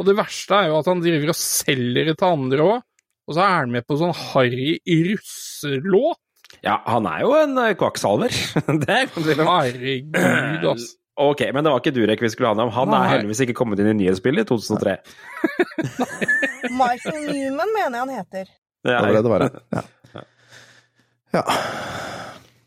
Og 0.00 0.06
det 0.08 0.16
verste 0.16 0.56
er 0.56 0.70
jo 0.70 0.78
at 0.80 0.88
han 0.88 1.02
driver 1.04 1.34
og 1.34 1.36
selger 1.36 2.08
det 2.08 2.16
til 2.16 2.30
andre 2.30 2.64
òg. 2.64 2.86
Og 3.28 3.36
så 3.36 3.44
er 3.44 3.58
han 3.60 3.74
med 3.74 3.84
på 3.86 3.98
sånn 4.00 4.14
harry 4.16 4.78
russelåt. 4.88 6.20
Ja, 6.64 6.80
han 6.88 7.06
er 7.06 7.20
jo 7.22 7.34
en 7.38 7.52
eh, 7.62 7.74
kvakksalver. 7.78 8.32
er 8.90 9.12
Herregud, 9.12 10.72
altså. 10.72 10.96
Ok, 11.20 11.42
men 11.52 11.60
det 11.60 11.68
var 11.68 11.82
ikke 11.82 11.92
Durek 11.92 12.22
vi 12.24 12.30
skulle 12.32 12.48
ha 12.48 12.56
om. 12.64 12.70
Han 12.72 12.88
Nei. 12.88 12.98
er 13.02 13.10
heldigvis 13.10 13.42
ikke 13.44 13.54
kommet 13.58 13.80
inn 13.82 13.90
i 13.90 13.96
nyhetsbildet 13.98 14.46
i 14.46 14.48
2003. 14.48 14.94
Michael 16.80 17.26
Newman 17.26 17.74
mener 17.74 17.98
jeg 17.98 18.00
han 18.00 18.12
heter. 18.14 18.52
Det 18.86 18.94
var 18.94 19.12
det 19.12 19.20
det 19.26 19.32
var 19.34 19.44
Ja. 20.14 20.22
ja. 21.34 21.42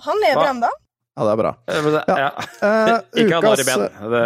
Han 0.06 0.22
lever 0.22 0.52
ennå. 0.52 0.70
Ja, 1.14 1.26
det 1.28 1.32
er 1.34 1.38
bra. 1.44 1.50
Eh, 1.70 1.82
men 1.86 1.94
det- 1.94 2.04
Ja. 2.18 2.30
Eh, 2.66 2.94
Ikke 3.22 3.36
han 3.36 3.44
ukas- 3.44 3.62
i 3.62 3.66
Ben. 3.68 3.82
Det, 4.14 4.24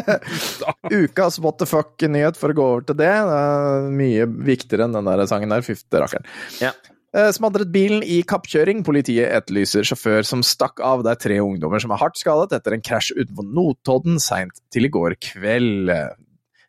det, 0.00 1.00
Ukas 1.04 1.38
what 1.44 1.58
the 1.60 1.66
fuck-nyhet, 1.68 2.38
for 2.40 2.48
å 2.52 2.56
gå 2.56 2.64
over 2.74 2.86
til 2.88 2.96
det. 2.96 3.10
det 3.10 3.40
er 3.40 3.90
mye 3.92 4.24
viktigere 4.48 4.86
enn 4.88 4.96
den 4.96 5.04
der 5.10 5.26
sangen 5.28 5.52
der. 5.52 5.60
Fyfte 5.66 6.00
rakkeren. 6.00 6.24
Ja. 6.62 6.72
Eh, 7.12 7.28
Smadret 7.34 7.72
bilen 7.74 8.04
i 8.06 8.20
kappkjøring. 8.22 8.84
Politiet 8.86 9.28
etterlyser 9.34 9.84
sjåfør 9.84 10.24
som 10.24 10.44
stakk 10.46 10.80
av. 10.80 11.02
Det 11.04 11.12
er 11.16 11.22
tre 11.26 11.38
ungdommer 11.42 11.82
som 11.82 11.90
er 11.92 12.00
hardt 12.00 12.16
skadet 12.20 12.54
etter 12.56 12.76
en 12.76 12.84
krasj 12.86 13.12
utenfor 13.18 13.44
Notodden 13.50 14.20
seint 14.22 14.62
til 14.72 14.86
i 14.88 14.92
går 14.94 15.18
kveld. 15.20 15.90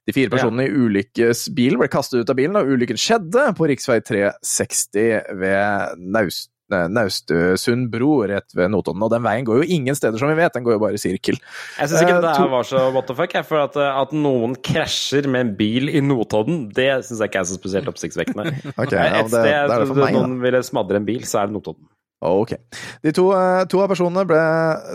De 0.09 0.15
fire 0.17 0.31
personene 0.33 0.65
i 0.65 0.73
ulykkesbilen 0.73 1.77
ble 1.79 1.87
kastet 1.93 2.23
ut 2.25 2.31
av 2.33 2.35
bilen, 2.39 2.57
og 2.57 2.67
ulykken 2.73 2.97
skjedde 2.99 3.51
på 3.55 3.69
rv. 3.69 4.01
360 4.09 5.37
ved 5.39 6.01
Naust... 6.11 6.50
eh, 6.75 6.87
Naustesund 6.91 7.89
bro 7.93 8.21
rett 8.29 8.55
ved 8.57 8.71
Notodden. 8.73 9.03
Og 9.05 9.11
den 9.13 9.23
veien 9.25 9.47
går 9.47 9.61
jo 9.61 9.77
ingen 9.77 9.97
steder, 9.97 10.19
som 10.21 10.31
vi 10.31 10.37
vet, 10.39 10.53
den 10.55 10.65
går 10.65 10.77
jo 10.77 10.81
bare 10.83 10.99
i 10.99 11.01
sirkel. 11.01 11.39
Jeg 11.77 11.91
syns 11.91 12.03
ikke 12.03 12.17
uh, 12.17 12.23
det 12.25 12.33
her 12.37 12.51
var 12.51 12.67
så 12.67 12.83
what 12.95 13.07
the 13.09 13.17
fuck. 13.17 13.35
Jeg, 13.37 13.47
for 13.47 13.63
at, 13.63 13.77
eh, 13.79 14.01
at 14.03 14.15
noen 14.15 14.57
krasjer 14.57 15.29
med 15.31 15.47
en 15.47 15.53
bil 15.59 15.91
i 15.91 16.03
Notodden, 16.05 16.67
det 16.75 16.89
syns 17.07 17.19
jeg 17.19 17.31
ikke 17.31 17.43
er 17.43 17.49
så 17.51 17.59
spesielt 17.59 17.91
oppsiktsvekkende. 17.91 18.47
okay, 18.81 18.99
ja, 18.99 19.23
Et 19.23 19.31
sted 19.31 19.47
det 19.47 19.55
det 19.71 19.79
trodde 19.85 20.05
meg, 20.05 20.19
noen 20.19 20.37
ville 20.43 20.63
smadre 20.65 21.01
en 21.01 21.07
bil, 21.07 21.25
så 21.27 21.43
er 21.43 21.51
det 21.51 21.59
Notodden. 21.59 21.87
Ok. 22.21 22.53
De 23.01 23.11
to, 23.11 23.31
eh, 23.33 23.63
to 23.65 23.79
av 23.81 23.89
personene 23.89 24.21
ble 24.29 24.41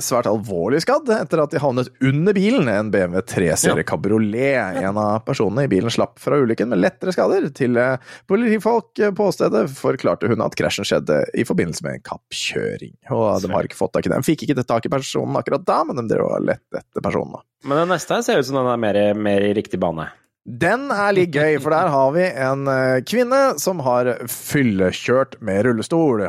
svært 0.04 0.28
alvorlig 0.30 0.78
skadd 0.84 1.08
etter 1.10 1.40
at 1.42 1.50
de 1.50 1.58
havnet 1.58 1.88
under 1.98 2.36
bilen, 2.36 2.68
en 2.70 2.92
BMW 2.94 3.18
3-serie 3.26 3.82
kabriolet. 3.86 4.78
En 4.78 5.00
av 5.02 5.24
personene 5.26 5.64
i 5.66 5.70
bilen 5.70 5.90
slapp 5.90 6.20
fra 6.22 6.38
ulykken 6.38 6.70
med 6.70 6.84
lettere 6.84 7.14
skader. 7.16 7.48
Til 7.56 7.74
eh, 7.82 7.96
politifolk 8.30 9.02
på 9.18 9.26
stedet 9.34 9.64
forklarte 9.74 10.30
hun 10.30 10.44
at 10.46 10.54
krasjen 10.58 10.86
skjedde 10.86 11.24
i 11.34 11.46
forbindelse 11.48 11.82
med 11.86 11.98
en 11.98 12.06
kappkjøring. 12.12 12.94
Og 13.10 13.42
de 13.42 13.50
har 13.56 13.66
ikke 13.66 13.80
fått 13.80 13.96
tak 13.98 14.06
i 14.06 14.14
den. 14.14 14.22
De 14.22 14.30
fikk 14.30 14.46
ikke 14.46 14.62
tak 14.62 14.86
i 14.86 14.94
personen 14.94 15.40
akkurat 15.42 15.66
da, 15.66 15.82
men 15.88 15.98
de 15.98 16.06
drev 16.14 16.30
og 16.30 16.46
lette 16.46 16.78
etter 16.78 17.02
personen. 17.02 17.42
Men 17.66 17.82
den 17.82 17.94
neste 17.96 18.22
ser 18.22 18.38
ut 18.38 18.46
som 18.46 18.60
den 18.60 18.70
er 18.70 18.80
mer, 18.86 19.02
mer 19.18 19.42
i 19.42 19.50
riktig 19.58 19.82
bane. 19.82 20.06
Den 20.46 20.92
er 20.94 21.10
litt 21.10 21.34
gøy, 21.34 21.56
for 21.58 21.74
der 21.74 21.90
har 21.90 22.10
vi 22.14 22.22
en 22.30 22.68
eh, 22.70 23.02
kvinne 23.02 23.56
som 23.58 23.82
har 23.82 24.14
fyllekjørt 24.30 25.40
med 25.42 25.64
rullestol. 25.66 26.28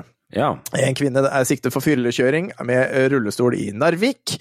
En 0.76 0.96
kvinne 0.98 1.22
er 1.24 1.46
siktet 1.48 1.72
for 1.72 1.84
fyllekjøring 1.86 2.50
med 2.68 3.12
rullestol 3.14 3.56
i 3.56 3.70
Narvik. 3.72 4.36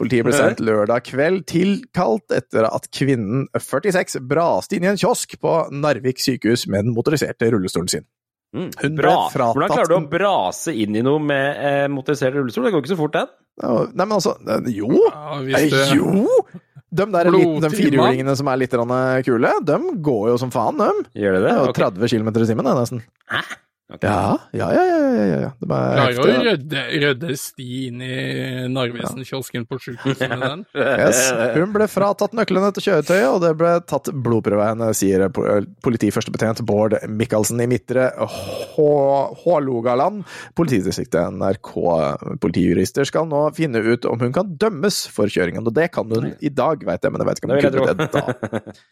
Politiet 0.00 0.26
ble 0.26 0.34
sendt 0.36 0.60
lørdag 0.64 1.06
kveld 1.08 1.46
tilkalt 1.48 2.34
etter 2.36 2.68
at 2.68 2.90
kvinnen 2.92 3.46
46 3.56 4.20
braste 4.28 4.76
inn 4.76 4.84
i 4.84 4.90
en 4.92 5.00
kiosk 5.00 5.38
på 5.40 5.54
Narvik 5.72 6.20
sykehus 6.20 6.66
med 6.68 6.84
den 6.84 6.96
motoriserte 6.96 7.48
rullestolen 7.54 7.88
sin. 7.88 8.08
Hun 8.52 8.70
ble 8.98 9.06
Mm. 9.06 9.30
Fratatt 9.30 9.54
Hvordan 9.54 9.70
klarer 9.70 9.88
du 9.88 9.94
å 9.94 10.10
brase 10.10 10.72
inn 10.74 10.96
i 10.98 11.02
noe 11.06 11.20
med 11.22 11.60
eh, 11.62 11.84
motorisert 11.88 12.34
rullestol? 12.34 12.66
Det 12.66 12.72
går 12.74 12.82
ikke 12.82 12.92
så 12.92 12.98
fort, 12.98 13.14
den. 13.14 13.30
Nei, 13.60 14.04
men 14.04 14.16
altså 14.16 14.34
Jo! 14.74 14.90
Eh, 15.46 15.94
Jo! 15.94 16.34
De, 16.90 17.04
der 17.06 17.28
litt, 17.30 17.52
de 17.62 17.70
firehjulingene 17.70 18.34
som 18.34 18.48
er 18.50 18.58
litt 18.58 18.72
kule, 18.74 19.52
de 19.62 19.76
går 20.02 20.24
jo 20.32 20.38
som 20.42 20.50
faen, 20.50 20.80
de. 20.80 21.04
Gjør 21.22 21.36
det? 21.38 21.42
Det 21.46 21.52
jo 21.68 21.74
30 21.78 22.08
km 22.10 22.30
i 22.34 22.46
timen, 22.50 22.66
nesten. 22.66 23.04
nesten. 23.04 23.60
Ja, 23.90 24.38
ja, 24.54 24.66
ja, 24.70 24.82
ja, 24.86 24.98
ja, 25.02 25.24
ja, 25.26 25.38
ja. 25.42 25.48
Er 25.50 26.12
Klarer 26.14 26.18
å 26.22 26.42
rydde, 26.46 26.82
rydde 27.02 27.34
sti 27.36 27.64
inn 27.88 28.02
i 28.06 28.10
Narvesen-kiosken 28.70 29.64
på 29.66 29.78
sykehuset 29.82 30.30
med 30.30 30.44
den. 30.52 30.62
Yes. 30.78 31.24
Hun 31.56 31.72
ble 31.74 31.88
fratatt 31.90 32.36
nøklene 32.38 32.70
til 32.76 32.86
kjøretøyet, 32.86 33.26
og 33.32 33.40
det 33.42 33.50
ble 33.58 33.72
tatt 33.90 34.12
blodprøve 34.14 34.62
av 34.62 34.70
henne, 34.76 34.92
sier 34.94 35.26
po- 35.34 35.42
politiførstebetjent 35.82 36.62
Bård 36.68 36.94
Michaelsen 37.10 37.58
i 37.64 37.66
Midtre 37.72 38.12
Hå- 38.76 39.34
Hålogaland 39.42 40.22
politidistriktet. 40.54 41.34
NRK-politijurister 41.40 43.08
skal 43.10 43.26
nå 43.30 43.42
finne 43.58 43.82
ut 43.82 44.06
om 44.06 44.22
hun 44.22 44.32
kan 44.36 44.54
dømmes 44.60 45.02
for 45.10 45.26
kjøringen, 45.30 45.66
og 45.66 45.74
det 45.76 45.90
kan 45.94 46.06
hun 46.14 46.30
i 46.38 46.52
dag, 46.52 46.86
veit 46.86 47.02
jeg, 47.02 47.10
men 47.14 47.24
jeg 47.24 47.30
vet 47.32 47.42
ikke 47.42 47.50
om 47.50 47.56
hun 47.56 47.66
kunne 47.66 47.94
det 48.04 48.10
da. 48.14 48.24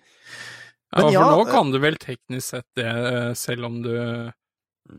Ja, 0.89 1.03
for 1.05 1.13
ja, 1.13 1.23
nå 1.37 1.43
kan 1.51 1.69
du 1.69 1.77
vel 1.83 1.99
teknisk 2.01 2.47
sett 2.55 2.65
det, 2.79 2.89
selv 3.37 3.67
om 3.69 3.75
du 3.85 3.91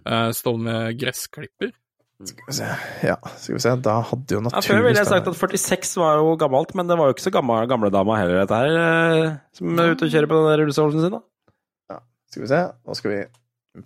eh, 0.05 0.29
står 0.35 0.59
med 0.65 0.99
gressklipper. 0.99 1.73
Skal 2.19 2.49
vi 2.49 2.53
se, 2.57 2.65
ja, 3.07 3.15
skal 3.39 3.55
vi 3.55 3.61
se, 3.63 3.73
da 3.79 3.93
hadde 4.09 4.35
jo 4.35 4.41
Ja, 4.43 4.59
før 4.59 4.81
ville 4.83 4.91
jeg 4.91 5.05
naturligvis 5.07 5.11
sagt 5.13 5.27
at 5.31 5.37
46 5.39 5.91
var 6.01 6.17
jo 6.19 6.33
gammelt, 6.41 6.73
men 6.75 6.89
det 6.89 6.97
var 6.99 7.07
jo 7.07 7.15
ikke 7.15 7.23
så 7.29 7.31
gamle 7.31 7.91
dama 7.95 8.17
heller, 8.19 8.41
dette 8.41 8.57
her, 8.59 8.75
eh, 8.75 9.37
som 9.55 9.79
er 9.79 9.93
ute 9.93 10.07
og 10.07 10.11
kjører 10.11 10.27
på 10.27 10.39
den 10.39 10.49
der 10.49 10.61
rullestolen 10.65 11.05
sin, 11.05 11.15
da. 11.15 12.01
Skal 12.29 12.43
vi 12.43 12.49
se, 12.51 12.59
nå 12.85 12.97
skal 12.99 13.13
vi 13.13 13.21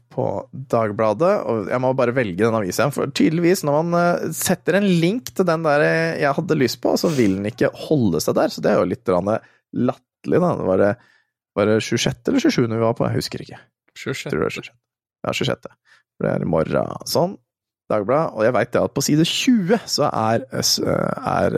på 0.09 0.25
Dagbladet, 0.73 1.31
og 1.45 1.69
jeg 1.69 1.81
må 1.83 1.93
bare 1.93 2.15
velge 2.17 2.41
den 2.41 2.57
avisa, 2.57 2.89
for 2.95 3.13
tydeligvis 3.13 3.61
når 3.67 3.77
man 3.83 3.99
eh, 3.99 4.25
setter 4.33 4.79
en 4.79 4.89
link 4.89 5.29
til 5.37 5.45
den 5.51 5.69
der 5.69 5.85
jeg 5.85 6.33
hadde 6.39 6.57
lyst 6.57 6.81
på, 6.81 6.97
så 6.97 7.13
vil 7.13 7.37
den 7.37 7.51
ikke 7.51 7.69
holde 7.85 8.23
seg 8.23 8.39
der, 8.39 8.49
så 8.49 8.65
det 8.65 8.73
er 8.73 8.81
jo 8.81 8.89
litt 8.89 9.05
grann 9.05 9.29
latterlig, 9.29 10.41
da. 10.41 10.55
Det 10.57 10.69
var 10.71 10.81
det, 10.81 10.91
var 11.53 11.69
det 11.69 11.77
26. 11.85 12.17
eller 12.33 12.47
27. 12.49 12.65
vi 12.65 12.81
var 12.87 12.97
på? 12.97 13.05
Jeg 13.11 13.21
husker 13.21 13.45
ikke. 13.45 13.61
26. 13.93 14.31
Tror 14.33 14.41
det 14.41 14.49
er 14.49 14.57
26. 14.57 14.79
Ja, 15.23 15.37
26. 15.37 15.77
For 16.23 16.31
det 16.31 16.39
er 16.39 16.47
morgen. 16.47 16.91
Sånn. 17.03 17.33
Dagbladet. 17.91 18.37
Og 18.37 18.45
jeg 18.47 18.55
veit 18.55 18.77
at 18.79 18.93
på 18.95 19.03
side 19.03 19.25
20 19.27 19.81
så 19.91 20.07
er, 20.07 20.45
er 20.55 21.57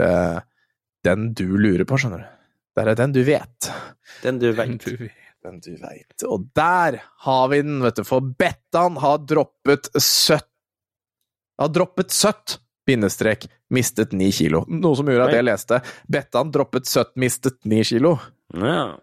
den 1.06 1.28
du 1.38 1.52
lurer 1.54 1.86
på, 1.86 2.00
skjønner 2.02 2.24
du. 2.24 2.32
Der 2.76 2.90
er 2.90 2.98
den 2.98 3.14
du 3.14 3.22
vet. 3.28 3.70
Den 4.24 4.42
du 4.42 4.48
veit. 4.58 4.88
Den 5.46 5.62
du 5.62 5.70
veit. 5.78 6.26
Og 6.26 6.48
der 6.58 6.98
har 7.28 7.46
vi 7.54 7.62
den, 7.62 7.78
vet 7.86 8.02
du, 8.02 8.08
for 8.10 8.26
Bettan 8.26 8.98
har 9.04 9.22
droppet 9.22 9.92
søtt 10.02 10.50
Har 11.62 11.70
droppet 11.72 12.10
søtt, 12.12 12.58
bindestrek, 12.90 13.46
mistet 13.72 14.18
ni 14.18 14.32
kilo. 14.34 14.66
Noe 14.68 14.98
som 14.98 15.08
gjorde 15.08 15.30
at 15.30 15.38
jeg 15.38 15.46
leste 15.46 15.80
Bettan 16.12 16.50
droppet 16.52 16.90
søtt, 16.90 17.14
mistet 17.22 17.62
ni 17.70 17.86
kilo. 17.86 18.18
Ja. 18.58 18.96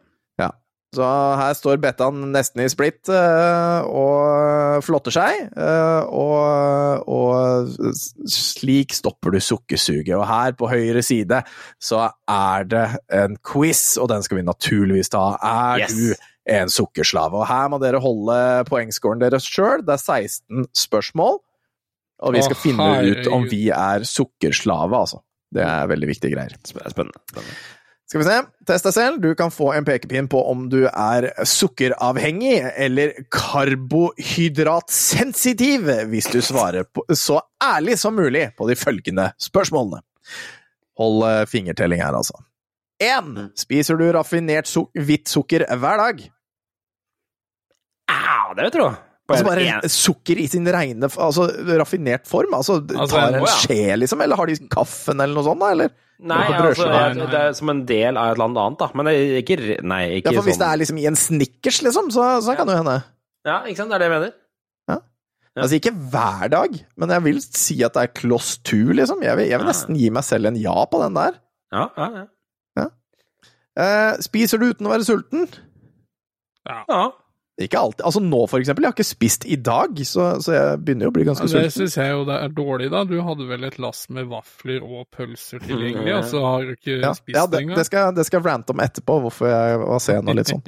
Så 0.93 1.07
her 1.41 1.55
står 1.57 1.79
Bettan 1.81 2.19
nesten 2.35 2.61
i 2.61 2.69
splitt 2.69 3.09
eh, 3.09 3.87
og 3.89 4.83
flotter 4.85 5.15
seg, 5.15 5.47
eh, 5.57 6.11
og, 6.13 7.07
og 7.09 8.27
slik 8.29 8.93
stopper 8.93 9.33
du 9.33 9.41
sukkersuget. 9.41 10.13
Og 10.19 10.27
her 10.29 10.53
på 10.59 10.69
høyre 10.69 11.01
side 11.07 11.41
så 11.81 12.03
er 12.29 12.69
det 12.69 12.85
en 13.23 13.39
quiz, 13.41 13.97
og 13.97 14.11
den 14.13 14.27
skal 14.27 14.43
vi 14.43 14.47
naturligvis 14.51 15.13
ta. 15.17 15.25
Er 15.41 15.87
Yes. 15.87 15.97
du 15.97 16.53
en 16.53 16.69
sukkerslave? 16.69 17.41
Og 17.41 17.49
her 17.49 17.73
må 17.73 17.81
dere 17.81 18.03
holde 18.05 18.39
poengscoren 18.69 19.23
deres 19.25 19.49
sjøl. 19.49 19.81
Det 19.87 19.97
er 19.97 20.05
16 20.05 20.69
spørsmål, 20.77 21.41
og 22.23 22.37
vi 22.37 22.43
skal 22.45 22.53
skal 22.59 22.63
finne 22.69 22.91
ut 23.09 23.33
om 23.33 23.49
vi 23.49 23.65
er 23.73 24.05
sukkerslave, 24.05 24.93
altså. 25.07 25.25
Det 25.53 25.65
er 25.65 25.89
veldig 25.89 26.09
viktige 26.09 26.33
greier. 26.37 26.53
Spennende. 26.69 26.93
spennende. 27.33 27.57
Skal 28.13 28.21
vi 28.21 28.27
se. 28.29 28.35
Test 28.69 28.85
deg 28.85 28.93
selv. 28.93 29.15
Du 29.25 29.31
kan 29.39 29.49
få 29.49 29.71
en 29.73 29.87
pekepinn 29.89 30.27
på 30.29 30.37
om 30.51 30.67
du 30.69 30.83
er 30.91 31.31
sukkeravhengig 31.49 32.59
eller 32.85 33.15
karbohydratsensitiv 33.33 35.89
hvis 36.11 36.29
du 36.29 36.43
svarer 36.45 36.85
på, 36.85 37.07
så 37.17 37.39
ærlig 37.65 37.95
som 38.03 38.13
mulig 38.21 38.51
på 38.59 38.69
de 38.69 38.77
følgende 38.77 39.31
spørsmålene. 39.41 40.03
Hold 41.01 41.25
eh, 41.31 41.47
fingertelling 41.49 42.03
her, 42.05 42.13
altså. 42.21 42.37
1. 43.01 43.33
Spiser 43.59 43.97
du 43.97 44.05
raffinert 44.15 44.69
suk 44.69 44.93
hvitt 45.09 45.25
sukker 45.33 45.65
hver 45.73 45.97
dag? 46.05 46.21
Ja, 48.13 48.53
det 48.59 48.69
vet 48.69 48.77
du. 48.77 48.85
På 49.25 49.33
Altså 49.39 49.47
bare 49.49 49.65
en- 49.79 49.89
sukker 49.89 50.37
i 50.43 50.49
sin 50.53 50.69
reine 50.69 51.09
altså 51.09 51.49
raffinert 51.81 52.29
form? 52.29 52.53
Altså, 52.61 52.83
Altså, 52.93 53.09
tar 53.17 53.33
en 53.41 53.49
skje, 53.57 53.97
liksom? 53.97 54.21
Eller 54.21 54.37
har 54.37 54.47
de 54.53 54.61
kaffen 54.69 55.17
eller 55.23 55.33
noe 55.35 55.45
sånt, 55.49 55.61
da? 55.65 55.71
Eller? 55.73 55.89
Nei, 56.23 56.43
altså, 56.47 56.61
brødskiva? 56.63 57.01
det, 57.17 57.25
det 57.33 57.41
er 57.41 57.57
som 57.59 57.71
en 57.73 57.81
del 57.89 58.19
av 58.21 58.31
et 58.31 58.37
eller 58.37 58.47
annet 58.67 58.79
da. 58.79 58.89
Men 58.95 59.09
det 59.09 59.15
er 59.17 59.41
ikke 59.41 59.57
Nei, 59.83 60.03
ikke 60.21 60.31
Ja, 60.31 60.37
for 60.39 60.47
hvis 60.47 60.61
det 60.61 60.63
sånn 60.63 60.75
er 60.77 60.81
liksom 60.85 61.01
i 61.03 61.09
en 61.11 61.19
Snickers, 61.19 61.81
liksom, 61.83 62.13
så, 62.15 62.29
så 62.47 62.55
kan 62.59 62.69
det 62.69 62.77
jo 62.77 62.85
hende. 62.85 63.01
Ja, 63.49 63.59
ikke 63.67 63.81
sant? 63.83 63.91
Det 63.91 63.99
er 63.99 64.05
det 64.05 64.11
jeg 64.11 64.17
mener. 64.21 64.39
Altså 65.53 65.77
ikke 65.77 65.93
hver 65.93 66.49
dag, 66.49 66.77
men 66.97 67.11
jeg 67.13 67.25
vil 67.27 67.41
si 67.45 67.75
at 67.85 67.93
det 67.93 68.07
er 68.07 68.13
kloss 68.17 68.55
two, 68.65 68.95
liksom. 68.97 69.21
Jeg 69.21 69.37
vil, 69.37 69.51
jeg 69.51 69.61
vil 69.61 69.69
nesten 69.69 69.99
gi 70.01 70.07
meg 70.15 70.25
selv 70.25 70.49
en 70.49 70.57
ja 70.57 70.85
på 70.89 71.01
den 71.03 71.19
der. 71.19 71.37
Ja, 71.75 71.83
ja, 71.99 72.07
ja. 72.81 72.87
Eh, 73.83 74.15
spiser 74.25 74.61
du 74.61 74.71
uten 74.71 74.89
å 74.89 74.93
være 74.95 75.05
sulten? 75.05 75.45
Ja. 76.69 77.03
Ikke 77.61 77.77
alltid. 77.79 78.01
Altså 78.09 78.21
nå, 78.25 78.39
for 78.49 78.59
eksempel. 78.63 78.83
Jeg 78.87 78.89
har 78.89 78.95
ikke 78.97 79.05
spist 79.05 79.45
i 79.45 79.57
dag, 79.61 79.99
så, 80.09 80.29
så 80.41 80.55
jeg 80.57 80.79
begynner 80.87 81.05
jo 81.05 81.11
å 81.13 81.15
bli 81.19 81.25
ganske 81.29 81.45
Ja, 81.45 81.51
det 81.61 81.69
sulten. 81.69 81.75
syns 81.85 81.97
jeg 82.01 82.15
jo 82.15 82.23
det 82.25 82.39
er 82.47 82.55
dårlig, 82.57 82.87
da. 82.95 83.03
Du 83.05 83.19
hadde 83.23 83.47
vel 83.51 83.67
et 83.69 83.77
lass 83.83 84.07
med 84.09 84.31
vafler 84.31 84.81
og 84.87 85.03
pølser 85.13 85.61
tilgjengelig, 85.61 86.15
og 86.17 86.25
så 86.31 86.41
har 86.47 86.65
du 86.65 86.73
ikke 86.79 86.97
Ja, 87.03 87.13
spist 87.19 87.37
ja 87.37 87.45
det 87.53 87.61
engang. 87.61 87.77
det, 87.77 87.85
skal, 87.91 88.15
det 88.17 88.25
skal 88.27 88.41
jeg 88.41 88.47
rante 88.49 88.73
om 88.73 88.81
etterpå, 88.81 89.19
hvorfor 89.27 89.53
jeg 89.53 89.83
var 89.85 90.01
sen 90.03 90.33
og 90.33 90.39
litt 90.41 90.49
sånn. 90.55 90.65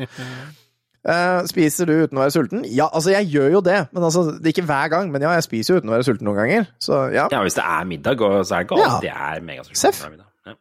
uh, 1.08 1.40
spiser 1.54 1.88
du 1.88 1.94
uten 2.04 2.20
å 2.20 2.24
være 2.26 2.36
sulten? 2.36 2.62
Ja, 2.68 2.90
altså 2.92 3.14
jeg 3.16 3.32
gjør 3.32 3.48
jo 3.56 3.64
det. 3.64 3.80
Men 3.96 4.06
altså, 4.10 4.26
det 4.36 4.44
er 4.52 4.54
ikke 4.58 4.66
hver 4.68 4.92
gang. 4.92 5.10
Men 5.16 5.24
ja, 5.24 5.32
jeg 5.40 5.48
spiser 5.48 5.74
jo 5.74 5.80
uten 5.80 5.88
å 5.90 5.96
være 5.96 6.08
sulten 6.12 6.28
noen 6.28 6.40
ganger. 6.44 6.68
Så 6.84 7.00
ja. 7.16 7.26
Ja, 7.32 7.40
hvis 7.48 7.56
det 7.56 7.64
er 7.64 7.88
middag, 7.90 8.20
og 8.20 8.44
så 8.44 8.60
er 8.60 8.62
det 8.62 8.68
ikke 8.68 8.82
Ja. 8.84 8.92
alltid 8.92 9.08
det 9.08 9.16
er 9.16 9.48
megasulten. 9.48 10.20
Ja. 10.52 10.54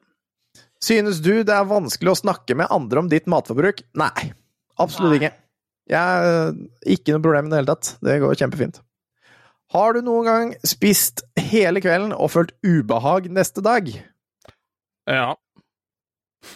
Synes 0.83 1.19
du 1.23 1.33
det 1.43 1.53
er 1.59 1.67
vanskelig 1.67 2.15
å 2.15 2.19
snakke 2.23 2.55
med 2.63 2.71
andre 2.71 3.03
om 3.03 3.11
ditt 3.11 3.27
matforbruk? 3.31 3.83
Nei, 3.99 4.31
absolutt 4.79 5.19
ikke. 5.19 5.35
Jeg, 5.89 6.53
ikke 6.95 7.15
noe 7.15 7.23
problem 7.25 7.47
i 7.49 7.53
det 7.53 7.57
hele 7.61 7.73
tatt. 7.73 7.93
Det 8.05 8.19
går 8.23 8.37
kjempefint. 8.39 8.79
Har 9.73 9.95
du 9.97 10.03
noen 10.05 10.27
gang 10.27 10.51
spist 10.67 11.23
hele 11.39 11.81
kvelden 11.83 12.13
og 12.13 12.29
følt 12.31 12.53
ubehag 12.63 13.27
neste 13.33 13.63
dag? 13.65 13.89
Ja. 15.09 15.33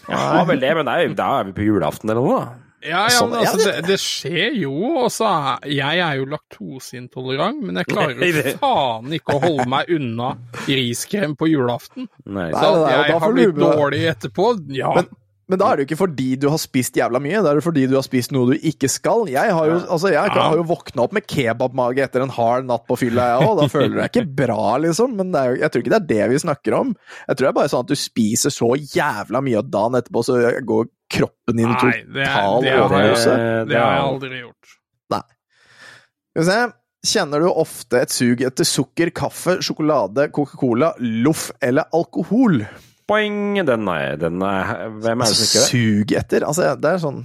Jeg 0.08 0.18
har 0.20 0.46
vel 0.48 0.60
det, 0.62 0.72
men 0.78 0.88
det 0.88 0.96
er, 1.00 1.14
da 1.18 1.28
er 1.40 1.48
vi 1.50 1.56
på 1.58 1.66
julaften 1.68 2.12
eller 2.12 2.22
noe, 2.24 2.40
da. 2.40 2.64
Ja, 2.88 3.00
ja, 3.10 3.14
Sånn, 3.18 3.32
men 3.34 3.40
altså, 3.42 3.72
det, 3.74 3.86
det- 3.88 3.96
skjer 4.00 4.54
jo, 4.62 4.72
Også, 5.02 5.28
Jeg 5.66 5.98
er 6.06 6.20
jo 6.20 6.28
laktoseintolerant, 6.30 7.64
men 7.66 7.80
jeg 7.82 7.88
klarer 7.90 8.22
jo 8.22 8.52
faen 8.62 9.16
ikke 9.18 9.34
å 9.34 9.42
holde 9.42 9.66
meg 9.72 9.90
unna 9.96 10.28
riskrem 10.68 11.34
på 11.40 11.50
julaften. 11.50 12.06
Nei. 12.26 12.52
Så 12.54 12.70
nei, 12.86 12.92
jeg 13.10 13.20
har 13.24 13.34
blitt 13.34 13.58
dårlig 13.58 14.04
etterpå. 14.14 14.52
Ja. 14.78 14.94
Men- 15.00 15.10
Men 15.48 15.62
da 15.62 15.70
er 15.70 15.78
det 15.78 15.84
jo 15.84 15.88
ikke 15.88 16.00
fordi 16.02 16.28
du 16.42 16.50
har 16.52 16.60
spist 16.60 16.98
jævla 17.00 17.22
mye, 17.24 17.40
da 17.40 17.54
er 17.54 17.60
det 17.62 17.64
fordi 17.64 17.86
du 17.88 17.96
har 17.96 18.04
spist 18.04 18.34
noe 18.36 18.50
du 18.50 18.66
ikke 18.68 18.90
skal. 18.92 19.30
Jeg 19.32 19.54
har 19.56 19.70
jo, 19.70 19.78
altså, 19.96 20.10
jeg 20.12 20.34
har 20.36 20.58
jo 20.60 20.66
våkna 20.68 21.06
opp 21.06 21.14
med 21.16 21.24
kebabmage 21.24 22.04
etter 22.04 22.26
en 22.26 22.34
hard 22.36 22.68
natt 22.68 22.84
på 22.90 22.98
fylla, 23.00 23.30
jeg 23.32 23.48
òg. 23.48 23.62
Da 23.62 23.68
føler 23.76 23.94
du 23.94 24.00
deg 24.02 24.10
ikke 24.12 24.26
bra, 24.42 24.66
liksom. 24.84 25.16
Men 25.16 25.32
det 25.32 25.44
jo, 25.48 25.60
jeg 25.62 25.72
tror 25.72 25.86
ikke 25.86 25.94
det 25.94 26.00
er 26.02 26.10
det 26.10 26.28
vi 26.34 26.42
snakker 26.44 26.76
om. 26.82 26.92
Jeg 27.22 27.32
tror 27.32 27.48
det 27.48 27.52
er 27.54 27.60
bare 27.62 27.72
sånn 27.72 27.86
at 27.88 27.94
du 27.94 28.02
spiser 28.02 28.54
så 28.54 28.74
jævla 28.76 29.44
mye 29.46 29.62
og 29.62 29.70
dagen 29.72 30.00
etterpå 30.02 30.26
så 30.28 30.36
går 30.68 30.92
kroppen 31.16 31.62
din 31.62 31.72
i 31.72 31.78
total 31.80 32.68
overhøyelse. 32.74 33.38
det 33.70 33.80
har 33.80 33.96
jeg 33.96 34.04
aldri 34.10 34.42
gjort. 34.42 34.76
Nei. 35.16 35.24
Skal 36.36 36.44
vi 36.44 36.50
se. 36.50 36.60
Kjenner 37.08 37.40
du 37.40 37.48
ofte 37.54 38.02
et 38.04 38.12
sug 38.12 38.42
etter 38.44 38.68
sukker, 38.68 39.14
kaffe, 39.16 39.62
sjokolade, 39.64 40.28
Coca-Cola, 40.36 40.92
loff 41.24 41.54
eller 41.64 41.88
alkohol? 41.96 42.66
Poeng! 43.08 43.56
Den 43.68 43.88
er, 43.88 44.16
den 44.20 44.42
er 44.44 44.90
Hvem 45.00 45.22
er 45.24 45.30
det 45.32 45.36
som 45.38 45.46
ikke 45.48 45.62
det? 45.62 45.68
Sug 45.72 46.14
etter? 46.20 46.46
Altså, 46.48 46.74
det 46.82 46.90
er 46.92 47.04
sånn 47.04 47.22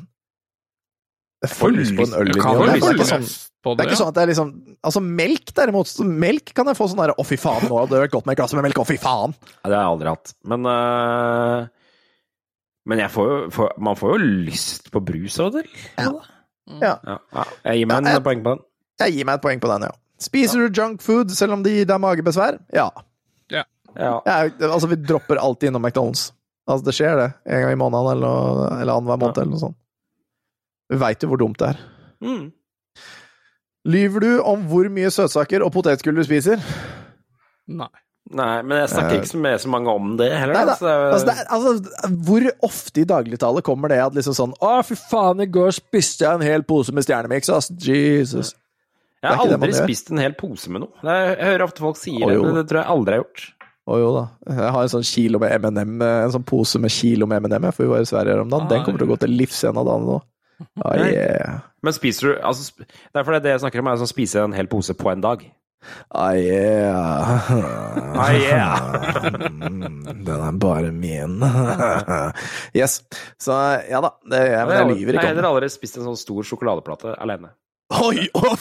Jeg 1.42 1.50
får 1.58 1.72
lyst 1.74 1.96
på 1.98 2.04
en 2.06 2.14
øl 2.20 2.30
Du 2.30 2.36
inni 2.36 2.42
kan 2.44 2.54
og 2.54 2.62
få 2.62 2.68
det 2.68 2.76
er 2.82 2.94
ikke 2.98 3.10
sånn 3.10 3.26
det 3.62 3.78
er 3.78 3.86
ikke 3.92 3.98
sånn 4.00 4.08
at 4.10 4.16
det 4.16 4.22
er 4.24 4.30
liksom 4.32 4.48
Altså, 4.82 5.00
melk 5.22 5.52
derimot 5.54 5.86
så 5.90 6.02
Melk 6.06 6.50
kan 6.56 6.66
jeg 6.66 6.78
få 6.78 6.88
sånn 6.90 6.98
derre 7.02 7.14
Å, 7.14 7.24
fy 7.26 7.36
faen, 7.38 7.68
nå 7.70 7.76
hadde 7.78 7.94
det 7.94 8.00
vært 8.08 8.14
godt 8.16 8.26
med 8.26 8.34
et 8.34 8.40
glass 8.40 8.54
med 8.58 8.64
melk. 8.66 8.80
Å, 8.82 8.86
fy 8.88 8.96
faen! 8.98 9.34
Ja, 9.62 9.70
det 9.70 9.76
har 9.76 9.84
jeg 9.84 9.92
aldri 9.92 10.10
hatt. 10.10 10.32
Men 10.50 10.66
uh, 10.66 11.68
Men 12.90 13.02
jeg 13.04 13.12
får 13.14 13.30
jo 13.30 13.36
får, 13.54 13.70
Man 13.86 13.98
får 14.00 14.14
jo 14.16 14.30
lyst 14.50 14.90
på 14.94 15.02
brus 15.06 15.38
av 15.44 15.52
det, 15.54 15.62
Ja. 15.98 16.08
Ja. 16.78 16.94
Ja, 17.06 17.16
ja. 17.34 17.44
Jeg 17.68 17.82
gir 17.82 17.88
meg 17.90 17.96
en 18.02 18.06
Ja, 18.10 18.16
jeg- 18.18 18.24
poeng 18.26 18.42
på 18.42 18.50
den. 18.56 18.64
Jeg 19.02 19.14
gir 19.16 19.26
meg 19.30 19.38
et 19.38 19.42
poeng 19.46 19.62
på 19.62 19.70
den, 19.72 19.86
ja. 19.88 19.94
Spiser 20.22 20.62
du 20.66 20.80
junk 20.82 21.02
food 21.02 21.30
selv 21.34 21.56
om 21.56 21.62
det 21.64 21.72
gir 21.74 21.86
deg 21.90 21.98
magebesvær? 22.02 22.58
Ja. 22.74 22.88
Ja. 23.50 23.62
Ja. 23.96 24.14
Jeg, 24.26 24.54
altså, 24.68 24.88
vi 24.90 24.98
dropper 25.00 25.40
alltid 25.42 25.70
innom 25.70 25.84
McDonald's. 25.86 26.30
Altså, 26.68 26.86
det 26.86 26.96
skjer, 26.96 27.16
det. 27.18 27.30
En 27.46 27.64
gang 27.64 27.74
i 27.74 27.80
måneden 27.80 28.12
eller, 28.16 28.66
eller 28.80 28.94
annenhver 28.94 29.20
måned, 29.24 29.40
eller 29.42 29.54
noe 29.54 29.62
sånt. 29.62 29.78
Vi 30.92 31.00
veit 31.00 31.24
jo 31.24 31.30
hvor 31.32 31.40
dumt 31.40 31.58
det 31.60 31.72
er. 31.72 31.82
Mm. 32.22 32.44
Lyver 33.92 34.22
du 34.22 34.30
om 34.46 34.62
hvor 34.70 34.86
mye 34.94 35.10
søtsaker 35.10 35.64
og 35.66 35.72
potetgull 35.74 36.20
du 36.20 36.24
spiser? 36.26 36.62
Nei. 37.72 37.90
Nei, 38.32 38.62
men 38.62 38.78
jeg 38.78 38.90
snakker 38.92 39.18
ikke 39.18 39.28
så, 39.32 39.38
med 39.42 39.60
så 39.60 39.70
mange 39.72 39.92
om 39.92 40.12
det 40.16 40.28
heller. 40.30 40.54
Nei, 40.54 40.62
da, 40.68 40.74
altså. 40.76 40.92
altså, 40.94 41.26
det 41.26 41.32
er, 41.34 41.48
altså, 41.56 42.10
hvor 42.28 42.46
ofte 42.68 43.02
i 43.02 43.06
dagligtale 43.08 43.64
kommer 43.66 43.90
det 43.92 43.98
at 44.04 44.14
liksom 44.16 44.36
sånn 44.36 44.52
Å, 44.62 44.76
fy 44.86 44.96
faen, 44.96 45.42
i 45.42 45.48
går 45.52 45.74
spiste 45.74 46.24
jeg 46.24 46.38
en 46.38 46.46
hel 46.46 46.64
pose 46.64 46.94
med 46.94 47.04
stjernemix, 47.04 47.50
ass. 47.52 47.68
Jesus. 47.82 48.54
jeg 49.18 49.26
har 49.26 49.42
aldri 49.42 49.74
spist 49.74 50.14
en 50.14 50.22
hel 50.22 50.36
pose 50.38 50.70
med 50.72 50.86
noe. 50.86 50.94
Jeg 51.02 51.34
hører 51.42 51.66
ofte 51.66 51.84
folk 51.84 51.98
sier 52.00 52.22
det, 52.22 52.38
men 52.38 52.60
det 52.60 52.64
tror 52.70 52.84
jeg 52.84 52.94
aldri 52.94 53.18
jeg 53.18 53.24
har 53.24 53.26
gjort. 53.26 53.44
Å 53.82 53.96
jo 53.98 54.10
da. 54.14 54.24
Jeg 54.46 54.74
har 54.76 54.84
en 54.84 54.92
sånn 54.92 55.06
kilo 55.06 55.40
med 55.42 55.56
M&M, 55.58 55.96
en 56.06 56.34
sånn 56.34 56.44
pose 56.46 56.78
med 56.78 56.92
kilo 56.94 57.26
med 57.26 57.42
M&M, 57.42 57.66
for 57.74 57.82
vi 57.82 57.90
var 57.90 58.04
i 58.04 58.06
Sverige 58.06 58.36
her 58.36 58.44
om 58.44 58.52
dagen. 58.52 58.68
Den 58.70 58.84
kommer 58.86 59.02
til 59.02 59.08
å 59.08 59.12
gå 59.14 59.18
til 59.24 59.34
livs 59.34 59.58
en 59.66 59.80
av 59.82 59.88
dagene 59.88 60.12
nå. 60.12 60.20
Ah, 60.86 60.94
yeah. 61.10 61.56
Men 61.82 61.94
spiser 61.96 62.28
du 62.28 62.32
altså, 62.46 62.84
Det 62.86 63.18
er 63.18 63.24
fordi 63.26 63.40
det 63.42 63.50
jeg 63.56 63.62
snakker 63.64 63.82
om, 63.82 63.88
er 63.90 64.04
å 64.04 64.06
spise 64.06 64.44
en 64.44 64.54
hel 64.54 64.68
pose 64.70 64.94
på 64.94 65.10
en 65.10 65.24
dag. 65.24 65.42
Ah, 66.14 66.36
yeah. 66.38 67.48
Ah, 68.14 68.30
yeah. 68.30 68.92
Den 70.22 70.28
er 70.30 70.52
bare 70.62 70.92
min. 70.94 71.42
yes. 72.78 73.00
Så 73.42 73.56
ja 73.90 73.98
da. 74.04 74.12
Det, 74.22 74.44
jeg, 74.52 74.68
men 74.68 74.76
jeg 74.76 74.86
lyver 74.92 75.18
Jeg 75.18 75.18
har 75.18 75.18
ikke 75.18 75.24
om 75.24 75.32
heller 75.32 75.42
det. 75.48 75.50
aldri 75.50 75.72
spist 75.74 75.98
en 75.98 76.06
sånn 76.12 76.20
stor 76.20 76.46
sjokoladeplate 76.46 77.16
alene. 77.18 77.50
Oi, 77.92 78.24
Oh, 78.38 78.54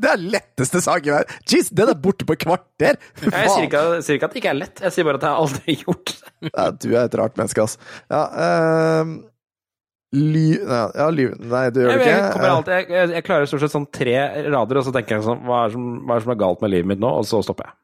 det 0.00 0.08
er 0.08 0.20
letteste 0.22 0.80
sak 0.84 1.04
i 1.08 1.12
verden! 1.12 1.40
Jeez, 1.50 1.68
den 1.76 1.90
er 1.92 1.98
borte 2.00 2.24
på 2.28 2.36
kvarter! 2.40 2.96
Fy 3.18 3.28
Jeg 3.28 3.50
sier 3.52 3.66
ikke, 3.66 3.82
jeg 3.98 4.06
sier 4.06 4.16
ikke 4.18 4.28
at 4.30 4.36
det 4.36 4.40
ikke 4.42 4.52
er 4.54 4.58
lett, 4.60 4.80
jeg 4.86 4.94
sier 4.94 5.08
bare 5.08 5.20
at 5.20 5.26
jeg 5.26 5.34
har 5.34 5.42
aldri 5.44 5.74
gjort 5.82 6.12
det. 6.14 6.30
Ja, 6.54 6.64
du 6.72 6.86
er 6.94 7.02
et 7.04 7.18
rart 7.20 7.36
menneske, 7.40 7.66
ass. 7.66 7.76
Ja, 8.12 8.22
ehm, 8.46 9.12
ly... 10.16 10.46
Ja, 10.62 10.80
ja, 11.02 11.08
ly... 11.12 11.26
Nei, 11.42 11.64
du 11.74 11.82
gjør 11.82 11.92
Jeg, 11.92 12.00
det 12.00 12.08
jeg, 12.08 12.22
ikke. 12.22 12.32
kommer 12.38 12.54
alltid, 12.54 12.72
jeg, 12.78 12.88
jeg, 12.96 13.12
jeg 13.18 13.26
klarer 13.28 13.50
stort 13.52 13.64
sett 13.66 13.74
sånn 13.76 13.88
tre 14.00 14.16
rader, 14.54 14.80
og 14.80 14.88
så 14.88 14.94
tenker 14.96 15.18
jeg 15.18 15.26
sånn 15.28 15.44
hva 15.50 15.60
er, 15.66 15.76
som, 15.76 15.90
hva 16.06 16.16
er 16.16 16.22
det 16.22 16.26
som 16.28 16.34
er 16.36 16.40
galt 16.46 16.64
med 16.64 16.74
livet 16.76 16.90
mitt 16.94 17.02
nå? 17.04 17.12
Og 17.20 17.28
så 17.28 17.42
stopper 17.46 17.68
jeg. 17.68 17.76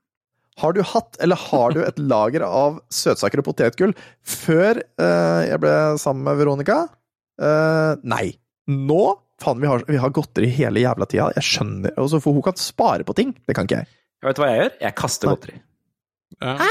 Har 0.62 0.72
du 0.72 0.80
hatt, 0.88 1.18
eller 1.20 1.36
har 1.50 1.74
du 1.76 1.82
et 1.84 1.98
lager 2.00 2.46
av 2.48 2.78
søtsaker 2.88 3.42
og 3.42 3.50
potetgull 3.50 3.92
før 4.24 4.80
eh, 4.80 5.42
jeg 5.50 5.60
ble 5.60 5.74
sammen 6.00 6.24
med 6.30 6.38
Veronica? 6.40 6.78
Uh, 7.36 8.00
nei. 8.08 8.30
Nå? 8.72 9.02
Faen, 9.42 9.60
vi 9.60 9.68
har, 9.68 9.84
vi 9.88 9.98
har 10.00 10.12
godteri 10.16 10.48
hele 10.56 10.80
jævla 10.80 11.06
tida. 11.10 11.28
Jeg 11.36 11.44
skjønner 11.44 11.96
altså, 12.00 12.20
For 12.24 12.36
hun 12.36 12.44
kan 12.46 12.56
spare 12.60 13.04
på 13.04 13.16
ting. 13.16 13.34
Det 13.44 13.56
kan 13.56 13.68
ikke 13.68 13.82
jeg. 13.82 13.90
Jeg 14.22 14.30
vet 14.30 14.38
du 14.38 14.42
hva 14.42 14.52
jeg 14.52 14.62
gjør? 14.62 14.76
Jeg 14.86 14.96
kaster 14.96 15.32
godteri. 15.32 15.58
Hæ? 16.42 16.70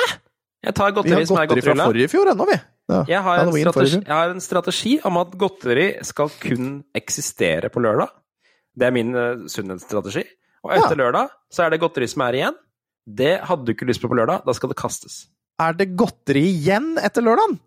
Jeg 0.65 0.73
tar 0.77 0.89
Vi 0.89 0.95
godteri 0.97 1.19
har 1.19 1.27
som 1.29 1.37
er 1.41 1.49
godteri 1.51 1.67
fra 1.67 1.85
forrige 1.85 2.09
fjor 2.09 2.31
ennå, 2.31 2.47
vi. 2.49 2.57
Ja, 2.85 2.99
Jeg 3.09 3.21
har, 3.25 3.39
en 3.41 3.53
strategi, 3.53 3.97
jeg 3.97 4.13
har 4.13 4.31
en 4.33 4.41
strategi 4.41 4.91
om 5.09 5.17
at 5.17 5.31
godteri 5.41 5.85
skal 6.05 6.29
kun 6.41 6.67
eksistere 6.97 7.71
på 7.73 7.81
lørdag. 7.81 8.11
Det 8.77 8.85
er 8.85 8.93
min 8.93 9.15
uh, 9.17 9.45
sunnhetsstrategi. 9.49 10.21
Og 10.65 10.73
etter 10.75 10.99
lørdag 10.99 11.31
så 11.53 11.65
er 11.65 11.73
det 11.73 11.81
godteri 11.81 12.09
som 12.09 12.25
er 12.27 12.37
igjen. 12.37 12.59
Det 13.05 13.39
hadde 13.45 13.65
du 13.65 13.73
ikke 13.73 13.87
lyst 13.89 14.01
på 14.03 14.09
på 14.09 14.17
lørdag, 14.17 14.45
da 14.45 14.53
skal 14.57 14.69
det 14.73 14.77
kastes. 14.77 15.25
Er 15.61 15.77
det 15.77 15.93
godteri 15.97 16.43
igjen 16.49 16.95
etter 17.01 17.25
lørdagen? 17.25 17.57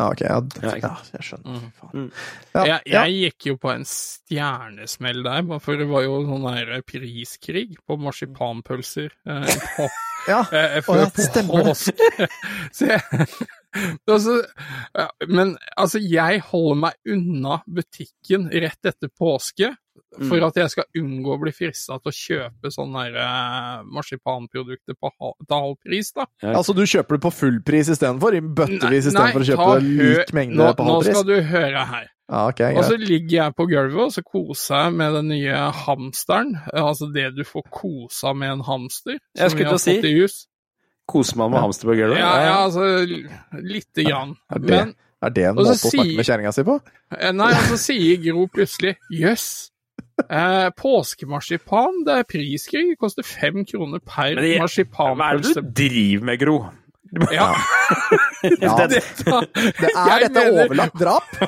Ja, 0.00 0.06
ok. 0.08 0.20
Ja, 0.24 0.38
Ja, 0.62 0.74
ja, 0.80 0.90
jeg 1.12 1.26
skjønner. 1.26 1.64
Mm. 1.92 2.06
Ja, 2.54 2.62
jeg, 2.64 2.80
jeg 2.94 3.16
gikk 3.18 3.46
jo 3.50 3.56
på 3.60 3.72
en 3.74 3.84
stjernesmell 3.88 5.20
der, 5.26 5.42
for 5.60 5.76
det 5.80 5.88
var 5.90 6.06
jo 6.06 6.22
sånn 6.28 6.46
der 6.48 6.80
priskrig 6.88 7.74
på 7.86 7.98
marsipanpølser 8.00 9.10
eh, 9.28 9.52
på, 9.76 9.88
Ja. 10.30 10.40
eh, 10.54 10.78
før 10.86 11.02
ja, 11.02 11.10
det 11.12 11.26
stemmer 11.28 11.64
påske. 11.68 12.28
Så 12.72 12.88
jeg, 12.88 13.28
altså, 14.14 14.38
ja, 14.96 15.06
men 15.28 15.56
altså, 15.76 16.00
jeg 16.02 16.40
holder 16.48 16.80
meg 16.86 17.12
unna 17.16 17.60
butikken 17.66 18.48
rett 18.52 18.88
etter 18.92 19.12
påske 19.18 19.74
for 20.28 20.36
Mm. 20.38 20.46
at 20.46 20.54
jeg 20.54 20.70
skal 20.70 20.84
unngå 20.96 21.34
å 21.36 21.40
bli 21.40 21.52
frista 21.52 21.98
til 22.02 22.10
å 22.12 22.14
kjøpe 22.16 22.70
sånne 22.72 23.04
der, 23.12 23.16
eh, 23.20 23.82
marsipanprodukter 23.84 24.94
på 25.00 25.10
til 25.46 25.56
halv 25.56 25.76
pris, 25.84 26.12
da. 26.12 26.26
Altså, 26.42 26.74
du 26.74 26.82
kjøper 26.82 27.16
det 27.18 27.20
på 27.22 27.32
full 27.32 27.60
pris 27.64 27.88
istedenfor? 27.88 28.34
I 28.36 28.40
bøttevis 28.40 29.06
istedenfor 29.10 29.40
å 29.44 29.48
kjøpe 29.50 29.82
lik 29.82 30.32
mengde 30.32 30.56
nå, 30.56 30.72
på 30.76 30.84
Nå 30.86 30.92
halv 30.96 31.04
pris? 31.04 31.16
skal 31.16 31.24
du 31.28 31.42
høre 31.42 31.86
her. 31.86 32.08
Ah, 32.32 32.46
okay, 32.48 32.74
Og 32.76 32.84
så 32.84 32.96
ligger 32.96 33.28
jeg 33.44 33.54
på 33.56 33.66
gulvet 33.68 34.00
og 34.06 34.12
så 34.14 34.22
koser 34.24 34.84
jeg 34.86 34.92
med 34.94 35.12
den 35.18 35.28
nye 35.28 35.72
hamsteren. 35.72 36.54
Altså 36.72 37.12
det 37.12 37.34
du 37.36 37.42
får 37.44 37.62
kosa 37.70 38.32
med 38.34 38.50
en 38.52 38.60
hamster. 38.64 39.18
Jeg 39.36 39.50
skulle 39.50 39.68
til 39.68 39.74
å 39.74 39.80
si. 39.80 39.98
i 40.00 40.14
hus. 40.22 40.46
Koser 41.06 41.36
man 41.36 41.50
med 41.50 41.60
hamster 41.60 41.88
på 41.90 41.96
gulvet? 41.98 42.16
Ja, 42.22 42.32
ja, 42.40 42.54
altså 42.64 43.04
lite 43.60 44.04
grann. 44.06 44.36
Er 44.50 44.58
det, 44.58 44.70
Men 44.70 44.94
er 45.22 45.30
det 45.30 45.44
en 45.50 45.56
måte 45.56 45.74
å 45.74 45.90
snakke 45.90 46.16
med 46.16 46.24
kjerringa 46.24 46.54
si 46.54 46.62
på? 46.62 46.80
eh, 47.18 47.32
Nei, 47.32 47.50
og 47.52 47.68
så 47.74 47.76
sier 47.76 48.16
Gro 48.24 48.46
plutselig 48.48 48.96
jøss. 49.12 49.70
Eh, 50.30 50.70
påskemarsipan, 50.76 52.04
det 52.06 52.14
er 52.20 52.24
priskrig. 52.28 52.84
Det 52.92 52.98
koster 53.00 53.22
fem 53.26 53.64
kroner 53.68 53.98
per 54.04 54.34
Men 54.36 54.44
det- 54.44 54.58
Hva 54.60 54.68
er 55.32 55.36
det 55.38 55.54
du 55.54 55.60
driver 55.82 56.24
med, 56.24 56.38
Gro? 56.40 56.58
Ja. 57.32 57.54
Ja, 58.42 58.86
Det, 58.90 58.98
det 58.98 59.00
er 59.92 60.08
Jeg 60.08 60.20
dette 60.24 60.34
mener- 60.34 60.64
overlagt 60.64 60.96
drap? 60.98 61.22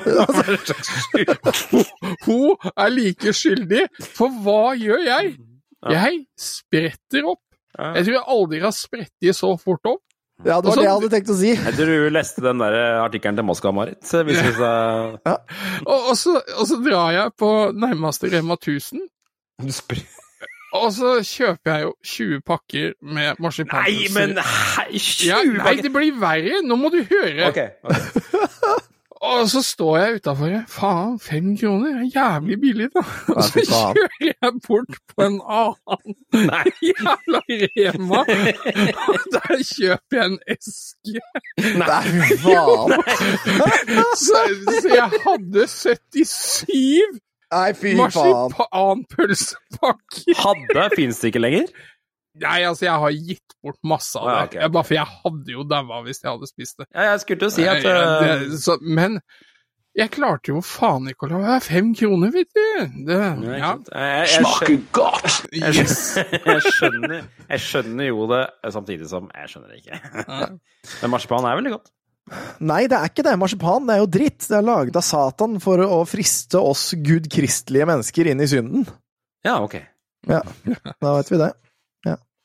Hun 2.25 2.55
er 2.77 2.89
like 2.93 3.33
skyldig, 3.35 3.83
for 4.15 4.29
hva 4.45 4.73
gjør 4.79 5.01
jeg? 5.05 5.33
Jeg 5.91 6.21
spretter 6.39 7.27
opp. 7.29 7.41
Jeg 7.77 8.05
tror 8.07 8.15
jeg 8.15 8.23
aldri 8.35 8.59
har 8.63 8.73
sprettet 8.75 9.35
så 9.37 9.51
fort 9.61 9.85
opp. 9.91 10.01
Ja, 10.43 10.57
det 10.59 10.67
var 10.67 10.73
Også, 10.73 10.81
det 10.81 10.85
jeg 10.85 10.95
hadde 10.97 11.09
tenkt 11.13 11.29
å 11.31 11.37
si. 11.39 11.51
Jeg 11.55 11.75
tror 11.77 11.89
du 11.89 12.09
leste 12.11 12.43
den 12.43 12.59
der 12.59 12.75
artikkelen 13.05 13.39
til 13.39 13.47
Moskva-Marit. 13.47 14.01
Seg 14.05 14.27
Og, 15.85 15.95
og, 15.95 16.13
så, 16.19 16.35
og 16.59 16.67
så 16.67 16.79
drar 16.83 17.15
jeg 17.15 17.33
på 17.39 17.51
nærmeste 17.71 18.29
Rema 18.33 18.59
1000, 18.59 19.05
og 20.75 20.89
så 20.91 21.11
kjøper 21.23 21.71
jeg 21.71 21.85
jo 21.85 21.91
20 22.03 22.41
pakker 22.45 22.89
med 23.15 23.39
Nei, 23.39 24.09
men 24.11 24.35
hei, 24.43 24.99
ja, 25.23 25.39
Nei, 25.45 25.77
det 25.79 25.91
blir 25.93 26.17
verre! 26.19 26.59
Nå 26.67 26.75
må 26.79 26.91
du 26.91 26.99
høre! 26.99 27.47
Ok. 27.47 27.61
Og 29.25 29.47
så 29.49 29.61
står 29.65 29.97
jeg 29.97 30.15
utafor. 30.19 30.51
Faen, 30.69 31.15
fem 31.19 31.57
kroner 31.57 31.95
er 32.01 32.05
jævlig 32.13 32.57
billig, 32.61 32.89
da. 32.95 33.01
Og 33.33 33.43
så 33.47 33.59
kjører 33.65 34.09
jeg 34.29 34.51
bort 34.67 34.93
på 35.11 35.21
en 35.25 35.39
annen 35.41 36.13
jævla 36.89 37.39
Rema, 37.49 38.19
og 39.09 39.19
der 39.35 39.55
kjøper 39.71 40.15
jeg 40.19 40.25
en 40.29 40.39
eske. 40.55 41.19
Nei, 41.81 42.05
faen. 42.43 42.91
Så, 44.21 44.39
så 44.81 44.87
jeg 44.93 45.09
hadde 45.25 45.61
77 45.67 47.19
Nei, 47.55 47.69
fy 47.77 47.89
faen. 47.93 47.97
marsipanpølsepakker. 48.01 50.33
Hadde 50.41 50.83
fins 50.95 51.17
det 51.21 51.27
ikke 51.33 51.43
lenger? 51.45 51.65
Nei, 52.43 52.59
altså, 52.67 52.85
jeg 52.89 52.99
har 53.05 53.15
gitt 53.31 53.53
bort 53.63 53.77
masse 53.87 54.19
av 54.19 54.25
det. 54.27 54.35
ja, 54.35 54.43
okay, 54.49 54.59
okay. 54.59 54.71
bare 54.75 54.87
for 54.89 54.97
jeg 54.97 55.07
hadde 55.23 55.53
jo 55.55 55.63
daua 55.71 55.99
hvis 56.05 56.19
jeg 56.23 56.31
hadde 56.33 56.49
spist 56.49 56.79
det. 56.81 56.87
Ja, 56.93 57.05
jeg 57.13 57.21
skulle 57.23 57.39
til 57.45 57.47
å 57.47 57.55
si 57.55 57.67
at 57.71 57.85
øh, 57.87 58.07
det, 58.51 58.59
så, 58.59 58.75
Men 58.83 59.19
jeg 59.95 60.11
klarte 60.11 60.51
jo 60.51 60.59
faen 60.67 61.07
ikke 61.07 61.29
å 61.29 61.31
la 61.31 61.39
være 61.45 61.63
fem 61.63 61.93
kroner, 61.95 62.33
vet 62.35 62.49
du. 62.51 62.63
Det, 63.07 63.19
ja. 63.61 63.69
skjønner- 64.27 64.81
godt! 64.97 65.37
Jeg 65.55 65.77
Yes. 65.79 65.95
skjønner, 66.17 66.43
jeg, 66.51 66.65
skjønner, 66.67 67.15
jeg 67.53 67.63
skjønner 67.63 68.09
jo 68.09 68.27
det, 68.33 68.41
samtidig 68.75 69.07
som 69.13 69.29
jeg 69.31 69.53
skjønner 69.53 69.71
det 69.71 69.79
ikke. 69.85 70.01
Men 71.05 71.13
marsipan 71.15 71.47
er 71.47 71.61
veldig 71.61 71.75
godt. 71.77 71.93
Nei, 72.65 72.81
det 72.89 72.97
er 72.97 73.11
ikke 73.13 73.23
det. 73.29 73.35
Marsipan 73.39 73.85
det 73.87 73.95
er 73.95 73.99
jo 74.01 74.11
dritt. 74.17 74.47
Det 74.49 74.55
er 74.57 74.65
laget 74.65 74.95
av 74.99 75.03
Satan 75.05 75.59
for 75.63 75.79
å 75.85 75.99
friste 76.09 76.57
oss 76.59 76.87
gudkristelige 76.97 77.85
mennesker 77.87 78.31
inn 78.31 78.41
i 78.41 78.47
synden. 78.49 78.87
Ja, 79.45 79.59
ok. 79.61 79.75
Ja, 80.25 80.39
da 80.99 81.11
vet 81.19 81.29
vi 81.31 81.37
det. 81.37 81.51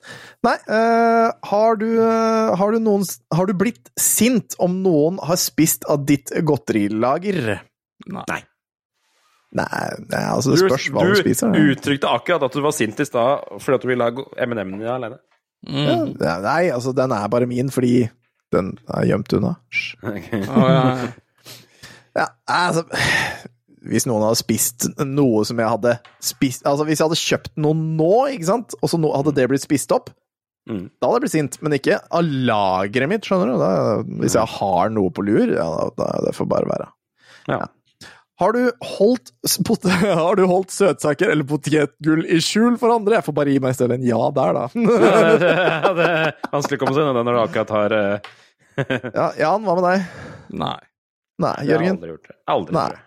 Ja. 0.01 0.19
Nei, 0.49 0.55
uh, 0.73 1.27
har, 1.51 1.81
du, 1.81 1.89
uh, 2.01 2.55
har, 2.57 2.73
du 2.73 2.83
noen, 2.83 3.05
har 3.37 3.49
du 3.51 3.55
blitt 3.59 3.91
sint 4.01 4.57
om 4.63 4.79
noen 4.85 5.19
har 5.29 5.39
spist 5.41 5.85
av 5.91 6.07
ditt 6.09 6.33
godterilager? 6.47 7.61
Nei. 8.09 8.41
Nei, 9.51 9.83
det 10.07 10.15
er 10.15 10.29
altså 10.31 10.55
det 10.55 10.61
spørs 10.63 10.87
hva 10.95 11.05
du, 11.09 11.17
spiser. 11.19 11.51
Du 11.53 11.73
uttrykte 11.73 12.11
akkurat 12.11 12.47
at 12.47 12.55
du 12.55 12.63
var 12.63 12.75
sint 12.77 13.03
i 13.03 13.07
stad 13.09 13.49
fordi 13.59 13.77
at 13.77 13.85
du 13.85 13.91
ville 13.91 14.07
ha 14.07 14.27
M&M-ene 14.47 14.93
alene. 14.95 15.19
Mm. 15.67 16.15
Ja, 16.23 16.39
nei, 16.41 16.71
altså, 16.73 16.95
den 16.97 17.13
er 17.13 17.27
bare 17.29 17.49
min 17.51 17.73
fordi 17.75 18.07
den 18.55 18.73
er 18.89 19.09
gjemt 19.11 19.35
unna. 19.37 19.57
Okay. 20.15 20.45
Å, 20.47 20.71
ja. 20.71 21.11
Ja, 22.17 22.25
altså 22.51 22.87
Hvis 23.89 24.05
noen 24.09 24.23
hadde 24.27 24.37
spist 24.43 24.89
noe 25.09 25.45
som 25.49 25.57
jeg 25.63 25.71
hadde 25.73 25.95
spist 26.21 26.67
Altså, 26.69 26.85
hvis 26.85 27.01
jeg 27.01 27.07
hadde 27.09 27.17
kjøpt 27.21 27.53
noe 27.65 27.73
nå, 27.79 28.11
ikke 28.35 28.49
sant, 28.51 28.75
og 28.83 28.91
så 28.93 29.01
hadde 29.15 29.33
det 29.39 29.47
blitt 29.53 29.65
spist 29.67 29.93
opp, 29.97 30.11
Mm. 30.69 30.91
da 31.01 31.09
hadde 31.09 31.17
jeg 31.17 31.23
blitt 31.25 31.33
sint. 31.33 31.55
Men 31.65 31.73
ikke 31.75 31.97
av 32.15 32.23
lageret 32.47 33.09
mitt, 33.11 33.25
skjønner 33.27 33.49
du. 33.49 33.55
Da, 33.59 33.71
hvis 34.21 34.35
jeg 34.37 34.47
har 34.61 34.91
noe 34.93 35.11
på 35.17 35.25
lur, 35.25 35.49
ja, 35.57 35.65
da, 35.73 35.87
da, 35.97 36.09
det 36.27 36.35
får 36.37 36.47
bare 36.53 36.69
være. 36.69 36.87
Ja. 37.49 37.59
Har 38.41 38.53
du 38.55 38.61
holdt, 38.85 39.33
pot 39.67 39.83
har 40.21 40.37
du 40.39 40.45
holdt 40.47 40.71
søtsaker 40.73 41.33
eller 41.33 41.49
potetgull 41.49 42.23
i 42.29 42.39
skjul 42.45 42.77
for 42.79 42.93
andre? 42.95 43.17
Jeg 43.19 43.27
får 43.27 43.37
bare 43.41 43.57
gi 43.57 43.59
meg 43.65 43.75
selv 43.81 43.97
en 43.97 44.05
ja 44.07 44.21
der, 44.37 44.53
da. 44.61 44.69
Ja, 44.77 45.33
det, 45.43 45.51
det 45.99 46.07
er 46.13 46.31
vanskelig 46.53 46.79
å 46.79 46.85
komme 46.85 46.95
seg 46.97 47.09
unna 47.09 47.17
det 47.19 47.27
når 47.27 47.37
du 47.41 47.43
akkurat 47.49 47.75
har 47.77 47.97
eh, 47.99 48.31
ja, 49.19 49.27
Jan, 49.41 49.65
hva 49.67 49.75
med 49.81 49.89
deg? 49.89 50.07
Nei. 50.61 50.77
Nei, 51.41 51.55
Jeg 51.65 51.73
har 51.73 51.81
Jørgen? 51.81 51.99
aldri 51.99 52.13
gjort 52.15 52.29
det. 52.31 52.37
Aldri 52.55 52.77
Nei. 52.79 52.87
gjort 52.93 53.01
det. 53.01 53.07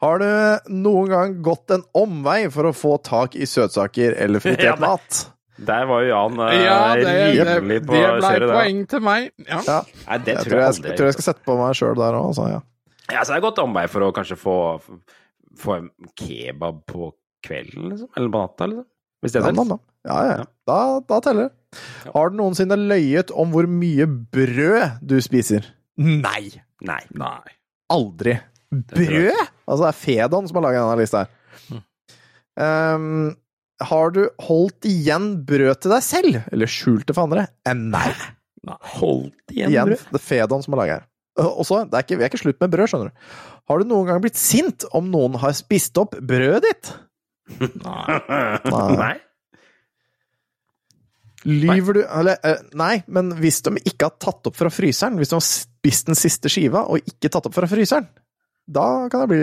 Har 0.00 0.22
du 0.22 0.72
noen 0.72 1.10
gang 1.12 1.36
gått 1.44 1.70
en 1.76 1.82
omvei 1.96 2.46
for 2.52 2.70
å 2.70 2.72
få 2.76 2.96
tak 3.06 3.36
i 3.36 3.46
søtsaker 3.48 4.16
eller 4.20 4.42
fritert 4.44 4.64
Ja, 4.72 4.76
mat? 4.80 5.20
Der 5.60 5.84
var 5.90 6.00
jo 6.00 6.08
Jan 6.08 6.38
eh, 6.40 6.54
Ja, 6.64 6.76
det, 6.96 7.04
det, 7.04 7.44
rimelig 7.58 7.80
det 7.82 7.86
på 7.90 7.96
å 7.98 8.02
ble 8.16 8.28
kjøre 8.32 8.46
poeng 8.54 8.78
til 8.88 9.02
meg. 9.04 9.26
Ja. 9.44 9.58
Ja. 9.66 9.80
Nei, 10.06 10.18
det 10.24 10.34
Jeg 10.38 10.46
tror 10.46 10.54
jeg 10.56 10.60
jeg, 10.62 10.68
aldri. 10.70 10.82
skal, 10.86 10.96
tror 11.00 11.10
jeg 11.10 11.16
skal 11.18 11.26
sette 11.28 11.44
på 11.50 11.56
meg 11.60 11.74
sjøl 11.76 11.98
der 12.00 12.16
òg, 12.16 12.28
altså. 12.30 12.46
Ja. 12.54 12.60
Ja, 13.10 13.24
så 13.26 13.34
det 13.34 13.40
er 13.40 13.44
gått 13.44 13.58
omvei 13.60 13.82
for 13.90 14.06
å 14.06 14.12
kanskje 14.16 14.38
få, 14.40 14.54
få 15.60 15.76
en 15.76 15.90
kebab 16.16 16.80
på 16.88 17.10
kvelden, 17.44 17.90
liksom? 17.92 18.08
Eller 18.16 18.32
på 18.32 18.40
natta, 18.46 18.70
liksom? 18.70 18.86
Hvis 19.20 19.34
det 19.36 19.42
Ja, 19.42 19.50
er 19.50 19.58
da, 19.58 19.64
da. 19.68 19.78
ja, 20.08 20.18
ja. 20.30 20.44
Da, 20.70 20.78
da 21.12 21.18
teller 21.26 21.50
det. 21.50 21.82
Har 22.14 22.30
du 22.32 22.38
noensinne 22.40 22.78
løyet 22.80 23.28
om 23.36 23.50
hvor 23.52 23.68
mye 23.68 24.06
brød 24.08 25.02
du 25.04 25.18
spiser? 25.20 25.66
Nei! 26.00 26.54
Nei. 26.80 27.02
Nei. 27.20 27.52
Aldri. 27.92 28.38
Brød?! 28.70 29.38
Altså, 29.66 29.82
det 29.84 29.88
er 29.90 29.98
Fedon 30.00 30.48
som 30.48 30.58
har 30.60 30.66
laga 30.68 30.82
denne 30.84 31.00
lista 31.02 31.24
her. 31.24 31.82
Um, 32.60 33.30
har 33.80 34.10
du 34.12 34.24
holdt 34.44 34.84
igjen 34.90 35.30
brød 35.48 35.80
til 35.80 35.94
deg 35.94 36.02
selv, 36.04 36.40
eller 36.52 36.68
skjult 36.70 37.06
det 37.08 37.16
for 37.16 37.24
andre? 37.30 37.46
Eh, 37.66 37.74
nei. 37.78 38.10
Holdt 38.98 39.54
igjen 39.54 39.72
Igjen, 39.72 39.88
brød? 39.88 40.02
det 40.10 40.18
er 40.20 40.26
Fedon 40.26 40.62
som 40.66 40.76
har 40.76 40.82
laga 40.82 40.98
her. 40.98 41.06
Og 41.40 41.62
så, 41.64 41.84
det 41.88 41.96
er 41.96 42.04
ikke, 42.04 42.18
vi 42.20 42.26
er 42.26 42.30
ikke 42.32 42.42
slutt 42.42 42.60
med 42.60 42.72
brød, 42.74 42.90
skjønner 42.92 43.08
du. 43.08 43.30
Har 43.70 43.80
du 43.80 43.88
noen 43.88 44.08
gang 44.10 44.20
blitt 44.20 44.36
sint 44.38 44.84
om 44.98 45.08
noen 45.12 45.38
har 45.40 45.54
spist 45.56 45.96
opp 46.02 46.18
brødet 46.20 46.62
ditt? 46.66 46.92
Nei. 47.80 48.18
Nei. 49.00 49.14
Lyver 51.48 51.96
du 51.96 52.00
Eller, 52.04 52.36
eh, 52.44 52.60
nei, 52.76 52.98
men 53.08 53.32
hvis 53.40 53.62
de 53.64 53.72
ikke 53.80 54.10
har 54.10 54.18
tatt 54.20 54.50
opp 54.50 54.58
fra 54.58 54.68
fryseren, 54.72 55.16
hvis 55.16 55.32
de 55.32 55.38
har 55.38 55.46
spist 55.46 56.10
den 56.10 56.18
siste 56.18 56.50
skiva 56.52 56.82
og 56.92 57.00
ikke 57.08 57.30
tatt 57.32 57.48
opp 57.48 57.56
fra 57.56 57.68
fryseren, 57.70 58.10
da 58.72 59.08
kan 59.12 59.22
det 59.24 59.28
bli 59.32 59.40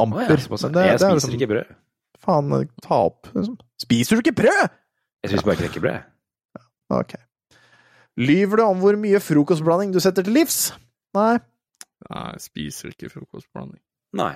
amper. 0.00 0.26
ja, 0.26 0.36
jeg, 0.36 0.40
det- 0.40 0.50
jeg 0.50 0.72
det 0.72 0.84
er 0.90 0.98
spiser 0.98 1.14
liksom- 1.16 1.36
ikke 1.38 1.50
brød. 1.54 1.74
Faen, 2.20 2.68
ta 2.84 2.94
opp, 3.08 3.26
liksom. 3.34 3.56
Spiser 3.80 4.16
du 4.16 4.20
ikke 4.24 4.36
brød?! 4.42 4.70
Jeg 5.22 5.30
spiser 5.32 5.44
bare 5.44 5.56
knekkebrød. 5.56 6.00
Ok. 6.90 7.14
Lyver 8.20 8.56
du 8.56 8.62
om 8.64 8.80
hvor 8.82 8.96
mye 9.00 9.20
frokostblanding 9.22 9.92
du 9.94 10.00
setter 10.00 10.22
til 10.26 10.32
livs? 10.36 10.72
Nei. 11.16 11.38
Nei, 12.10 12.24
jeg 12.34 12.40
spiser 12.44 12.90
ikke 12.92 13.10
frokostblanding. 13.12 13.80
Nei. 14.16 14.32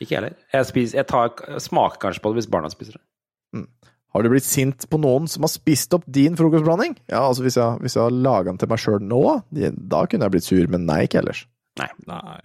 Ikke 0.00 0.16
heller. 0.18 0.34
Jeg, 0.52 0.64
heller. 0.74 0.94
jeg, 0.96 1.06
tar, 1.10 1.30
jeg 1.48 1.60
smaker 1.66 1.98
kanskje 2.06 2.22
på 2.24 2.32
det 2.32 2.40
hvis 2.42 2.50
barna 2.50 2.70
spiser 2.72 2.98
det. 2.98 3.66
Har 4.14 4.22
du 4.24 4.30
blitt 4.32 4.46
sint 4.48 4.86
på 4.88 4.98
noen 5.00 5.26
som 5.28 5.44
har 5.44 5.50
spist 5.52 5.92
opp 5.92 6.04
din 6.08 6.36
frokostblanding? 6.38 6.94
Ja, 7.10 7.26
altså 7.28 7.42
hvis 7.44 7.56
jeg, 7.58 7.78
hvis 7.84 7.96
jeg 7.98 8.02
har 8.06 8.10
laga 8.14 8.48
den 8.50 8.58
til 8.62 8.68
meg 8.70 8.80
sjøl 8.80 9.02
nå, 9.04 9.22
da 9.52 10.06
kunne 10.06 10.24
jeg 10.28 10.32
blitt 10.38 10.46
sur, 10.48 10.66
men 10.72 10.86
nei, 10.88 11.02
ikke 11.06 11.20
ellers. 11.20 11.44
Nei. 11.78 11.90
Nei. 12.08 12.40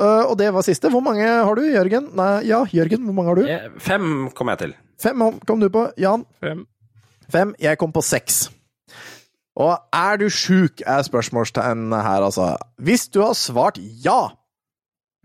Øh, 0.00 0.24
og 0.30 0.38
det 0.38 0.48
var 0.54 0.64
siste. 0.66 0.90
Hvor 0.90 1.04
mange 1.04 1.26
har 1.26 1.54
du, 1.54 1.62
Jørgen? 1.62 2.10
Nei, 2.16 2.46
ja, 2.48 2.64
Jørgen, 2.72 3.04
hvor 3.04 3.12
mange 3.18 3.28
har 3.28 3.34
du? 3.40 3.78
Fem 3.78 4.30
kom 4.34 4.48
jeg 4.48 4.58
til. 4.58 4.74
Fem 5.02 5.22
kom 5.46 5.60
du 5.60 5.68
på. 5.72 5.88
Jan? 5.98 6.24
Fem. 6.40 6.66
Fem. 7.32 7.54
Jeg 7.60 7.78
kom 7.78 7.92
på 7.92 8.02
seks. 8.04 8.46
Og 9.56 9.74
er 9.92 10.16
du 10.16 10.28
sjuk, 10.32 10.80
er 10.86 11.02
spørsmålstegn 11.04 11.92
her, 11.92 12.24
altså. 12.24 12.54
Hvis 12.80 13.08
du 13.12 13.20
har 13.20 13.36
svart 13.36 13.78
ja 14.04 14.30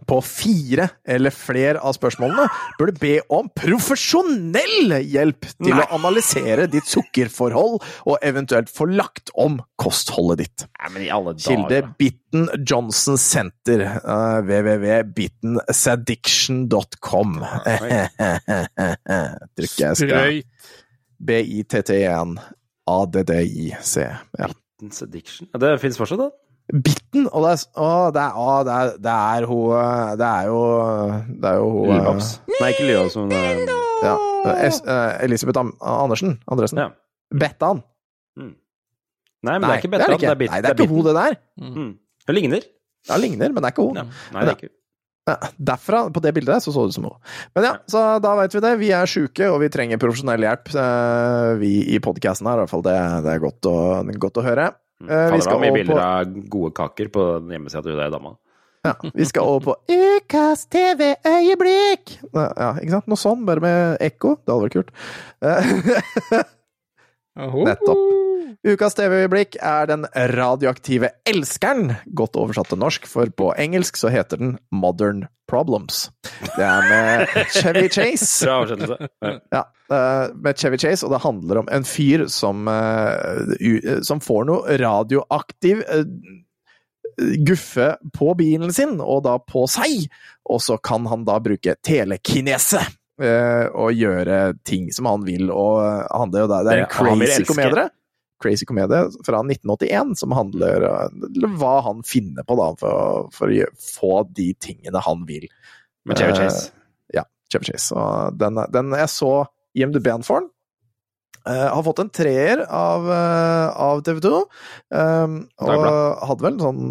på 0.08 0.22
fire 0.24 0.88
eller 1.08 1.32
flere 1.36 1.80
av 1.84 1.94
spørsmålene, 1.98 2.46
bør 2.80 2.86
du 2.92 2.98
be 3.02 3.16
om 3.34 3.50
profesjonell 3.58 4.94
hjelp 5.04 5.42
til 5.52 5.74
Nei. 5.74 5.82
å 5.84 5.86
analysere 5.98 6.68
ditt 6.72 6.88
sukkerforhold 6.90 7.76
og 7.82 8.16
eventuelt 8.26 8.70
få 8.72 8.86
lagt 8.90 9.30
om 9.36 9.60
kostholdet 9.80 10.38
ditt. 10.44 10.66
Nei, 10.80 10.90
men 10.96 11.02
i 11.08 11.10
alle 11.14 11.34
Kilde. 11.38 11.82
Bitten 12.00 12.48
Johnson 12.68 13.18
Center. 13.22 13.80
Uh, 14.04 14.40
www.bittensaddiction.com. 14.48 17.30
Trykker 19.58 19.84
jeg 19.84 19.96
skal. 20.02 20.42
B-I-T-T-E-N. 21.28 22.32
A-D-D-I-C. 22.88 23.96
Ja. 24.40 24.48
Bittens 24.78 25.02
Addiction. 25.02 25.48
Ja, 25.54 25.60
Det 25.60 25.80
fins 25.82 25.98
fortsatt, 25.98 26.20
da? 26.22 26.30
Bitten, 26.68 27.30
og 27.32 27.46
det 27.46 27.52
er, 27.54 27.62
å, 27.80 27.90
det 28.12 28.22
er, 28.26 28.34
å, 28.36 28.48
det 28.68 28.74
er, 28.76 28.90
det 29.00 29.12
er 29.16 29.46
hun 29.48 29.70
eh, 29.72 30.10
Det 30.20 30.28
er 30.28 30.48
jo 30.50 30.58
Det 31.40 31.52
er 31.52 31.60
jo 31.62 31.68
hun 31.72 31.78
eh, 31.86 31.92
Lillebabs. 31.94 32.32
Nei, 32.60 32.72
ikke 32.74 32.88
Lillebabs, 32.90 33.16
men 33.22 33.36
eh, 33.38 33.76
Ja. 34.04 34.16
Es, 34.68 34.82
eh, 34.84 35.14
Elisabeth 35.26 35.62
Am 35.62 35.72
Andersen. 35.82 36.36
Andresen. 36.52 36.82
Ja. 36.84 36.90
Bettan. 37.32 37.80
Nei, 38.38 39.54
men 39.62 39.64
det 39.64 39.70
er 39.78 39.82
ikke 39.84 39.92
det 39.92 40.00
Bettan. 40.00 40.16
ikke. 40.18 40.26
Det 40.28 40.34
er 40.34 40.40
Bit- 40.42 40.52
Nei, 40.52 40.60
det 40.66 40.70
er 40.72 40.76
ikke 40.82 40.90
hun, 40.92 41.06
det 41.08 41.14
der. 41.16 41.38
Mm. 41.62 41.92
Det 42.28 42.36
ligner. 42.36 42.66
Ja, 43.08 43.18
ligner, 43.22 43.54
men 43.54 43.64
det 43.64 43.70
er 43.70 43.76
ikke 43.76 43.86
hun. 43.88 44.00
Ja. 44.02 44.06
Nei, 44.36 44.44
det 44.44 44.52
er 44.52 44.58
ikke 44.60 44.74
Ja, 45.28 45.34
derfra, 45.60 46.00
på 46.16 46.22
det 46.24 46.32
bildet 46.38 46.64
så 46.64 46.72
så 46.72 46.86
det 46.86 46.94
ut 46.94 46.96
som 46.96 47.04
hun. 47.10 47.16
Men 47.56 47.66
ja, 47.68 47.74
så 47.92 48.04
da 48.24 48.34
veit 48.40 48.54
vi 48.56 48.62
det. 48.64 48.74
Vi 48.80 48.92
er 48.96 49.10
sjuke, 49.12 49.50
og 49.52 49.60
vi 49.64 49.68
trenger 49.72 50.00
profesjonell 50.00 50.40
hjelp, 50.46 50.72
eh, 50.84 51.50
vi 51.60 51.72
i 51.96 52.00
podkasten 52.04 52.48
her. 52.48 52.62
I 52.62 52.64
hvert 52.64 52.72
fall 52.72 52.86
det, 52.86 52.96
det 53.26 53.34
er 53.34 53.42
godt 53.44 53.68
å, 53.68 53.76
godt 54.24 54.40
å 54.40 54.46
høre. 54.46 54.70
Eh, 55.04 55.08
Fader, 55.08 55.36
vi 55.36 55.46
skal 55.46 55.62
mye 55.62 55.74
bilder 55.76 56.02
av 56.02 56.38
gode 56.50 56.74
kaker 56.78 57.10
på 57.14 57.26
hjemmesida 57.52 57.84
til 57.86 58.00
deg 58.00 58.14
dama. 58.16 58.34
Ja, 58.88 58.94
vi 59.14 59.26
skal 59.28 59.50
over 59.50 59.66
på 59.66 59.74
Ukas 59.92 60.66
TV-øyeblikk! 60.72 62.18
Ja, 62.32 62.72
ikke 62.80 62.94
sant? 62.96 63.10
Noe 63.12 63.20
sånn, 63.20 63.44
bare 63.48 63.64
med 63.64 63.98
ekko. 64.06 64.38
Det 64.42 64.54
hadde 64.54 64.68
vært 64.68 64.78
kult. 64.78 64.94
Eh, 65.44 66.44
Nettopp. 67.68 68.06
Ukas 68.68 68.96
TV-øyeblikk 68.98 69.60
er 69.62 69.90
den 69.92 70.08
radioaktive 70.34 71.12
elskeren, 71.30 71.94
godt 72.18 72.40
oversatt 72.40 72.72
til 72.72 72.80
norsk, 72.82 73.06
for 73.10 73.30
på 73.30 73.52
engelsk 73.62 74.00
så 74.00 74.10
heter 74.12 74.42
den 74.42 74.56
Modern 74.74 75.28
Problems. 75.48 76.08
Det 76.56 76.66
er 76.66 76.88
med 76.90 77.36
Chevy 77.56 77.86
Chase. 77.94 78.48
Bra 78.48 78.62
oversettelse. 78.64 79.12
Ja. 79.54 79.68
Eh, 79.92 80.28
med 80.36 80.58
Chevy 80.60 80.78
Chase, 80.82 81.06
og 81.08 81.14
det 81.16 81.22
handler 81.24 81.62
om 81.62 81.70
en 81.72 81.86
fyr 81.88 82.26
som, 82.28 82.68
eh, 82.68 84.02
som 84.04 84.20
får 84.20 84.46
noe 84.50 84.78
radioaktiv 84.82 85.80
eh, 85.88 86.04
guffe 87.48 87.96
på 88.14 88.34
bilen 88.38 88.74
sin, 88.74 89.00
og 89.02 89.24
da 89.26 89.38
på 89.40 89.64
seg, 89.72 90.08
og 90.50 90.60
så 90.62 90.78
kan 90.84 91.08
han 91.10 91.24
da 91.28 91.40
bruke 91.44 91.76
telekinese. 91.86 92.82
eh, 93.22 93.66
og 93.74 93.96
gjøre 93.98 94.58
ting 94.68 94.92
som 94.94 95.08
han 95.10 95.24
vil, 95.26 95.48
og 95.50 95.80
han, 96.12 96.30
det, 96.36 96.44
det, 96.52 96.60
det 96.68 96.76
er 96.76 96.84
en 96.84 96.92
crazy 96.94 97.48
komedie. 97.50 97.88
Crazy 98.44 98.68
komedie 98.70 99.00
fra 99.26 99.40
1981 99.42 100.12
som 100.20 100.36
handler 100.38 100.84
om 101.48 101.56
hva 101.58 101.80
han 101.88 102.04
finner 102.06 102.46
på 102.46 102.54
da, 102.60 102.68
for, 102.78 103.32
for 103.34 103.50
å 103.50 103.70
få 103.82 104.12
de 104.38 104.52
tingene 104.62 105.02
han 105.02 105.24
vil. 105.26 105.48
Med 106.06 106.20
Chevy 106.22 106.36
Eh, 106.36 106.44
Chase. 106.44 106.68
ja, 107.18 107.24
Chevy 107.50 107.72
Chase. 107.72 107.96
Og 107.98 108.38
den, 108.38 108.62
den 108.76 108.94
jeg 108.94 109.10
så 109.10 109.32
IMDb-en 109.78 110.26
for 110.26 110.42
den. 110.42 110.52
Uh, 111.48 111.68
har 111.72 111.84
fått 111.86 112.02
en 112.04 112.12
treer 112.12 112.66
av, 112.66 113.06
uh, 113.08 113.68
av 113.88 114.02
TV 114.04 114.20
2. 114.26 114.42
Um, 114.92 115.38
og 115.64 115.86
hadde 116.28 116.44
vel 116.44 116.58
sånn 116.60 116.82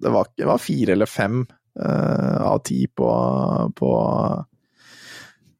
Det 0.00 0.12
var, 0.12 0.30
det 0.38 0.46
var 0.48 0.60
fire 0.62 0.94
eller 0.94 1.08
fem 1.08 1.42
uh, 1.44 2.40
av 2.48 2.62
ti 2.64 2.86
på, 2.88 3.08
på, 3.76 3.90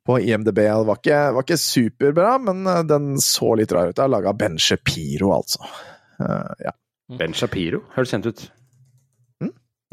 på 0.08 0.18
IMDb. 0.20 0.62
Det 0.62 0.88
var 0.88 1.00
ikke, 1.02 1.20
var 1.36 1.46
ikke 1.46 1.60
superbra, 1.60 2.36
men 2.48 2.64
den 2.88 3.14
så 3.20 3.52
litt 3.60 3.72
rar 3.76 3.92
ut. 3.92 3.96
Det 3.96 4.06
er 4.06 4.14
laga 4.16 4.32
Ben 4.36 4.56
Shapiro, 4.60 5.34
altså. 5.36 5.68
Eh, 6.20 6.52
ja. 6.68 6.74
Ben 7.18 7.34
Shapiro, 7.36 7.82
høres 7.94 8.12
kjent 8.14 8.28
ut. 8.28 8.44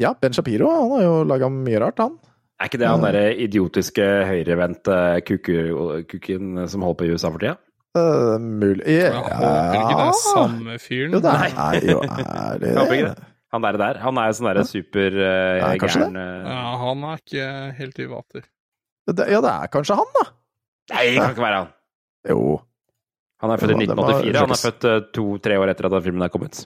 Ja, 0.00 0.14
Ben 0.20 0.34
Shapiro 0.34 0.70
han 0.72 0.90
har 0.96 1.02
jo 1.04 1.16
laga 1.28 1.50
mye 1.52 1.80
rart, 1.82 2.00
han. 2.02 2.16
Er 2.62 2.68
ikke 2.70 2.78
det 2.78 2.86
han 2.86 3.02
derre 3.02 3.22
idiotiske 3.42 4.04
høyrevendte-kukken 4.28 6.60
som 6.70 6.84
holder 6.86 6.98
på 7.00 7.06
i 7.08 7.10
USA 7.16 7.26
for 7.34 7.42
tida? 7.42 7.56
Uh, 7.92 8.38
mulig 8.40 8.86
Jeg 8.86 9.10
håper 9.12 9.74
ikke 9.76 9.96
det 9.98 10.04
er 10.06 10.12
samme 10.22 10.76
fyren. 10.80 11.12
Jo, 11.12 11.18
det 11.20 11.28
er 11.32 11.36
jo 11.90 11.98
er 12.06 12.58
det 12.62 12.70
ikke 12.70 13.08
det. 13.10 13.16
Han 13.52 13.60
der, 13.66 13.76
der. 13.82 13.94
Han 14.00 14.16
er 14.16 14.26
jo 14.30 14.34
sånn 14.38 14.48
derre 14.48 14.62
super 14.64 15.10
uh, 15.18 15.58
Ja, 15.58 15.66
uh, 15.74 15.78
Ja, 16.14 16.60
han 16.86 17.02
er 17.10 17.16
ikke 17.20 17.44
helt 17.82 17.98
i 18.00 18.06
vater. 18.08 18.42
Det, 19.10 19.24
ja, 19.28 19.40
det 19.44 19.52
er 19.58 19.66
kanskje 19.74 19.98
han, 19.98 20.08
da. 20.14 20.22
Nei, 20.94 21.02
det 21.10 21.18
kan 21.18 21.34
ikke 21.34 21.44
være 21.48 21.58
han. 21.58 21.68
Jo. 22.30 22.38
Han 23.42 23.50
er 23.52 23.58
født 23.64 23.74
i 23.74 23.76
Det 23.90 23.96
må- 23.98 24.06
1984. 24.06 24.38
Han 24.38 24.54
er 24.54 24.62
født 24.62 24.86
to-tre 25.18 25.54
år 25.58 25.66
etter 25.74 25.84
at 25.90 25.94
den 25.98 26.06
filmen 26.06 26.22
er 26.22 26.30
kommet. 26.32 26.62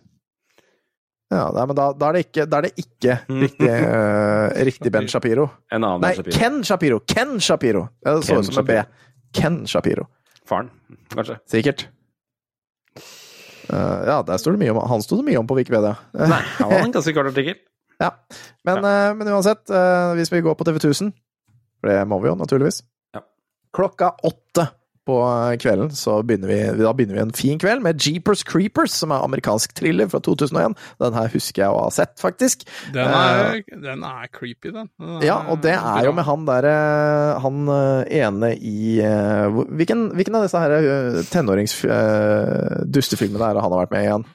Ja, 1.31 1.49
nei, 1.51 1.65
men 1.67 1.75
da, 1.75 1.89
da, 1.99 2.09
er 2.13 2.15
det 2.15 2.21
ikke, 2.29 2.45
er 2.47 2.67
det 2.67 2.71
ikke 2.79 3.15
riktig, 3.27 3.71
uh, 3.71 4.53
riktig 4.69 4.93
Ben 4.95 5.09
Shapiro. 5.11 5.49
En 5.75 5.83
annen 5.83 6.05
Nei, 6.05 6.13
Shapiro. 6.15 6.37
Ken 6.39 6.61
Shapiro! 6.63 7.01
Ken 7.11 7.33
Shapiro! 7.43 7.83
Det 8.05 8.13
så 8.29 8.37
ut 8.39 8.47
som 8.47 8.61
en 8.63 8.69
B. 8.69 8.77
Ken 9.35 9.57
Shapiro. 9.67 10.07
Faren, 10.47 10.71
kanskje. 11.11 11.41
Sikkert. 11.51 11.89
Uh, 13.67 14.07
ja, 14.07 14.21
der 14.23 14.39
står 14.39 14.55
det 14.55 14.63
mye 14.63 14.71
om 14.77 14.79
Han 14.87 15.03
sto 15.03 15.19
det 15.19 15.27
mye 15.27 15.41
om 15.41 15.49
på 15.51 15.57
Wikipedia. 15.59 15.97
Nei, 16.15 16.39
han 16.61 16.71
var 16.71 16.85
en 16.85 16.95
ganske 17.01 17.15
kort 17.17 17.33
artikkel. 17.33 17.59
ja. 17.99 18.13
Men, 18.69 18.85
eh, 18.85 19.11
men 19.19 19.29
uansett, 19.33 19.63
hvis 20.19 20.31
vi 20.33 20.43
går 20.45 20.55
på 20.59 20.65
TV 20.67 20.79
1000, 20.79 21.11
for 21.81 21.91
det 21.91 22.01
må 22.11 22.19
vi 22.23 22.29
jo 22.31 22.37
naturligvis 22.39 22.83
Ja. 23.15 23.23
Klokka 23.75 24.13
åtte 24.27 24.69
på 25.07 25.17
kvelden 25.63 25.91
så 25.95 26.17
begynner 26.27 26.51
vi, 26.51 26.57
da 26.81 26.91
begynner 26.97 27.15
vi 27.19 27.23
en 27.23 27.33
fin 27.37 27.59
kveld 27.63 27.83
med 27.85 28.01
Jeepers 28.03 28.43
Creepers, 28.47 28.95
som 28.99 29.13
er 29.15 29.23
amerikansk 29.23 29.75
thriller 29.79 30.09
fra 30.11 30.19
2001. 30.25 30.75
Den 31.03 31.15
her 31.17 31.29
husker 31.33 31.63
jeg 31.63 31.71
å 31.75 31.83
ha 31.85 31.91
sett, 31.95 32.15
faktisk. 32.23 32.65
Den 32.95 33.07
er, 33.07 33.61
den 33.71 34.03
er 34.07 34.27
creepy, 34.35 34.73
den. 34.75 34.89
den 34.99 35.23
Ja, 35.27 35.39
og 35.53 35.61
det 35.65 35.75
er 35.77 36.05
jo 36.09 36.13
med 36.17 36.27
han 36.27 36.47
derre 36.49 36.75
Han 37.45 37.57
eh, 37.71 38.03
ene 38.19 38.51
i 38.57 38.99
eh, 39.05 39.47
hvilken, 39.79 40.09
hvilken 40.19 40.39
av 40.39 40.47
disse 40.47 40.61
her 40.63 40.71
tenåringsdustefilmene 41.31 41.33
tenårings-dustefilmene 41.33 43.47
er 43.51 43.55
det 43.59 43.65
han 43.65 43.75
har 43.75 43.83
vært 43.85 43.95
med 43.95 44.03
i 44.03 44.07
igjen? 44.09 44.27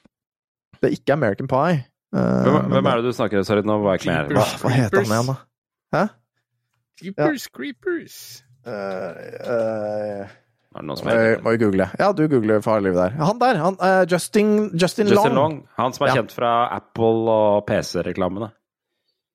Det 0.81 0.87
er 0.89 0.95
ikke 0.97 1.15
American 1.17 1.49
Pie. 1.51 1.75
Eh, 2.15 2.43
Hvem, 2.47 2.71
hvem 2.73 2.89
er 2.91 2.95
det 3.01 3.11
du 3.11 3.15
snakker 3.15 3.43
Sorry, 3.47 3.63
nå 3.67 3.75
var 3.83 3.91
jeg 3.97 4.03
ikke 4.05 4.15
med. 4.15 4.23
Hva, 4.39 4.45
hva 4.63 4.69
heter 4.75 5.03
han 5.03 5.11
igjen, 5.11 5.29
da? 5.33 5.37
Hæ? 5.97 6.03
Creepers, 7.01 7.45
Uh, 8.61 8.71
Eh, 8.71 10.23
Er 10.71 10.79
det 10.79 10.87
noen 10.87 10.97
som 11.01 11.07
må, 11.09 11.13
er 11.19 11.41
må 11.43 11.51
jo 11.57 11.59
google. 11.65 11.89
Ja, 11.99 12.11
du 12.15 12.21
googler 12.31 12.61
farlivet 12.63 12.95
der. 12.95 13.15
Han 13.19 13.39
der! 13.41 13.57
Han, 13.59 13.75
uh, 13.81 14.05
Justin, 14.07 14.69
Justin, 14.71 15.09
Justin 15.11 15.15
Long. 15.15 15.35
Long. 15.35 15.55
Han 15.77 15.91
som 15.93 16.05
er 16.07 16.13
Ja. 16.13 16.21
kjent 16.21 16.31
fra 16.31 16.51
Apple 16.77 17.27
og 17.33 17.65
PC-reklamene. 17.67 18.51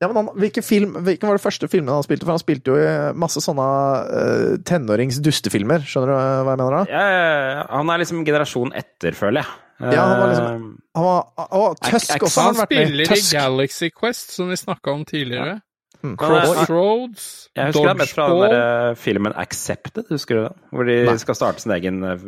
Ja, 0.01 0.09
men 0.09 0.17
han, 0.17 0.27
hvilken, 0.37 0.63
film, 0.65 0.95
hvilken 1.05 1.25
var 1.29 1.37
det 1.39 1.43
første 1.45 1.69
filmen 1.73 1.89
han 1.93 2.03
spilte? 2.05 2.25
For 2.29 2.33
han 2.37 2.41
spilte 2.43 2.73
jo 2.73 2.77
i 2.81 3.13
masse 3.17 3.41
sånne 3.41 3.67
uh, 4.09 4.57
tenårings-dustefilmer. 4.69 5.85
Skjønner 5.89 6.11
du 6.11 6.17
eh, 6.17 6.41
hva 6.45 6.53
jeg 6.53 6.61
mener 6.61 6.75
da? 6.77 6.83
Ja, 6.93 7.05
ja, 7.13 7.23
ja. 7.61 7.63
han 7.79 7.93
er 7.95 8.03
liksom 8.03 8.25
generasjon 8.29 8.73
etter, 8.77 9.17
føler 9.17 9.41
jeg. 9.45 9.63
Ja, 9.93 10.05
han 10.09 10.21
var 10.21 10.27
Eh, 10.27 10.33
liksom 10.33 10.69
Han 10.97 11.05
var 11.05 11.49
Å, 11.53 11.63
Tusk 11.85 12.15
er- 12.15 12.23
også 12.25 12.41
har 12.41 12.47
Han 12.47 12.55
han 12.55 12.61
vært 12.63 12.71
med 12.71 12.79
i. 12.81 13.05
spiller 13.05 13.17
i 13.17 13.25
Galaxy 13.37 13.91
Quest, 13.93 14.31
som 14.33 14.49
vi 14.49 14.57
snakka 14.57 14.93
om 14.95 15.05
tidligere. 15.05 15.59
Mm. 16.07 16.15
Eh, 16.15 16.21
Crossroads, 16.23 17.27
Jeg 17.57 17.71
husker 17.73 17.89
det 17.89 17.93
er 17.95 18.01
mest 18.03 18.15
fra 18.17 18.29
den 18.31 18.43
der, 18.45 18.57
eh, 18.91 18.95
filmen 19.01 19.37
Accepted, 19.37 20.07
husker 20.13 20.35
du 20.39 20.43
den? 20.49 20.59
Hvor 20.73 20.89
de 20.89 20.97
Nei. 21.11 21.17
skal 21.23 21.39
starte 21.39 21.65
sin 21.65 21.73
egen 21.77 22.03
eh, 22.07 22.27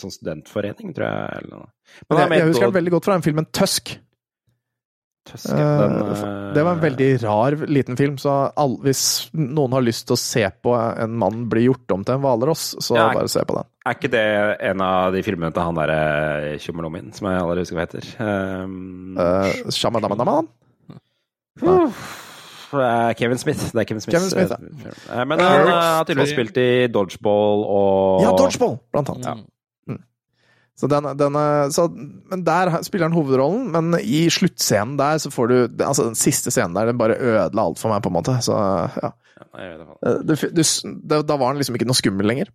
sånn 0.00 0.14
studentforening, 0.14 0.94
tror 0.96 1.06
jeg. 1.08 1.40
Eller 1.40 1.50
noe. 1.56 1.68
Men 2.10 2.22
jeg, 2.24 2.38
jeg 2.40 2.48
husker 2.52 2.68
den 2.70 2.78
veldig 2.80 2.94
godt 2.98 3.08
fra 3.10 3.18
den 3.18 3.26
filmen 3.26 3.46
Tusk. 3.52 3.98
Tusk, 5.28 5.50
den, 5.52 5.98
det 6.56 6.62
var 6.64 6.78
en 6.78 6.80
veldig 6.80 7.08
rar 7.22 7.54
liten 7.68 7.94
film, 7.98 8.14
så 8.18 8.38
all, 8.56 8.78
hvis 8.82 9.02
noen 9.36 9.74
har 9.76 9.84
lyst 9.84 10.06
til 10.08 10.16
å 10.16 10.18
se 10.18 10.46
på 10.64 10.72
en 10.74 11.12
mann 11.20 11.42
bli 11.52 11.66
gjort 11.66 11.92
om 11.92 12.06
til 12.08 12.16
en 12.16 12.22
hvalross, 12.24 12.70
så 12.80 12.96
Ja, 12.96 13.10
bare 13.14 13.28
se 13.28 13.44
på 13.46 13.54
den. 13.58 13.68
Er 13.86 13.98
ikke 13.98 14.10
det 14.10 14.24
en 14.70 14.80
av 14.80 15.12
de 15.12 15.20
filmene 15.22 15.52
til 15.52 15.62
han 15.68 15.76
derre 15.76 16.56
tjommelommen, 16.64 17.12
som 17.14 17.28
jeg 17.28 17.42
aldri 17.44 17.66
husker 17.66 17.76
hva 17.78 17.84
heter? 17.84 18.08
Um, 18.64 19.14
Uh, 19.20 19.70
Shamadamadaman? 19.76 20.48
uh, 21.62 22.02
Kevin 23.18 23.38
Smith. 23.40 23.70
Det 23.72 23.82
er 23.82 23.88
Kevin 23.88 24.02
Smith. 24.04 24.16
Kevin 24.16 24.30
Smith, 24.30 24.52
ja. 25.10 25.24
Men 25.24 25.40
han 25.42 25.62
eh, 25.66 25.70
har 25.74 26.04
tydeligvis 26.08 26.34
spilt 26.36 26.60
i 26.62 26.68
dodgeball 26.92 27.64
og 27.66 28.22
Ja, 28.24 28.34
Dodgeball, 28.38 28.76
blant 28.94 29.10
annet. 29.14 29.26
Ja. 29.30 29.96
Så 30.80 30.88
den, 30.88 31.04
den, 31.20 31.34
så, 31.76 31.84
men 32.32 32.40
der 32.46 32.70
spiller 32.86 33.10
han 33.10 33.16
hovedrollen, 33.16 33.66
men 33.74 33.98
i 34.00 34.22
sluttscenen 34.32 34.94
der 34.96 35.18
så 35.20 35.28
får 35.28 35.50
du 35.50 35.56
Altså, 35.84 36.06
den 36.08 36.16
siste 36.16 36.48
scenen 36.54 36.72
der, 36.78 36.88
den 36.88 36.96
bare 37.00 37.18
ødela 37.20 37.66
alt 37.66 37.78
for 37.82 37.92
meg, 37.92 38.00
på 38.00 38.08
en 38.08 38.16
måte. 38.16 38.38
Så 38.40 38.56
ja. 38.56 39.10
Eh, 39.58 40.16
Det, 40.24 40.38
du, 40.40 40.62
du, 40.62 41.20
da 41.20 41.36
var 41.36 41.50
han 41.50 41.60
liksom 41.60 41.76
ikke 41.76 41.88
noe 41.90 41.98
skummel 41.98 42.28
lenger. 42.32 42.48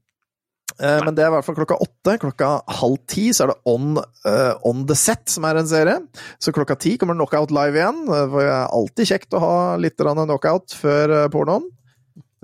Eh, 0.79 0.99
Men 1.05 1.15
det 1.15 1.23
er 1.23 1.29
i 1.31 1.35
hvert 1.35 1.45
fall 1.47 1.55
klokka 1.55 1.77
åtte. 1.79 2.17
Klokka 2.19 2.49
halv 2.81 2.97
ti 3.07 3.29
så 3.33 3.45
er 3.45 3.53
det 3.53 3.57
On, 3.71 3.95
uh, 3.97 4.53
on 4.67 4.85
The 4.87 4.95
Set, 4.99 5.29
som 5.31 5.47
er 5.47 5.59
en 5.61 5.67
serie. 5.69 6.01
Så 6.39 6.51
klokka 6.55 6.75
ti 6.79 6.97
kommer 6.97 7.15
Knockout 7.15 7.51
live 7.55 7.79
igjen. 7.79 8.03
eh, 8.09 8.27
For 8.29 8.41
det 8.43 8.51
er 8.51 8.75
alltid 8.79 9.11
kjekt 9.13 9.33
å 9.37 9.43
ha 9.43 9.55
litt 9.77 9.97
knockout 9.97 10.75
før 10.75 11.29
pornoen. 11.31 11.71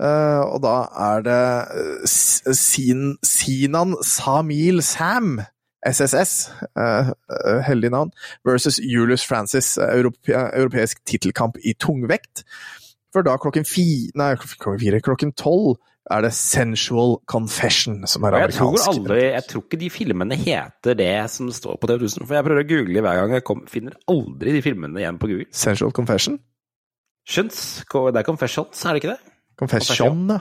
Uh, 0.02 0.42
og 0.56 0.62
da 0.64 0.76
er 0.98 1.22
det 1.22 2.08
Sin, 2.08 3.18
Sinan 3.22 3.94
Samil 4.02 4.82
Sam, 4.82 5.36
SSS, 5.86 6.50
eh, 6.78 7.12
heldig 7.66 7.90
navn, 7.90 8.10
versus 8.44 8.78
Julius 8.78 9.22
Francis, 9.26 9.76
europe, 9.78 10.18
europeisk 10.26 11.04
tittelkamp 11.04 11.58
i 11.62 11.74
tungvekt. 11.74 12.42
For 13.12 13.22
da 13.22 13.36
klokken 13.36 13.66
fi, 13.68 14.10
nei, 14.14 14.34
klokken 14.36 14.80
fire, 14.80 15.00
klokken 15.04 15.34
tolv 15.36 15.76
er 16.12 16.24
det 16.26 16.32
Sensual 16.36 17.16
Confession, 17.30 18.02
som 18.06 18.24
er 18.26 18.36
amerikansk. 18.36 18.60
jeg 18.60 18.84
tror 18.84 18.92
aldri 18.92 19.18
Jeg 19.24 19.44
tror 19.50 19.64
ikke 19.64 19.80
de 19.80 19.90
filmene 19.90 20.38
heter 20.38 20.96
det 20.98 21.10
som 21.32 21.50
står 21.52 21.78
på 21.80 21.90
TV 21.90 22.04
1000. 22.06 22.26
For 22.26 22.38
jeg 22.38 22.46
prøver 22.46 22.64
å 22.64 22.68
google 22.68 23.04
hver 23.06 23.20
gang 23.20 23.36
jeg 23.36 23.44
kom, 23.48 23.62
finner 23.70 23.98
aldri 24.12 24.56
de 24.56 24.62
filmene 24.64 25.02
igjen 25.02 25.20
på 25.22 25.30
Google. 25.30 25.48
Sensual 25.50 25.94
Confession? 25.96 26.38
Skjønt? 27.28 27.58
Det 27.86 28.20
er 28.20 28.26
Confessions, 28.26 28.84
er 28.84 28.96
det 28.96 29.02
ikke 29.02 29.14
det? 29.14 29.32
Confession, 29.58 30.26
ja. 30.30 30.40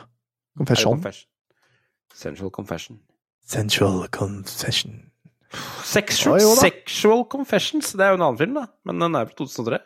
Confession. 0.58 0.98
Confession? 0.98 1.28
Sensual 2.16 2.52
Confession. 2.52 3.00
Sensual 3.48 4.08
Confession. 4.10 5.00
Sexual, 5.84 6.38
oh, 6.38 6.42
jo. 6.42 6.56
Sexual 6.56 7.26
Confessions, 7.30 7.92
det 7.92 8.06
er 8.06 8.14
jo 8.14 8.20
en 8.20 8.26
annen 8.28 8.40
film, 8.40 8.56
da. 8.56 8.68
Men 8.88 9.04
den 9.04 9.18
er 9.20 9.28
fra 9.28 9.36
2003. 9.42 9.82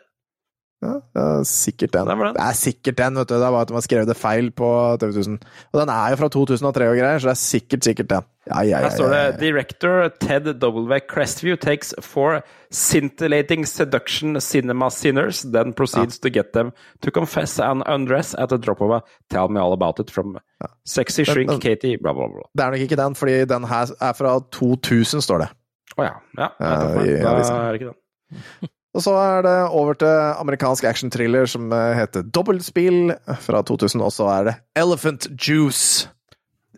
Ja, 0.84 0.92
det 1.16 1.22
er 1.22 1.44
sikkert 1.48 1.92
den. 1.94 2.08
Det, 2.10 2.14
den. 2.20 2.34
Det 2.36 2.42
er 2.44 2.56
sikkert 2.58 2.98
den, 2.98 3.14
vet 3.16 3.28
du. 3.30 3.34
Det 3.34 3.46
er 3.46 3.52
bare 3.54 3.64
at 3.64 3.70
de 3.70 3.74
har 3.74 3.84
skrevet 3.86 4.10
det 4.10 4.16
feil 4.20 4.50
på 4.52 4.68
TV 5.00 5.08
1000. 5.14 5.38
Og 5.72 5.78
den 5.80 5.92
er 5.94 6.10
jo 6.12 6.18
fra 6.20 6.28
2003 6.34 6.88
og 6.90 6.98
greier, 6.98 7.22
så 7.22 7.30
det 7.30 7.32
er 7.32 7.40
sikkert, 7.40 7.88
sikkert 7.88 8.10
den. 8.10 8.26
Ja, 8.46 8.58
ja, 8.60 8.66
ja. 8.68 8.80
Her 8.84 8.92
står 8.94 9.14
det. 9.14 9.22
Director 9.40 10.10
Ted 10.20 10.50
W. 10.60 10.98
Crestview 11.08 11.56
takes 11.56 11.94
four 12.04 12.42
scintillating 12.70 13.64
seduction 13.66 14.40
cinema 14.40 14.90
sinners, 14.90 15.42
then 15.42 15.72
proceeds 15.72 16.18
to 16.18 16.30
get 16.30 16.52
them 16.52 16.72
to 17.02 17.10
confess 17.10 17.58
and 17.58 17.82
undress 17.88 18.34
at 18.34 18.50
the 18.50 18.58
drop 18.58 18.80
of 18.80 18.90
a 18.90 19.00
Tell 19.30 19.48
me 19.48 19.60
all 19.60 19.72
about 19.72 19.98
it 19.98 20.10
from 20.10 20.38
sexy 20.84 21.24
shrink 21.24 21.48
shrink 21.48 21.50
den, 21.50 21.60
Katie, 21.60 21.96
bla, 21.96 22.12
bla, 22.12 22.28
bla. 22.28 22.44
Det 22.54 22.64
er 22.64 22.70
nok 22.70 22.80
ikke 22.80 22.96
den, 22.96 23.14
fordi 23.14 23.44
den 23.44 23.64
her 23.64 23.96
er 24.00 24.12
fra 24.12 24.38
2000, 24.52 25.24
står 25.24 25.38
det. 25.46 25.48
Å 25.96 26.04
ja. 26.04 26.16
Ja, 26.36 26.48
Ja, 26.60 26.72
i 27.00 27.20
da 27.22 27.36
er 27.40 27.72
det 27.72 27.80
ikke 27.80 27.94
den. 27.94 28.68
Og 28.96 29.04
så 29.04 29.12
er 29.20 29.42
det 29.44 29.54
over 29.76 29.98
til 30.00 30.08
amerikansk 30.40 30.86
actionthriller 30.88 31.48
som 31.50 31.68
eh, 31.76 31.92
heter 32.00 32.24
Dobbeltspill 32.32 33.12
fra 33.44 33.60
2000, 33.68 34.00
og 34.06 34.12
så 34.14 34.28
er 34.32 34.48
det 34.50 34.54
Elephant 34.80 35.28
Juice. 35.36 36.08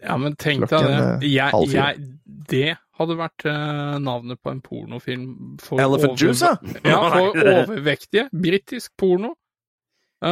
Ja, 0.02 0.16
men 0.18 0.34
tenk 0.38 0.66
deg 0.70 0.86
det. 0.86 0.98
eh, 0.98 1.28
Jeg, 1.30 1.68
jeg, 1.74 2.06
det 2.50 2.76
hadde 2.98 3.16
vært 3.18 3.44
eh, 3.46 3.96
navnet 4.02 4.38
på 4.42 4.50
en 4.50 4.60
pornofilm 4.64 5.28
for 5.62 5.78
Elephant 5.82 6.18
Juice, 6.22 6.42
ja? 6.42 6.80
Ja, 6.86 6.98
for 7.14 7.38
overvektige. 7.38 8.26
Britisk 8.34 8.92
porno. 8.98 9.36
Eh, 10.18 10.28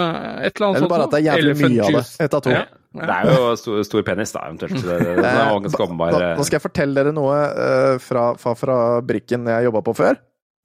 et 0.49 0.59
eller 0.59 0.73
annet 0.73 0.81
Eller 0.81 0.91
bare 0.91 1.07
sånt 1.07 1.07
at 1.07 1.15
det 1.15 1.21
er 1.23 1.27
jævlig 1.29 1.53
Elephant 1.53 1.77
mye 1.77 1.87
av 1.87 1.99
det. 2.01 2.05
Ett 2.19 2.27
Et 2.27 2.35
av 2.41 2.43
to. 2.47 2.55
Ja. 2.57 2.65
Det 2.97 3.13
er 3.13 3.27
jo 3.29 3.49
stor, 3.61 3.83
stor 3.85 4.03
penis, 4.09 4.31
da, 4.33 4.43
eventuelt. 4.49 4.79
så 4.81 4.87
Det, 4.89 4.95
det, 5.05 5.17
det 5.21 5.31
er 5.31 5.51
ganske 5.67 5.85
åpenbar 5.85 6.15
nå, 6.17 6.45
skal 6.49 6.57
jeg 6.57 6.65
fortelle 6.65 6.97
dere 6.97 7.13
noe 7.15 7.35
eh, 7.45 7.99
fra, 8.01 8.23
fra, 8.41 8.55
fra 8.57 8.77
brikken 9.05 9.45
jeg 9.53 9.67
jobba 9.69 9.83
på 9.85 9.95
før. 9.99 10.17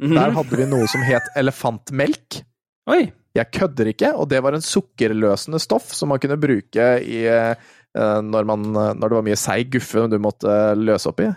Mhm. 0.02 0.18
Der 0.18 0.34
hadde 0.34 0.58
vi 0.58 0.70
noe 0.70 0.88
som 0.90 1.04
het 1.06 1.28
elefantmelk. 1.38 2.42
Oi! 2.90 3.04
Jeg 3.38 3.48
kødder 3.56 3.88
ikke, 3.94 4.10
og 4.20 4.28
det 4.28 4.42
var 4.44 4.58
en 4.58 4.64
sukkerløsende 4.66 5.60
stoff 5.62 5.94
som 5.96 6.10
man 6.12 6.20
kunne 6.20 6.40
bruke 6.42 6.88
i, 7.00 7.22
eh, 7.32 7.54
når, 7.96 8.48
man, 8.50 8.66
når 8.74 9.06
det 9.06 9.18
var 9.18 9.28
mye 9.30 9.40
seig 9.40 9.70
guffe 9.72 10.04
du 10.12 10.18
måtte 10.20 10.52
eh, 10.52 10.76
løse 10.76 11.08
opp 11.14 11.22
i. 11.24 11.30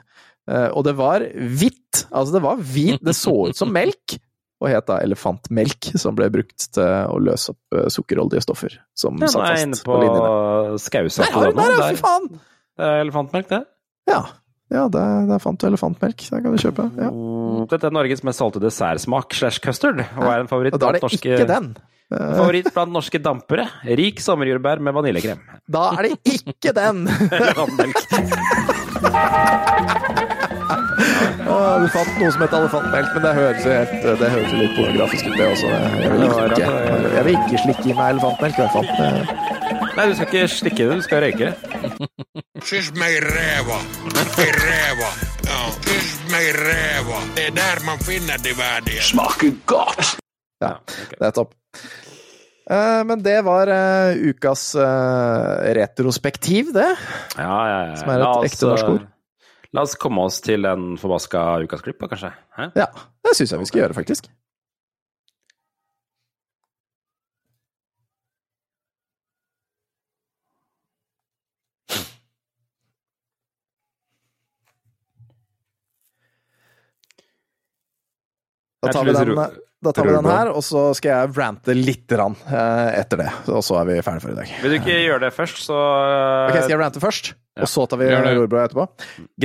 Eh, 0.51 0.69
og 0.73 0.85
det 0.89 0.97
var 0.99 1.23
hvitt! 1.23 2.07
Altså, 2.11 2.35
det 2.35 2.43
var 2.45 2.59
hvit, 2.61 2.99
det 3.05 3.15
så 3.17 3.35
ut 3.51 3.59
som 3.59 3.71
melk! 3.75 4.17
Og 4.63 4.71
het 4.71 4.87
da 4.89 5.01
elefantmelk, 5.05 5.91
som 6.01 6.17
ble 6.17 6.31
brukt 6.33 6.67
til 6.73 6.83
å 6.85 7.19
løse 7.21 7.53
opp 7.53 7.77
eh, 7.77 7.89
sukkerholdige 7.93 8.45
stoffer 8.47 8.79
som 8.97 9.21
ja, 9.21 9.29
satt 9.31 9.51
fast 9.53 9.85
på, 9.87 9.99
linjene. 10.01 10.79
Skausa. 10.81 11.27
Der 11.27 11.37
har 11.37 11.53
du 11.53 11.61
der, 11.61 11.77
ja, 11.77 11.91
fy 11.93 12.01
faen! 12.01 12.31
Det 12.75 12.89
er 12.89 13.05
elefantmelk, 13.05 13.51
det. 13.53 13.61
Ja. 14.11 14.23
Ja, 14.75 14.89
der, 14.91 15.27
der 15.31 15.39
fant 15.43 15.61
du 15.63 15.69
elefantmelk. 15.69 16.19
Der 16.33 16.43
kan 16.43 16.55
du 16.55 16.59
kjøpe. 16.61 16.89
Ja. 16.99 17.09
Mm, 17.15 17.65
Dette 17.71 17.87
er 17.89 17.95
Norges 17.95 18.25
mest 18.27 18.43
solgte 18.43 18.61
dessertsmak 18.65 19.35
slash 19.39 19.63
custard, 19.63 20.03
og 20.19 20.27
er 20.27 20.43
en 20.43 20.51
favoritt 20.51 20.75
Og 20.75 20.83
da 20.83 20.91
er 20.91 20.99
det 20.99 21.05
blant 21.05 21.15
norske 21.15 21.37
ikke 21.39 21.49
den. 21.53 21.71
Favoritt 22.15 22.69
blant 22.75 22.93
norske 22.95 23.19
dampere. 23.23 23.65
Rik 24.03 24.19
sommerjordbær 24.23 24.83
med 24.85 24.93
vaniljekrem. 24.99 25.41
Da 25.71 25.87
er 25.97 26.11
det 26.11 26.17
ikke 26.37 26.75
den! 26.77 27.07
Elefantmelk. 27.39 27.99
Ah, 31.45 31.77
du 31.83 31.87
fant 31.93 32.15
noe 32.21 32.31
som 32.33 32.43
het 32.45 32.55
elefantmelk, 32.57 33.09
men 33.15 33.23
det 33.27 33.33
høres 33.37 33.65
jo 33.67 33.71
helt, 33.75 34.05
det 34.21 34.29
høres 34.33 34.51
jo 34.55 34.59
litt 34.63 34.75
pornografisk 34.79 35.25
ut, 35.29 35.35
det 35.37 35.47
også. 35.51 35.69
Jeg 35.69 36.11
vil 36.15 36.23
ikke, 36.25 36.39
jeg 37.19 37.25
vil 37.27 37.37
ikke 37.39 37.59
slikke 37.67 37.87
i 37.91 37.97
meg 37.99 38.07
elefantmelk, 38.15 38.55
i 38.57 38.59
hvert 38.65 38.73
fall. 38.73 38.87
Nei, 39.95 40.09
du 40.11 40.15
skal 40.19 40.27
ikke 40.27 40.47
slikke 40.51 40.87
det, 40.89 40.95
du 40.99 41.05
skal 41.07 41.21
røyke 41.23 41.51
det. 41.51 42.09
Kyss 42.67 42.89
meg 42.99 43.15
i 43.15 43.21
ræva. 43.23 43.77
I 44.43 44.47
ræva. 44.57 45.11
Ja, 45.47 45.59
kyss 45.85 46.09
meg 46.33 46.49
i 46.49 46.55
ræva. 46.57 47.21
Det 47.37 47.45
er 47.47 47.55
der 47.61 47.83
man 47.87 48.03
finner 48.03 48.41
de 48.43 48.57
verdige. 48.59 49.05
Smaker 49.07 49.55
godt! 49.71 50.17
Ja, 50.65 50.73
det 50.89 51.29
er 51.29 51.35
topp. 51.37 51.55
Eh, 52.71 53.01
men 53.07 53.23
det 53.23 53.37
var 53.47 53.71
eh, 53.71 54.19
ukas 54.33 54.73
eh, 54.75 55.73
retrospektiv, 55.79 56.73
det. 56.75 56.91
Ja, 57.39 57.59
ja, 57.71 57.81
ja. 57.93 57.97
Som 58.01 58.11
er 58.15 58.25
et 58.25 58.31
oss, 58.33 58.49
ekte 58.51 58.71
norsk 58.73 58.93
ord. 58.97 59.11
La 59.75 59.85
oss 59.87 59.95
komme 60.01 60.27
oss 60.27 60.41
til 60.43 60.67
en 60.71 60.95
forbaska 60.99 61.45
ukas 61.69 61.87
klipp, 61.87 62.03
kanskje? 62.11 62.33
Hæ? 62.59 62.73
Ja, 62.83 62.91
det 63.23 63.39
syns 63.39 63.55
jeg 63.55 63.63
vi 63.63 63.71
skal 63.71 63.85
gjøre, 63.85 63.99
faktisk. 64.03 64.31
Da 78.85 78.93
tar 78.95 79.09
vi 79.09 79.15
den, 79.17 79.61
da 79.85 79.93
tar 79.93 80.09
vi 80.09 80.15
den 80.17 80.29
her, 80.31 80.53
og 80.57 80.63
så 80.65 80.85
skal 80.97 81.13
jeg 81.13 81.35
rante 81.37 81.75
lite 81.77 82.17
grann 82.17 82.37
eh, 82.49 83.01
etter 83.03 83.25
det. 83.25 83.31
Og 83.53 83.65
så 83.67 83.81
er 83.83 83.91
vi 83.91 83.99
ferdige 84.05 84.27
for 84.27 84.33
i 84.37 84.39
dag. 84.39 84.55
Vil 84.63 84.77
du 84.77 84.79
ikke 84.81 85.01
gjøre 85.03 85.25
det 85.27 85.33
først, 85.37 85.65
så 85.67 85.81
eh, 85.81 86.47
Ok, 86.53 86.63
Skal 86.63 86.77
jeg 86.77 86.81
rante 86.85 87.03
først, 87.05 87.35
og 87.61 87.69
så 87.71 87.85
tar 87.91 88.01
vi 88.01 88.09
rorbrød 88.15 88.63
etterpå? 88.69 88.89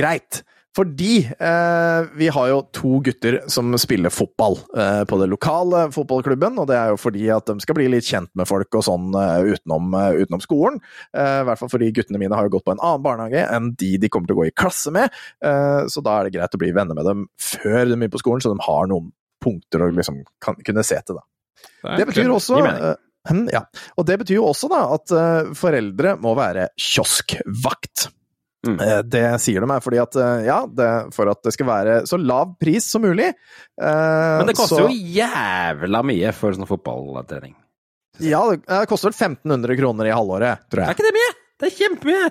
Greit. 0.00 0.42
Fordi 0.70 1.16
eh, 1.26 2.00
vi 2.14 2.28
har 2.30 2.46
jo 2.52 2.60
to 2.70 3.00
gutter 3.02 3.40
som 3.50 3.72
spiller 3.82 4.12
fotball 4.14 4.54
eh, 4.78 5.00
på 5.10 5.18
det 5.18 5.26
lokale 5.32 5.88
fotballklubben, 5.90 6.60
og 6.62 6.68
det 6.70 6.76
er 6.78 6.92
jo 6.92 7.00
fordi 7.02 7.24
at 7.34 7.50
de 7.50 7.56
skal 7.64 7.74
bli 7.74 7.88
litt 7.90 8.06
kjent 8.06 8.30
med 8.38 8.46
folk 8.46 8.78
og 8.78 8.84
sånn 8.86 9.10
eh, 9.18 9.50
utenom, 9.50 9.90
eh, 9.98 10.20
utenom 10.22 10.44
skolen. 10.44 10.78
Eh, 11.10 11.40
I 11.42 11.48
hvert 11.48 11.58
fall 11.58 11.72
fordi 11.74 11.90
guttene 11.96 12.22
mine 12.22 12.38
har 12.38 12.46
jo 12.46 12.54
gått 12.54 12.68
på 12.68 12.76
en 12.76 12.84
annen 12.86 13.02
barnehage 13.02 13.42
enn 13.50 13.72
de 13.82 13.96
de 13.98 14.12
kommer 14.14 14.30
til 14.30 14.38
å 14.38 14.42
gå 14.44 14.46
i 14.46 14.54
klasse 14.62 14.94
med, 14.94 15.10
eh, 15.42 15.80
så 15.90 16.04
da 16.06 16.20
er 16.20 16.28
det 16.30 16.38
greit 16.38 16.54
å 16.54 16.62
bli 16.62 16.70
venner 16.76 16.94
med 16.94 17.08
dem 17.10 17.26
før 17.34 17.82
de 17.82 17.96
begynner 17.96 18.14
på 18.14 18.22
skolen, 18.22 18.46
så 18.46 18.54
de 18.54 18.62
har 18.70 18.86
noen 18.94 19.10
punkter 19.42 19.86
å 19.86 19.90
liksom 19.94 20.22
kan, 20.42 20.56
kunne 20.66 20.84
se 20.86 20.98
til, 21.02 21.18
da. 21.20 21.96
Det 21.98 22.06
betyr 22.08 22.30
også 22.32 22.60
eh, 22.64 22.94
hm, 23.28 23.46
ja. 23.52 23.64
Og 23.96 24.06
det 24.08 24.18
betyr 24.22 24.38
jo 24.38 24.46
også 24.52 24.68
da 24.72 24.80
at 24.94 25.12
eh, 25.16 25.50
foreldre 25.58 26.14
må 26.20 26.34
være 26.38 26.68
kioskvakt. 26.80 28.08
Mm. 28.66 28.76
Eh, 28.84 28.98
Det 29.08 29.24
sier 29.40 29.60
de 29.64 29.68
meg 29.70 29.80
fordi 29.84 30.00
at 30.02 30.16
ja, 30.44 30.58
det, 30.68 30.88
for 31.16 31.30
at 31.32 31.40
det 31.46 31.52
skal 31.56 31.68
være 31.70 31.94
så 32.08 32.18
lav 32.20 32.54
pris 32.60 32.84
som 32.92 33.02
mulig. 33.04 33.30
eh, 33.30 34.36
Men 34.40 34.46
det 34.50 34.56
koster 34.56 34.84
så- 34.84 34.88
jo 34.90 35.16
jævla 35.20 36.02
mye 36.04 36.32
for 36.36 36.52
sånn 36.52 36.68
fotballtrening. 36.68 37.54
Ja, 38.20 38.42
det 38.52 38.66
det 38.68 38.88
koster 38.88 39.08
vel 39.10 39.16
1500 39.16 39.76
kroner 39.78 40.04
i 40.06 40.12
halvåret, 40.12 40.68
tror 40.68 40.84
jeg. 40.84 40.88
Er 40.88 40.94
ikke 40.94 41.08
det 41.08 41.16
mye? 41.16 41.32
Det 41.60 41.66
er 41.70 41.76
kjempemye! 41.78 42.30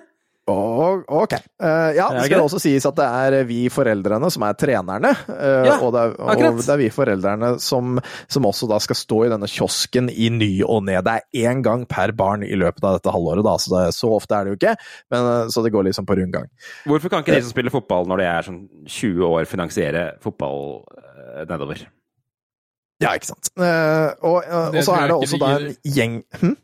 Og, 0.50 1.04
ok. 1.08 1.36
Uh, 1.62 1.92
ja, 1.94 2.08
det 2.10 2.20
det 2.20 2.24
skal 2.26 2.36
ikke 2.36 2.46
også 2.48 2.62
sies 2.64 2.88
at 2.90 2.98
det 2.98 3.06
er 3.06 3.48
vi 3.50 3.60
foreldrene 3.74 4.30
som 4.34 4.46
er 4.48 4.58
trenerne. 4.60 5.12
Uh, 5.30 5.68
Ja, 5.68 5.76
og, 5.78 5.94
det 5.94 6.02
er, 6.02 6.16
og 6.18 6.62
det 6.62 6.74
er 6.74 6.82
vi 6.82 6.90
foreldrene 6.94 7.52
som, 7.64 8.00
som 8.32 8.48
også 8.50 8.70
da 8.72 8.80
skal 8.84 8.98
stå 8.98 9.22
i 9.28 9.32
denne 9.34 9.50
kiosken 9.52 10.10
i 10.10 10.32
ny 10.34 10.52
og 10.66 10.84
ne. 10.88 10.98
Det 11.06 11.16
er 11.20 11.50
én 11.50 11.64
gang 11.66 11.86
per 11.90 12.14
barn 12.18 12.46
i 12.48 12.56
løpet 12.60 12.86
av 12.86 12.98
dette 12.98 13.14
halvåret, 13.14 13.46
da, 13.46 13.58
så, 13.62 13.76
det, 13.76 13.84
så 13.98 14.12
ofte 14.16 14.38
er 14.38 14.48
det 14.48 14.56
jo 14.56 14.60
ikke. 14.60 14.76
Men, 15.14 15.30
eh, 15.34 15.46
så 15.54 15.64
det 15.66 15.74
går 15.76 15.88
liksom 15.90 16.08
på 16.10 16.18
rundgang. 16.20 16.50
Hvorfor 16.90 17.12
kan 17.14 17.24
ikke 17.24 17.38
de 17.38 17.46
som 17.46 17.54
spiller 17.54 17.74
fotball 17.74 18.10
når 18.10 18.22
de 18.22 18.28
er 18.30 18.50
sånn 18.50 18.60
20 18.88 19.30
år, 19.30 19.48
finansiere 19.50 20.06
fotball 20.24 20.82
nedover? 21.50 21.86
Ja, 23.00 23.14
ikke 23.16 23.30
sant. 23.30 23.52
Uh, 23.56 24.12
og, 24.28 24.42
og 24.44 24.82
så 24.84 24.98
er 24.98 25.08
det 25.08 25.16
også 25.16 25.40
da 25.40 25.54
en 25.56 25.70
gjeng 25.88 26.18
hm? 26.42 26.58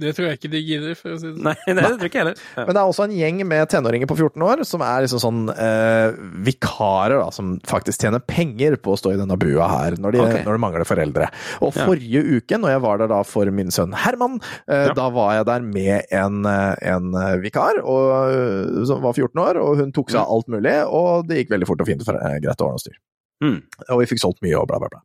Det 0.00 0.14
tror 0.16 0.24
jeg 0.30 0.38
ikke 0.38 0.48
de 0.54 0.60
gidder, 0.64 0.94
for 0.96 1.12
å 1.12 1.16
si 1.20 1.26
det 1.28 1.34
sånn. 1.36 1.44
Nei, 1.44 1.52
det 1.68 1.82
tror 1.84 2.06
ikke 2.08 2.16
jeg 2.16 2.22
heller. 2.24 2.38
Ja. 2.56 2.62
Men 2.64 2.72
det 2.72 2.80
er 2.80 2.92
også 2.92 3.04
en 3.04 3.12
gjeng 3.12 3.42
med 3.44 3.68
tenåringer 3.68 4.08
på 4.08 4.16
14 4.16 4.44
år 4.46 4.62
som 4.64 4.84
er 4.86 5.04
liksom 5.04 5.20
sånn 5.20 5.40
eh, 5.52 6.14
vikarer, 6.46 7.18
da, 7.20 7.26
som 7.36 7.50
faktisk 7.68 8.06
tjener 8.06 8.22
penger 8.24 8.78
på 8.80 8.94
å 8.94 8.98
stå 8.98 9.12
i 9.12 9.18
denne 9.20 9.36
bua 9.36 9.68
her, 9.68 9.98
når 10.00 10.16
de, 10.16 10.22
okay. 10.24 10.46
når 10.46 10.56
de 10.56 10.62
mangler 10.64 10.88
foreldre. 10.88 11.28
Og 11.60 11.76
Ja. 11.76 11.84
forrige 11.90 12.24
uke, 12.38 12.56
når 12.62 12.72
jeg 12.72 12.82
var 12.86 13.02
der 13.04 13.12
da 13.12 13.20
for 13.28 13.52
min 13.52 13.68
sønn 13.74 13.92
Herman, 13.92 14.40
eh, 14.64 14.86
Ja. 14.88 14.96
da 14.96 15.10
var 15.12 15.34
jeg 15.36 15.46
der 15.50 15.60
med 15.60 16.08
en, 16.10 16.40
eh, 16.46 16.74
en 16.96 17.12
eh, 17.14 17.36
vikar 17.44 17.82
og, 17.84 18.32
eh, 18.32 18.84
som 18.88 19.04
var 19.04 19.12
14 19.12 19.44
år, 19.44 19.60
og 19.60 19.76
hun 19.76 19.92
tok 19.92 20.08
seg 20.10 20.22
av 20.24 20.32
alt 20.32 20.48
mulig, 20.48 20.76
og 20.88 21.28
det 21.28 21.42
gikk 21.42 21.52
veldig 21.52 21.68
fort 21.68 21.84
og 21.84 21.92
fint 21.92 22.02
for 22.08 22.16
eh, 22.16 22.40
greit 22.40 22.56
å 22.64 22.70
ordne 22.70 22.80
og 22.80 22.86
styr. 22.86 22.96
Mm. 23.44 23.60
Og 23.90 24.00
vi 24.00 24.06
fikk 24.14 24.24
solgt 24.24 24.40
mye 24.40 24.56
og 24.56 24.68
bla, 24.72 24.78
bla, 24.80 24.88
bla. 24.88 25.04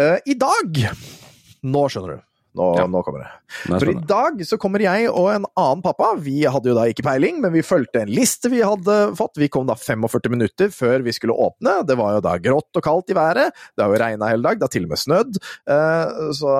Eh, 0.00 0.18
I 0.32 0.34
dag 0.40 0.78
Nå 1.62 1.82
skjønner 1.92 2.16
du. 2.16 2.22
Nå, 2.54 2.66
Ja. 2.76 2.86
nå 2.86 3.00
kommer 3.04 3.20
det. 3.24 3.30
Er 3.72 3.78
For 3.80 3.90
i 3.90 3.94
dag 4.08 4.40
så 4.44 4.58
kommer 4.60 4.80
jeg 4.84 5.08
og 5.08 5.28
en 5.32 5.46
annen 5.56 5.82
pappa. 5.82 6.14
Vi 6.20 6.42
hadde 6.44 6.68
jo 6.68 6.74
da 6.76 6.84
ikke 6.90 7.02
peiling, 7.04 7.40
men 7.40 7.52
vi 7.52 7.62
fulgte 7.64 8.02
en 8.02 8.08
liste 8.12 8.50
vi 8.52 8.60
hadde 8.60 9.14
fått. 9.16 9.36
Vi 9.40 9.48
kom 9.48 9.66
da 9.66 9.74
45 9.74 10.30
minutter 10.30 10.68
før 10.68 11.02
vi 11.02 11.12
skulle 11.16 11.32
åpne. 11.36 11.78
Det 11.88 11.96
var 11.96 12.14
jo 12.16 12.20
da 12.20 12.36
grått 12.38 12.76
og 12.76 12.82
kaldt 12.84 13.10
i 13.10 13.16
været. 13.16 13.52
Det 13.76 13.84
har 13.84 13.88
jo 13.94 14.00
regna 14.02 14.28
hele 14.28 14.42
dag. 14.42 14.58
Det 14.60 14.66
har 14.68 14.74
til 14.74 14.84
og 14.84 14.92
med 14.92 14.98
snødd. 15.00 15.40
Eh, 15.68 16.32
Så, 16.32 16.52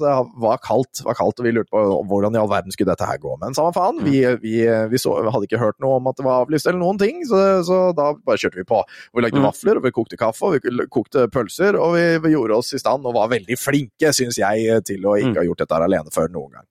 det 0.00 0.12
var 0.40 0.58
kaldt, 0.64 1.02
var 1.04 1.14
kaldt, 1.18 1.40
og 1.40 1.44
vi 1.46 1.52
lurte 1.52 1.70
på 1.72 1.82
hvordan 2.08 2.34
i 2.36 2.40
all 2.40 2.48
verden 2.50 2.72
skulle 2.72 2.90
dette 2.92 3.06
her 3.06 3.18
gå. 3.20 3.36
Men 3.40 3.54
samme 3.56 3.72
faen, 3.76 4.00
vi, 4.04 4.22
vi, 4.42 4.56
vi 4.90 5.00
så, 5.00 5.14
hadde 5.30 5.46
ikke 5.48 5.60
hørt 5.60 5.78
noe 5.82 5.98
om 6.00 6.08
at 6.10 6.16
det 6.16 6.24
var 6.26 6.44
avlyst 6.44 6.66
eller 6.70 6.80
noen 6.82 6.98
ting, 7.00 7.22
så, 7.28 7.60
så 7.66 7.80
da 7.96 8.12
bare 8.14 8.40
kjørte 8.40 8.60
vi 8.60 8.66
på. 8.68 8.82
Vi 9.14 9.20
lagde 9.24 9.40
Mm. 9.40 9.46
vafler, 9.46 9.76
og 9.78 9.84
vi 9.86 9.90
kokte 9.94 10.16
kaffe, 10.20 10.42
og 10.44 10.58
vi 10.58 10.86
kokte 10.92 11.26
pølser, 11.32 11.76
og 11.80 11.94
vi, 11.94 12.02
vi 12.24 12.32
gjorde 12.34 12.56
oss 12.58 12.74
i 12.74 12.80
stand 12.82 13.06
og 13.08 13.14
var 13.14 13.28
veldig 13.32 13.56
flinke, 13.56 14.10
syns 14.12 14.36
jeg, 14.40 14.82
til 14.84 15.06
å 15.08 15.09
ikke 15.18 15.40
har 15.40 15.48
gjort 15.48 15.62
dette 15.64 15.80
alene 15.88 16.14
før 16.14 16.30
noen 16.30 16.52
gang. 16.58 16.66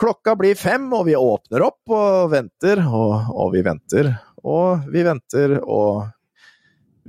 Klokka 0.00 0.36
blir 0.36 0.58
fem, 0.60 0.86
og 0.92 1.06
vi 1.08 1.16
åpner 1.16 1.64
opp 1.66 1.94
og 1.96 2.30
venter, 2.34 2.82
og, 2.86 3.30
og 3.32 3.52
vi 3.54 3.64
venter, 3.66 4.12
og 4.44 4.86
vi 4.92 5.04
venter, 5.06 5.56
og 5.64 6.04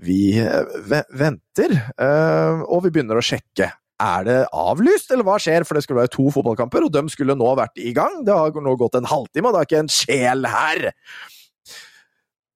vi 0.01 0.21
eh, 0.39 1.05
venter. 1.19 1.75
eh, 1.99 2.63
og 2.65 2.85
vi 2.85 2.93
begynner 2.95 3.19
å 3.19 3.25
sjekke. 3.25 3.69
Er 4.01 4.23
det 4.25 4.39
avlyst, 4.57 5.11
eller 5.13 5.27
hva 5.27 5.35
skjer? 5.37 5.65
For 5.67 5.77
det 5.77 5.83
skulle 5.85 6.01
være 6.01 6.15
to 6.15 6.31
fotballkamper, 6.33 6.87
og 6.87 6.95
de 6.95 7.03
skulle 7.13 7.35
nå 7.37 7.51
vært 7.59 7.77
i 7.77 7.93
gang. 7.93 8.23
Det 8.25 8.33
har 8.33 8.55
nå 8.55 8.73
gått 8.79 8.97
en 8.97 9.09
halvtime, 9.11 9.51
og 9.51 9.53
det 9.53 9.61
er 9.61 9.69
ikke 9.69 9.83
en 9.83 9.93
sjel 9.93 10.47
her. 10.49 10.87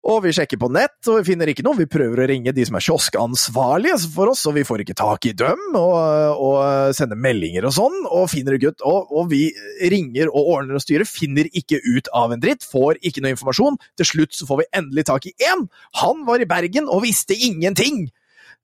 Og 0.06 0.20
vi 0.22 0.32
sjekker 0.38 0.60
på 0.62 0.68
nett, 0.70 1.00
og 1.10 1.16
vi 1.18 1.32
finner 1.32 1.50
ikke 1.50 1.64
noe. 1.66 1.80
Vi 1.80 1.88
prøver 1.90 2.20
å 2.22 2.28
ringe 2.30 2.52
de 2.54 2.66
som 2.68 2.76
er 2.78 2.84
kioskansvarlige 2.86 3.96
for 4.14 4.30
oss, 4.30 4.44
og 4.46 4.54
vi 4.60 4.66
får 4.68 4.84
ikke 4.84 4.98
tak 5.00 5.26
i 5.26 5.32
dem, 5.34 5.64
og, 5.80 6.44
og 6.46 6.94
sender 6.94 7.18
meldinger 7.18 7.66
og 7.66 7.74
sånn, 7.74 7.96
og 8.06 8.28
finner 8.30 8.54
ikke 8.60 8.76
ut. 8.76 8.86
Og, 8.86 9.16
og 9.18 9.32
vi 9.34 9.48
ringer 9.90 10.30
og 10.30 10.52
ordner 10.58 10.78
og 10.78 10.86
styrer, 10.86 11.10
finner 11.10 11.50
ikke 11.58 11.82
ut 11.88 12.12
av 12.14 12.36
en 12.36 12.44
dritt, 12.44 12.68
får 12.70 13.02
ikke 13.02 13.26
noe 13.26 13.34
informasjon. 13.34 13.82
Til 13.98 14.12
slutt 14.12 14.38
så 14.38 14.46
får 14.52 14.62
vi 14.62 14.70
endelig 14.78 15.08
tak 15.10 15.26
i 15.26 15.34
én. 15.50 15.66
Han 16.04 16.22
var 16.30 16.44
i 16.44 16.50
Bergen 16.54 16.86
og 16.86 17.02
visste 17.08 17.34
ingenting! 17.34 18.06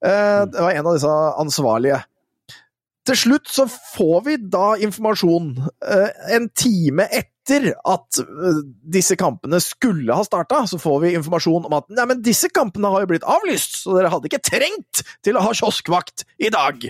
Eh, 0.02 0.42
Det 0.46 0.62
var 0.62 0.78
en 0.78 0.86
av 0.86 0.94
disse 0.94 1.18
ansvarlige. 1.42 2.04
Til 3.08 3.18
slutt 3.18 3.50
så 3.50 3.66
får 3.66 4.18
vi 4.28 4.36
da 4.52 4.72
informasjon 4.86 5.54
eh, 5.58 6.10
en 6.36 6.46
time 6.54 7.08
etter 7.10 7.72
at 7.74 8.20
eh, 8.22 8.60
disse 8.94 9.16
kampene 9.18 9.58
skulle 9.62 10.14
ha 10.14 10.22
starta, 10.26 10.60
så 10.70 10.78
får 10.78 11.00
vi 11.02 11.14
informasjon 11.18 11.66
om 11.66 11.74
at 11.80 11.90
nei, 11.90 12.06
men 12.12 12.22
disse 12.22 12.52
kampene 12.54 12.92
har 12.92 13.02
jo 13.02 13.10
blitt 13.10 13.26
avlyst, 13.26 13.80
så 13.82 13.96
dere 13.96 14.12
hadde 14.12 14.30
ikke 14.30 14.44
trengt 14.46 15.02
til 15.26 15.38
å 15.38 15.42
ha 15.48 15.50
kioskvakt 15.58 16.26
i 16.38 16.52
dag. 16.54 16.86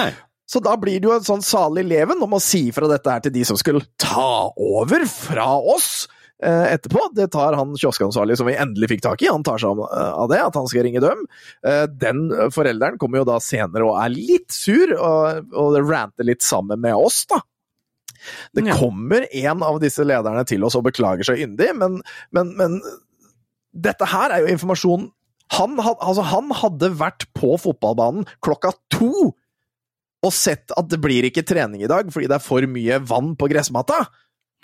Nei. 0.00 0.10
Så 0.48 0.62
da 0.64 0.78
blir 0.80 0.96
det 0.96 1.10
jo 1.10 1.16
en 1.18 1.26
sånn 1.26 1.44
salig 1.44 1.84
leven 1.84 2.24
om 2.24 2.38
å 2.38 2.40
si 2.40 2.70
fra 2.72 2.88
dette 2.88 3.12
her 3.12 3.26
til 3.26 3.34
de 3.34 3.44
som 3.44 3.58
skulle 3.60 3.84
ta 4.00 4.48
over 4.56 5.04
fra 5.12 5.50
oss 5.60 6.06
etterpå. 6.46 7.08
Det 7.16 7.28
tar 7.34 7.56
han 7.58 7.74
kioskansvarlige 7.78 8.38
som 8.38 8.46
vi 8.46 8.56
endelig 8.58 8.92
fikk 8.92 9.04
tak 9.06 9.22
i, 9.24 9.30
han 9.30 9.46
tar 9.46 9.60
seg 9.62 9.82
eh, 9.88 10.12
av 10.12 10.30
det, 10.30 10.40
at 10.44 10.58
han 10.58 10.68
skal 10.70 10.86
ringe 10.86 11.02
dem. 11.02 11.24
Eh, 11.66 11.84
den 11.90 12.28
eh, 12.30 12.48
forelderen 12.54 12.98
kommer 13.00 13.22
jo 13.22 13.28
da 13.28 13.38
senere 13.42 13.88
og 13.88 13.98
er 13.98 14.14
litt 14.14 14.54
sur, 14.54 14.94
og, 14.94 15.52
og 15.52 15.78
ranter 15.82 16.28
litt 16.28 16.46
sammen 16.46 16.82
med 16.84 16.94
oss, 16.98 17.24
da. 17.30 17.42
Det 18.56 18.64
kommer 18.74 19.28
en 19.30 19.62
av 19.62 19.76
disse 19.82 20.02
lederne 20.02 20.42
til 20.48 20.64
oss 20.66 20.74
og 20.74 20.88
beklager 20.88 21.26
seg 21.28 21.44
yndig, 21.44 21.68
men, 21.78 22.00
men, 22.34 22.50
men 22.58 22.80
dette 23.70 24.08
her 24.10 24.34
er 24.34 24.42
jo 24.42 24.56
informasjon 24.56 25.06
han, 25.54 25.78
altså 25.80 26.24
han 26.28 26.50
hadde 26.52 26.90
vært 26.98 27.24
på 27.36 27.54
fotballbanen 27.62 28.26
klokka 28.44 28.74
to 28.92 29.30
og 30.18 30.34
sett 30.34 30.74
at 30.76 30.90
det 30.90 30.98
blir 31.00 31.24
ikke 31.28 31.46
trening 31.46 31.84
i 31.84 31.90
dag 31.90 32.10
fordi 32.12 32.28
det 32.28 32.36
er 32.36 32.44
for 32.44 32.66
mye 32.68 32.98
vann 33.06 33.32
på 33.38 33.48
gressmatta. 33.48 34.02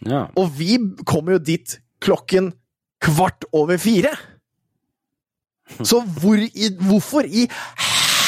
Ja. 0.02 0.26
Og 0.40 0.50
vi 0.58 0.76
kommer 1.06 1.36
jo 1.36 1.44
dit 1.46 1.78
klokken 2.04 2.52
kvart 3.04 3.46
over 3.54 3.78
fire. 3.80 4.12
Så 5.88 6.02
hvor 6.18 6.40
i, 6.40 6.70
hvorfor 6.80 7.24
i 7.24 7.46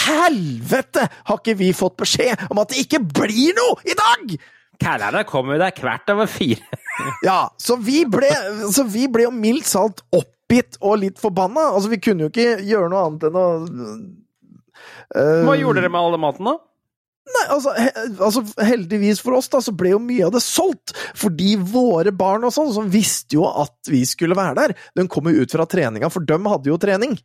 helvete 0.06 1.06
har 1.10 1.40
ikke 1.40 1.56
vi 1.58 1.72
fått 1.76 1.96
beskjed 2.00 2.46
om 2.50 2.60
at 2.62 2.72
det 2.72 2.86
ikke 2.86 3.02
blir 3.04 3.56
noe 3.58 3.80
i 3.84 3.96
dag?! 3.98 4.36
Kællerne 4.76 5.22
kommer 5.24 5.56
jo 5.56 5.62
der 5.62 5.72
hvert 5.80 6.10
over 6.12 6.28
fire. 6.30 6.60
Ja, 7.24 7.50
så 7.60 7.74
vi 7.76 8.06
ble, 8.08 8.28
så 8.72 8.86
vi 8.88 9.02
ble 9.12 9.26
jo 9.26 9.32
mildt 9.34 9.66
salt 9.68 9.98
oppgitt 10.16 10.78
og 10.80 11.02
litt 11.02 11.18
forbanna. 11.20 11.66
Altså, 11.76 11.90
vi 11.92 11.98
kunne 12.00 12.24
jo 12.24 12.30
ikke 12.30 12.62
gjøre 12.64 12.88
noe 12.88 13.02
annet 13.04 13.26
enn 13.28 13.36
å 13.36 13.42
eh, 15.12 15.42
Hva 15.44 15.58
gjorde 15.60 15.82
dere 15.82 15.90
med 15.92 16.00
alle 16.00 16.20
maten, 16.22 16.48
da? 16.48 16.54
Nei, 17.26 17.44
altså, 17.50 17.72
he, 17.74 17.88
altså, 18.22 18.42
heldigvis 18.62 19.20
for 19.24 19.36
oss, 19.38 19.48
da, 19.50 19.60
så 19.64 19.74
ble 19.74 19.96
jo 19.96 20.02
mye 20.02 20.28
av 20.28 20.34
det 20.36 20.42
solgt. 20.44 20.94
Fordi 21.18 21.56
våre 21.58 22.12
barn 22.14 22.46
og 22.46 22.54
sånn, 22.54 22.70
som 22.74 22.90
visste 22.92 23.38
jo 23.38 23.48
at 23.50 23.90
vi 23.90 24.04
skulle 24.08 24.38
være 24.38 24.58
der, 24.60 24.76
de 24.96 25.06
kom 25.10 25.26
jo 25.30 25.42
ut 25.42 25.56
fra 25.56 25.66
treninga, 25.70 26.10
for 26.12 26.26
de 26.26 26.38
hadde 26.46 26.70
jo 26.70 26.78
trening. 26.80 27.16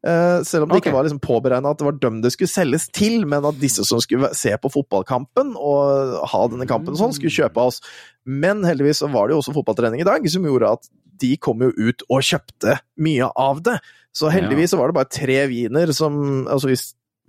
Uh, 0.00 0.40
selv 0.48 0.64
om 0.64 0.70
det 0.70 0.78
ikke 0.80 0.94
var 0.94 1.04
liksom 1.04 1.18
påberegna 1.20 1.74
at 1.74 1.80
det 1.82 1.84
var 1.84 1.96
dem 2.00 2.22
det 2.24 2.30
skulle 2.32 2.48
selges 2.48 2.86
til, 2.96 3.26
men 3.28 3.44
at 3.44 3.58
disse 3.60 3.84
som 3.84 4.00
skulle 4.00 4.30
se 4.38 4.54
på 4.56 4.70
fotballkampen 4.72 5.52
og 5.60 6.14
ha 6.32 6.40
denne 6.48 6.64
kampen 6.70 6.94
og 6.94 7.02
sånn, 7.02 7.12
skulle 7.16 7.34
kjøpe 7.34 7.60
av 7.60 7.74
oss. 7.74 7.82
Men 8.24 8.64
heldigvis 8.64 9.02
så 9.02 9.10
var 9.12 9.28
det 9.28 9.36
jo 9.36 9.42
også 9.42 9.56
fotballtrening 9.58 10.00
i 10.00 10.08
dag, 10.08 10.24
som 10.32 10.46
gjorde 10.48 10.72
at 10.78 10.88
de 11.20 11.34
kom 11.36 11.60
jo 11.66 11.68
ut 11.76 12.06
og 12.08 12.24
kjøpte 12.24 12.78
mye 13.04 13.28
av 13.36 13.60
det. 13.66 13.76
Så 14.16 14.30
heldigvis 14.32 14.72
så 14.72 14.80
var 14.80 14.90
det 14.90 14.96
bare 14.96 15.12
tre 15.12 15.36
viner 15.46 15.92
som 15.94 16.16
Altså 16.50 16.72
vi 16.72 16.74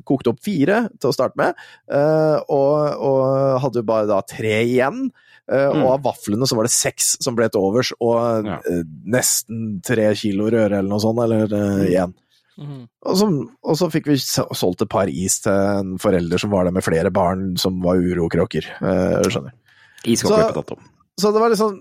kokte 0.08 0.34
opp 0.34 0.42
fire 0.44 0.86
til 1.00 1.12
å 1.12 1.16
starte 1.16 1.40
med, 1.40 1.60
eh, 1.92 2.38
og, 2.52 3.02
og 3.02 3.60
hadde 3.66 3.86
bare 3.88 4.10
da 4.10 4.22
tre 4.28 4.62
igjen. 4.64 5.10
Eh, 5.52 5.68
Mm. 5.72 5.84
Og 5.84 5.88
av 5.96 6.04
vaflene 6.06 6.48
så 6.48 6.56
var 6.56 6.68
det 6.68 6.74
seks 6.74 7.16
som 7.24 7.36
ble 7.36 7.50
til 7.52 7.66
overs, 7.66 7.92
og 8.00 8.48
eh, 8.48 8.84
nesten 9.12 9.80
tre 9.86 10.12
kilo 10.16 10.48
røre 10.52 10.80
eller 10.80 10.90
noe 10.92 11.02
sånt, 11.04 11.20
eller 11.26 11.52
uh, 11.52 11.84
igjen. 11.88 12.16
Og 12.62 13.18
så, 13.18 13.28
og 13.66 13.78
så 13.80 13.88
fikk 13.90 14.12
vi 14.12 14.20
solgt 14.22 14.84
et 14.86 14.92
par 14.92 15.10
is 15.10 15.40
til 15.42 15.56
en 15.56 15.96
forelder 16.02 16.42
som 16.42 16.52
var 16.54 16.68
der 16.68 16.76
med 16.76 16.86
flere 16.86 17.10
barn 17.14 17.56
som 17.60 17.80
var 17.84 17.98
urokråker. 17.98 18.68
Uh, 18.84 19.18
skjønner. 19.26 19.56
Iskål 20.06 20.36
Så-. 20.54 20.78
Så 21.20 21.32
det 21.34 21.42
var 21.42 21.52
liksom 21.54 21.80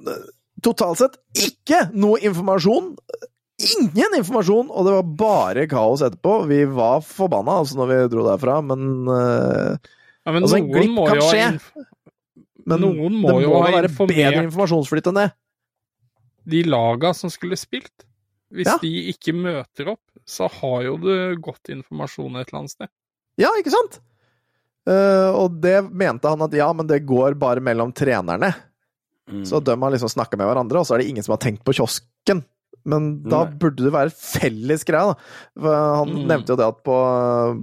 totalt 0.65 1.01
sett 1.01 1.19
ikke 1.37 1.85
noe 1.93 2.21
informasjon. 2.25 2.95
Ingen 3.61 4.15
informasjon, 4.16 4.70
og 4.73 4.87
det 4.87 4.93
var 4.95 5.09
bare 5.20 5.65
kaos 5.69 6.01
etterpå. 6.07 6.35
Vi 6.49 6.62
var 6.73 7.03
forbanna 7.05 7.59
altså 7.61 7.77
når 7.81 7.91
vi 7.91 7.99
dro 8.15 8.24
derfra, 8.24 8.59
men, 8.65 8.85
uh, 9.09 9.77
Ja, 10.24 10.32
men 10.32 10.45
altså, 10.47 10.61
en 10.61 10.70
glipp 10.70 11.01
kan 11.11 11.20
skje. 11.27 11.47
Men 12.70 12.81
Noen 12.85 13.16
må 13.20 13.35
det 13.35 13.43
jo 13.45 13.51
må 13.53 13.62
ha 13.65 13.70
være 13.73 13.89
informert- 13.91 14.16
bedre 14.16 14.45
informasjonsflyt 14.47 15.11
enn 15.11 15.19
det. 15.20 15.27
De 16.55 16.62
laga 16.65 17.12
som 17.16 17.31
skulle 17.32 17.57
spilt. 17.61 18.07
Hvis 18.51 18.66
Ja. 18.66 18.78
de 18.82 18.91
ikke 19.12 19.32
møter 19.37 19.93
opp, 19.93 20.03
så 20.27 20.49
har 20.51 20.82
jo 20.89 20.97
du 20.99 21.37
godt 21.41 21.69
informasjon 21.70 22.37
et 22.41 22.49
eller 22.49 22.59
annet 22.65 22.70
sted. 22.74 22.89
Ja, 23.39 23.49
ikke 23.61 23.70
sant? 23.74 24.01
Uh, 24.89 25.31
og 25.37 25.61
det 25.61 25.85
mente 25.93 26.28
han 26.28 26.41
at 26.43 26.53
ja, 26.57 26.73
men 26.73 26.87
det 26.89 27.05
går 27.07 27.37
bare 27.39 27.61
mellom 27.61 27.93
trenerne. 27.93 28.55
Så 29.47 29.61
de 29.62 29.77
har 29.78 29.91
liksom 29.93 30.09
snakka 30.11 30.37
med 30.37 30.49
hverandre, 30.49 30.81
og 30.81 30.87
så 30.89 30.95
er 30.97 30.99
det 31.05 31.09
ingen 31.12 31.23
som 31.23 31.37
har 31.37 31.39
tenkt 31.45 31.62
på 31.62 31.70
kiosken. 31.77 32.41
Men 32.89 33.23
da 33.28 33.44
Nei. 33.44 33.57
burde 33.61 33.85
det 33.85 33.93
være 33.93 34.12
felles 34.16 34.85
greie, 34.89 35.11
da. 35.12 35.15
For 35.61 35.81
han 36.01 36.09
Mm. 36.15 36.27
nevnte 36.31 36.55
jo 36.55 36.57
det 36.61 36.69
at 36.70 36.78
på, 36.86 36.97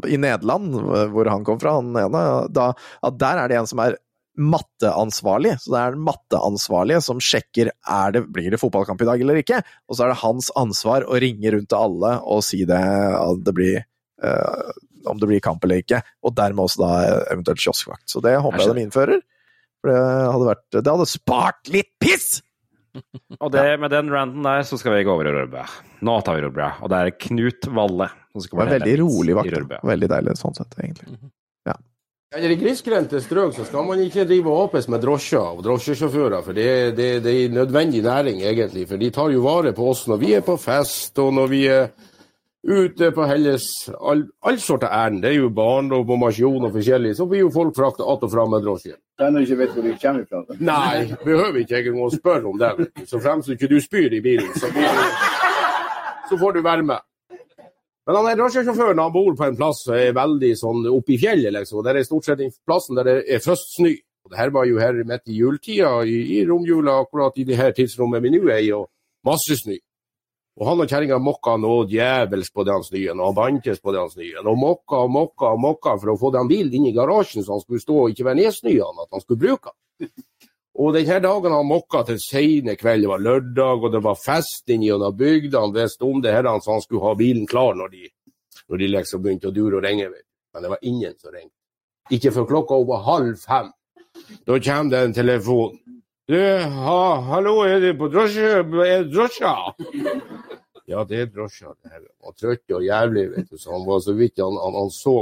i 0.08 0.18
Nederland, 0.22 0.76
hvor 1.14 1.30
han 1.32 1.44
kom 1.48 1.60
fra, 1.60 1.78
han 1.80 1.90
ene, 1.96 2.26
da, 2.54 2.74
at 3.04 3.18
der 3.18 3.38
er 3.42 3.48
det 3.50 3.58
en 3.58 3.68
som 3.68 3.80
er 3.80 3.98
matteansvarlig. 4.38 5.56
Så 5.64 5.72
det 5.74 5.80
er 5.82 5.96
den 5.96 6.04
matteansvarlige 6.06 7.02
som 7.06 7.22
sjekker 7.24 7.72
er 7.74 8.12
det, 8.14 8.26
blir 8.34 8.52
det 8.54 8.60
fotballkamp 8.62 9.02
i 9.02 9.08
dag 9.10 9.22
eller 9.24 9.40
ikke. 9.42 9.62
Og 9.90 9.98
så 9.98 10.06
er 10.06 10.14
det 10.14 10.22
hans 10.22 10.52
ansvar 10.60 11.08
å 11.08 11.18
ringe 11.22 11.52
rundt 11.56 11.70
til 11.74 11.80
alle 11.82 12.12
og 12.22 12.44
si 12.46 12.64
det, 12.70 12.82
det 13.48 13.56
blir 13.58 13.80
uh, 14.24 14.70
om 15.08 15.18
det 15.22 15.30
blir 15.30 15.42
kamp 15.44 15.64
eller 15.66 15.82
ikke. 15.82 16.02
Og 16.26 16.36
dermed 16.38 16.66
også 16.68 16.84
da 16.84 16.92
eventuelt 17.34 17.62
kioskvakt. 17.64 18.06
Så 18.12 18.22
det 18.22 18.36
håper 18.44 18.62
jeg 18.66 18.76
de 18.78 18.86
innfører. 18.86 19.22
For 19.82 19.92
det 19.94 19.98
hadde, 20.04 20.48
vært, 20.52 20.66
det 20.84 20.92
hadde 20.94 21.10
spart 21.10 21.74
litt 21.74 21.92
piss! 22.02 22.42
Og 23.44 23.52
det, 23.54 23.66
med 23.82 23.92
den 23.94 24.12
ranten 24.14 24.46
der, 24.46 24.66
så 24.68 24.80
skal 24.80 24.96
vi 24.96 25.06
gå 25.08 25.14
over 25.14 25.30
i 25.30 25.34
Rørbø. 25.36 25.64
Nå 26.08 26.20
tar 26.26 26.38
vi 26.38 26.46
Rørbø. 26.46 26.70
Og 26.82 26.92
det 26.94 27.02
er 27.02 27.18
Knut 27.28 27.68
Valle 27.78 28.12
som 28.34 28.46
skal 28.46 28.66
en 28.66 28.76
veldig 28.78 29.00
rolig 29.02 29.36
vakt. 29.38 29.82
Veldig 29.88 30.10
deilig 30.14 30.38
sånn 30.40 30.58
sett, 30.58 30.78
egentlig. 30.82 31.18
Eller 32.36 32.52
I 32.52 32.58
grisgrendte 32.60 33.22
strøk 33.24 33.54
så 33.56 33.64
skal 33.64 33.86
man 33.88 34.02
ikke 34.04 34.26
drive 34.28 34.52
og 34.52 34.66
åpes 34.66 34.90
med 34.92 35.00
drosjer 35.00 35.40
og 35.40 35.62
drosjesjåfører, 35.64 36.42
for 36.44 36.58
det, 36.58 36.98
det, 36.98 37.06
det 37.24 37.32
er 37.32 37.54
nødvendig 37.56 38.02
næring, 38.04 38.42
egentlig. 38.44 38.84
For 38.90 39.00
de 39.00 39.10
tar 39.16 39.32
jo 39.32 39.46
vare 39.46 39.72
på 39.78 39.88
oss 39.94 40.04
når 40.12 40.20
vi 40.20 40.34
er 40.36 40.44
på 40.44 40.58
fest, 40.60 41.16
og 41.24 41.32
når 41.38 41.48
vi 41.54 41.62
er 41.72 41.88
ute 42.68 43.14
på 43.16 43.30
Helles 43.30 43.70
all, 43.96 44.26
all 44.44 44.60
sorter 44.60 44.92
ærend. 44.92 45.22
Det 45.24 45.32
er 45.32 45.38
jo 45.40 45.54
barndom 45.56 46.04
og 46.04 46.20
masjon 46.26 46.68
og 46.68 46.76
forskjellig. 46.76 47.16
Så 47.16 47.30
blir 47.32 47.46
jo 47.46 47.54
folk 47.54 47.76
frakta 47.76 48.04
att 48.04 48.24
og 48.24 48.32
fram 48.32 48.52
med 48.52 48.64
drosje. 48.68 48.98
Den 49.18 49.34
du 49.34 49.42
ikke 49.42 49.58
vet 49.58 49.72
hvor 49.74 49.86
du 49.86 49.94
kommer 50.02 50.26
fra. 50.30 50.58
Nei, 50.62 51.08
behøver 51.26 51.64
ikke 51.64 51.80
engang 51.80 52.04
å 52.06 52.10
spørre 52.14 52.52
om 52.52 52.60
det. 52.62 52.90
Så 53.10 53.18
fremst 53.24 53.50
ikke 53.50 53.70
du 53.72 53.80
spyr 53.82 54.14
i 54.14 54.22
bilen, 54.22 54.52
så, 54.54 54.70
så 56.30 56.38
får 56.38 56.58
du 56.58 56.62
være 56.66 56.86
med. 56.86 57.02
Men 58.08 58.16
han 58.16 58.30
er 58.30 58.38
drosjesjåføren 58.40 59.02
han 59.02 59.12
bor 59.12 59.34
på 59.36 59.48
en 59.50 59.58
plass 59.58 59.82
som 59.84 59.98
er 59.98 60.14
veldig 60.16 60.52
sånn 60.56 60.86
oppe 60.94 61.18
i 61.18 61.18
fjellet, 61.20 61.52
liksom. 61.58 61.82
Der 61.84 61.98
er 61.98 62.06
stort 62.08 62.30
sett 62.30 62.40
den 62.40 62.54
plassen 62.68 62.96
der 63.00 63.10
det 63.10 63.18
er 63.26 63.42
først 63.44 63.74
snø. 63.80 63.96
Det 64.28 64.38
her 64.38 64.52
var 64.56 64.68
jo 64.68 64.78
her 64.80 65.02
midt 65.08 65.32
i 65.32 65.40
juletida, 65.40 65.90
i, 66.06 66.16
i 66.38 66.46
romjula, 66.48 67.02
akkurat 67.02 67.36
i 67.40 67.46
det 67.48 67.58
her 67.60 67.74
tidsrommet 67.76 68.24
vi 68.24 68.32
nå 68.36 68.42
er 68.52 68.64
i, 68.64 68.72
og 68.76 68.88
masse 69.28 69.56
snø. 69.60 69.76
Og 70.58 70.66
han 70.66 70.80
og 70.82 70.90
kjerringa 70.90 71.20
mokka 71.22 71.54
noe 71.62 71.86
djevelsk 71.90 72.54
på 72.58 72.64
den 72.66 72.86
snøen, 72.86 73.20
og 73.20 73.30
han 73.30 73.38
bantes 73.38 73.82
på 73.84 73.94
den 73.94 74.10
snøen. 74.10 74.48
Og 74.50 74.58
mokka 74.58 75.04
og 75.06 75.12
mokka 75.14 75.52
og 75.54 75.62
mokka 75.62 75.94
for 76.02 76.14
å 76.14 76.18
få 76.18 76.32
den 76.34 76.50
bilen 76.50 76.80
inn 76.80 76.88
i 76.90 76.96
garasjen 76.96 77.46
så 77.46 77.54
han 77.54 77.62
skulle 77.62 77.84
stå 77.84 77.98
og 78.02 78.14
ikke 78.14 78.26
være 78.26 78.40
nedsnøen, 78.42 79.04
at 79.04 79.14
han 79.14 79.24
skulle 79.24 79.44
bruke 79.44 79.74
den. 79.74 80.10
Og 80.78 80.94
denne 80.94 81.16
dagen 81.24 81.54
han 81.56 81.66
mokka 81.66 82.04
til 82.06 82.20
sene 82.22 82.76
kveld, 82.78 83.02
det 83.02 83.10
var 83.10 83.22
lørdag, 83.26 83.86
og 83.88 83.94
det 83.96 84.02
var 84.06 84.20
fest 84.22 84.70
inni 84.70 84.92
gjennom 84.92 85.16
bygda. 85.18 85.64
Han 85.64 85.74
visste 85.74 86.06
om 86.06 86.22
det 86.22 86.36
her, 86.36 86.46
så 86.62 86.76
han 86.76 86.84
skulle 86.84 87.02
ha 87.02 87.16
bilen 87.18 87.48
klar 87.50 87.74
når 87.74 87.90
de, 87.96 88.04
når 88.70 88.84
de 88.84 88.90
liksom 88.94 89.24
begynte 89.24 89.50
å 89.50 89.56
dure 89.56 89.80
og 89.80 89.88
ringe. 89.88 90.12
Men 90.54 90.68
det 90.68 90.70
var 90.76 90.86
ingen 90.86 91.18
som 91.18 91.34
ringte. 91.34 91.56
Ikke 92.14 92.30
før 92.36 92.46
klokka 92.52 92.78
var 92.92 93.02
halv 93.10 93.42
fem. 93.42 93.74
Da 94.46 94.60
kommer 94.70 94.94
det 94.94 95.02
en 95.02 95.18
telefon. 95.18 95.80
Du, 96.30 96.38
ha, 96.38 97.02
hallo, 97.32 97.62
er 97.66 97.82
du 97.82 97.90
på 97.98 98.12
drosje? 98.14 98.62
Er 98.86 99.10
drosja? 99.10 99.56
Ja, 100.88 101.04
det 101.04 101.20
er 101.20 101.32
drosja. 101.32 101.74
Han 101.92 102.06
var 102.24 102.36
trøtt 102.40 102.72
og 102.72 102.86
jævlig, 102.86 103.26
vet 103.34 103.50
du, 103.52 103.58
så 103.60 103.74
han 103.76 103.86
var 103.88 104.00
så 104.06 104.14
vidt 104.16 104.40
han, 104.40 104.56
han, 104.64 104.78
han 104.80 104.92
så. 104.94 105.18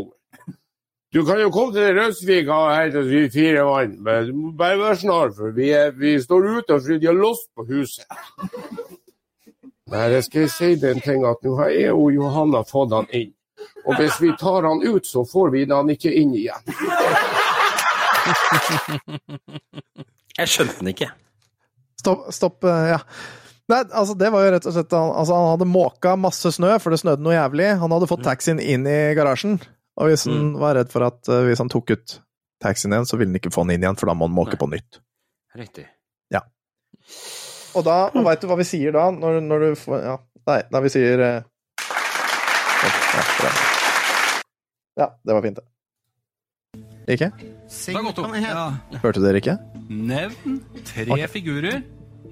Du 1.15 1.23
kan 1.25 1.39
jo 1.39 1.49
komme 1.49 1.73
til 1.73 1.95
Røsvik 1.95 2.49
og 2.51 2.73
hente 2.75 3.01
oss 3.01 3.07
vi 3.09 3.21
fire 3.33 3.63
mann, 3.65 3.95
men 4.03 4.27
du 4.27 4.33
må 4.35 4.51
bare 4.59 4.77
være 4.81 4.99
snar, 5.01 5.31
for 5.37 5.55
vi, 5.55 5.69
er, 5.73 5.95
vi 5.95 6.17
står 6.21 6.49
ute 6.57 6.77
fordi 6.77 6.99
de 7.01 7.09
har 7.09 7.17
låst 7.17 7.47
på 7.55 7.65
huset. 7.69 8.05
Nei, 9.89 10.03
jeg 10.11 10.25
skal 10.27 10.49
si 10.49 10.69
den 10.81 11.01
ting, 11.01 11.25
at 11.25 11.41
nå 11.45 11.55
har 11.61 11.71
jeg 11.73 11.93
og 11.93 12.13
Johanna 12.13 12.61
fått 12.67 12.93
han 12.93 13.09
inn. 13.15 13.31
Og 13.85 13.97
hvis 13.97 14.19
vi 14.21 14.33
tar 14.37 14.65
han 14.67 14.81
ut, 14.83 15.05
så 15.07 15.23
får 15.29 15.53
vi 15.53 15.65
han 15.69 15.89
ikke 15.93 16.13
inn 16.13 16.33
igjen. 16.35 16.61
Jeg 20.35 20.51
skjønte 20.51 20.77
den 20.81 20.91
ikke. 20.91 21.09
Stopp, 22.01 22.25
stopp 22.33 22.65
eh, 22.67 22.87
ja. 22.91 22.99
Nei, 23.71 23.79
altså 23.89 24.13
det 24.13 24.29
var 24.29 24.43
jo 24.45 24.51
rett 24.53 24.67
og 24.69 24.75
slett 24.75 24.93
han, 24.93 25.11
altså 25.21 25.37
han 25.39 25.47
hadde 25.55 25.67
måka 25.69 26.13
masse 26.21 26.51
snø, 26.53 26.75
for 26.81 26.93
det 26.93 26.99
snødde 27.01 27.25
noe 27.25 27.33
jævlig. 27.33 27.71
Han 27.81 27.95
hadde 27.95 28.09
fått 28.11 28.25
taxien 28.27 28.61
inn 28.61 28.85
i 28.85 28.99
garasjen, 29.17 29.57
og 29.97 30.11
hvis 30.11 30.27
han 30.29 30.51
var 30.61 30.77
redd 30.77 30.91
for 30.93 31.07
at 31.07 31.31
uh, 31.31 31.41
hvis 31.47 31.63
han 31.63 31.71
tok 31.73 31.95
ut 31.95 32.19
taxien 32.61 32.93
igjen, 32.93 33.09
så 33.09 33.17
ville 33.17 33.33
han 33.33 33.39
ikke 33.41 33.53
få 33.55 33.65
den 33.65 33.79
inn 33.79 33.87
igjen, 33.87 33.97
for 33.97 34.11
da 34.11 34.15
må 34.17 34.29
han 34.29 34.37
måke 34.37 34.59
på 34.61 34.69
nytt. 34.69 35.01
Riktig. 35.57 35.87
Ja. 36.33 36.43
Og 37.73 37.87
da, 37.87 37.97
og 38.13 38.21
veit 38.27 38.43
du 38.43 38.47
hva 38.51 38.59
vi 38.61 38.67
sier 38.69 38.93
da, 38.93 39.07
når, 39.13 39.41
når 39.45 39.65
du 39.65 39.69
får 39.79 40.03
Ja, 40.03 40.15
nei, 40.51 40.59
da 40.69 40.83
vi 40.85 40.93
sier 40.93 41.25
uh, 41.25 41.51
ja, 42.85 43.53
ja, 44.99 45.09
det 45.25 45.33
var 45.33 45.41
fint, 45.41 45.57
det. 45.57 45.71
Ikke? 47.15 47.31
Det 47.33 47.97
godt 48.01 48.21
opp. 48.21 48.37
Ja. 48.41 48.69
Hørte 49.01 49.21
dere 49.25 49.41
ikke? 49.41 49.57
Nevn 49.89 50.61
tre 50.85 51.27
figurer 51.29 51.81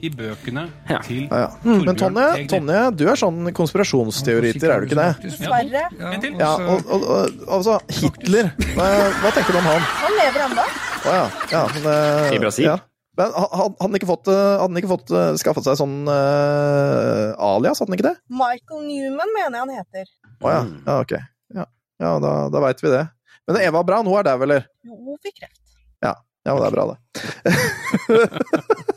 i 0.01 0.09
bøkene 0.09 0.63
til 1.05 1.25
Ja, 1.27 1.39
ja. 1.43 1.49
Mm, 1.63 1.83
Men 1.85 1.97
Tonje, 1.99 2.25
Tonje, 2.51 2.79
du 2.97 3.03
er 3.11 3.19
sånn 3.19 3.51
konspirasjonsteoriter, 3.55 4.71
er 4.73 4.81
du 4.83 4.87
ikke 4.89 4.97
det? 4.99 5.09
Dessverre. 5.27 5.83
En 6.13 6.23
til. 6.23 6.33
Ja, 6.39 6.53
og, 6.57 6.87
og, 6.87 7.05
og 7.11 7.43
altså, 7.59 7.77
Hitler, 7.99 8.49
hva, 8.77 8.87
hva 9.21 9.31
tenker 9.35 9.53
du 9.55 9.59
om 9.61 9.69
han? 9.69 9.85
Han 10.01 10.17
lever 10.19 10.45
ennå. 10.47 10.65
Å 11.03 11.13
ja. 11.19 11.23
ja 11.51 11.63
men, 11.75 11.87
eh, 11.93 12.35
I 12.37 12.41
Brasil? 12.43 12.67
Ja. 12.71 12.77
Men 13.19 13.29
ha- 13.37 13.45
ha- 13.45 13.67
hadde 13.69 13.77
han 13.85 13.97
ikke 13.99 14.09
fått, 14.09 14.29
eh, 14.33 14.53
han 14.63 14.79
ikke 14.79 14.89
fått 14.89 15.11
eh, 15.13 15.31
skaffet 15.37 15.67
seg 15.67 15.77
sånn 15.77 15.99
uh, 16.09 17.35
alias, 17.37 17.77
hadde 17.83 17.91
han 17.91 17.97
ikke 17.99 18.07
det? 18.09 18.15
Michael 18.33 18.87
Newman 18.87 19.33
mener 19.37 19.59
jeg 19.59 19.61
han 19.67 19.75
heter. 19.77 20.13
Å 20.41 20.53
ja. 20.55 20.61
ja, 20.87 20.95
ok. 21.03 21.13
Ja, 21.59 21.67
ja 22.01 22.13
da, 22.23 22.31
da 22.49 22.63
veit 22.65 22.81
vi 22.81 22.89
det. 22.95 23.03
Men 23.45 23.59
Eva 23.61 23.83
Braun, 23.85 24.07
hun 24.09 24.17
er 24.17 24.25
dau, 24.31 24.39
eller? 24.47 24.65
Jo, 24.87 24.97
hun 24.97 25.19
fikk 25.21 25.43
kreft. 25.43 25.59
Ja. 26.03 26.15
ja, 26.47 26.55
men 26.55 26.63
det 26.63 26.69
er 26.71 26.77
bra, 26.79 26.85
det. 26.89 26.97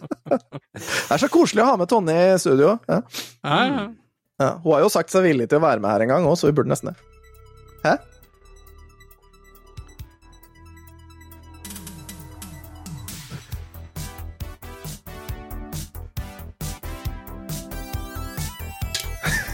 det 0.27 1.15
er 1.15 1.23
så 1.23 1.29
koselig 1.33 1.63
å 1.65 1.71
ha 1.71 1.77
med 1.81 1.91
Tonje 1.91 2.17
i 2.35 2.39
studio. 2.43 2.77
Ja. 2.91 3.01
Ja, 3.47 3.61
ja. 3.67 3.87
Ja, 4.37 4.51
hun 4.61 4.75
har 4.75 4.83
jo 4.85 4.93
sagt 4.93 5.13
seg 5.15 5.25
villig 5.25 5.49
til 5.49 5.61
å 5.61 5.65
være 5.65 5.81
med 5.81 5.89
her 5.91 6.05
en 6.05 6.13
gang 6.13 6.27
òg, 6.29 6.37
så 6.37 6.51
vi 6.51 6.57
burde 6.59 6.73
nesten 6.73 6.93
det. 6.93 6.99
Hæ? 7.87 7.97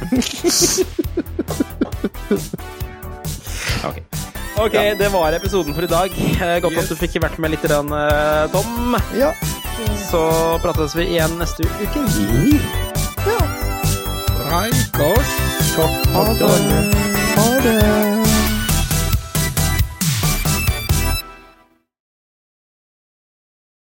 Ok, 3.82 3.99
Ok, 4.59 4.73
det 4.99 5.09
var 5.12 5.32
episoden 5.32 5.74
for 5.74 5.82
i 5.82 5.90
dag. 5.90 6.12
Godt 6.62 6.62
Godt 6.62 6.78
at 6.85 6.90
du 6.93 6.99
fikk 7.01 7.16
vært 7.23 7.39
med 7.43 7.55
litt, 7.55 7.65
eh, 7.65 8.44
Tom. 8.53 8.97
Ja. 9.19 9.32
Så 10.11 10.59
prates 10.63 10.97
vi 10.97 11.07
igjen 11.15 11.39
neste 11.39 11.63
uke. 11.65 12.07
Hei, 14.53 14.71
kors. 14.93 15.37
Ha 16.15 16.25
det. 16.39 16.55
Ha 17.37 17.61
det. 17.65 18.11